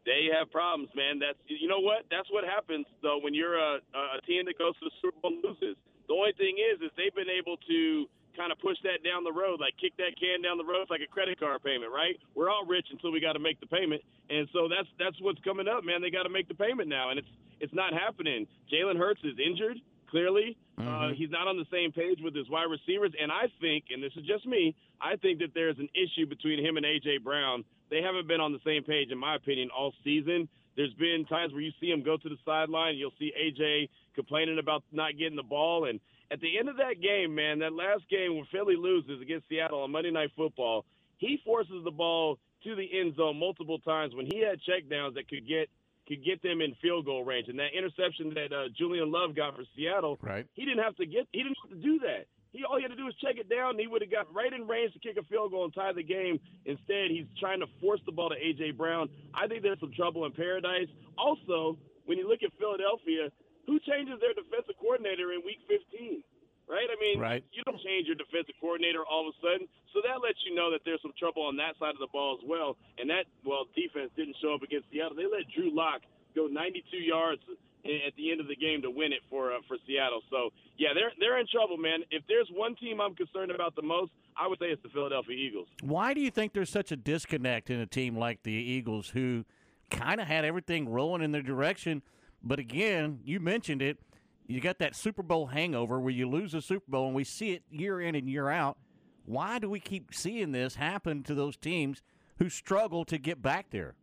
They 0.06 0.30
have 0.38 0.52
problems, 0.52 0.90
man. 0.96 1.20
That's 1.20 1.38
you 1.48 1.68
know 1.68 1.80
what? 1.80 2.06
That's 2.12 2.30
what 2.32 2.46
happens 2.46 2.86
though 3.02 3.20
when 3.22 3.34
you're 3.34 3.58
a, 3.58 3.82
a 3.82 4.22
team 4.26 4.46
that 4.46 4.58
goes 4.58 4.78
to 4.80 4.86
the 4.86 4.96
Super 5.02 5.18
Bowl 5.22 5.34
loses. 5.44 5.76
The 6.08 6.14
only 6.14 6.34
thing 6.38 6.62
is, 6.62 6.78
is 6.82 6.92
they've 6.96 7.14
been 7.16 7.34
able 7.34 7.58
to 7.58 8.06
kind 8.38 8.52
of 8.52 8.60
push 8.60 8.78
that 8.84 9.02
down 9.02 9.24
the 9.24 9.34
road, 9.34 9.58
like 9.60 9.74
kick 9.82 9.98
that 9.98 10.14
can 10.22 10.46
down 10.46 10.62
the 10.62 10.68
road. 10.68 10.86
Like 10.94 11.02
a 11.02 11.10
credit 11.10 11.40
card 11.40 11.64
payment, 11.66 11.90
right? 11.90 12.14
We're 12.38 12.54
all 12.54 12.66
rich 12.70 12.86
until 12.92 13.12
we 13.12 13.20
got 13.20 13.34
to 13.34 13.42
make 13.42 13.60
the 13.60 13.66
payment, 13.66 14.06
and 14.30 14.48
so 14.54 14.70
that's 14.70 14.88
that's 15.02 15.18
what's 15.26 15.42
coming 15.42 15.68
up, 15.68 15.84
man. 15.84 16.06
They 16.06 16.14
got 16.14 16.30
to 16.30 16.34
make 16.34 16.48
the 16.48 16.56
payment 16.58 16.88
now, 16.88 17.10
and 17.10 17.18
it's 17.18 17.34
it's 17.60 17.74
not 17.74 17.94
happening. 17.94 18.46
Jalen 18.70 18.98
Hurts 19.02 19.22
is 19.26 19.34
injured. 19.42 19.82
Clearly, 20.14 20.56
uh, 20.78 21.10
he's 21.16 21.30
not 21.30 21.48
on 21.48 21.58
the 21.58 21.66
same 21.72 21.92
page 21.92 22.20
with 22.22 22.36
his 22.36 22.50
wide 22.50 22.68
receivers, 22.70 23.12
and 23.20 23.32
I 23.32 23.48
think, 23.62 23.86
and 23.92 24.04
this 24.04 24.12
is 24.18 24.26
just 24.26 24.46
me, 24.46 24.76
I 25.00 25.16
think 25.16 25.40
that 25.40 25.54
there's 25.54 25.80
an 25.80 25.90
issue 25.96 26.26
between 26.26 26.60
him 26.60 26.78
and 26.78 26.86
AJ 26.86 27.24
Brown. 27.24 27.64
They 27.90 28.02
haven't 28.02 28.28
been 28.28 28.42
on 28.42 28.52
the 28.52 28.60
same 28.66 28.84
page, 28.84 29.12
in 29.12 29.18
my 29.18 29.36
opinion, 29.36 29.70
all 29.76 29.94
season. 30.04 30.50
There's 30.76 30.94
been 30.96 31.26
times 31.30 31.54
where 31.54 31.62
you 31.62 31.72
see 31.80 31.88
him 31.88 32.04
go 32.04 32.18
to 32.18 32.30
the 32.30 32.38
sideline, 32.44 32.96
you'll 32.96 33.16
see 33.18 33.32
AJ 33.32 33.90
complaining 34.16 34.60
about 34.60 34.84
not 34.92 35.18
getting 35.18 35.38
the 35.38 35.44
ball, 35.44 35.86
and 35.86 36.00
at 36.32 36.42
the 36.42 36.58
end 36.58 36.70
of 36.70 36.78
that 36.78 37.02
game, 37.02 37.36
man, 37.36 37.60
that 37.60 37.74
last 37.74 38.04
game 38.10 38.36
when 38.36 38.46
Philly 38.52 38.76
loses 38.76 39.22
against 39.22 39.48
Seattle 39.48 39.84
on 39.84 39.92
Monday 39.92 40.12
Night 40.12 40.32
Football, 40.36 40.86
he 41.18 41.40
forces 41.46 41.84
the 41.84 41.92
ball 41.92 42.40
to 42.64 42.76
the 42.76 42.88
end 43.00 43.16
zone 43.16 43.40
multiple 43.40 43.80
times 43.80 44.14
when 44.16 44.26
he 44.26 44.40
had 44.40 44.60
checkdowns 44.68 45.14
that 45.16 45.30
could 45.30 45.48
get 45.48 45.70
could 46.08 46.24
get 46.24 46.42
them 46.42 46.62
in 46.62 46.76
field 46.82 47.06
goal 47.06 47.24
range. 47.24 47.48
And 47.50 47.60
that 47.60 47.74
interception 47.78 48.34
that 48.36 48.54
uh, 48.54 48.70
Julian 48.78 49.12
Love 49.12 49.36
got 49.36 49.56
for 49.56 49.64
Seattle, 49.76 50.18
right? 50.22 50.46
He 50.54 50.66
didn't 50.66 50.84
have 50.84 50.96
to 50.98 51.06
get 51.06 51.28
he 51.32 51.44
didn't 51.44 51.58
have 51.64 51.72
to 51.72 51.82
do 51.82 52.00
that. 52.00 52.26
He 52.52 52.64
all 52.64 52.78
he 52.78 52.84
had 52.84 52.92
to 52.92 52.96
do 52.96 53.06
was 53.06 53.16
check 53.20 53.36
it 53.38 53.50
down, 53.50 53.76
and 53.76 53.80
he 53.80 53.88
would 53.88 54.02
have 54.02 54.12
got 54.12 54.32
right 54.34 54.52
in 54.52 54.68
range 54.68 54.94
to 54.94 55.00
kick 55.00 55.18
a 55.18 55.26
field 55.28 55.52
goal 55.52 55.66
and 55.66 55.74
tie 55.74 55.92
the 55.92 56.04
game. 56.04 56.40
Instead, 56.66 57.12
he's 57.12 57.28
trying 57.40 57.60
to 57.60 57.68
force 57.82 58.00
the 58.06 58.12
ball 58.12 58.30
to 58.30 58.40
AJ 58.40 58.78
Brown. 58.78 59.10
I 59.34 59.48
think 59.48 59.64
there's 59.64 59.80
some 59.80 59.92
trouble 59.92 60.26
in 60.26 60.32
paradise. 60.32 60.88
Also, 61.18 61.78
when 62.06 62.18
you 62.18 62.30
look 62.30 62.44
at 62.44 62.54
Philadelphia, 62.58 63.34
who 63.66 63.80
changes 63.82 64.22
their 64.22 64.34
defensive 64.34 64.78
coordinator 64.80 65.34
in 65.34 65.42
Week 65.44 65.60
15? 65.68 66.24
Right? 66.68 66.88
I 66.90 66.96
mean, 67.00 67.20
Right. 67.20 67.44
you 67.54 67.62
don't 67.64 67.80
change 67.82 68.08
your 68.08 68.16
defensive 68.16 68.56
coordinator 68.60 69.06
all 69.06 69.28
of 69.30 69.36
a 69.36 69.40
sudden. 69.40 69.68
So 69.94 70.02
that 70.02 70.22
lets 70.22 70.40
you 70.46 70.56
know 70.56 70.72
that 70.72 70.82
there's 70.84 71.02
some 71.02 71.14
trouble 71.18 71.44
on 71.44 71.56
that 71.58 71.78
side 71.78 71.94
of 71.94 72.00
the 72.00 72.08
ball 72.12 72.38
as 72.42 72.44
well. 72.48 72.76
And 72.98 73.10
that, 73.10 73.26
well, 73.46 73.66
defense 73.76 74.12
didn't 74.18 74.36
show 74.42 74.54
up 74.56 74.64
against 74.64 74.90
Seattle. 74.92 75.16
They 75.16 75.26
let 75.30 75.48
Drew 75.54 75.70
Lock 75.70 76.02
go 76.36 76.48
92 76.48 76.98
yards 76.98 77.42
at 77.86 78.16
the 78.18 78.32
end 78.32 78.42
of 78.42 78.48
the 78.48 78.56
game 78.56 78.82
to 78.82 78.90
win 78.90 79.14
it 79.14 79.22
for 79.30 79.54
uh, 79.54 79.60
for 79.68 79.78
Seattle. 79.86 80.22
So 80.32 80.50
yeah, 80.78 80.90
they're 80.96 81.12
they're 81.20 81.38
in 81.40 81.46
trouble, 81.48 81.78
man. 81.78 82.00
If 82.10 82.24
there's 82.28 82.50
one 82.52 82.76
team 82.76 83.00
I'm 83.00 83.14
concerned 83.14 83.52
about 83.52 83.76
the 83.76 83.84
most, 83.84 84.12
I 84.36 84.48
would 84.48 84.58
say 84.58 84.68
it's 84.68 84.82
the 84.82 84.90
Philadelphia 84.90 85.36
Eagles. 85.38 85.68
Why 85.82 86.16
do 86.16 86.20
you 86.22 86.32
think 86.32 86.54
there's 86.54 86.72
such 86.72 86.92
a 86.92 86.96
disconnect 86.96 87.70
in 87.70 87.80
a 87.80 87.86
team 87.86 88.18
like 88.18 88.42
the 88.42 88.52
Eagles 88.54 89.10
who 89.10 89.46
kind 89.92 90.20
of 90.20 90.26
had 90.28 90.46
everything 90.46 90.90
rolling 90.90 91.22
in 91.22 91.32
their 91.32 91.44
direction? 91.44 92.02
But 92.42 92.58
again, 92.58 93.20
you 93.24 93.40
mentioned 93.40 93.84
it. 93.84 94.00
You 94.48 94.62
got 94.62 94.80
that 94.80 94.96
Super 94.96 95.24
Bowl 95.24 95.48
hangover 95.48 96.00
where 96.00 96.14
you 96.14 96.30
lose 96.30 96.54
a 96.54 96.62
Super 96.62 96.90
Bowl, 96.90 97.08
and 97.08 97.16
we 97.16 97.24
see 97.24 97.54
it 97.54 97.64
year 97.70 98.00
in 98.00 98.16
and 98.16 98.30
year 98.30 98.50
out. 98.50 98.78
Why 99.26 99.58
do 99.58 99.70
we 99.70 99.80
keep 99.80 100.14
seeing 100.14 100.52
this 100.52 100.76
happen 100.76 101.24
to 101.24 101.34
those 101.34 101.58
teams 101.58 102.04
who 102.38 102.50
struggle 102.50 103.06
to 103.06 103.18
get 103.18 103.42
back 103.42 103.72
there? 103.72 103.96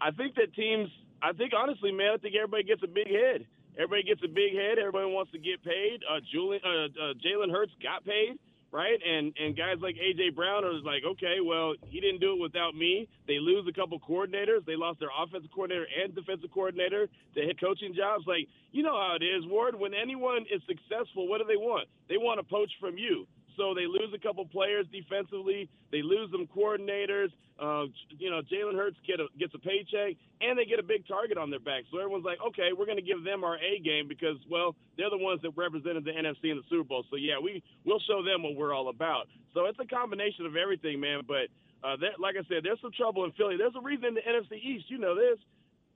I 0.00 0.10
think 0.10 0.34
that 0.34 0.54
teams. 0.54 0.88
I 1.22 1.32
think 1.32 1.52
honestly, 1.56 1.92
man, 1.92 2.12
I 2.14 2.16
think 2.18 2.34
everybody 2.34 2.62
gets 2.64 2.82
a 2.82 2.88
big 2.88 3.08
head. 3.08 3.46
Everybody 3.76 4.02
gets 4.02 4.22
a 4.24 4.28
big 4.28 4.54
head. 4.54 4.78
Everybody 4.78 5.06
wants 5.12 5.32
to 5.32 5.38
get 5.38 5.62
paid. 5.62 6.00
Uh, 6.04 6.20
Julian, 6.32 6.60
uh, 6.64 6.88
uh, 6.92 7.12
Jalen 7.24 7.50
Hurts 7.50 7.72
got 7.82 8.04
paid, 8.04 8.38
right? 8.72 8.98
And 9.02 9.34
and 9.38 9.56
guys 9.56 9.76
like 9.80 9.96
AJ 9.96 10.34
Brown 10.34 10.64
are 10.64 10.72
like, 10.82 11.02
okay, 11.04 11.38
well, 11.44 11.74
he 11.82 12.00
didn't 12.00 12.20
do 12.20 12.34
it 12.34 12.40
without 12.40 12.74
me. 12.74 13.08
They 13.26 13.38
lose 13.38 13.66
a 13.68 13.72
couple 13.72 13.98
coordinators. 14.00 14.64
They 14.66 14.76
lost 14.76 15.00
their 15.00 15.10
offensive 15.10 15.50
coordinator 15.54 15.86
and 16.02 16.14
defensive 16.14 16.50
coordinator 16.52 17.08
to 17.34 17.40
head 17.40 17.60
coaching 17.60 17.94
jobs. 17.94 18.24
Like, 18.26 18.48
you 18.72 18.82
know 18.82 18.94
how 18.94 19.16
it 19.20 19.24
is, 19.24 19.44
Ward. 19.46 19.74
When 19.78 19.94
anyone 19.94 20.46
is 20.52 20.62
successful, 20.66 21.28
what 21.28 21.38
do 21.38 21.44
they 21.44 21.56
want? 21.56 21.88
They 22.08 22.16
want 22.16 22.38
to 22.38 22.44
poach 22.44 22.70
from 22.80 22.96
you. 22.96 23.26
So 23.56 23.74
they 23.74 23.86
lose 23.86 24.12
a 24.14 24.18
couple 24.18 24.44
players 24.46 24.86
defensively. 24.92 25.68
They 25.92 26.02
lose 26.02 26.30
some 26.32 26.46
coordinators. 26.46 27.28
Uh, 27.60 27.92
you 28.16 28.30
know, 28.30 28.40
Jalen 28.40 28.74
Hurts 28.74 28.96
get 29.06 29.20
a, 29.20 29.26
gets 29.38 29.54
a 29.54 29.58
paycheck, 29.58 30.16
and 30.40 30.58
they 30.58 30.64
get 30.64 30.78
a 30.78 30.82
big 30.82 31.06
target 31.06 31.36
on 31.36 31.50
their 31.50 31.60
back. 31.60 31.84
So 31.92 31.98
everyone's 31.98 32.24
like, 32.24 32.38
okay, 32.48 32.72
we're 32.76 32.86
going 32.86 32.96
to 32.96 33.04
give 33.04 33.22
them 33.22 33.44
our 33.44 33.56
A 33.60 33.78
game 33.80 34.08
because, 34.08 34.36
well, 34.48 34.74
they're 34.96 35.10
the 35.10 35.20
ones 35.20 35.42
that 35.42 35.52
represented 35.56 36.04
the 36.04 36.12
NFC 36.12 36.50
in 36.50 36.56
the 36.56 36.66
Super 36.70 36.84
Bowl. 36.84 37.04
So 37.10 37.16
yeah, 37.16 37.36
we 37.42 37.62
we'll 37.84 38.00
show 38.08 38.24
them 38.24 38.42
what 38.42 38.56
we're 38.56 38.72
all 38.72 38.88
about. 38.88 39.28
So 39.52 39.66
it's 39.66 39.78
a 39.78 39.86
combination 39.86 40.46
of 40.46 40.56
everything, 40.56 41.00
man. 41.00 41.22
But 41.28 41.52
uh, 41.84 41.96
like 42.18 42.36
I 42.36 42.44
said, 42.48 42.64
there's 42.64 42.80
some 42.80 42.92
trouble 42.96 43.24
in 43.24 43.32
Philly. 43.32 43.56
There's 43.56 43.76
a 43.76 43.84
reason 43.84 44.06
in 44.06 44.14
the 44.14 44.24
NFC 44.24 44.56
East. 44.56 44.86
You 44.88 44.98
know 44.98 45.14
this. 45.14 45.38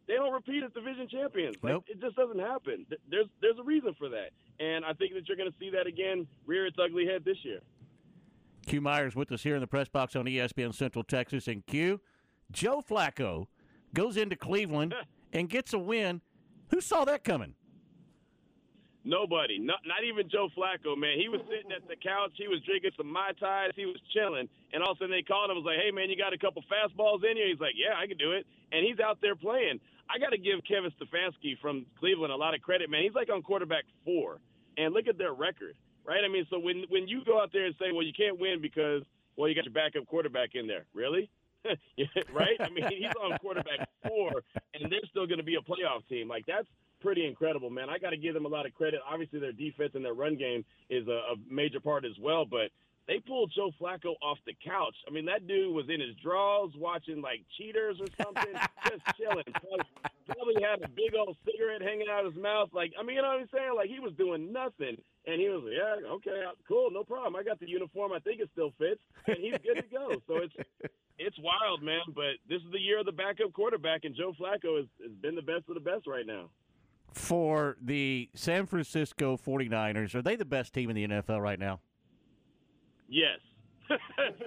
They 0.06 0.14
don't 0.14 0.32
repeat 0.32 0.62
as 0.62 0.72
division 0.72 1.08
champions. 1.08 1.56
Like, 1.62 1.72
Nope. 1.72 1.84
It 1.88 2.00
just 2.00 2.16
doesn't 2.16 2.38
happen. 2.38 2.86
There's 3.10 3.26
there's 3.40 3.58
a 3.58 3.62
reason 3.62 3.94
for 3.98 4.08
that, 4.10 4.30
and 4.60 4.84
I 4.84 4.92
think 4.92 5.14
that 5.14 5.26
you're 5.28 5.36
going 5.36 5.50
to 5.50 5.58
see 5.58 5.70
that 5.70 5.86
again 5.86 6.26
rear 6.46 6.66
its 6.66 6.76
ugly 6.82 7.06
head 7.06 7.24
this 7.24 7.38
year. 7.42 7.60
Q 8.66 8.80
Myers 8.80 9.14
with 9.14 9.30
us 9.32 9.42
here 9.42 9.54
in 9.54 9.60
the 9.60 9.66
press 9.66 9.88
box 9.88 10.16
on 10.16 10.24
ESPN 10.24 10.74
Central 10.74 11.04
Texas. 11.04 11.48
And 11.48 11.64
Q, 11.66 12.00
Joe 12.50 12.82
Flacco 12.86 13.46
goes 13.92 14.16
into 14.16 14.36
Cleveland 14.36 14.94
and 15.32 15.48
gets 15.48 15.72
a 15.72 15.78
win. 15.78 16.20
Who 16.68 16.80
saw 16.80 17.04
that 17.04 17.24
coming? 17.24 17.54
Nobody, 19.06 19.58
not 19.58 19.80
not 19.84 20.00
even 20.02 20.30
Joe 20.30 20.48
Flacco, 20.56 20.96
man. 20.96 21.20
He 21.20 21.28
was 21.28 21.42
sitting 21.44 21.72
at 21.72 21.86
the 21.86 21.96
couch, 21.96 22.32
he 22.36 22.48
was 22.48 22.60
drinking 22.64 22.92
some 22.96 23.12
mai 23.12 23.32
tais, 23.38 23.76
he 23.76 23.84
was 23.84 24.00
chilling, 24.14 24.48
and 24.72 24.82
all 24.82 24.92
of 24.92 24.96
a 24.96 24.98
sudden 25.04 25.12
they 25.12 25.20
called 25.20 25.50
him. 25.50 25.56
Was 25.56 25.66
like, 25.68 25.76
"Hey, 25.76 25.90
man, 25.90 26.08
you 26.08 26.16
got 26.16 26.32
a 26.32 26.38
couple 26.38 26.64
fastballs 26.72 27.20
in 27.20 27.36
you?" 27.36 27.44
He's 27.52 27.60
like, 27.60 27.76
"Yeah, 27.76 28.00
I 28.00 28.06
can 28.06 28.16
do 28.16 28.32
it," 28.32 28.46
and 28.72 28.80
he's 28.80 29.00
out 29.00 29.20
there 29.20 29.36
playing. 29.36 29.78
I 30.08 30.18
got 30.18 30.30
to 30.30 30.38
give 30.38 30.60
Kevin 30.66 30.92
Stefanski 31.00 31.58
from 31.60 31.86
Cleveland 31.98 32.32
a 32.32 32.36
lot 32.36 32.54
of 32.54 32.62
credit, 32.62 32.90
man. 32.90 33.02
He's 33.02 33.14
like 33.14 33.30
on 33.30 33.42
quarterback 33.42 33.84
four, 34.04 34.38
and 34.76 34.92
look 34.92 35.06
at 35.08 35.18
their 35.18 35.32
record, 35.32 35.74
right? 36.04 36.20
I 36.24 36.28
mean, 36.28 36.46
so 36.50 36.58
when 36.58 36.84
when 36.88 37.08
you 37.08 37.24
go 37.24 37.40
out 37.40 37.50
there 37.52 37.64
and 37.64 37.74
say, 37.78 37.92
"Well, 37.92 38.04
you 38.04 38.12
can't 38.12 38.38
win 38.38 38.60
because 38.60 39.02
well, 39.36 39.48
you 39.48 39.54
got 39.54 39.64
your 39.64 39.74
backup 39.74 40.06
quarterback 40.06 40.50
in 40.54 40.66
there," 40.66 40.84
really? 40.94 41.30
Right? 42.32 42.60
I 42.60 42.68
mean, 42.68 42.84
he's 42.90 43.12
on 43.22 43.38
quarterback 43.38 43.88
four, 44.06 44.42
and 44.74 44.90
they're 44.90 45.00
still 45.08 45.26
going 45.26 45.38
to 45.38 45.44
be 45.44 45.54
a 45.54 45.60
playoff 45.60 46.06
team. 46.08 46.28
Like 46.28 46.44
that's 46.46 46.66
pretty 47.00 47.26
incredible, 47.26 47.70
man. 47.70 47.88
I 47.88 47.98
got 47.98 48.10
to 48.10 48.16
give 48.16 48.34
them 48.34 48.44
a 48.44 48.48
lot 48.48 48.66
of 48.66 48.74
credit. 48.74 49.00
Obviously, 49.08 49.38
their 49.38 49.52
defense 49.52 49.92
and 49.94 50.04
their 50.04 50.14
run 50.14 50.36
game 50.36 50.64
is 50.90 51.06
a, 51.08 51.32
a 51.32 51.36
major 51.48 51.80
part 51.80 52.04
as 52.04 52.18
well, 52.20 52.44
but 52.44 52.70
they 53.06 53.20
pulled 53.20 53.52
Joe 53.54 53.70
Flacco 53.80 54.14
off 54.22 54.38
the 54.46 54.54
couch. 54.64 54.96
I 55.06 55.12
mean, 55.12 55.26
that 55.26 55.46
dude 55.46 55.74
was 55.74 55.86
in 55.88 56.00
his 56.00 56.16
drawers 56.22 56.72
watching 56.76 57.20
like 57.20 57.44
cheaters 57.58 58.00
or 58.00 58.06
something, 58.22 58.54
just 58.88 59.04
chilling. 59.18 59.44
Probably, 59.52 59.86
probably 60.26 60.56
had 60.62 60.82
a 60.82 60.88
big 60.88 61.12
old 61.18 61.36
cigarette 61.44 61.82
hanging 61.82 62.06
out 62.10 62.24
of 62.24 62.32
his 62.32 62.42
mouth. 62.42 62.70
Like, 62.72 62.92
I 62.98 63.02
mean, 63.02 63.16
you 63.16 63.22
know 63.22 63.28
what 63.28 63.40
I'm 63.40 63.48
saying? 63.52 63.72
Like 63.76 63.90
he 63.90 64.00
was 64.00 64.12
doing 64.16 64.52
nothing, 64.52 64.96
and 65.26 65.40
he 65.40 65.48
was 65.48 65.62
like, 65.64 65.76
"Yeah, 65.76 66.08
okay, 66.16 66.44
cool, 66.66 66.90
no 66.90 67.04
problem. 67.04 67.36
I 67.36 67.42
got 67.42 67.60
the 67.60 67.68
uniform. 67.68 68.12
I 68.12 68.20
think 68.20 68.40
it 68.40 68.48
still 68.52 68.72
fits, 68.78 69.00
and 69.26 69.36
he's 69.36 69.58
good 69.60 69.84
to 69.84 69.88
go." 69.92 70.16
So 70.26 70.40
it's 70.40 70.54
it's 71.18 71.36
wild, 71.38 71.82
man. 71.82 72.08
But 72.14 72.40
this 72.48 72.62
is 72.62 72.72
the 72.72 72.80
year 72.80 73.00
of 73.00 73.06
the 73.06 73.12
backup 73.12 73.52
quarterback, 73.52 74.04
and 74.04 74.14
Joe 74.16 74.32
Flacco 74.32 74.78
has, 74.78 74.86
has 75.02 75.12
been 75.20 75.34
the 75.34 75.42
best 75.42 75.68
of 75.68 75.74
the 75.74 75.84
best 75.84 76.06
right 76.06 76.26
now. 76.26 76.48
For 77.12 77.76
the 77.80 78.28
San 78.34 78.66
Francisco 78.66 79.36
49ers, 79.36 80.16
are 80.16 80.22
they 80.22 80.34
the 80.34 80.44
best 80.44 80.72
team 80.74 80.90
in 80.90 80.96
the 80.96 81.06
NFL 81.06 81.40
right 81.40 81.60
now? 81.60 81.78
Yes. 83.08 83.38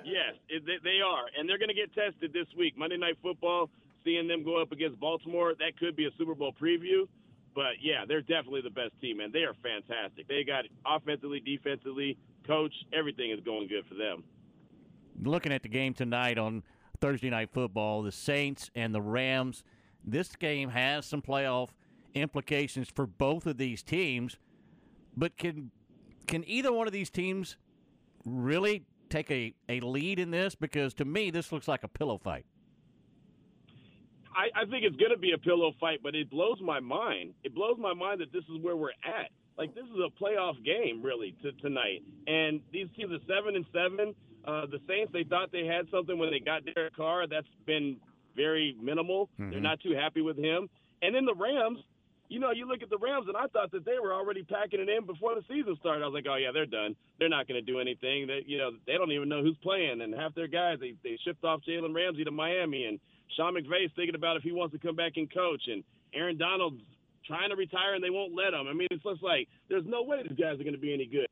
yes, 0.04 0.34
they, 0.50 1.00
are. 1.02 1.26
And 1.38 1.48
they're 1.48 1.60
going 1.60 1.70
to 1.70 1.76
get 1.76 1.94
tested 1.94 2.34
this 2.34 2.48
week. 2.58 2.78
Monday 2.78 2.98
Night 2.98 3.18
Football, 3.22 3.70
seeing 4.04 4.28
them 4.28 4.44
go 4.44 4.62
up 4.62 4.72
against 4.72 5.00
Baltimore, 5.00 5.54
that 5.60 5.78
could 5.80 5.96
be 5.96 6.06
a 6.06 6.10
Super 6.18 6.34
Bowl 6.34 6.54
preview. 6.60 7.08
But 7.54 7.82
yeah, 7.82 8.06
they're 8.08 8.22
definitely 8.22 8.62
the 8.62 8.70
best 8.70 8.92
team, 9.02 9.20
and 9.20 9.34
they 9.34 9.40
are 9.40 9.56
fantastic. 9.64 10.28
They 10.28 10.44
got 10.44 10.66
offensively, 10.86 11.40
defensively, 11.40 12.18
coach, 12.46 12.74
everything 12.94 13.32
is 13.32 13.40
going 13.44 13.68
good 13.68 13.86
for 13.88 13.96
them. 13.96 14.24
Looking 15.24 15.52
at 15.52 15.64
the 15.64 15.70
game 15.70 15.94
tonight 15.94 16.38
on 16.38 16.64
Thursday 17.02 17.32
Night 17.32 17.50
Football, 17.52 18.04
the 18.04 18.12
Saints 18.12 18.70
and 18.76 18.94
the 18.94 19.02
Rams, 19.02 19.64
this 20.04 20.36
game 20.36 20.70
has 20.70 21.06
some 21.06 21.22
playoff 21.22 21.70
implications 22.14 22.90
for 22.90 23.08
both 23.08 23.46
of 23.46 23.58
these 23.58 23.82
teams. 23.84 24.38
But 25.16 25.38
can 25.38 25.72
can 26.28 26.44
either 26.48 26.72
one 26.72 26.88
of 26.88 26.94
these 26.94 27.10
teams 27.10 27.58
really 28.28 28.84
take 29.10 29.32
a, 29.32 29.54
a 29.70 29.80
lead 29.80 30.20
in 30.20 30.32
this? 30.32 30.56
Because 30.56 30.94
to 30.96 31.06
me, 31.06 31.32
this 31.32 31.52
looks 31.52 31.68
like 31.68 31.84
a 31.84 31.88
pillow 31.88 32.18
fight. 32.18 32.46
I, 34.36 34.62
I 34.62 34.66
think 34.66 34.84
it's 34.84 34.96
going 34.98 35.12
to 35.12 35.18
be 35.18 35.32
a 35.32 35.38
pillow 35.38 35.72
fight, 35.80 36.00
but 36.04 36.14
it 36.16 36.30
blows 36.30 36.60
my 36.62 36.80
mind. 36.80 37.34
It 37.44 37.56
blows 37.56 37.78
my 37.80 37.94
mind 37.94 38.22
that 38.22 38.32
this 38.32 38.44
is 38.44 38.62
where 38.62 38.76
we're 38.76 38.92
at. 39.04 39.32
Like 39.58 39.74
this 39.74 39.86
is 39.86 39.98
a 40.06 40.24
playoff 40.24 40.64
game, 40.64 41.02
really, 41.02 41.36
to, 41.42 41.52
tonight. 41.54 42.04
And 42.28 42.62
these 42.72 42.88
teams 42.96 43.12
are 43.12 43.24
seven 43.28 43.56
and 43.56 43.66
seven. 43.74 44.14
Uh, 44.46 44.68
the 44.68 44.80
Saints, 44.88 45.12
they 45.12 45.24
thought 45.24 45.52
they 45.52 45.66
had 45.66 45.88
something 45.92 46.18
when 46.20 46.30
they 46.30 46.40
got 46.40 46.62
Derek 46.76 46.96
Carr. 46.96 47.26
That's 47.28 47.48
been 47.66 47.98
very 48.36 48.76
minimal. 48.80 49.30
They're 49.40 49.48
Mhm. 49.54 49.62
not 49.62 49.80
too 49.82 49.94
happy 49.94 50.22
with 50.22 50.38
him. 50.38 50.70
And 51.02 51.16
then 51.16 51.26
the 51.26 51.34
Rams, 51.34 51.80
you 52.30 52.40
know, 52.40 52.52
you 52.52 52.68
look 52.68 52.84
at 52.84 52.90
the 52.90 52.98
Rams, 52.98 53.28
and 53.28 53.38
I 53.38 53.48
thought 53.48 53.72
that 53.72 53.86
they 53.86 54.00
were 54.02 54.14
already 54.14 54.44
packing 54.44 54.80
it 54.80 54.90
in 54.90 55.06
before 55.06 55.36
the 55.36 55.44
season 55.48 55.78
started. 55.80 56.04
I 56.04 56.08
was 56.08 56.14
like, 56.14 56.28
oh 56.30 56.36
yeah, 56.36 56.52
they're 56.52 56.66
done. 56.66 56.96
They're 57.20 57.30
not 57.30 57.48
going 57.48 57.64
to 57.64 57.66
do 57.66 57.80
anything. 57.80 58.28
They, 58.28 58.44
you 58.46 58.58
know, 58.58 58.72
they 58.86 58.94
don't 58.94 59.12
even 59.12 59.30
know 59.30 59.42
who's 59.42 59.58
playing, 59.64 60.02
and 60.02 60.14
half 60.14 60.36
their 60.36 60.48
guys 60.48 60.80
they 60.80 60.96
they 61.04 61.18
shipped 61.24 61.44
off 61.44 61.62
Jalen 61.68 61.96
Ramsey 61.96 62.24
to 62.24 62.32
Miami, 62.32 62.86
and 62.86 63.00
Sean 63.36 63.56
McVay's 63.56 63.92
thinking 63.96 64.16
about 64.16 64.36
if 64.36 64.44
he 64.44 64.52
wants 64.52 64.74
to 64.74 64.80
come 64.80 64.96
back 64.96 65.14
and 65.16 65.32
coach, 65.34 65.62
and 65.68 65.84
Aaron 66.14 66.38
Donald's 66.38 66.82
trying 67.26 67.50
to 67.50 67.56
retire, 67.56 67.96
and 67.96 68.04
they 68.04 68.10
won't 68.10 68.36
let 68.36 68.54
him. 68.54 68.68
I 68.68 68.74
mean, 68.74 68.88
it's 68.92 69.04
just 69.04 69.24
like 69.24 69.48
there's 69.70 69.86
no 69.86 70.04
way 70.04 70.24
these 70.24 70.38
guys 70.38 70.60
are 70.60 70.64
going 70.64 70.76
to 70.76 70.82
be 70.82 70.94
any 70.94 71.06
good. 71.06 71.28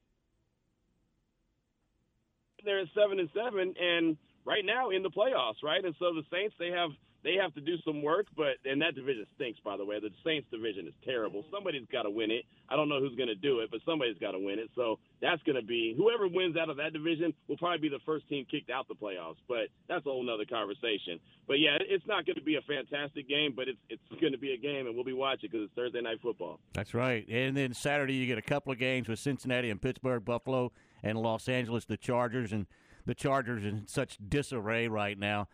They're 2.64 2.80
at 2.80 2.88
seven 2.96 3.20
and 3.20 3.30
seven, 3.36 3.76
and 3.80 4.18
right 4.46 4.64
now 4.64 4.90
in 4.90 5.04
the 5.04 5.10
playoffs, 5.10 5.62
right? 5.64 5.84
And 5.84 5.94
so 6.00 6.14
the 6.14 6.24
Saints 6.32 6.56
they 6.58 6.70
have 6.70 6.90
they 7.26 7.42
have 7.42 7.54
to 7.56 7.62
do 7.62 7.76
some 7.84 8.04
work, 8.04 8.28
but 8.38 8.62
and 8.66 8.80
that 8.82 8.94
division 8.94 9.26
stinks. 9.36 9.60
By 9.66 9.78
the 9.78 9.84
way, 9.84 10.00
the 10.00 10.12
Saints 10.24 10.48
division 10.52 10.88
is 10.88 10.94
terrible. 11.04 11.44
Somebody's 11.52 11.88
got 11.92 12.04
to 12.04 12.12
win 12.12 12.30
it. 12.30 12.46
I 12.70 12.76
don't 12.76 12.88
know 12.88 13.00
who's 13.00 13.16
going 13.18 13.34
to 13.34 13.36
do 13.36 13.60
it, 13.60 13.72
but 13.72 13.82
somebody's 13.84 14.18
got 14.20 14.32
to 14.32 14.40
win 14.40 14.60
it. 14.60 14.70
So 14.76 15.00
that's 15.22 15.42
going 15.42 15.58
to 15.60 15.66
be 15.66 15.96
whoever 15.98 16.28
wins 16.28 16.56
out 16.56 16.70
of 16.70 16.78
that 16.78 16.94
division 16.94 17.34
will 17.48 17.58
probably 17.58 17.80
be 17.80 17.90
the 17.90 18.04
first 18.06 18.30
team 18.30 18.46
kicked 18.50 18.70
out 18.70 18.88
the 18.88 18.94
playoffs. 18.94 19.42
But 19.50 19.74
that's 19.90 20.06
a 20.06 20.10
whole 20.10 20.24
nother 20.24 20.46
conversation. 20.46 21.20
But 21.48 21.58
yeah, 21.60 21.78
it's 21.82 22.06
not 22.06 22.26
going 22.26 22.38
to 22.38 22.46
be 22.46 22.56
a 22.56 22.62
fantastic 22.62 23.28
game, 23.28 23.54
but 23.56 23.68
it's 23.68 23.82
it's 23.90 24.22
going 24.22 24.34
to 24.34 24.40
be 24.40 24.54
a 24.54 24.58
game, 24.58 24.86
and 24.86 24.96
we'll 24.96 25.04
be 25.04 25.14
watching 25.14 25.50
because 25.52 25.66
it's 25.66 25.74
Thursday 25.74 26.02
night 26.02 26.22
football. 26.22 26.60
That's 26.74 26.94
right. 26.94 27.28
And 27.28 27.58
then 27.58 27.74
Saturday, 27.74 28.14
you 28.14 28.28
get 28.28 28.38
a 28.38 28.46
couple 28.46 28.72
of 28.72 28.78
games 28.78 29.10
with 29.10 29.18
Cincinnati 29.18 29.72
and 29.72 29.82
Pittsburgh, 29.82 30.24
Buffalo, 30.24 30.72
and 31.02 31.18
Los 31.18 31.50
Angeles, 31.50 31.86
the 31.86 31.98
Chargers. 31.98 32.54
And 32.54 32.68
the 33.06 33.16
Chargers 33.16 33.64
in 33.64 33.88
such 33.88 34.18
disarray 34.28 34.88
right 34.88 35.18
now. 35.18 35.48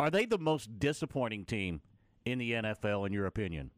Are 0.00 0.10
they 0.10 0.24
the 0.24 0.38
most 0.38 0.78
disappointing 0.78 1.44
team 1.44 1.82
in 2.24 2.38
the 2.38 2.52
NFL, 2.52 3.06
in 3.06 3.12
your 3.12 3.26
opinion? 3.26 3.70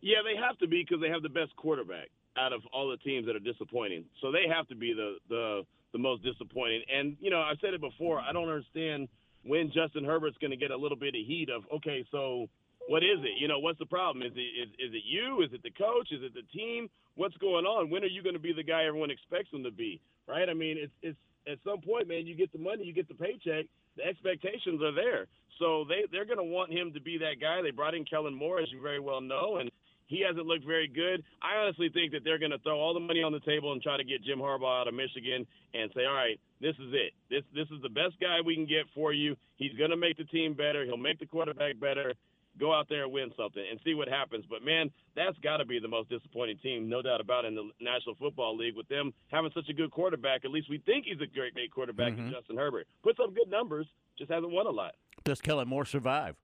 Yeah, 0.00 0.18
they 0.22 0.40
have 0.40 0.56
to 0.58 0.68
be 0.68 0.84
because 0.88 1.02
they 1.02 1.08
have 1.08 1.22
the 1.22 1.28
best 1.28 1.56
quarterback 1.56 2.10
out 2.38 2.52
of 2.52 2.60
all 2.72 2.88
the 2.88 2.96
teams 2.98 3.26
that 3.26 3.34
are 3.34 3.40
disappointing. 3.40 4.04
So 4.22 4.30
they 4.30 4.46
have 4.48 4.68
to 4.68 4.76
be 4.76 4.92
the 4.92 5.16
the 5.28 5.62
the 5.92 5.98
most 5.98 6.22
disappointing. 6.22 6.82
And 6.92 7.16
you 7.20 7.30
know, 7.30 7.40
I've 7.40 7.58
said 7.60 7.74
it 7.74 7.80
before. 7.80 8.20
I 8.20 8.32
don't 8.32 8.48
understand 8.48 9.08
when 9.42 9.72
Justin 9.74 10.04
Herbert's 10.04 10.36
going 10.38 10.52
to 10.52 10.56
get 10.56 10.70
a 10.70 10.76
little 10.76 10.96
bit 10.96 11.08
of 11.08 11.26
heat 11.26 11.48
of 11.50 11.64
okay, 11.74 12.06
so 12.12 12.46
what 12.86 13.02
is 13.02 13.18
it? 13.22 13.40
You 13.40 13.48
know, 13.48 13.58
what's 13.58 13.80
the 13.80 13.86
problem? 13.86 14.24
Is 14.24 14.32
it 14.36 14.40
is, 14.40 14.68
is 14.78 14.94
it 14.94 15.02
you? 15.04 15.42
Is 15.42 15.50
it 15.52 15.64
the 15.64 15.72
coach? 15.72 16.12
Is 16.12 16.22
it 16.22 16.34
the 16.34 16.46
team? 16.56 16.88
What's 17.16 17.36
going 17.38 17.64
on? 17.64 17.90
When 17.90 18.04
are 18.04 18.12
you 18.14 18.22
going 18.22 18.34
to 18.34 18.40
be 18.42 18.52
the 18.52 18.62
guy 18.62 18.84
everyone 18.84 19.10
expects 19.10 19.52
him 19.52 19.64
to 19.64 19.72
be? 19.72 20.00
Right? 20.28 20.48
I 20.48 20.54
mean, 20.54 20.76
it's 20.78 20.92
it's 21.02 21.18
at 21.50 21.58
some 21.64 21.80
point, 21.80 22.06
man, 22.06 22.26
you 22.26 22.36
get 22.36 22.52
the 22.52 22.58
money, 22.58 22.84
you 22.84 22.92
get 22.92 23.08
the 23.08 23.14
paycheck, 23.14 23.66
the 23.96 24.04
expectations 24.04 24.82
are 24.82 24.94
there. 24.94 25.26
So 25.58 25.84
they 25.88 26.04
they're 26.10 26.26
going 26.26 26.38
to 26.38 26.44
want 26.44 26.72
him 26.72 26.92
to 26.94 27.00
be 27.00 27.18
that 27.18 27.40
guy. 27.40 27.62
They 27.62 27.70
brought 27.70 27.94
in 27.94 28.04
Kellen 28.04 28.34
Moore, 28.34 28.60
as 28.60 28.70
you 28.72 28.80
very 28.80 29.00
well 29.00 29.20
know, 29.20 29.56
and 29.60 29.70
he 30.06 30.22
hasn't 30.26 30.46
looked 30.46 30.66
very 30.66 30.88
good. 30.88 31.22
I 31.40 31.56
honestly 31.62 31.88
think 31.88 32.12
that 32.12 32.24
they're 32.24 32.38
going 32.38 32.50
to 32.50 32.58
throw 32.58 32.78
all 32.78 32.92
the 32.92 33.00
money 33.00 33.22
on 33.22 33.32
the 33.32 33.40
table 33.40 33.72
and 33.72 33.80
try 33.80 33.96
to 33.96 34.04
get 34.04 34.22
Jim 34.22 34.38
Harbaugh 34.38 34.82
out 34.82 34.88
of 34.88 34.94
Michigan 34.94 35.46
and 35.72 35.90
say, 35.94 36.04
all 36.04 36.14
right, 36.14 36.38
this 36.60 36.74
is 36.76 36.92
it. 36.92 37.12
This 37.30 37.42
this 37.54 37.68
is 37.70 37.80
the 37.82 37.88
best 37.88 38.20
guy 38.20 38.40
we 38.44 38.54
can 38.54 38.66
get 38.66 38.84
for 38.94 39.12
you. 39.12 39.36
He's 39.56 39.72
going 39.78 39.90
to 39.90 39.96
make 39.96 40.16
the 40.16 40.24
team 40.24 40.54
better. 40.54 40.84
He'll 40.84 40.96
make 40.96 41.18
the 41.18 41.26
quarterback 41.26 41.80
better. 41.80 42.14
Go 42.58 42.72
out 42.72 42.88
there 42.88 43.04
and 43.04 43.12
win 43.12 43.32
something 43.36 43.62
and 43.68 43.80
see 43.84 43.94
what 43.94 44.08
happens. 44.08 44.44
But 44.48 44.64
man, 44.64 44.90
that's 45.16 45.36
got 45.38 45.56
to 45.56 45.64
be 45.64 45.80
the 45.80 45.88
most 45.88 46.08
disappointing 46.08 46.58
team, 46.58 46.88
no 46.88 47.02
doubt 47.02 47.20
about, 47.20 47.44
it, 47.44 47.48
in 47.48 47.54
the 47.56 47.70
National 47.80 48.14
Football 48.14 48.56
League 48.56 48.76
with 48.76 48.88
them 48.88 49.12
having 49.28 49.50
such 49.54 49.68
a 49.68 49.72
good 49.72 49.90
quarterback. 49.90 50.44
At 50.44 50.50
least 50.50 50.70
we 50.70 50.78
think 50.78 51.06
he's 51.06 51.20
a 51.20 51.26
great, 51.26 51.54
great 51.54 51.72
quarterback, 51.72 52.12
in 52.12 52.16
mm-hmm. 52.16 52.30
Justin 52.30 52.56
Herbert. 52.56 52.86
Puts 53.02 53.18
up 53.20 53.34
good 53.34 53.50
numbers, 53.50 53.86
just 54.16 54.30
hasn't 54.30 54.52
won 54.52 54.66
a 54.66 54.70
lot. 54.70 54.92
Does 55.24 55.40
Kellen 55.40 55.68
Moore 55.68 55.84
survive? 55.84 56.36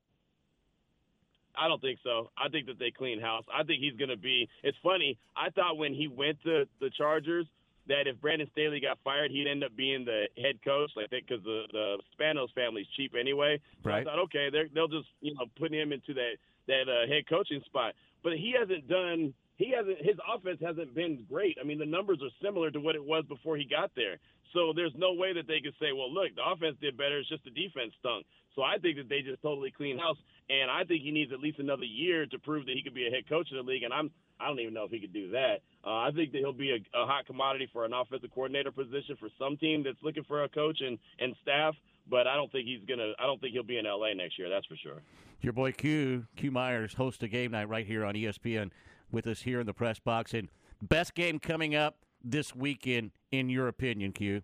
I 1.56 1.68
don't 1.68 1.80
think 1.80 1.98
so. 2.02 2.30
I 2.38 2.48
think 2.48 2.66
that 2.66 2.78
they 2.78 2.90
clean 2.90 3.20
house. 3.20 3.44
I 3.52 3.64
think 3.64 3.82
he's 3.82 3.96
going 3.96 4.10
to 4.10 4.16
be. 4.16 4.48
It's 4.62 4.78
funny. 4.82 5.18
I 5.36 5.50
thought 5.50 5.76
when 5.76 5.94
he 5.94 6.08
went 6.08 6.42
to 6.44 6.64
the 6.80 6.90
Chargers 6.96 7.46
that 7.90 8.06
if 8.06 8.20
Brandon 8.20 8.48
Staley 8.52 8.80
got 8.80 8.98
fired, 9.04 9.30
he'd 9.30 9.46
end 9.46 9.62
up 9.62 9.76
being 9.76 10.04
the 10.04 10.26
head 10.40 10.62
coach, 10.64 10.90
like 10.96 11.10
because 11.10 11.42
the 11.44 11.64
the 11.72 11.98
Spanos 12.14 12.48
family's 12.54 12.86
cheap 12.96 13.14
anyway. 13.18 13.60
So 13.82 13.90
Right. 13.90 14.00
I 14.00 14.04
thought, 14.04 14.18
okay, 14.24 14.48
they're, 14.50 14.68
they'll 14.72 14.88
just 14.88 15.08
you 15.20 15.34
know 15.34 15.46
put 15.58 15.72
him 15.72 15.92
into 15.92 16.14
that 16.14 16.34
that 16.66 16.88
uh, 16.88 17.06
head 17.06 17.28
coaching 17.28 17.60
spot. 17.66 17.94
But 18.22 18.34
he 18.34 18.54
hasn't 18.58 18.88
done 18.88 19.34
he 19.56 19.74
hasn't 19.76 19.98
his 19.98 20.16
offense 20.32 20.58
hasn't 20.62 20.94
been 20.94 21.26
great. 21.28 21.58
I 21.60 21.64
mean, 21.64 21.78
the 21.78 21.86
numbers 21.86 22.18
are 22.22 22.30
similar 22.42 22.70
to 22.70 22.80
what 22.80 22.94
it 22.94 23.04
was 23.04 23.24
before 23.28 23.56
he 23.56 23.64
got 23.64 23.90
there. 23.94 24.16
So 24.52 24.72
there's 24.74 24.94
no 24.96 25.12
way 25.12 25.32
that 25.32 25.46
they 25.46 25.60
could 25.60 25.74
say, 25.80 25.92
well, 25.92 26.12
look, 26.12 26.34
the 26.34 26.42
offense 26.42 26.76
did 26.80 26.96
better. 26.96 27.18
It's 27.18 27.28
just 27.28 27.44
the 27.44 27.50
defense 27.50 27.92
stunk. 28.00 28.26
So 28.54 28.62
I 28.62 28.78
think 28.78 28.96
that 28.96 29.08
they 29.08 29.22
just 29.22 29.40
totally 29.42 29.70
clean 29.70 29.98
house, 29.98 30.18
and 30.48 30.70
I 30.70 30.82
think 30.82 31.02
he 31.02 31.12
needs 31.12 31.32
at 31.32 31.38
least 31.38 31.60
another 31.60 31.84
year 31.84 32.26
to 32.26 32.38
prove 32.38 32.66
that 32.66 32.74
he 32.74 32.82
could 32.82 32.94
be 32.94 33.06
a 33.06 33.10
head 33.10 33.28
coach 33.28 33.48
in 33.50 33.56
the 33.56 33.62
league. 33.62 33.84
And 33.84 33.94
I'm 33.94 34.10
I 34.40 34.48
don't 34.48 34.58
even 34.58 34.74
know 34.74 34.84
if 34.84 34.90
he 34.90 34.98
could 34.98 35.12
do 35.12 35.30
that. 35.30 35.60
Uh, 35.84 35.98
I 35.98 36.10
think 36.14 36.32
that 36.32 36.38
he'll 36.38 36.52
be 36.52 36.70
a, 36.70 36.98
a 36.98 37.06
hot 37.06 37.26
commodity 37.26 37.68
for 37.72 37.84
an 37.84 37.92
offensive 37.92 38.30
coordinator 38.34 38.72
position 38.72 39.16
for 39.20 39.28
some 39.38 39.56
team 39.56 39.82
that's 39.84 40.02
looking 40.02 40.24
for 40.24 40.44
a 40.44 40.48
coach 40.48 40.80
and 40.80 40.98
and 41.20 41.34
staff. 41.42 41.74
But 42.08 42.26
I 42.26 42.34
don't 42.34 42.50
think 42.50 42.66
he's 42.66 42.84
gonna. 42.88 43.12
I 43.18 43.26
don't 43.26 43.40
think 43.40 43.52
he'll 43.52 43.62
be 43.62 43.78
in 43.78 43.84
LA 43.84 44.14
next 44.14 44.38
year. 44.38 44.48
That's 44.48 44.66
for 44.66 44.76
sure. 44.76 45.02
Your 45.40 45.52
boy 45.52 45.72
Q 45.72 46.26
Q 46.36 46.50
Myers 46.50 46.94
hosts 46.94 47.22
a 47.22 47.28
game 47.28 47.52
night 47.52 47.68
right 47.68 47.86
here 47.86 48.04
on 48.04 48.14
ESPN 48.14 48.70
with 49.12 49.26
us 49.26 49.42
here 49.42 49.60
in 49.60 49.66
the 49.66 49.74
press 49.74 49.98
box. 49.98 50.34
And 50.34 50.48
best 50.82 51.14
game 51.14 51.38
coming 51.38 51.74
up 51.74 51.98
this 52.22 52.54
weekend, 52.54 53.12
in 53.30 53.48
your 53.48 53.68
opinion, 53.68 54.12
Q? 54.12 54.42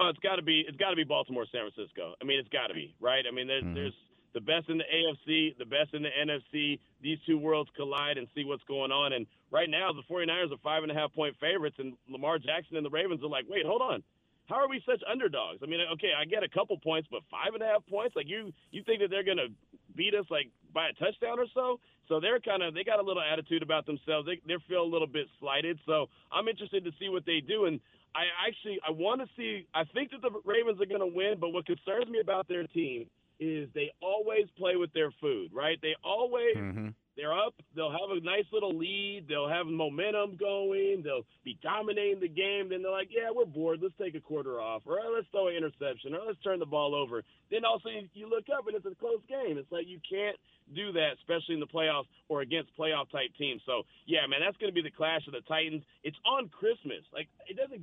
Oh, 0.00 0.08
it's 0.08 0.18
got 0.18 0.36
to 0.36 0.42
be 0.42 0.64
it's 0.66 0.76
got 0.76 0.90
to 0.90 0.96
be 0.96 1.04
Baltimore, 1.04 1.46
San 1.52 1.70
Francisco. 1.70 2.14
I 2.20 2.24
mean, 2.24 2.38
it's 2.40 2.48
got 2.48 2.66
to 2.68 2.74
be 2.74 2.94
right. 3.00 3.24
I 3.26 3.34
mean, 3.34 3.46
there's 3.46 3.62
Mm-hmm. 3.64 3.74
there's 3.74 3.94
the 4.34 4.40
best 4.40 4.68
in 4.68 4.78
the 4.78 4.84
AFC, 4.84 5.56
the 5.58 5.64
best 5.64 5.94
in 5.94 6.02
the 6.02 6.10
NFC. 6.10 6.80
These 7.00 7.18
two 7.24 7.38
worlds 7.38 7.70
collide 7.76 8.18
and 8.18 8.26
see 8.34 8.44
what's 8.44 8.64
going 8.64 8.90
on. 8.90 9.12
And 9.12 9.26
right 9.52 9.70
now, 9.70 9.92
the 9.92 10.02
49ers 10.12 10.50
are 10.50 10.58
five 10.62 10.82
and 10.82 10.90
a 10.90 10.94
half 10.94 11.14
point 11.14 11.36
favorites, 11.40 11.76
and 11.78 11.94
Lamar 12.10 12.38
Jackson 12.38 12.76
and 12.76 12.84
the 12.84 12.90
Ravens 12.90 13.22
are 13.22 13.28
like, 13.28 13.44
wait, 13.48 13.64
hold 13.64 13.80
on. 13.80 14.02
How 14.46 14.56
are 14.56 14.68
we 14.68 14.82
such 14.84 15.00
underdogs? 15.10 15.60
I 15.62 15.66
mean, 15.66 15.80
okay, 15.94 16.10
I 16.20 16.24
get 16.24 16.42
a 16.42 16.48
couple 16.48 16.76
points, 16.78 17.08
but 17.10 17.22
five 17.30 17.54
and 17.54 17.62
a 17.62 17.66
half 17.66 17.86
points? 17.86 18.16
Like 18.16 18.28
you, 18.28 18.52
you 18.72 18.82
think 18.82 19.00
that 19.00 19.08
they're 19.08 19.22
gonna 19.24 19.48
beat 19.94 20.14
us 20.14 20.26
like 20.30 20.50
by 20.74 20.88
a 20.88 20.92
touchdown 20.94 21.38
or 21.38 21.46
so? 21.54 21.78
So 22.08 22.20
they're 22.20 22.40
kind 22.40 22.62
of 22.62 22.74
they 22.74 22.84
got 22.84 23.00
a 23.00 23.02
little 23.02 23.22
attitude 23.22 23.62
about 23.62 23.86
themselves. 23.86 24.26
They 24.26 24.40
they 24.46 24.60
feel 24.68 24.82
a 24.82 24.90
little 24.90 25.06
bit 25.06 25.26
slighted. 25.40 25.78
So 25.86 26.06
I'm 26.32 26.48
interested 26.48 26.84
to 26.84 26.90
see 26.98 27.08
what 27.08 27.24
they 27.26 27.40
do. 27.40 27.66
And 27.66 27.80
I 28.14 28.24
actually 28.46 28.78
I 28.86 28.90
want 28.90 29.20
to 29.20 29.28
see. 29.36 29.66
I 29.74 29.84
think 29.84 30.10
that 30.12 30.22
the 30.22 30.30
Ravens 30.44 30.80
are 30.80 30.86
going 30.86 31.00
to 31.00 31.14
win. 31.14 31.36
But 31.40 31.50
what 31.50 31.66
concerns 31.66 32.08
me 32.08 32.20
about 32.20 32.48
their 32.48 32.66
team 32.66 33.06
is 33.40 33.68
they 33.74 33.90
always 34.00 34.46
play 34.56 34.76
with 34.76 34.92
their 34.92 35.10
food. 35.20 35.50
Right? 35.52 35.78
They 35.80 35.94
always 36.04 36.56
mm-hmm. 36.56 36.88
They're 37.16 37.32
up. 37.32 37.54
They'll 37.76 37.92
have 37.92 38.10
a 38.10 38.20
nice 38.20 38.44
little 38.52 38.76
lead. 38.76 39.26
They'll 39.28 39.48
have 39.48 39.66
momentum 39.66 40.36
going. 40.36 41.02
They'll 41.04 41.26
be 41.44 41.58
dominating 41.62 42.20
the 42.20 42.28
game. 42.28 42.68
Then 42.70 42.82
they're 42.82 42.90
like, 42.90 43.08
yeah, 43.10 43.30
we're 43.34 43.44
bored. 43.46 43.80
Let's 43.82 43.94
take 44.00 44.14
a 44.14 44.20
quarter 44.20 44.60
off. 44.60 44.82
Or 44.86 44.98
"Oh, 45.00 45.12
let's 45.14 45.26
throw 45.30 45.48
an 45.48 45.54
interception. 45.54 46.14
Or 46.14 46.26
let's 46.26 46.40
turn 46.42 46.58
the 46.58 46.66
ball 46.66 46.94
over. 46.94 47.22
Then 47.50 47.64
also 47.64 47.88
you- 48.14 48.28
look 48.28 48.46
up 48.50 48.66
and 48.66 48.74
it's 48.74 48.86
a 48.86 48.94
close 48.96 49.20
game. 49.28 49.58
It's 49.58 49.70
like 49.70 49.86
you 49.86 50.00
can't 50.08 50.36
do 50.74 50.92
that, 50.92 51.20
especially 51.20 51.54
in 51.54 51.60
the 51.60 51.66
playoffs 51.66 52.08
or 52.28 52.40
against 52.40 52.74
playoff 52.76 53.10
type 53.10 53.30
teams. 53.38 53.60
So 53.66 53.82
yeah, 54.06 54.26
man, 54.26 54.40
that's 54.40 54.56
going 54.56 54.72
to 54.72 54.74
be 54.74 54.82
the 54.82 54.90
clash 54.90 55.26
of 55.26 55.34
the 55.34 55.42
Titans. 55.42 55.84
It's 56.02 56.16
on 56.24 56.48
Christmas. 56.48 57.04
Like 57.12 57.28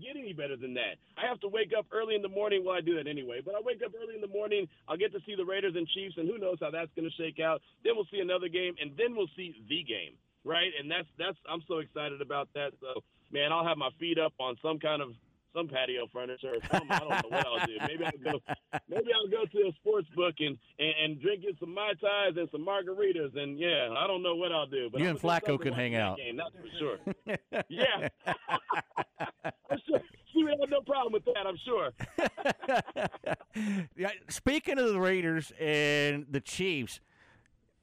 get 0.01 0.17
any 0.17 0.33
better 0.33 0.57
than 0.57 0.73
that. 0.75 0.97
I 1.17 1.27
have 1.27 1.39
to 1.41 1.47
wake 1.47 1.71
up 1.77 1.85
early 1.91 2.15
in 2.15 2.21
the 2.21 2.29
morning. 2.29 2.63
Well, 2.65 2.75
I 2.75 2.81
do 2.81 2.95
that 2.95 3.07
anyway, 3.07 3.41
but 3.43 3.55
I 3.55 3.59
wake 3.63 3.81
up 3.85 3.91
early 4.01 4.15
in 4.15 4.21
the 4.21 4.27
morning. 4.27 4.67
I'll 4.87 4.97
get 4.97 5.11
to 5.13 5.19
see 5.25 5.35
the 5.35 5.45
Raiders 5.45 5.73
and 5.75 5.87
Chiefs, 5.87 6.15
and 6.17 6.27
who 6.27 6.37
knows 6.37 6.57
how 6.59 6.71
that's 6.71 6.91
going 6.95 7.09
to 7.09 7.15
shake 7.15 7.39
out. 7.39 7.61
Then 7.83 7.93
we'll 7.95 8.07
see 8.11 8.19
another 8.19 8.47
game, 8.49 8.75
and 8.81 8.91
then 8.97 9.15
we'll 9.15 9.31
see 9.35 9.55
the 9.69 9.83
game, 9.83 10.13
right? 10.43 10.71
And 10.79 10.89
that's 10.89 11.07
that's 11.17 11.37
I'm 11.49 11.61
so 11.67 11.77
excited 11.79 12.21
about 12.21 12.49
that. 12.55 12.71
So 12.81 13.01
man, 13.31 13.51
I'll 13.51 13.65
have 13.65 13.77
my 13.77 13.89
feet 13.99 14.17
up 14.19 14.33
on 14.39 14.57
some 14.61 14.79
kind 14.79 15.01
of 15.01 15.09
some 15.53 15.67
patio 15.67 16.07
furniture 16.13 16.55
or 16.55 16.61
something. 16.71 16.89
I 16.89 16.99
don't 16.99 17.09
know 17.09 17.29
what 17.37 17.45
I'll 17.45 17.65
do. 17.67 17.75
Maybe 17.85 18.05
I'll 18.05 18.31
go. 18.31 18.39
Maybe 18.87 19.09
I'll 19.13 19.27
go 19.27 19.43
to 19.45 19.67
a 19.67 19.71
sports 19.81 20.07
book 20.15 20.35
and 20.39 20.57
and, 20.79 20.93
and 21.03 21.21
drink 21.21 21.43
in 21.47 21.57
some 21.59 21.73
mai 21.73 21.91
tais 21.99 22.37
and 22.39 22.47
some 22.51 22.65
margaritas. 22.65 23.37
And 23.37 23.59
yeah, 23.59 23.89
I 23.97 24.07
don't 24.07 24.23
know 24.23 24.35
what 24.35 24.51
I'll 24.51 24.65
do. 24.67 24.89
But 24.89 25.01
You 25.01 25.07
I'm 25.07 25.15
and 25.15 25.19
Flacco 25.21 25.59
can 25.59 25.73
hang 25.73 25.95
out. 25.95 26.17
Game, 26.17 26.37
that's 26.37 26.55
for 26.55 26.79
sure. 26.79 26.97
yeah. 27.67 28.07
I'm 29.69 29.79
sure. 29.87 29.99
See, 30.33 30.43
we 30.43 30.49
have 30.49 30.69
no 30.69 30.80
problem 30.91 31.13
with 31.13 31.26
that. 31.26 31.47
I'm 31.47 31.57
sure. 31.65 31.91
Yeah, 33.97 34.11
speaking 34.30 34.80
of 34.80 34.93
the 34.93 34.99
Raiders 34.99 35.51
and 35.59 36.26
the 36.30 36.39
Chiefs, 36.39 37.01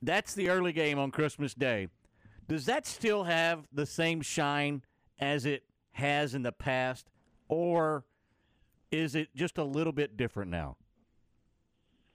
that's 0.00 0.34
the 0.34 0.48
early 0.48 0.72
game 0.72 0.98
on 0.98 1.10
Christmas 1.10 1.52
Day. 1.54 1.88
Does 2.48 2.64
that 2.64 2.86
still 2.86 3.24
have 3.24 3.66
the 3.72 3.84
same 3.84 4.22
shine 4.22 4.82
as 5.20 5.44
it 5.44 5.64
has 5.92 6.34
in 6.34 6.42
the 6.42 6.52
past, 6.52 7.10
or 7.48 8.04
is 8.90 9.14
it 9.14 9.28
just 9.36 9.58
a 9.58 9.64
little 9.64 9.92
bit 9.92 10.16
different 10.16 10.50
now? 10.50 10.76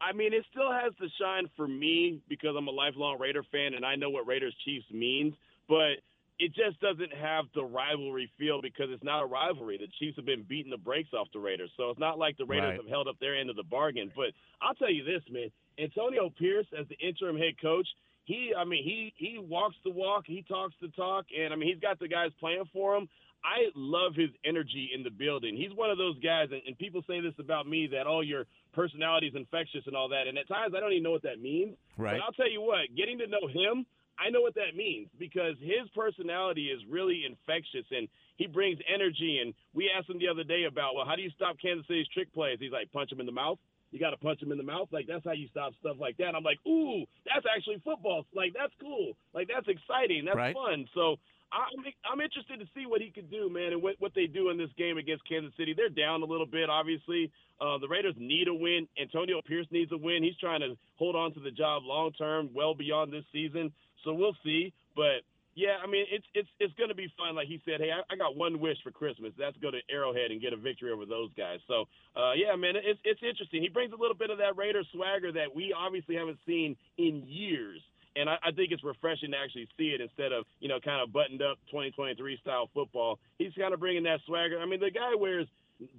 I 0.02 0.12
mean, 0.12 0.34
it 0.34 0.44
still 0.52 0.72
has 0.72 0.92
the 1.00 1.10
shine 1.22 1.48
for 1.56 1.68
me 1.68 2.20
because 2.28 2.56
I'm 2.58 2.68
a 2.68 2.72
lifelong 2.72 3.20
Raider 3.20 3.44
fan 3.52 3.76
and 3.76 3.86
I 3.86 3.96
know 3.96 4.10
what 4.10 4.28
Raiders 4.28 4.56
Chiefs 4.66 4.88
means, 4.92 5.36
but 5.70 6.02
it 6.40 6.54
just 6.54 6.80
doesn't 6.82 7.14
have 7.14 7.46
the 7.56 7.64
rivalry 7.64 8.30
feel 8.38 8.62
because 8.62 8.88
it's 8.90 9.04
not 9.04 9.22
a 9.22 9.26
rivalry. 9.26 9.78
The 9.78 9.88
Chiefs 10.00 10.18
have 10.18 10.26
been 10.26 10.44
beating 10.44 10.72
the 10.72 10.78
brakes 10.78 11.10
off 11.14 11.28
the 11.34 11.40
Raiders, 11.40 11.70
so 11.78 11.90
it's 11.90 12.00
not 12.00 12.18
like 12.18 12.38
the 12.38 12.46
Raiders 12.46 12.72
Right. 12.72 12.78
have 12.82 12.88
held 12.90 13.08
up 13.08 13.20
their 13.20 13.36
end 13.36 13.50
of 13.50 13.56
the 13.56 13.64
bargain. 13.64 14.12
But 14.16 14.32
I'll 14.62 14.74
tell 14.76 14.92
you 14.92 15.04
this, 15.04 15.22
man, 15.30 15.50
Antonio 15.80 16.30
Pierce 16.30 16.68
as 16.78 16.88
the 16.88 16.98
interim 16.98 17.38
head 17.38 17.60
coach, 17.62 17.88
he, 18.26 18.54
I 18.58 18.64
mean, 18.64 18.84
he 18.84 19.14
he 19.18 19.38
walks 19.38 19.76
the 19.84 19.90
walk, 19.92 20.24
he 20.26 20.44
talks 20.48 20.74
the 20.82 20.88
talk, 20.90 21.26
and 21.38 21.54
I 21.54 21.56
mean, 21.58 21.68
he's 21.70 21.82
got 21.82 22.00
the 22.00 22.08
guys 22.08 22.32
playing 22.40 22.64
for 22.72 22.96
him. 22.96 23.08
I 23.44 23.68
love 23.76 24.16
his 24.16 24.30
energy 24.46 24.92
in 24.96 25.04
the 25.04 25.10
building. 25.10 25.58
He's 25.58 25.74
one 25.76 25.90
of 25.92 25.98
those 25.98 26.18
guys, 26.20 26.48
and, 26.52 26.62
and 26.66 26.78
people 26.78 27.04
say 27.06 27.20
this 27.20 27.34
about 27.40 27.68
me 27.68 27.88
that 27.92 28.08
all 28.08 28.24
your 28.24 28.46
personality 28.74 29.28
is 29.28 29.36
infectious 29.36 29.82
and 29.86 29.96
all 29.98 30.08
that. 30.10 30.28
And 30.28 30.38
at 30.38 30.48
times, 30.48 30.74
I 30.76 30.80
don't 30.80 30.94
even 30.94 31.04
know 31.04 31.12
what 31.12 31.24
that 31.24 31.42
means. 31.42 31.76
Right. 31.98 32.14
But 32.18 32.24
I'll 32.24 32.32
tell 32.32 32.50
you 32.50 32.62
what, 32.62 32.96
getting 32.96 33.18
to 33.18 33.28
know 33.28 33.46
him, 33.52 33.86
I 34.20 34.30
know 34.30 34.42
what 34.42 34.56
that 34.56 34.76
means 34.76 35.10
because 35.18 35.56
his 35.60 35.90
personality 35.96 36.68
is 36.68 36.82
really 36.90 37.24
infectious 37.26 37.86
and 37.92 38.08
he 38.38 38.48
brings 38.48 38.80
energy. 38.94 39.40
And 39.42 39.54
we 39.74 39.92
asked 39.96 40.10
him 40.10 40.20
the 40.20 40.28
other 40.28 40.44
day 40.44 40.64
about, 40.66 40.96
well, 40.96 41.06
how 41.06 41.16
do 41.16 41.22
you 41.22 41.32
stop 41.36 41.58
Kansas 41.62 41.86
City's 41.88 42.08
trick 42.14 42.34
plays? 42.34 42.58
He's 42.60 42.72
like, 42.72 42.92
punch 42.92 43.12
him 43.12 43.20
in 43.20 43.26
the 43.26 43.32
mouth. 43.32 43.58
You 43.92 44.00
got 44.00 44.10
to 44.12 44.18
punch 44.18 44.42
him 44.42 44.52
in 44.52 44.58
the 44.58 44.64
mouth. 44.64 44.88
Like, 44.92 45.06
that's 45.08 45.24
how 45.24 45.34
you 45.34 45.48
stop 45.50 45.74
stuff 45.80 45.98
like 46.00 46.18
that. 46.18 46.34
I'm 46.36 46.44
like, 46.44 46.58
ooh, 46.68 47.06
that's 47.26 47.46
actually 47.56 47.80
football. 47.86 48.26
Like, 48.34 48.54
that's 48.58 48.74
cool. 48.82 49.14
Like, 49.34 49.48
that's 49.54 49.68
exciting. 49.68 50.26
That's 50.26 50.38
Right. 50.38 50.56
fun. 50.56 50.88
So 50.96 51.18
I'm, 51.54 51.86
I'm 52.12 52.20
interested 52.22 52.60
to 52.60 52.66
see 52.74 52.88
what 52.88 53.02
he 53.02 53.12
could 53.12 53.30
do, 53.30 53.50
man, 53.54 53.74
and 53.74 53.84
what, 53.84 53.96
what 54.00 54.14
they 54.16 54.26
do 54.26 54.50
in 54.50 54.58
this 54.58 54.72
game 54.80 54.98
against 54.98 55.28
Kansas 55.30 55.54
City. 55.58 55.76
They're 55.78 55.90
down 55.90 56.24
a 56.24 56.26
little 56.26 56.48
bit, 56.48 56.70
obviously. 56.72 57.30
Uh, 57.62 57.78
the 57.78 57.88
Raiders 57.88 58.16
need 58.18 58.48
a 58.48 58.54
win. 58.54 58.88
Antonio 59.00 59.42
Pierce 59.46 59.68
needs 59.70 59.92
a 59.92 59.98
win. 59.98 60.24
He's 60.24 60.38
trying 60.38 60.62
to 60.62 60.76
hold 60.98 61.16
on 61.16 61.32
to 61.36 61.40
the 61.40 61.52
job 61.52 61.84
long 61.86 62.12
term, 62.14 62.50
well 62.52 62.74
beyond 62.74 63.14
this 63.14 63.26
season. 63.32 63.72
So 64.04 64.14
we'll 64.14 64.36
see. 64.44 64.74
But 64.96 65.24
yeah, 65.56 65.78
I 65.84 65.88
mean, 65.88 66.06
it's 66.10 66.26
it's 66.34 66.50
it's 66.60 66.74
going 66.76 66.90
to 66.90 66.96
be 66.96 67.12
fun. 67.18 67.36
Like 67.36 67.48
he 67.48 67.62
said, 67.66 67.80
hey, 67.80 67.92
I, 67.92 68.02
I 68.12 68.18
got 68.18 68.36
one 68.36 68.60
wish 68.60 68.78
for 68.84 68.92
Christmas. 68.92 69.34
That's 69.38 69.56
go 69.58 69.70
to 69.70 69.80
Arrowhead 69.90 70.32
and 70.32 70.42
get 70.42 70.54
a 70.54 70.58
victory 70.58 70.92
over 70.92 71.06
those 71.06 71.30
guys. 71.38 71.60
So 71.68 71.86
uh, 72.16 72.34
yeah, 72.34 72.56
man, 72.56 72.74
it's 72.76 73.00
it's 73.04 73.22
interesting. 73.22 73.62
He 73.62 73.70
brings 73.70 73.94
a 73.94 74.00
little 74.00 74.18
bit 74.18 74.30
of 74.30 74.40
that 74.40 74.58
Raider 74.58 74.84
swagger 74.94 75.32
that 75.34 75.54
we 75.54 75.74
obviously 75.78 76.16
haven't 76.16 76.40
seen 76.46 76.76
in 76.98 77.24
years. 77.28 77.82
And 78.16 78.30
I, 78.30 78.38
I 78.44 78.52
think 78.52 78.72
it's 78.72 78.84
refreshing 78.84 79.32
to 79.32 79.38
actually 79.38 79.68
see 79.76 79.90
it 79.90 80.00
instead 80.00 80.32
of, 80.32 80.46
you 80.60 80.70
know, 80.70 80.80
kind 80.80 81.02
of 81.02 81.12
buttoned 81.12 81.42
up 81.42 81.58
2023 81.74 82.38
style 82.42 82.70
football. 82.72 83.18
He's 83.40 83.54
kind 83.58 83.74
of 83.74 83.80
bringing 83.80 84.04
that 84.04 84.20
swagger. 84.28 84.60
I 84.60 84.68
mean, 84.68 84.80
the 84.80 84.92
guy 84.92 85.16
wears 85.18 85.48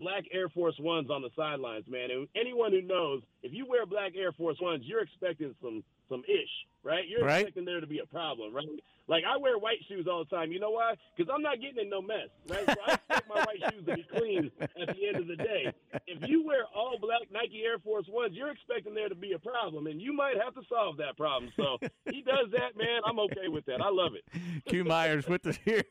black 0.00 0.24
Air 0.32 0.48
Force 0.48 0.76
Ones 0.78 1.10
on 1.10 1.22
the 1.22 1.30
sidelines, 1.36 1.84
man. 1.88 2.10
And 2.10 2.28
anyone 2.36 2.70
who 2.70 2.82
knows, 2.82 3.22
if 3.42 3.52
you 3.52 3.66
wear 3.66 3.84
black 3.84 4.12
Air 4.16 4.32
Force 4.32 4.58
Ones, 4.60 4.84
you're 4.86 5.02
expecting 5.02 5.54
some 5.60 5.82
some 6.08 6.22
ish, 6.28 6.50
right? 6.82 7.06
You're 7.08 7.24
Right. 7.24 7.40
expecting 7.40 7.64
there 7.64 7.80
to 7.80 7.86
be 7.86 7.98
a 8.00 8.06
problem, 8.06 8.52
right? 8.54 8.66
Like 9.06 9.24
I 9.28 9.36
wear 9.36 9.58
white 9.58 9.78
shoes 9.86 10.06
all 10.10 10.24
the 10.24 10.34
time. 10.34 10.50
You 10.50 10.60
know 10.60 10.70
why? 10.70 10.94
Because 11.16 11.30
I'm 11.34 11.42
not 11.42 11.60
getting 11.60 11.78
in 11.82 11.90
no 11.90 12.00
mess, 12.00 12.28
right? 12.48 12.64
So 12.66 12.74
I 12.86 12.94
expect 12.94 13.28
my 13.28 13.44
white 13.44 13.72
shoes 13.72 13.84
to 13.86 13.94
be 13.96 14.02
clean 14.16 14.50
at 14.60 14.96
the 14.96 15.06
end 15.08 15.16
of 15.16 15.26
the 15.26 15.36
day. 15.36 15.72
If 16.06 16.26
you 16.26 16.42
wear 16.46 16.64
all 16.74 16.96
black 16.98 17.20
Nike 17.30 17.62
Air 17.66 17.78
Force 17.78 18.06
Ones, 18.08 18.34
you're 18.34 18.50
expecting 18.50 18.94
there 18.94 19.10
to 19.10 19.14
be 19.14 19.32
a 19.32 19.38
problem, 19.38 19.88
and 19.88 20.00
you 20.00 20.14
might 20.14 20.36
have 20.42 20.54
to 20.54 20.62
solve 20.70 20.96
that 20.98 21.18
problem. 21.18 21.52
So 21.54 21.78
he 22.10 22.22
does 22.22 22.50
that, 22.52 22.78
man. 22.78 23.02
I'm 23.06 23.18
okay 23.20 23.48
with 23.48 23.66
that. 23.66 23.82
I 23.82 23.90
love 23.90 24.12
it. 24.14 24.24
Q 24.66 24.84
Myers 24.84 25.28
with 25.28 25.46
us 25.46 25.58
here 25.64 25.84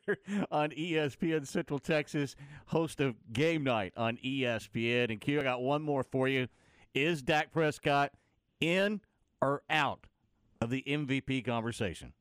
on 0.49 0.71
ESPN 0.71 1.45
Central 1.45 1.77
Texas, 1.77 2.35
host 2.67 2.99
of 2.99 3.15
Game 3.31 3.63
Night 3.63 3.93
on 3.95 4.17
ESPN. 4.25 5.11
And 5.11 5.21
Q, 5.21 5.39
I 5.39 5.43
got 5.43 5.61
one 5.61 5.83
more 5.83 6.03
for 6.03 6.27
you. 6.27 6.47
Is 6.95 7.21
Dak 7.21 7.51
Prescott 7.51 8.11
in 8.59 9.01
or 9.43 9.61
out 9.69 10.07
of 10.61 10.69
the 10.69 10.83
MVP 10.87 11.45
conversation? 11.45 12.13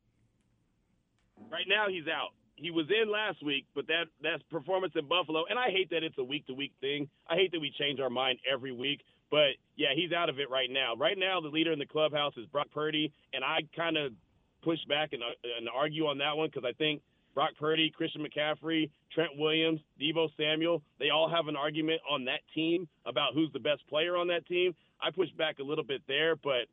Right 1.49 1.65
now, 1.67 1.87
he's 1.87 2.07
out. 2.07 2.31
He 2.55 2.69
was 2.69 2.85
in 2.89 3.11
last 3.11 3.43
week, 3.43 3.65
but 3.73 3.87
that 3.87 4.05
that's 4.21 4.43
performance 4.43 4.93
in 4.95 5.07
Buffalo, 5.07 5.43
and 5.49 5.57
I 5.57 5.69
hate 5.69 5.89
that 5.89 6.03
it's 6.03 6.17
a 6.19 6.23
week 6.23 6.45
to 6.47 6.53
week 6.53 6.73
thing. 6.81 7.09
I 7.27 7.35
hate 7.35 7.51
that 7.51 7.59
we 7.59 7.73
change 7.77 7.99
our 7.99 8.09
mind 8.09 8.39
every 8.51 8.71
week. 8.71 9.01
But 9.31 9.57
yeah, 9.75 9.89
he's 9.95 10.11
out 10.11 10.29
of 10.29 10.39
it 10.39 10.51
right 10.51 10.69
now. 10.69 10.93
Right 10.95 11.17
now, 11.17 11.41
the 11.41 11.47
leader 11.47 11.71
in 11.71 11.79
the 11.79 11.87
clubhouse 11.87 12.33
is 12.37 12.45
Brock 12.45 12.67
Purdy, 12.71 13.11
and 13.33 13.43
I 13.43 13.61
kind 13.75 13.97
of 13.97 14.13
push 14.63 14.77
back 14.87 15.13
and, 15.13 15.23
uh, 15.23 15.57
and 15.57 15.67
argue 15.73 16.05
on 16.05 16.19
that 16.19 16.37
one 16.37 16.49
because 16.49 16.63
I 16.69 16.73
think 16.73 17.01
Brock 17.33 17.51
Purdy, 17.59 17.89
Christian 17.89 18.23
McCaffrey, 18.23 18.91
Trent 19.11 19.31
Williams, 19.35 19.79
Deebo 19.99 20.29
Samuel, 20.37 20.83
they 20.99 21.09
all 21.09 21.27
have 21.27 21.47
an 21.47 21.55
argument 21.55 21.99
on 22.09 22.25
that 22.25 22.41
team 22.53 22.87
about 23.07 23.33
who's 23.33 23.51
the 23.53 23.59
best 23.59 23.81
player 23.89 24.15
on 24.15 24.27
that 24.27 24.45
team. 24.45 24.75
I 25.01 25.09
push 25.09 25.29
back 25.35 25.57
a 25.57 25.63
little 25.63 25.83
bit 25.83 26.03
there, 26.07 26.35
but 26.35 26.69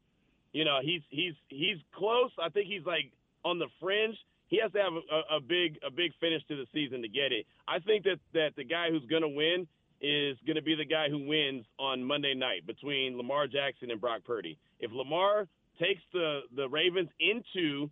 you 0.53 0.65
know 0.65 0.79
he's 0.83 1.03
he's 1.11 1.35
he's 1.49 1.79
close. 1.95 2.31
I 2.43 2.49
think 2.49 2.67
he's 2.69 2.85
like 2.85 3.13
on 3.45 3.59
the 3.59 3.69
fringe. 3.81 4.17
he 4.49 4.61
has 4.63 4.73
to 4.73 4.79
have 4.79 4.93
a, 4.93 5.37
a 5.37 5.41
big 5.41 5.79
a 5.87 5.91
big 5.91 6.13
finish 6.21 6.43
to 6.49 6.57
the 6.57 6.67
season 6.73 7.03
to 7.03 7.09
get 7.09 7.33
it. 7.33 7.47
I 7.69 7.79
think 7.79 8.05
that 8.05 8.19
that 8.35 8.51
the 8.57 8.65
guy 8.65 8.91
who's 8.91 9.07
going 9.07 9.23
to 9.23 9.29
win 9.29 9.67
is 10.01 10.37
going 10.47 10.57
to 10.57 10.63
be 10.63 10.75
the 10.75 10.85
guy 10.85 11.09
who 11.09 11.27
wins 11.27 11.65
on 11.79 12.03
Monday 12.03 12.35
night 12.35 12.67
between 12.67 13.17
Lamar 13.17 13.47
Jackson 13.47 13.91
and 13.91 14.01
Brock 14.01 14.23
Purdy. 14.25 14.59
If 14.79 14.91
Lamar 14.93 15.47
takes 15.79 16.03
the 16.13 16.41
the 16.57 16.69
Ravens 16.69 17.09
into 17.21 17.91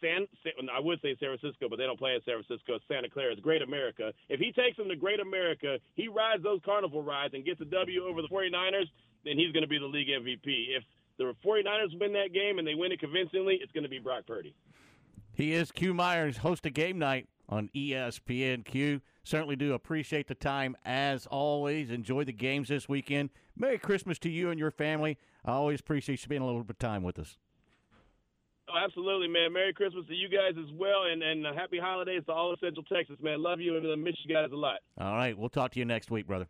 San, 0.00 0.26
I 0.74 0.80
would 0.80 1.00
say 1.00 1.16
San 1.20 1.36
Francisco, 1.36 1.68
but 1.68 1.76
they 1.76 1.84
don't 1.84 1.98
play 1.98 2.14
in 2.14 2.20
San 2.24 2.42
Francisco. 2.42 2.78
Santa 2.88 3.08
Clara. 3.08 3.32
It's 3.32 3.40
Great 3.40 3.62
America. 3.62 4.12
If 4.28 4.40
he 4.40 4.52
takes 4.52 4.76
them 4.76 4.88
to 4.88 4.96
Great 4.96 5.20
America, 5.20 5.78
he 5.94 6.08
rides 6.08 6.42
those 6.42 6.60
carnival 6.64 7.02
rides 7.02 7.32
and 7.32 7.44
gets 7.44 7.60
a 7.60 7.64
W 7.64 8.04
over 8.04 8.20
the 8.20 8.28
49ers, 8.28 8.90
then 9.24 9.38
he's 9.38 9.52
going 9.52 9.62
to 9.62 9.68
be 9.68 9.78
the 9.78 9.86
league 9.86 10.08
MVP. 10.08 10.76
If 10.76 10.84
the 11.18 11.34
49ers 11.44 11.98
win 11.98 12.12
that 12.14 12.32
game 12.32 12.58
and 12.58 12.66
they 12.66 12.74
win 12.74 12.92
it 12.92 13.00
convincingly, 13.00 13.58
it's 13.62 13.72
going 13.72 13.84
to 13.84 13.90
be 13.90 13.98
Brock 13.98 14.26
Purdy. 14.26 14.54
He 15.32 15.52
is 15.52 15.72
Q 15.72 15.94
Myers, 15.94 16.38
host 16.38 16.64
of 16.66 16.74
Game 16.74 16.98
Night 16.98 17.28
on 17.48 17.68
ESPN 17.74 18.64
Q. 18.64 19.00
Certainly 19.24 19.56
do 19.56 19.72
appreciate 19.72 20.28
the 20.28 20.34
time 20.34 20.76
as 20.84 21.26
always. 21.26 21.90
Enjoy 21.90 22.24
the 22.24 22.32
games 22.32 22.68
this 22.68 22.88
weekend. 22.88 23.30
Merry 23.56 23.78
Christmas 23.78 24.18
to 24.20 24.30
you 24.30 24.50
and 24.50 24.58
your 24.58 24.70
family. 24.70 25.18
I 25.44 25.52
always 25.52 25.80
appreciate 25.80 26.14
you 26.14 26.18
spending 26.18 26.42
a 26.42 26.46
little 26.46 26.62
bit 26.62 26.74
of 26.74 26.78
time 26.78 27.02
with 27.02 27.18
us. 27.18 27.36
Oh, 28.68 28.78
absolutely, 28.82 29.28
man. 29.28 29.52
Merry 29.52 29.74
Christmas 29.74 30.06
to 30.06 30.14
you 30.14 30.28
guys 30.28 30.54
as 30.58 30.72
well, 30.74 31.04
and 31.10 31.22
and 31.22 31.46
uh, 31.46 31.52
happy 31.52 31.78
holidays 31.78 32.22
to 32.26 32.32
all 32.32 32.52
of 32.52 32.58
Central 32.60 32.84
Texas, 32.84 33.16
man. 33.20 33.42
Love 33.42 33.60
you 33.60 33.76
and 33.76 34.02
miss 34.02 34.14
you 34.24 34.34
guys 34.34 34.50
a 34.52 34.56
lot. 34.56 34.78
All 34.98 35.14
right, 35.14 35.36
we'll 35.36 35.50
talk 35.50 35.72
to 35.72 35.78
you 35.78 35.84
next 35.84 36.10
week, 36.10 36.26
brother. 36.26 36.48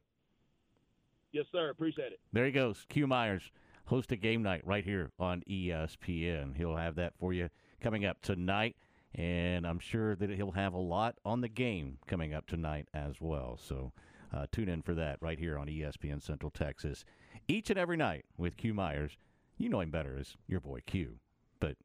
Yes, 1.33 1.47
sir. 1.51 1.71
Appreciate 1.71 2.13
it. 2.13 2.21
There 2.33 2.47
he 2.47 2.53
goes. 2.53 2.87
Q 2.89 3.09
Myers, 3.09 3.51
host 3.87 4.13
a 4.13 4.17
Game 4.17 4.43
Night 4.43 4.63
right 4.65 4.85
here 4.85 5.11
on 5.19 5.43
ESPN. 5.49 6.57
He'll 6.57 6.77
have 6.77 6.97
that 6.97 7.13
for 7.19 7.33
you 7.33 7.51
coming 7.81 8.05
up 8.05 8.23
tonight, 8.23 8.77
and 9.15 9.67
I'm 9.67 9.79
sure 9.79 10.17
that 10.17 10.31
he'll 10.31 10.53
have 10.53 10.73
a 10.73 10.79
lot 10.79 11.17
on 11.25 11.41
the 11.41 11.49
game 11.49 11.99
coming 12.07 12.33
up 12.35 12.47
tonight 12.47 12.89
as 12.95 13.21
well. 13.21 13.59
So 13.63 13.93
uh, 14.33 14.47
tune 14.53 14.69
in 14.69 14.83
for 14.83 14.95
that 14.95 15.19
right 15.21 15.39
here 15.39 15.59
on 15.59 15.67
ESPN 15.67 16.23
Central 16.23 16.51
Texas 16.51 17.05
each 17.47 17.71
and 17.71 17.79
every 17.79 17.97
night 17.97 18.25
with 18.39 18.57
Q 18.57 18.75
Myers. 18.75 19.19
You 19.59 19.69
know 19.69 19.81
him 19.81 19.91
better 19.91 20.17
as 20.19 20.37
your 20.49 20.61
boy 20.61 20.81
Q, 20.87 21.19
but 21.61 21.77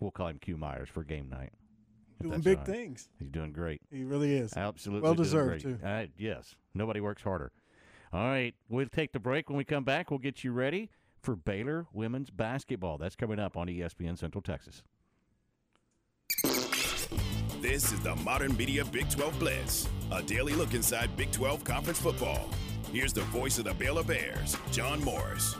we'll 0.00 0.10
call 0.10 0.28
him 0.28 0.38
Q 0.38 0.56
Myers 0.56 0.88
for 0.88 1.04
Game 1.04 1.28
Night. 1.28 1.52
Doing 2.22 2.40
big 2.40 2.58
right. 2.58 2.66
things. 2.66 3.08
He's 3.18 3.28
doing 3.28 3.52
great. 3.52 3.82
He 3.90 4.04
really 4.04 4.34
is. 4.34 4.56
Absolutely. 4.56 5.02
Well 5.02 5.14
deserved, 5.14 5.62
too. 5.62 5.78
Uh, 5.84 6.04
yes. 6.16 6.54
Nobody 6.72 7.00
works 7.00 7.22
harder. 7.22 7.52
All 8.12 8.24
right. 8.24 8.54
We'll 8.68 8.86
take 8.86 9.12
the 9.12 9.18
break. 9.18 9.50
When 9.50 9.58
we 9.58 9.64
come 9.64 9.84
back, 9.84 10.10
we'll 10.10 10.20
get 10.20 10.42
you 10.42 10.52
ready 10.52 10.90
for 11.24 11.34
Baylor 11.34 11.86
women's 11.92 12.30
basketball. 12.30 12.98
That's 12.98 13.16
coming 13.16 13.38
up 13.38 13.56
on 13.56 13.66
ESPN 13.66 14.18
Central 14.18 14.42
Texas. 14.42 14.82
This 17.60 17.92
is 17.92 18.00
the 18.00 18.14
Modern 18.16 18.54
Media 18.56 18.84
Big 18.84 19.08
12 19.08 19.38
Blitz, 19.38 19.88
a 20.12 20.22
daily 20.22 20.52
look 20.52 20.74
inside 20.74 21.16
Big 21.16 21.32
12 21.32 21.64
conference 21.64 21.98
football. 21.98 22.50
Here's 22.92 23.12
the 23.12 23.22
voice 23.22 23.58
of 23.58 23.64
the 23.64 23.72
Baylor 23.74 24.04
Bears, 24.04 24.56
John 24.70 25.02
Morris. 25.02 25.56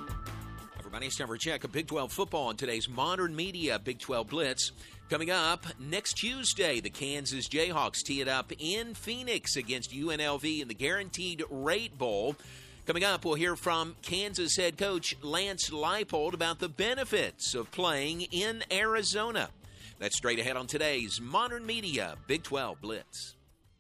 Everybody, 0.79 1.07
it's 1.07 1.17
time 1.17 1.29
for 1.29 1.35
a 1.35 1.39
check 1.39 1.65
of 1.65 1.73
Big 1.73 1.87
12 1.87 2.13
football 2.13 2.49
on 2.49 2.57
today's 2.57 2.89
Modern 2.89 3.35
Media 3.35 3.79
Big 3.79 3.99
12 4.01 4.29
Blitz. 4.29 4.73
Coming 5.09 5.31
up 5.31 5.67
next 5.81 6.15
Tuesday, 6.15 6.81
the 6.81 6.91
Kansas 6.91 7.49
Jayhawks 7.49 8.03
tee 8.03 8.21
it 8.21 8.29
up 8.29 8.53
in 8.59 8.95
Phoenix 8.95 9.57
against 9.57 9.93
UNLV 9.93 10.61
in 10.61 10.69
the 10.69 10.75
Guaranteed 10.75 11.43
Rate 11.51 11.97
Bowl. 11.97 12.37
Coming 12.87 13.05
up, 13.05 13.25
we'll 13.25 13.35
hear 13.35 13.57
from 13.57 13.97
Kansas 14.03 14.59
head 14.59 14.77
coach 14.77 15.17
Lance 15.23 15.71
Leipold 15.71 16.35
about 16.35 16.59
the 16.59 16.69
benefits 16.69 17.55
of 17.55 17.71
playing 17.71 18.23
in 18.31 18.63
Arizona. 18.71 19.49
That's 19.99 20.19
straight 20.19 20.39
ahead 20.39 20.59
on 20.59 20.67
today's 20.67 21.19
Modern 21.19 21.65
Media 21.65 22.17
Big 22.27 22.43
12 22.43 22.83
Blitz. 22.83 23.37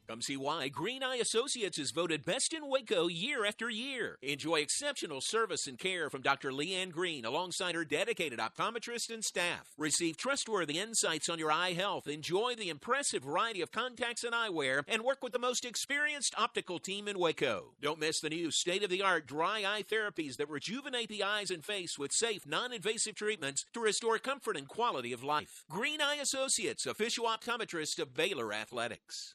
Come 0.06 0.20
see 0.20 0.36
why 0.36 0.68
Green 0.68 1.02
Eye 1.02 1.16
Associates 1.16 1.78
is 1.78 1.90
voted 1.90 2.26
best 2.26 2.52
in 2.52 2.68
Waco 2.68 3.08
year 3.08 3.46
after 3.46 3.70
year. 3.70 4.18
Enjoy 4.20 4.56
exceptional 4.56 5.22
service 5.22 5.66
and 5.66 5.78
care 5.78 6.10
from 6.10 6.20
Dr. 6.20 6.52
Leanne 6.52 6.92
Green 6.92 7.24
alongside 7.24 7.74
her 7.74 7.86
dedicated 7.86 8.38
optometrist 8.38 9.08
and 9.10 9.24
staff. 9.24 9.72
Receive 9.78 10.18
trustworthy 10.18 10.78
insights 10.78 11.30
on 11.30 11.38
your 11.38 11.50
eye 11.50 11.72
health. 11.72 12.06
Enjoy 12.06 12.54
the 12.54 12.68
impressive 12.68 13.22
variety 13.22 13.62
of 13.62 13.72
contacts 13.72 14.24
and 14.24 14.34
eyewear 14.34 14.82
and 14.86 15.02
work 15.02 15.22
with 15.22 15.32
the 15.32 15.38
most 15.38 15.64
experienced 15.64 16.34
optical 16.36 16.78
team 16.78 17.08
in 17.08 17.18
Waco. 17.18 17.72
Don't 17.80 17.98
miss 17.98 18.20
the 18.20 18.28
new 18.28 18.50
state 18.50 18.84
of 18.84 18.90
the 18.90 19.02
art 19.02 19.26
dry 19.26 19.64
eye 19.66 19.84
therapies 19.90 20.36
that 20.36 20.50
rejuvenate 20.50 21.08
the 21.08 21.22
eyes 21.22 21.50
and 21.50 21.64
face 21.64 21.98
with 21.98 22.12
safe, 22.12 22.46
non 22.46 22.74
invasive 22.74 23.14
treatments 23.14 23.64
to 23.72 23.80
restore 23.80 24.18
comfort 24.18 24.58
and 24.58 24.68
quality 24.68 25.14
of 25.14 25.24
life. 25.24 25.64
Green 25.70 26.02
Eye 26.02 26.18
Associates, 26.20 26.84
official 26.84 27.24
optometrist 27.24 27.98
of 27.98 28.12
Baylor 28.12 28.52
Athletics. 28.52 29.34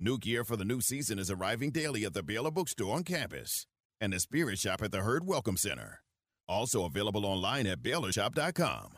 New 0.00 0.16
gear 0.16 0.44
for 0.44 0.56
the 0.56 0.64
new 0.64 0.80
season 0.80 1.18
is 1.18 1.28
arriving 1.28 1.72
daily 1.72 2.04
at 2.04 2.14
the 2.14 2.22
Baylor 2.22 2.52
Bookstore 2.52 2.94
on 2.94 3.02
campus 3.02 3.66
and 4.00 4.12
the 4.12 4.20
Spirit 4.20 4.60
Shop 4.60 4.80
at 4.80 4.92
the 4.92 5.00
Hurd 5.00 5.26
Welcome 5.26 5.56
Center. 5.56 6.02
Also 6.46 6.84
available 6.84 7.26
online 7.26 7.66
at 7.66 7.82
BaylorShop.com. 7.82 8.97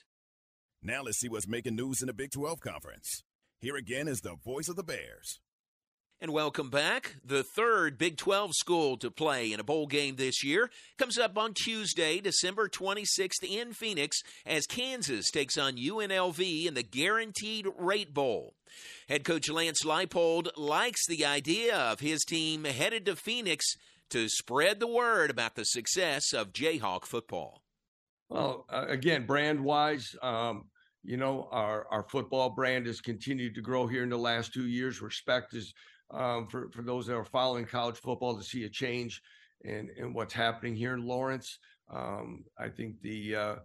Now 0.83 1.03
let's 1.03 1.19
see 1.19 1.29
what's 1.29 1.47
making 1.47 1.75
news 1.75 2.01
in 2.01 2.07
the 2.07 2.13
Big 2.13 2.31
12 2.31 2.59
Conference. 2.59 3.23
Here 3.59 3.75
again 3.75 4.07
is 4.07 4.21
the 4.21 4.35
voice 4.43 4.67
of 4.67 4.75
the 4.75 4.83
Bears. 4.83 5.39
And 6.19 6.33
welcome 6.33 6.71
back. 6.71 7.17
The 7.23 7.43
third 7.43 7.99
Big 7.99 8.17
12 8.17 8.51
school 8.55 8.97
to 8.97 9.11
play 9.11 9.53
in 9.53 9.59
a 9.59 9.63
bowl 9.63 9.85
game 9.85 10.15
this 10.15 10.43
year 10.43 10.71
comes 10.97 11.19
up 11.19 11.37
on 11.37 11.53
Tuesday, 11.53 12.19
December 12.19 12.67
26th 12.67 13.43
in 13.47 13.73
Phoenix 13.73 14.17
as 14.43 14.65
Kansas 14.65 15.29
takes 15.29 15.55
on 15.55 15.75
UNLV 15.75 16.65
in 16.65 16.73
the 16.73 16.81
Guaranteed 16.81 17.67
Rate 17.77 18.11
Bowl. 18.11 18.55
Head 19.07 19.23
coach 19.23 19.49
Lance 19.49 19.83
Leipold 19.85 20.49
likes 20.57 21.05
the 21.05 21.23
idea 21.23 21.77
of 21.77 21.99
his 21.99 22.23
team 22.23 22.63
headed 22.63 23.05
to 23.05 23.15
Phoenix 23.15 23.65
to 24.09 24.27
spread 24.29 24.79
the 24.79 24.87
word 24.87 25.29
about 25.29 25.53
the 25.53 25.63
success 25.63 26.33
of 26.33 26.53
Jayhawk 26.53 27.05
football. 27.05 27.61
Well, 28.31 28.65
uh, 28.69 28.85
again, 28.87 29.25
brand 29.25 29.61
wise, 29.61 30.15
um, 30.21 30.70
you 31.03 31.17
know, 31.17 31.47
our, 31.51 31.87
our 31.89 32.03
football 32.03 32.49
brand 32.49 32.85
has 32.85 33.01
continued 33.01 33.55
to 33.55 33.61
grow 33.61 33.87
here 33.87 34.03
in 34.03 34.09
the 34.09 34.17
last 34.17 34.53
two 34.53 34.67
years. 34.67 35.01
Respect 35.01 35.53
is 35.53 35.73
um, 36.11 36.47
for, 36.47 36.69
for 36.71 36.81
those 36.81 37.07
that 37.07 37.15
are 37.15 37.25
following 37.25 37.65
college 37.65 37.97
football 37.97 38.37
to 38.37 38.43
see 38.43 38.65
a 38.65 38.69
change 38.69 39.21
in, 39.63 39.89
in 39.97 40.13
what's 40.13 40.33
happening 40.33 40.75
here 40.75 40.93
in 40.93 41.05
Lawrence. 41.05 41.59
Um, 41.91 42.43
I 42.57 42.69
think 42.69 43.01
the 43.01 43.35
uh, 43.35 43.55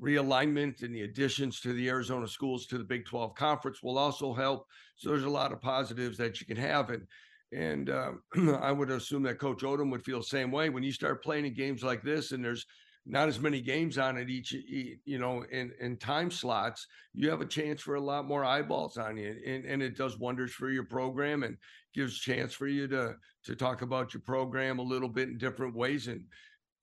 realignment 0.00 0.82
and 0.82 0.94
the 0.94 1.02
additions 1.02 1.60
to 1.60 1.72
the 1.72 1.88
Arizona 1.88 2.26
schools 2.26 2.66
to 2.66 2.78
the 2.78 2.84
Big 2.84 3.04
12 3.06 3.34
conference 3.34 3.82
will 3.82 3.98
also 3.98 4.32
help. 4.32 4.66
So 4.96 5.10
there's 5.10 5.24
a 5.24 5.30
lot 5.30 5.52
of 5.52 5.60
positives 5.60 6.16
that 6.18 6.40
you 6.40 6.46
can 6.46 6.56
have. 6.56 6.90
And 6.90 7.06
and 7.52 7.90
um, 7.90 8.22
I 8.60 8.70
would 8.72 8.90
assume 8.90 9.24
that 9.24 9.40
Coach 9.40 9.62
Odom 9.62 9.90
would 9.90 10.04
feel 10.04 10.18
the 10.18 10.24
same 10.24 10.52
way 10.52 10.70
when 10.70 10.84
you 10.84 10.92
start 10.92 11.22
playing 11.22 11.46
in 11.46 11.54
games 11.54 11.82
like 11.82 12.02
this 12.02 12.32
and 12.32 12.44
there's 12.44 12.64
not 13.06 13.28
as 13.28 13.40
many 13.40 13.60
games 13.60 13.98
on 13.98 14.16
it 14.16 14.28
each, 14.28 14.52
you 14.52 15.18
know, 15.18 15.44
in, 15.50 15.72
in 15.80 15.96
time 15.96 16.30
slots, 16.30 16.86
you 17.14 17.30
have 17.30 17.40
a 17.40 17.46
chance 17.46 17.80
for 17.80 17.94
a 17.94 18.00
lot 18.00 18.26
more 18.26 18.44
eyeballs 18.44 18.96
on 18.98 19.16
you. 19.16 19.36
And, 19.46 19.64
and 19.64 19.82
it 19.82 19.96
does 19.96 20.18
wonders 20.18 20.52
for 20.52 20.70
your 20.70 20.84
program 20.84 21.42
and 21.42 21.56
gives 21.94 22.18
chance 22.18 22.52
for 22.52 22.68
you 22.68 22.86
to, 22.88 23.14
to 23.44 23.56
talk 23.56 23.82
about 23.82 24.12
your 24.12 24.20
program 24.20 24.78
a 24.78 24.82
little 24.82 25.08
bit 25.08 25.28
in 25.28 25.38
different 25.38 25.74
ways. 25.74 26.08
And 26.08 26.24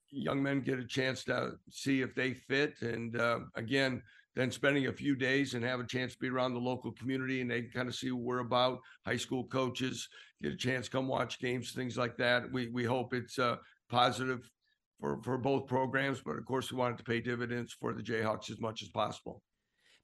young 0.10 0.42
men 0.42 0.62
get 0.62 0.80
a 0.80 0.86
chance 0.86 1.24
to 1.26 1.54
see 1.70 2.02
if 2.02 2.16
they 2.16 2.34
fit. 2.34 2.82
And 2.82 3.20
uh, 3.20 3.40
again, 3.56 4.02
then 4.36 4.52
spending 4.52 4.88
a 4.88 4.94
few 4.94 5.16
days 5.16 5.54
and 5.54 5.64
have 5.64 5.80
a 5.80 5.86
chance 5.86 6.14
to 6.14 6.20
be 6.20 6.30
around 6.30 6.54
the 6.54 6.60
local 6.60 6.92
community 6.92 7.42
and 7.42 7.50
they 7.50 7.62
can 7.62 7.72
kind 7.72 7.88
of 7.88 7.96
see 7.96 8.12
what 8.12 8.24
we're 8.24 8.40
about. 8.40 8.80
High 9.06 9.18
school 9.18 9.46
coaches 9.46 10.08
get 10.42 10.54
a 10.54 10.58
chance 10.58 10.90
come 10.90 11.08
watch 11.08 11.40
games, 11.40 11.72
things 11.72 11.98
like 11.98 12.18
that. 12.18 12.52
We 12.52 12.68
we 12.68 12.84
hope 12.84 13.14
it's 13.16 13.40
uh, 13.40 13.56
positive 13.90 14.50
for 15.00 15.22
for 15.24 15.38
both 15.38 15.68
programs, 15.68 16.22
but 16.22 16.38
of 16.38 16.46
course 16.46 16.72
we 16.72 16.78
wanted 16.78 16.98
to 16.98 17.04
pay 17.04 17.20
dividends 17.20 17.74
for 17.80 17.94
the 17.94 18.04
Jayhawks 18.04 18.50
as 18.50 18.60
much 18.60 18.82
as 18.82 18.90
possible. 18.90 19.42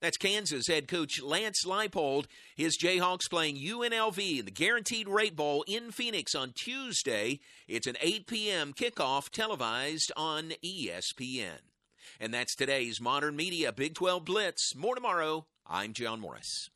That's 0.01 0.17
Kansas 0.17 0.67
head 0.67 0.89
coach 0.89 1.21
Lance 1.21 1.63
Leipold. 1.65 2.25
His 2.57 2.77
Jayhawks 2.77 3.29
playing 3.29 3.55
UNLV 3.55 4.39
in 4.39 4.43
the 4.43 4.51
Guaranteed 4.51 5.07
Rate 5.07 5.35
Bowl 5.35 5.63
in 5.65 5.91
Phoenix 5.91 6.35
on 6.35 6.51
Tuesday. 6.53 7.39
It's 7.69 7.87
an 7.87 7.95
8 8.01 8.27
p.m. 8.27 8.73
kickoff 8.73 9.29
televised 9.29 10.11
on 10.17 10.51
ESPN. 10.61 11.61
And 12.19 12.33
that's 12.33 12.53
today's 12.53 12.99
Modern 12.99 13.37
Media 13.37 13.71
Big 13.71 13.95
12 13.95 14.25
Blitz. 14.25 14.75
More 14.75 14.93
tomorrow. 14.93 15.45
I'm 15.65 15.93
John 15.93 16.19
Morris. 16.19 16.69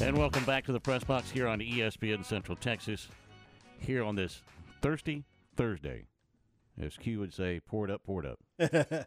And 0.00 0.16
welcome 0.16 0.44
back 0.44 0.64
to 0.64 0.72
the 0.72 0.80
press 0.80 1.04
box 1.04 1.30
here 1.30 1.46
on 1.48 1.58
ESPN 1.60 2.24
Central 2.24 2.56
Texas. 2.56 3.08
Here 3.78 4.02
on 4.02 4.16
this 4.16 4.42
thirsty 4.82 5.24
Thursday, 5.56 6.06
as 6.80 6.96
Q 6.96 7.20
would 7.20 7.32
say, 7.32 7.60
pour 7.60 7.84
it 7.84 7.90
up, 7.90 8.02
pour 8.04 8.24
it 8.24 8.26
up. 8.26 8.38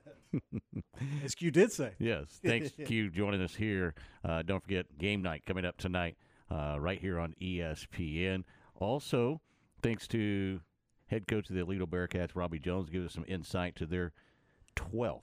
As 1.23 1.33
Q 1.35 1.51
did 1.51 1.71
say. 1.71 1.93
Yes. 1.97 2.39
Thanks, 2.43 2.71
Q, 2.85 3.09
joining 3.09 3.41
us 3.41 3.55
here. 3.55 3.93
Uh, 4.23 4.41
don't 4.41 4.61
forget 4.61 4.97
game 4.97 5.21
night 5.21 5.43
coming 5.45 5.65
up 5.65 5.77
tonight, 5.77 6.17
uh, 6.51 6.77
right 6.79 6.99
here 6.99 7.19
on 7.19 7.33
ESPN. 7.41 8.43
Also, 8.75 9.41
thanks 9.81 10.07
to 10.09 10.61
head 11.07 11.27
coach 11.27 11.49
of 11.49 11.55
the 11.55 11.61
Aledo 11.61 11.85
Bearcats, 11.85 12.31
Robbie 12.35 12.59
Jones, 12.59 12.89
give 12.89 13.05
us 13.05 13.13
some 13.13 13.25
insight 13.27 13.75
to 13.77 13.85
their 13.85 14.13
12th. 14.75 15.21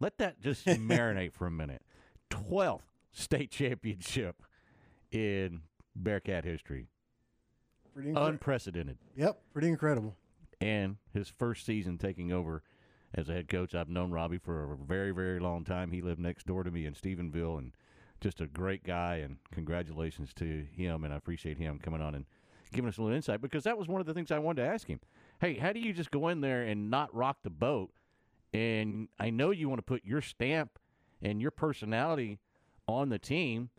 Let 0.00 0.18
that 0.18 0.40
just 0.40 0.66
marinate 0.66 1.32
for 1.32 1.46
a 1.46 1.50
minute. 1.50 1.82
12th 2.30 2.82
state 3.12 3.50
championship 3.50 4.42
in 5.10 5.62
Bearcat 5.94 6.44
history. 6.44 6.88
Pretty 7.96 8.12
incre- 8.12 8.28
Unprecedented. 8.28 8.98
Yep, 9.16 9.40
pretty 9.54 9.68
incredible. 9.68 10.14
And 10.60 10.98
his 11.14 11.30
first 11.30 11.64
season 11.64 11.96
taking 11.96 12.30
over 12.30 12.62
as 13.14 13.30
a 13.30 13.32
head 13.32 13.48
coach. 13.48 13.74
I've 13.74 13.88
known 13.88 14.10
Robbie 14.10 14.36
for 14.36 14.74
a 14.74 14.76
very, 14.76 15.12
very 15.12 15.40
long 15.40 15.64
time. 15.64 15.90
He 15.90 16.02
lived 16.02 16.20
next 16.20 16.46
door 16.46 16.62
to 16.62 16.70
me 16.70 16.84
in 16.84 16.92
Stephenville 16.92 17.56
and 17.56 17.72
just 18.20 18.42
a 18.42 18.46
great 18.46 18.84
guy. 18.84 19.16
And 19.16 19.38
congratulations 19.50 20.34
to 20.34 20.66
him. 20.70 21.04
And 21.04 21.14
I 21.14 21.16
appreciate 21.16 21.56
him 21.56 21.78
coming 21.78 22.02
on 22.02 22.14
and 22.14 22.26
giving 22.70 22.90
us 22.90 22.98
a 22.98 23.02
little 23.02 23.16
insight 23.16 23.40
because 23.40 23.64
that 23.64 23.78
was 23.78 23.88
one 23.88 24.02
of 24.02 24.06
the 24.06 24.12
things 24.12 24.30
I 24.30 24.40
wanted 24.40 24.62
to 24.62 24.68
ask 24.68 24.86
him. 24.86 25.00
Hey, 25.40 25.54
how 25.54 25.72
do 25.72 25.80
you 25.80 25.94
just 25.94 26.10
go 26.10 26.28
in 26.28 26.42
there 26.42 26.64
and 26.64 26.90
not 26.90 27.14
rock 27.14 27.38
the 27.44 27.50
boat? 27.50 27.92
And 28.52 29.08
I 29.18 29.30
know 29.30 29.52
you 29.52 29.70
want 29.70 29.78
to 29.78 29.82
put 29.82 30.04
your 30.04 30.20
stamp 30.20 30.78
and 31.22 31.40
your 31.40 31.50
personality 31.50 32.40
on 32.86 33.08
the 33.08 33.18
team, 33.18 33.70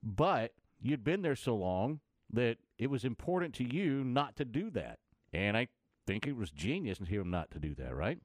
but 0.00 0.52
you'd 0.80 1.02
been 1.02 1.22
there 1.22 1.34
so 1.36 1.56
long 1.56 1.98
that 2.32 2.58
it 2.82 2.90
was 2.90 3.04
important 3.04 3.54
to 3.54 3.64
you 3.64 4.02
not 4.02 4.34
to 4.36 4.44
do 4.44 4.68
that. 4.70 4.98
And 5.32 5.56
I 5.56 5.68
think 6.06 6.26
it 6.26 6.34
was 6.36 6.50
genius 6.50 6.98
of 6.98 7.08
him 7.08 7.30
not 7.30 7.50
to 7.52 7.58
do 7.60 7.74
that, 7.76 7.94
right? 7.94 8.18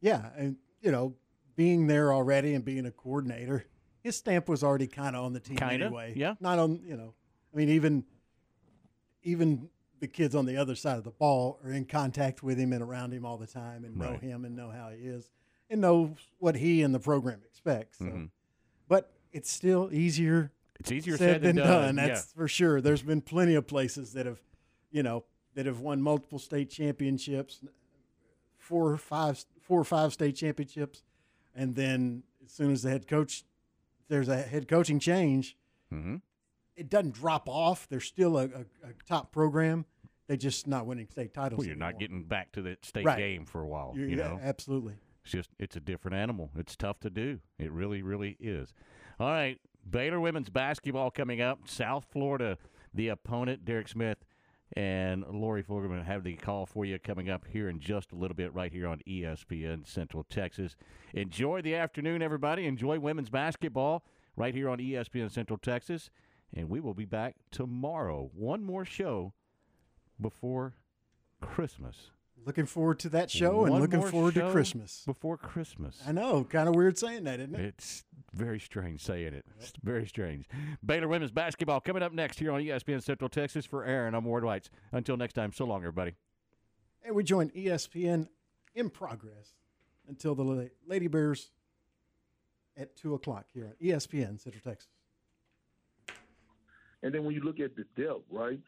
Yeah, 0.00 0.30
and 0.36 0.56
you 0.80 0.92
know, 0.92 1.14
being 1.56 1.86
there 1.88 2.12
already 2.12 2.54
and 2.54 2.64
being 2.64 2.86
a 2.86 2.90
coordinator, 2.92 3.64
his 4.02 4.16
stamp 4.16 4.48
was 4.48 4.62
already 4.62 4.86
kind 4.86 5.16
of 5.16 5.24
on 5.24 5.32
the 5.32 5.40
team 5.40 5.56
Kinda, 5.56 5.86
anyway. 5.86 6.14
yeah. 6.16 6.34
not 6.40 6.58
on 6.58 6.80
you 6.84 6.96
know, 6.96 7.14
I 7.52 7.56
mean 7.56 7.68
even 7.70 8.04
even 9.22 9.68
the 9.98 10.08
kids 10.08 10.34
on 10.34 10.46
the 10.46 10.56
other 10.56 10.74
side 10.74 10.96
of 10.96 11.04
the 11.04 11.10
ball 11.10 11.58
are 11.62 11.72
in 11.72 11.84
contact 11.84 12.42
with 12.42 12.56
him 12.58 12.72
and 12.72 12.82
around 12.82 13.12
him 13.12 13.26
all 13.26 13.36
the 13.36 13.46
time 13.46 13.84
and 13.84 13.96
know 13.96 14.12
Right. 14.12 14.22
him 14.22 14.44
and 14.46 14.56
know 14.56 14.70
how 14.70 14.88
he 14.90 15.02
is 15.06 15.28
and 15.68 15.80
know 15.80 16.14
what 16.38 16.56
he 16.56 16.82
and 16.82 16.94
the 16.94 16.98
program 17.00 17.42
expects. 17.44 17.98
So. 17.98 18.06
Mhm. 18.06 18.30
But 18.88 19.12
it's 19.32 19.50
still 19.50 19.90
easier. 19.92 20.52
It's 20.80 20.90
easier 20.90 21.16
said, 21.16 21.34
said 21.34 21.42
than 21.42 21.56
than 21.56 21.66
done, 21.66 21.96
That's 21.96 22.32
for 22.32 22.48
sure. 22.48 22.80
There's 22.80 23.02
been 23.02 23.20
plenty 23.20 23.54
of 23.54 23.66
places 23.66 24.14
that 24.14 24.26
have, 24.26 24.40
you 24.90 25.02
know, 25.02 25.24
that 25.54 25.66
have 25.66 25.80
won 25.80 26.00
multiple 26.00 26.38
state 26.38 26.70
championships, 26.70 27.60
four 28.58 28.90
or 28.90 28.96
five, 28.96 29.44
four 29.60 29.80
or 29.80 29.84
five 29.84 30.12
state 30.12 30.36
championships, 30.36 31.02
and 31.54 31.74
then 31.74 32.22
as 32.44 32.50
soon 32.50 32.72
as 32.72 32.82
the 32.82 32.90
head 32.90 33.06
coach, 33.06 33.44
there's 34.08 34.28
a 34.28 34.36
head 34.36 34.68
coaching 34.68 34.98
change, 34.98 35.56
mm-hmm. 35.92 36.16
it 36.76 36.88
doesn't 36.88 37.14
drop 37.14 37.48
off. 37.48 37.86
They're 37.88 38.00
still 38.00 38.38
a, 38.38 38.44
a, 38.44 38.60
a 38.82 38.92
top 39.06 39.32
program. 39.32 39.84
They 40.28 40.36
just 40.36 40.66
not 40.66 40.86
winning 40.86 41.08
state 41.08 41.34
titles. 41.34 41.58
Well, 41.58 41.66
you're 41.66 41.76
not 41.76 41.98
getting 41.98 42.22
back 42.22 42.52
to 42.52 42.62
the 42.62 42.76
state 42.82 43.04
Right. 43.04 43.18
game 43.18 43.44
for 43.44 43.60
a 43.60 43.66
while. 43.66 43.92
You're- 43.96 44.10
you 44.10 44.16
yeah, 44.16 44.28
know, 44.28 44.40
absolutely. 44.42 44.94
It's 45.24 45.32
just 45.32 45.50
it's 45.58 45.76
a 45.76 45.80
different 45.80 46.16
animal. 46.16 46.50
It's 46.56 46.76
tough 46.76 47.00
to 47.00 47.10
do. 47.10 47.40
It 47.58 47.70
really, 47.72 48.00
really 48.00 48.36
is. 48.40 48.72
All 49.18 49.28
right, 49.28 49.58
Baylor 49.88 50.20
women's 50.20 50.50
basketball 50.50 51.10
coming 51.10 51.40
up. 51.40 51.60
South 51.66 52.06
Florida, 52.10 52.58
the 52.94 53.08
opponent, 53.08 53.64
Derek 53.64 53.88
Smith 53.88 54.18
and 54.76 55.24
Lori 55.28 55.62
Fogleman 55.62 56.04
have 56.04 56.22
the 56.22 56.36
call 56.36 56.64
for 56.64 56.84
you 56.84 56.98
coming 56.98 57.28
up 57.28 57.44
here 57.48 57.68
in 57.68 57.80
just 57.80 58.12
a 58.12 58.14
little 58.14 58.36
bit, 58.36 58.54
right 58.54 58.72
here 58.72 58.86
on 58.86 59.00
ESPN 59.06 59.86
Central 59.86 60.24
Texas. 60.24 60.76
Enjoy 61.12 61.60
the 61.60 61.74
afternoon, 61.74 62.22
everybody. 62.22 62.66
Enjoy 62.66 62.98
women's 62.98 63.30
basketball 63.30 64.04
right 64.36 64.54
here 64.54 64.68
on 64.68 64.78
ESPN 64.78 65.30
Central 65.30 65.58
Texas, 65.58 66.10
and 66.54 66.68
we 66.68 66.78
will 66.78 66.94
be 66.94 67.04
back 67.04 67.34
tomorrow. 67.50 68.30
One 68.32 68.62
more 68.62 68.84
show 68.84 69.32
before 70.20 70.74
Christmas. 71.40 72.10
Looking 72.46 72.66
forward 72.66 72.98
to 73.00 73.08
that 73.10 73.30
show 73.30 73.64
and 73.64 73.80
looking 73.80 74.00
more 74.00 74.08
forward 74.08 74.34
to 74.34 74.50
Christmas. 74.50 75.02
Before 75.06 75.36
Christmas. 75.36 76.00
I 76.06 76.12
know, 76.12 76.44
kind 76.44 76.68
of 76.68 76.74
weird 76.74 76.98
saying 76.98 77.24
that, 77.24 77.38
isn't 77.38 77.54
it? 77.54 77.60
It's 77.60 78.04
very 78.32 78.58
strange 78.58 79.02
saying 79.02 79.34
it. 79.34 79.44
It's 79.58 79.72
very 79.82 80.06
strange. 80.06 80.48
Baylor 80.84 81.08
women's 81.08 81.32
basketball 81.32 81.80
coming 81.80 82.02
up 82.02 82.12
next 82.12 82.38
here 82.38 82.52
on 82.52 82.60
ESPN 82.60 83.02
Central 83.02 83.28
Texas 83.28 83.66
for 83.66 83.84
Aaron. 83.84 84.14
I'm 84.14 84.24
Ward 84.24 84.44
Whites. 84.44 84.70
Until 84.92 85.16
next 85.16 85.34
time, 85.34 85.52
so 85.52 85.64
long, 85.64 85.80
everybody. 85.80 86.14
And 87.04 87.14
we 87.14 87.24
join 87.24 87.50
ESPN 87.50 88.28
in 88.74 88.90
progress 88.90 89.54
until 90.08 90.34
the 90.34 90.70
Lady 90.86 91.08
Bears 91.08 91.50
at 92.76 92.96
2 92.96 93.14
o'clock 93.14 93.46
here 93.52 93.66
on 93.66 93.74
ESPN 93.86 94.40
Central 94.40 94.62
Texas. 94.62 94.88
And 97.02 97.14
then 97.14 97.24
when 97.24 97.34
you 97.34 97.42
look 97.42 97.60
at 97.60 97.76
the 97.76 97.84
depth, 97.96 98.24
right, 98.30 98.60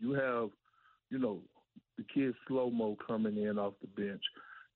you 0.00 0.12
have, 0.12 0.50
you 1.10 1.18
know, 1.18 1.40
the 2.00 2.06
kid 2.12 2.34
slow 2.48 2.70
mo 2.70 2.96
coming 3.06 3.36
in 3.36 3.58
off 3.58 3.74
the 3.80 4.02
bench. 4.02 4.22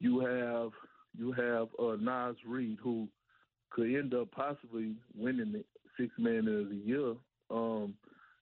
You 0.01 0.21
have 0.21 0.71
you 1.17 1.33
have 1.33 1.69
uh, 1.79 1.97
Naz 1.99 2.35
Reid 2.47 2.79
who 2.83 3.09
could 3.71 3.95
end 3.95 4.15
up 4.15 4.31
possibly 4.33 4.95
winning 5.17 5.53
the 5.53 5.65
six 5.99 6.13
man 6.19 6.47
of 6.49 6.69
the 6.69 6.81
year. 6.85 7.15
Um, 7.51 7.95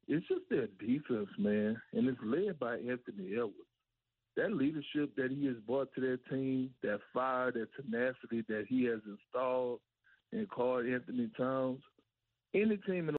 it's 0.09 0.27
just 0.27 0.43
their 0.51 0.67
defense, 0.81 1.29
man, 1.39 1.81
and 1.93 2.09
it's 2.09 2.19
led 2.25 2.59
by 2.59 2.75
Anthony 2.75 3.33
Edwards. 3.33 3.55
That 4.37 4.53
leadership 4.53 5.15
that 5.17 5.31
he 5.31 5.47
has 5.47 5.57
brought 5.67 5.93
to 5.95 6.01
their 6.01 6.17
team, 6.17 6.71
that 6.83 7.01
fire, 7.13 7.53
that 7.53 7.69
tenacity 7.77 8.45
that 8.49 8.65
he 8.69 8.85
has 8.85 9.01
installed 9.07 9.81
and 10.33 10.49
Karl-Anthony 10.49 11.31
Towns, 11.37 11.81
any 12.55 12.79
team 12.79 13.01
in 13.01 13.11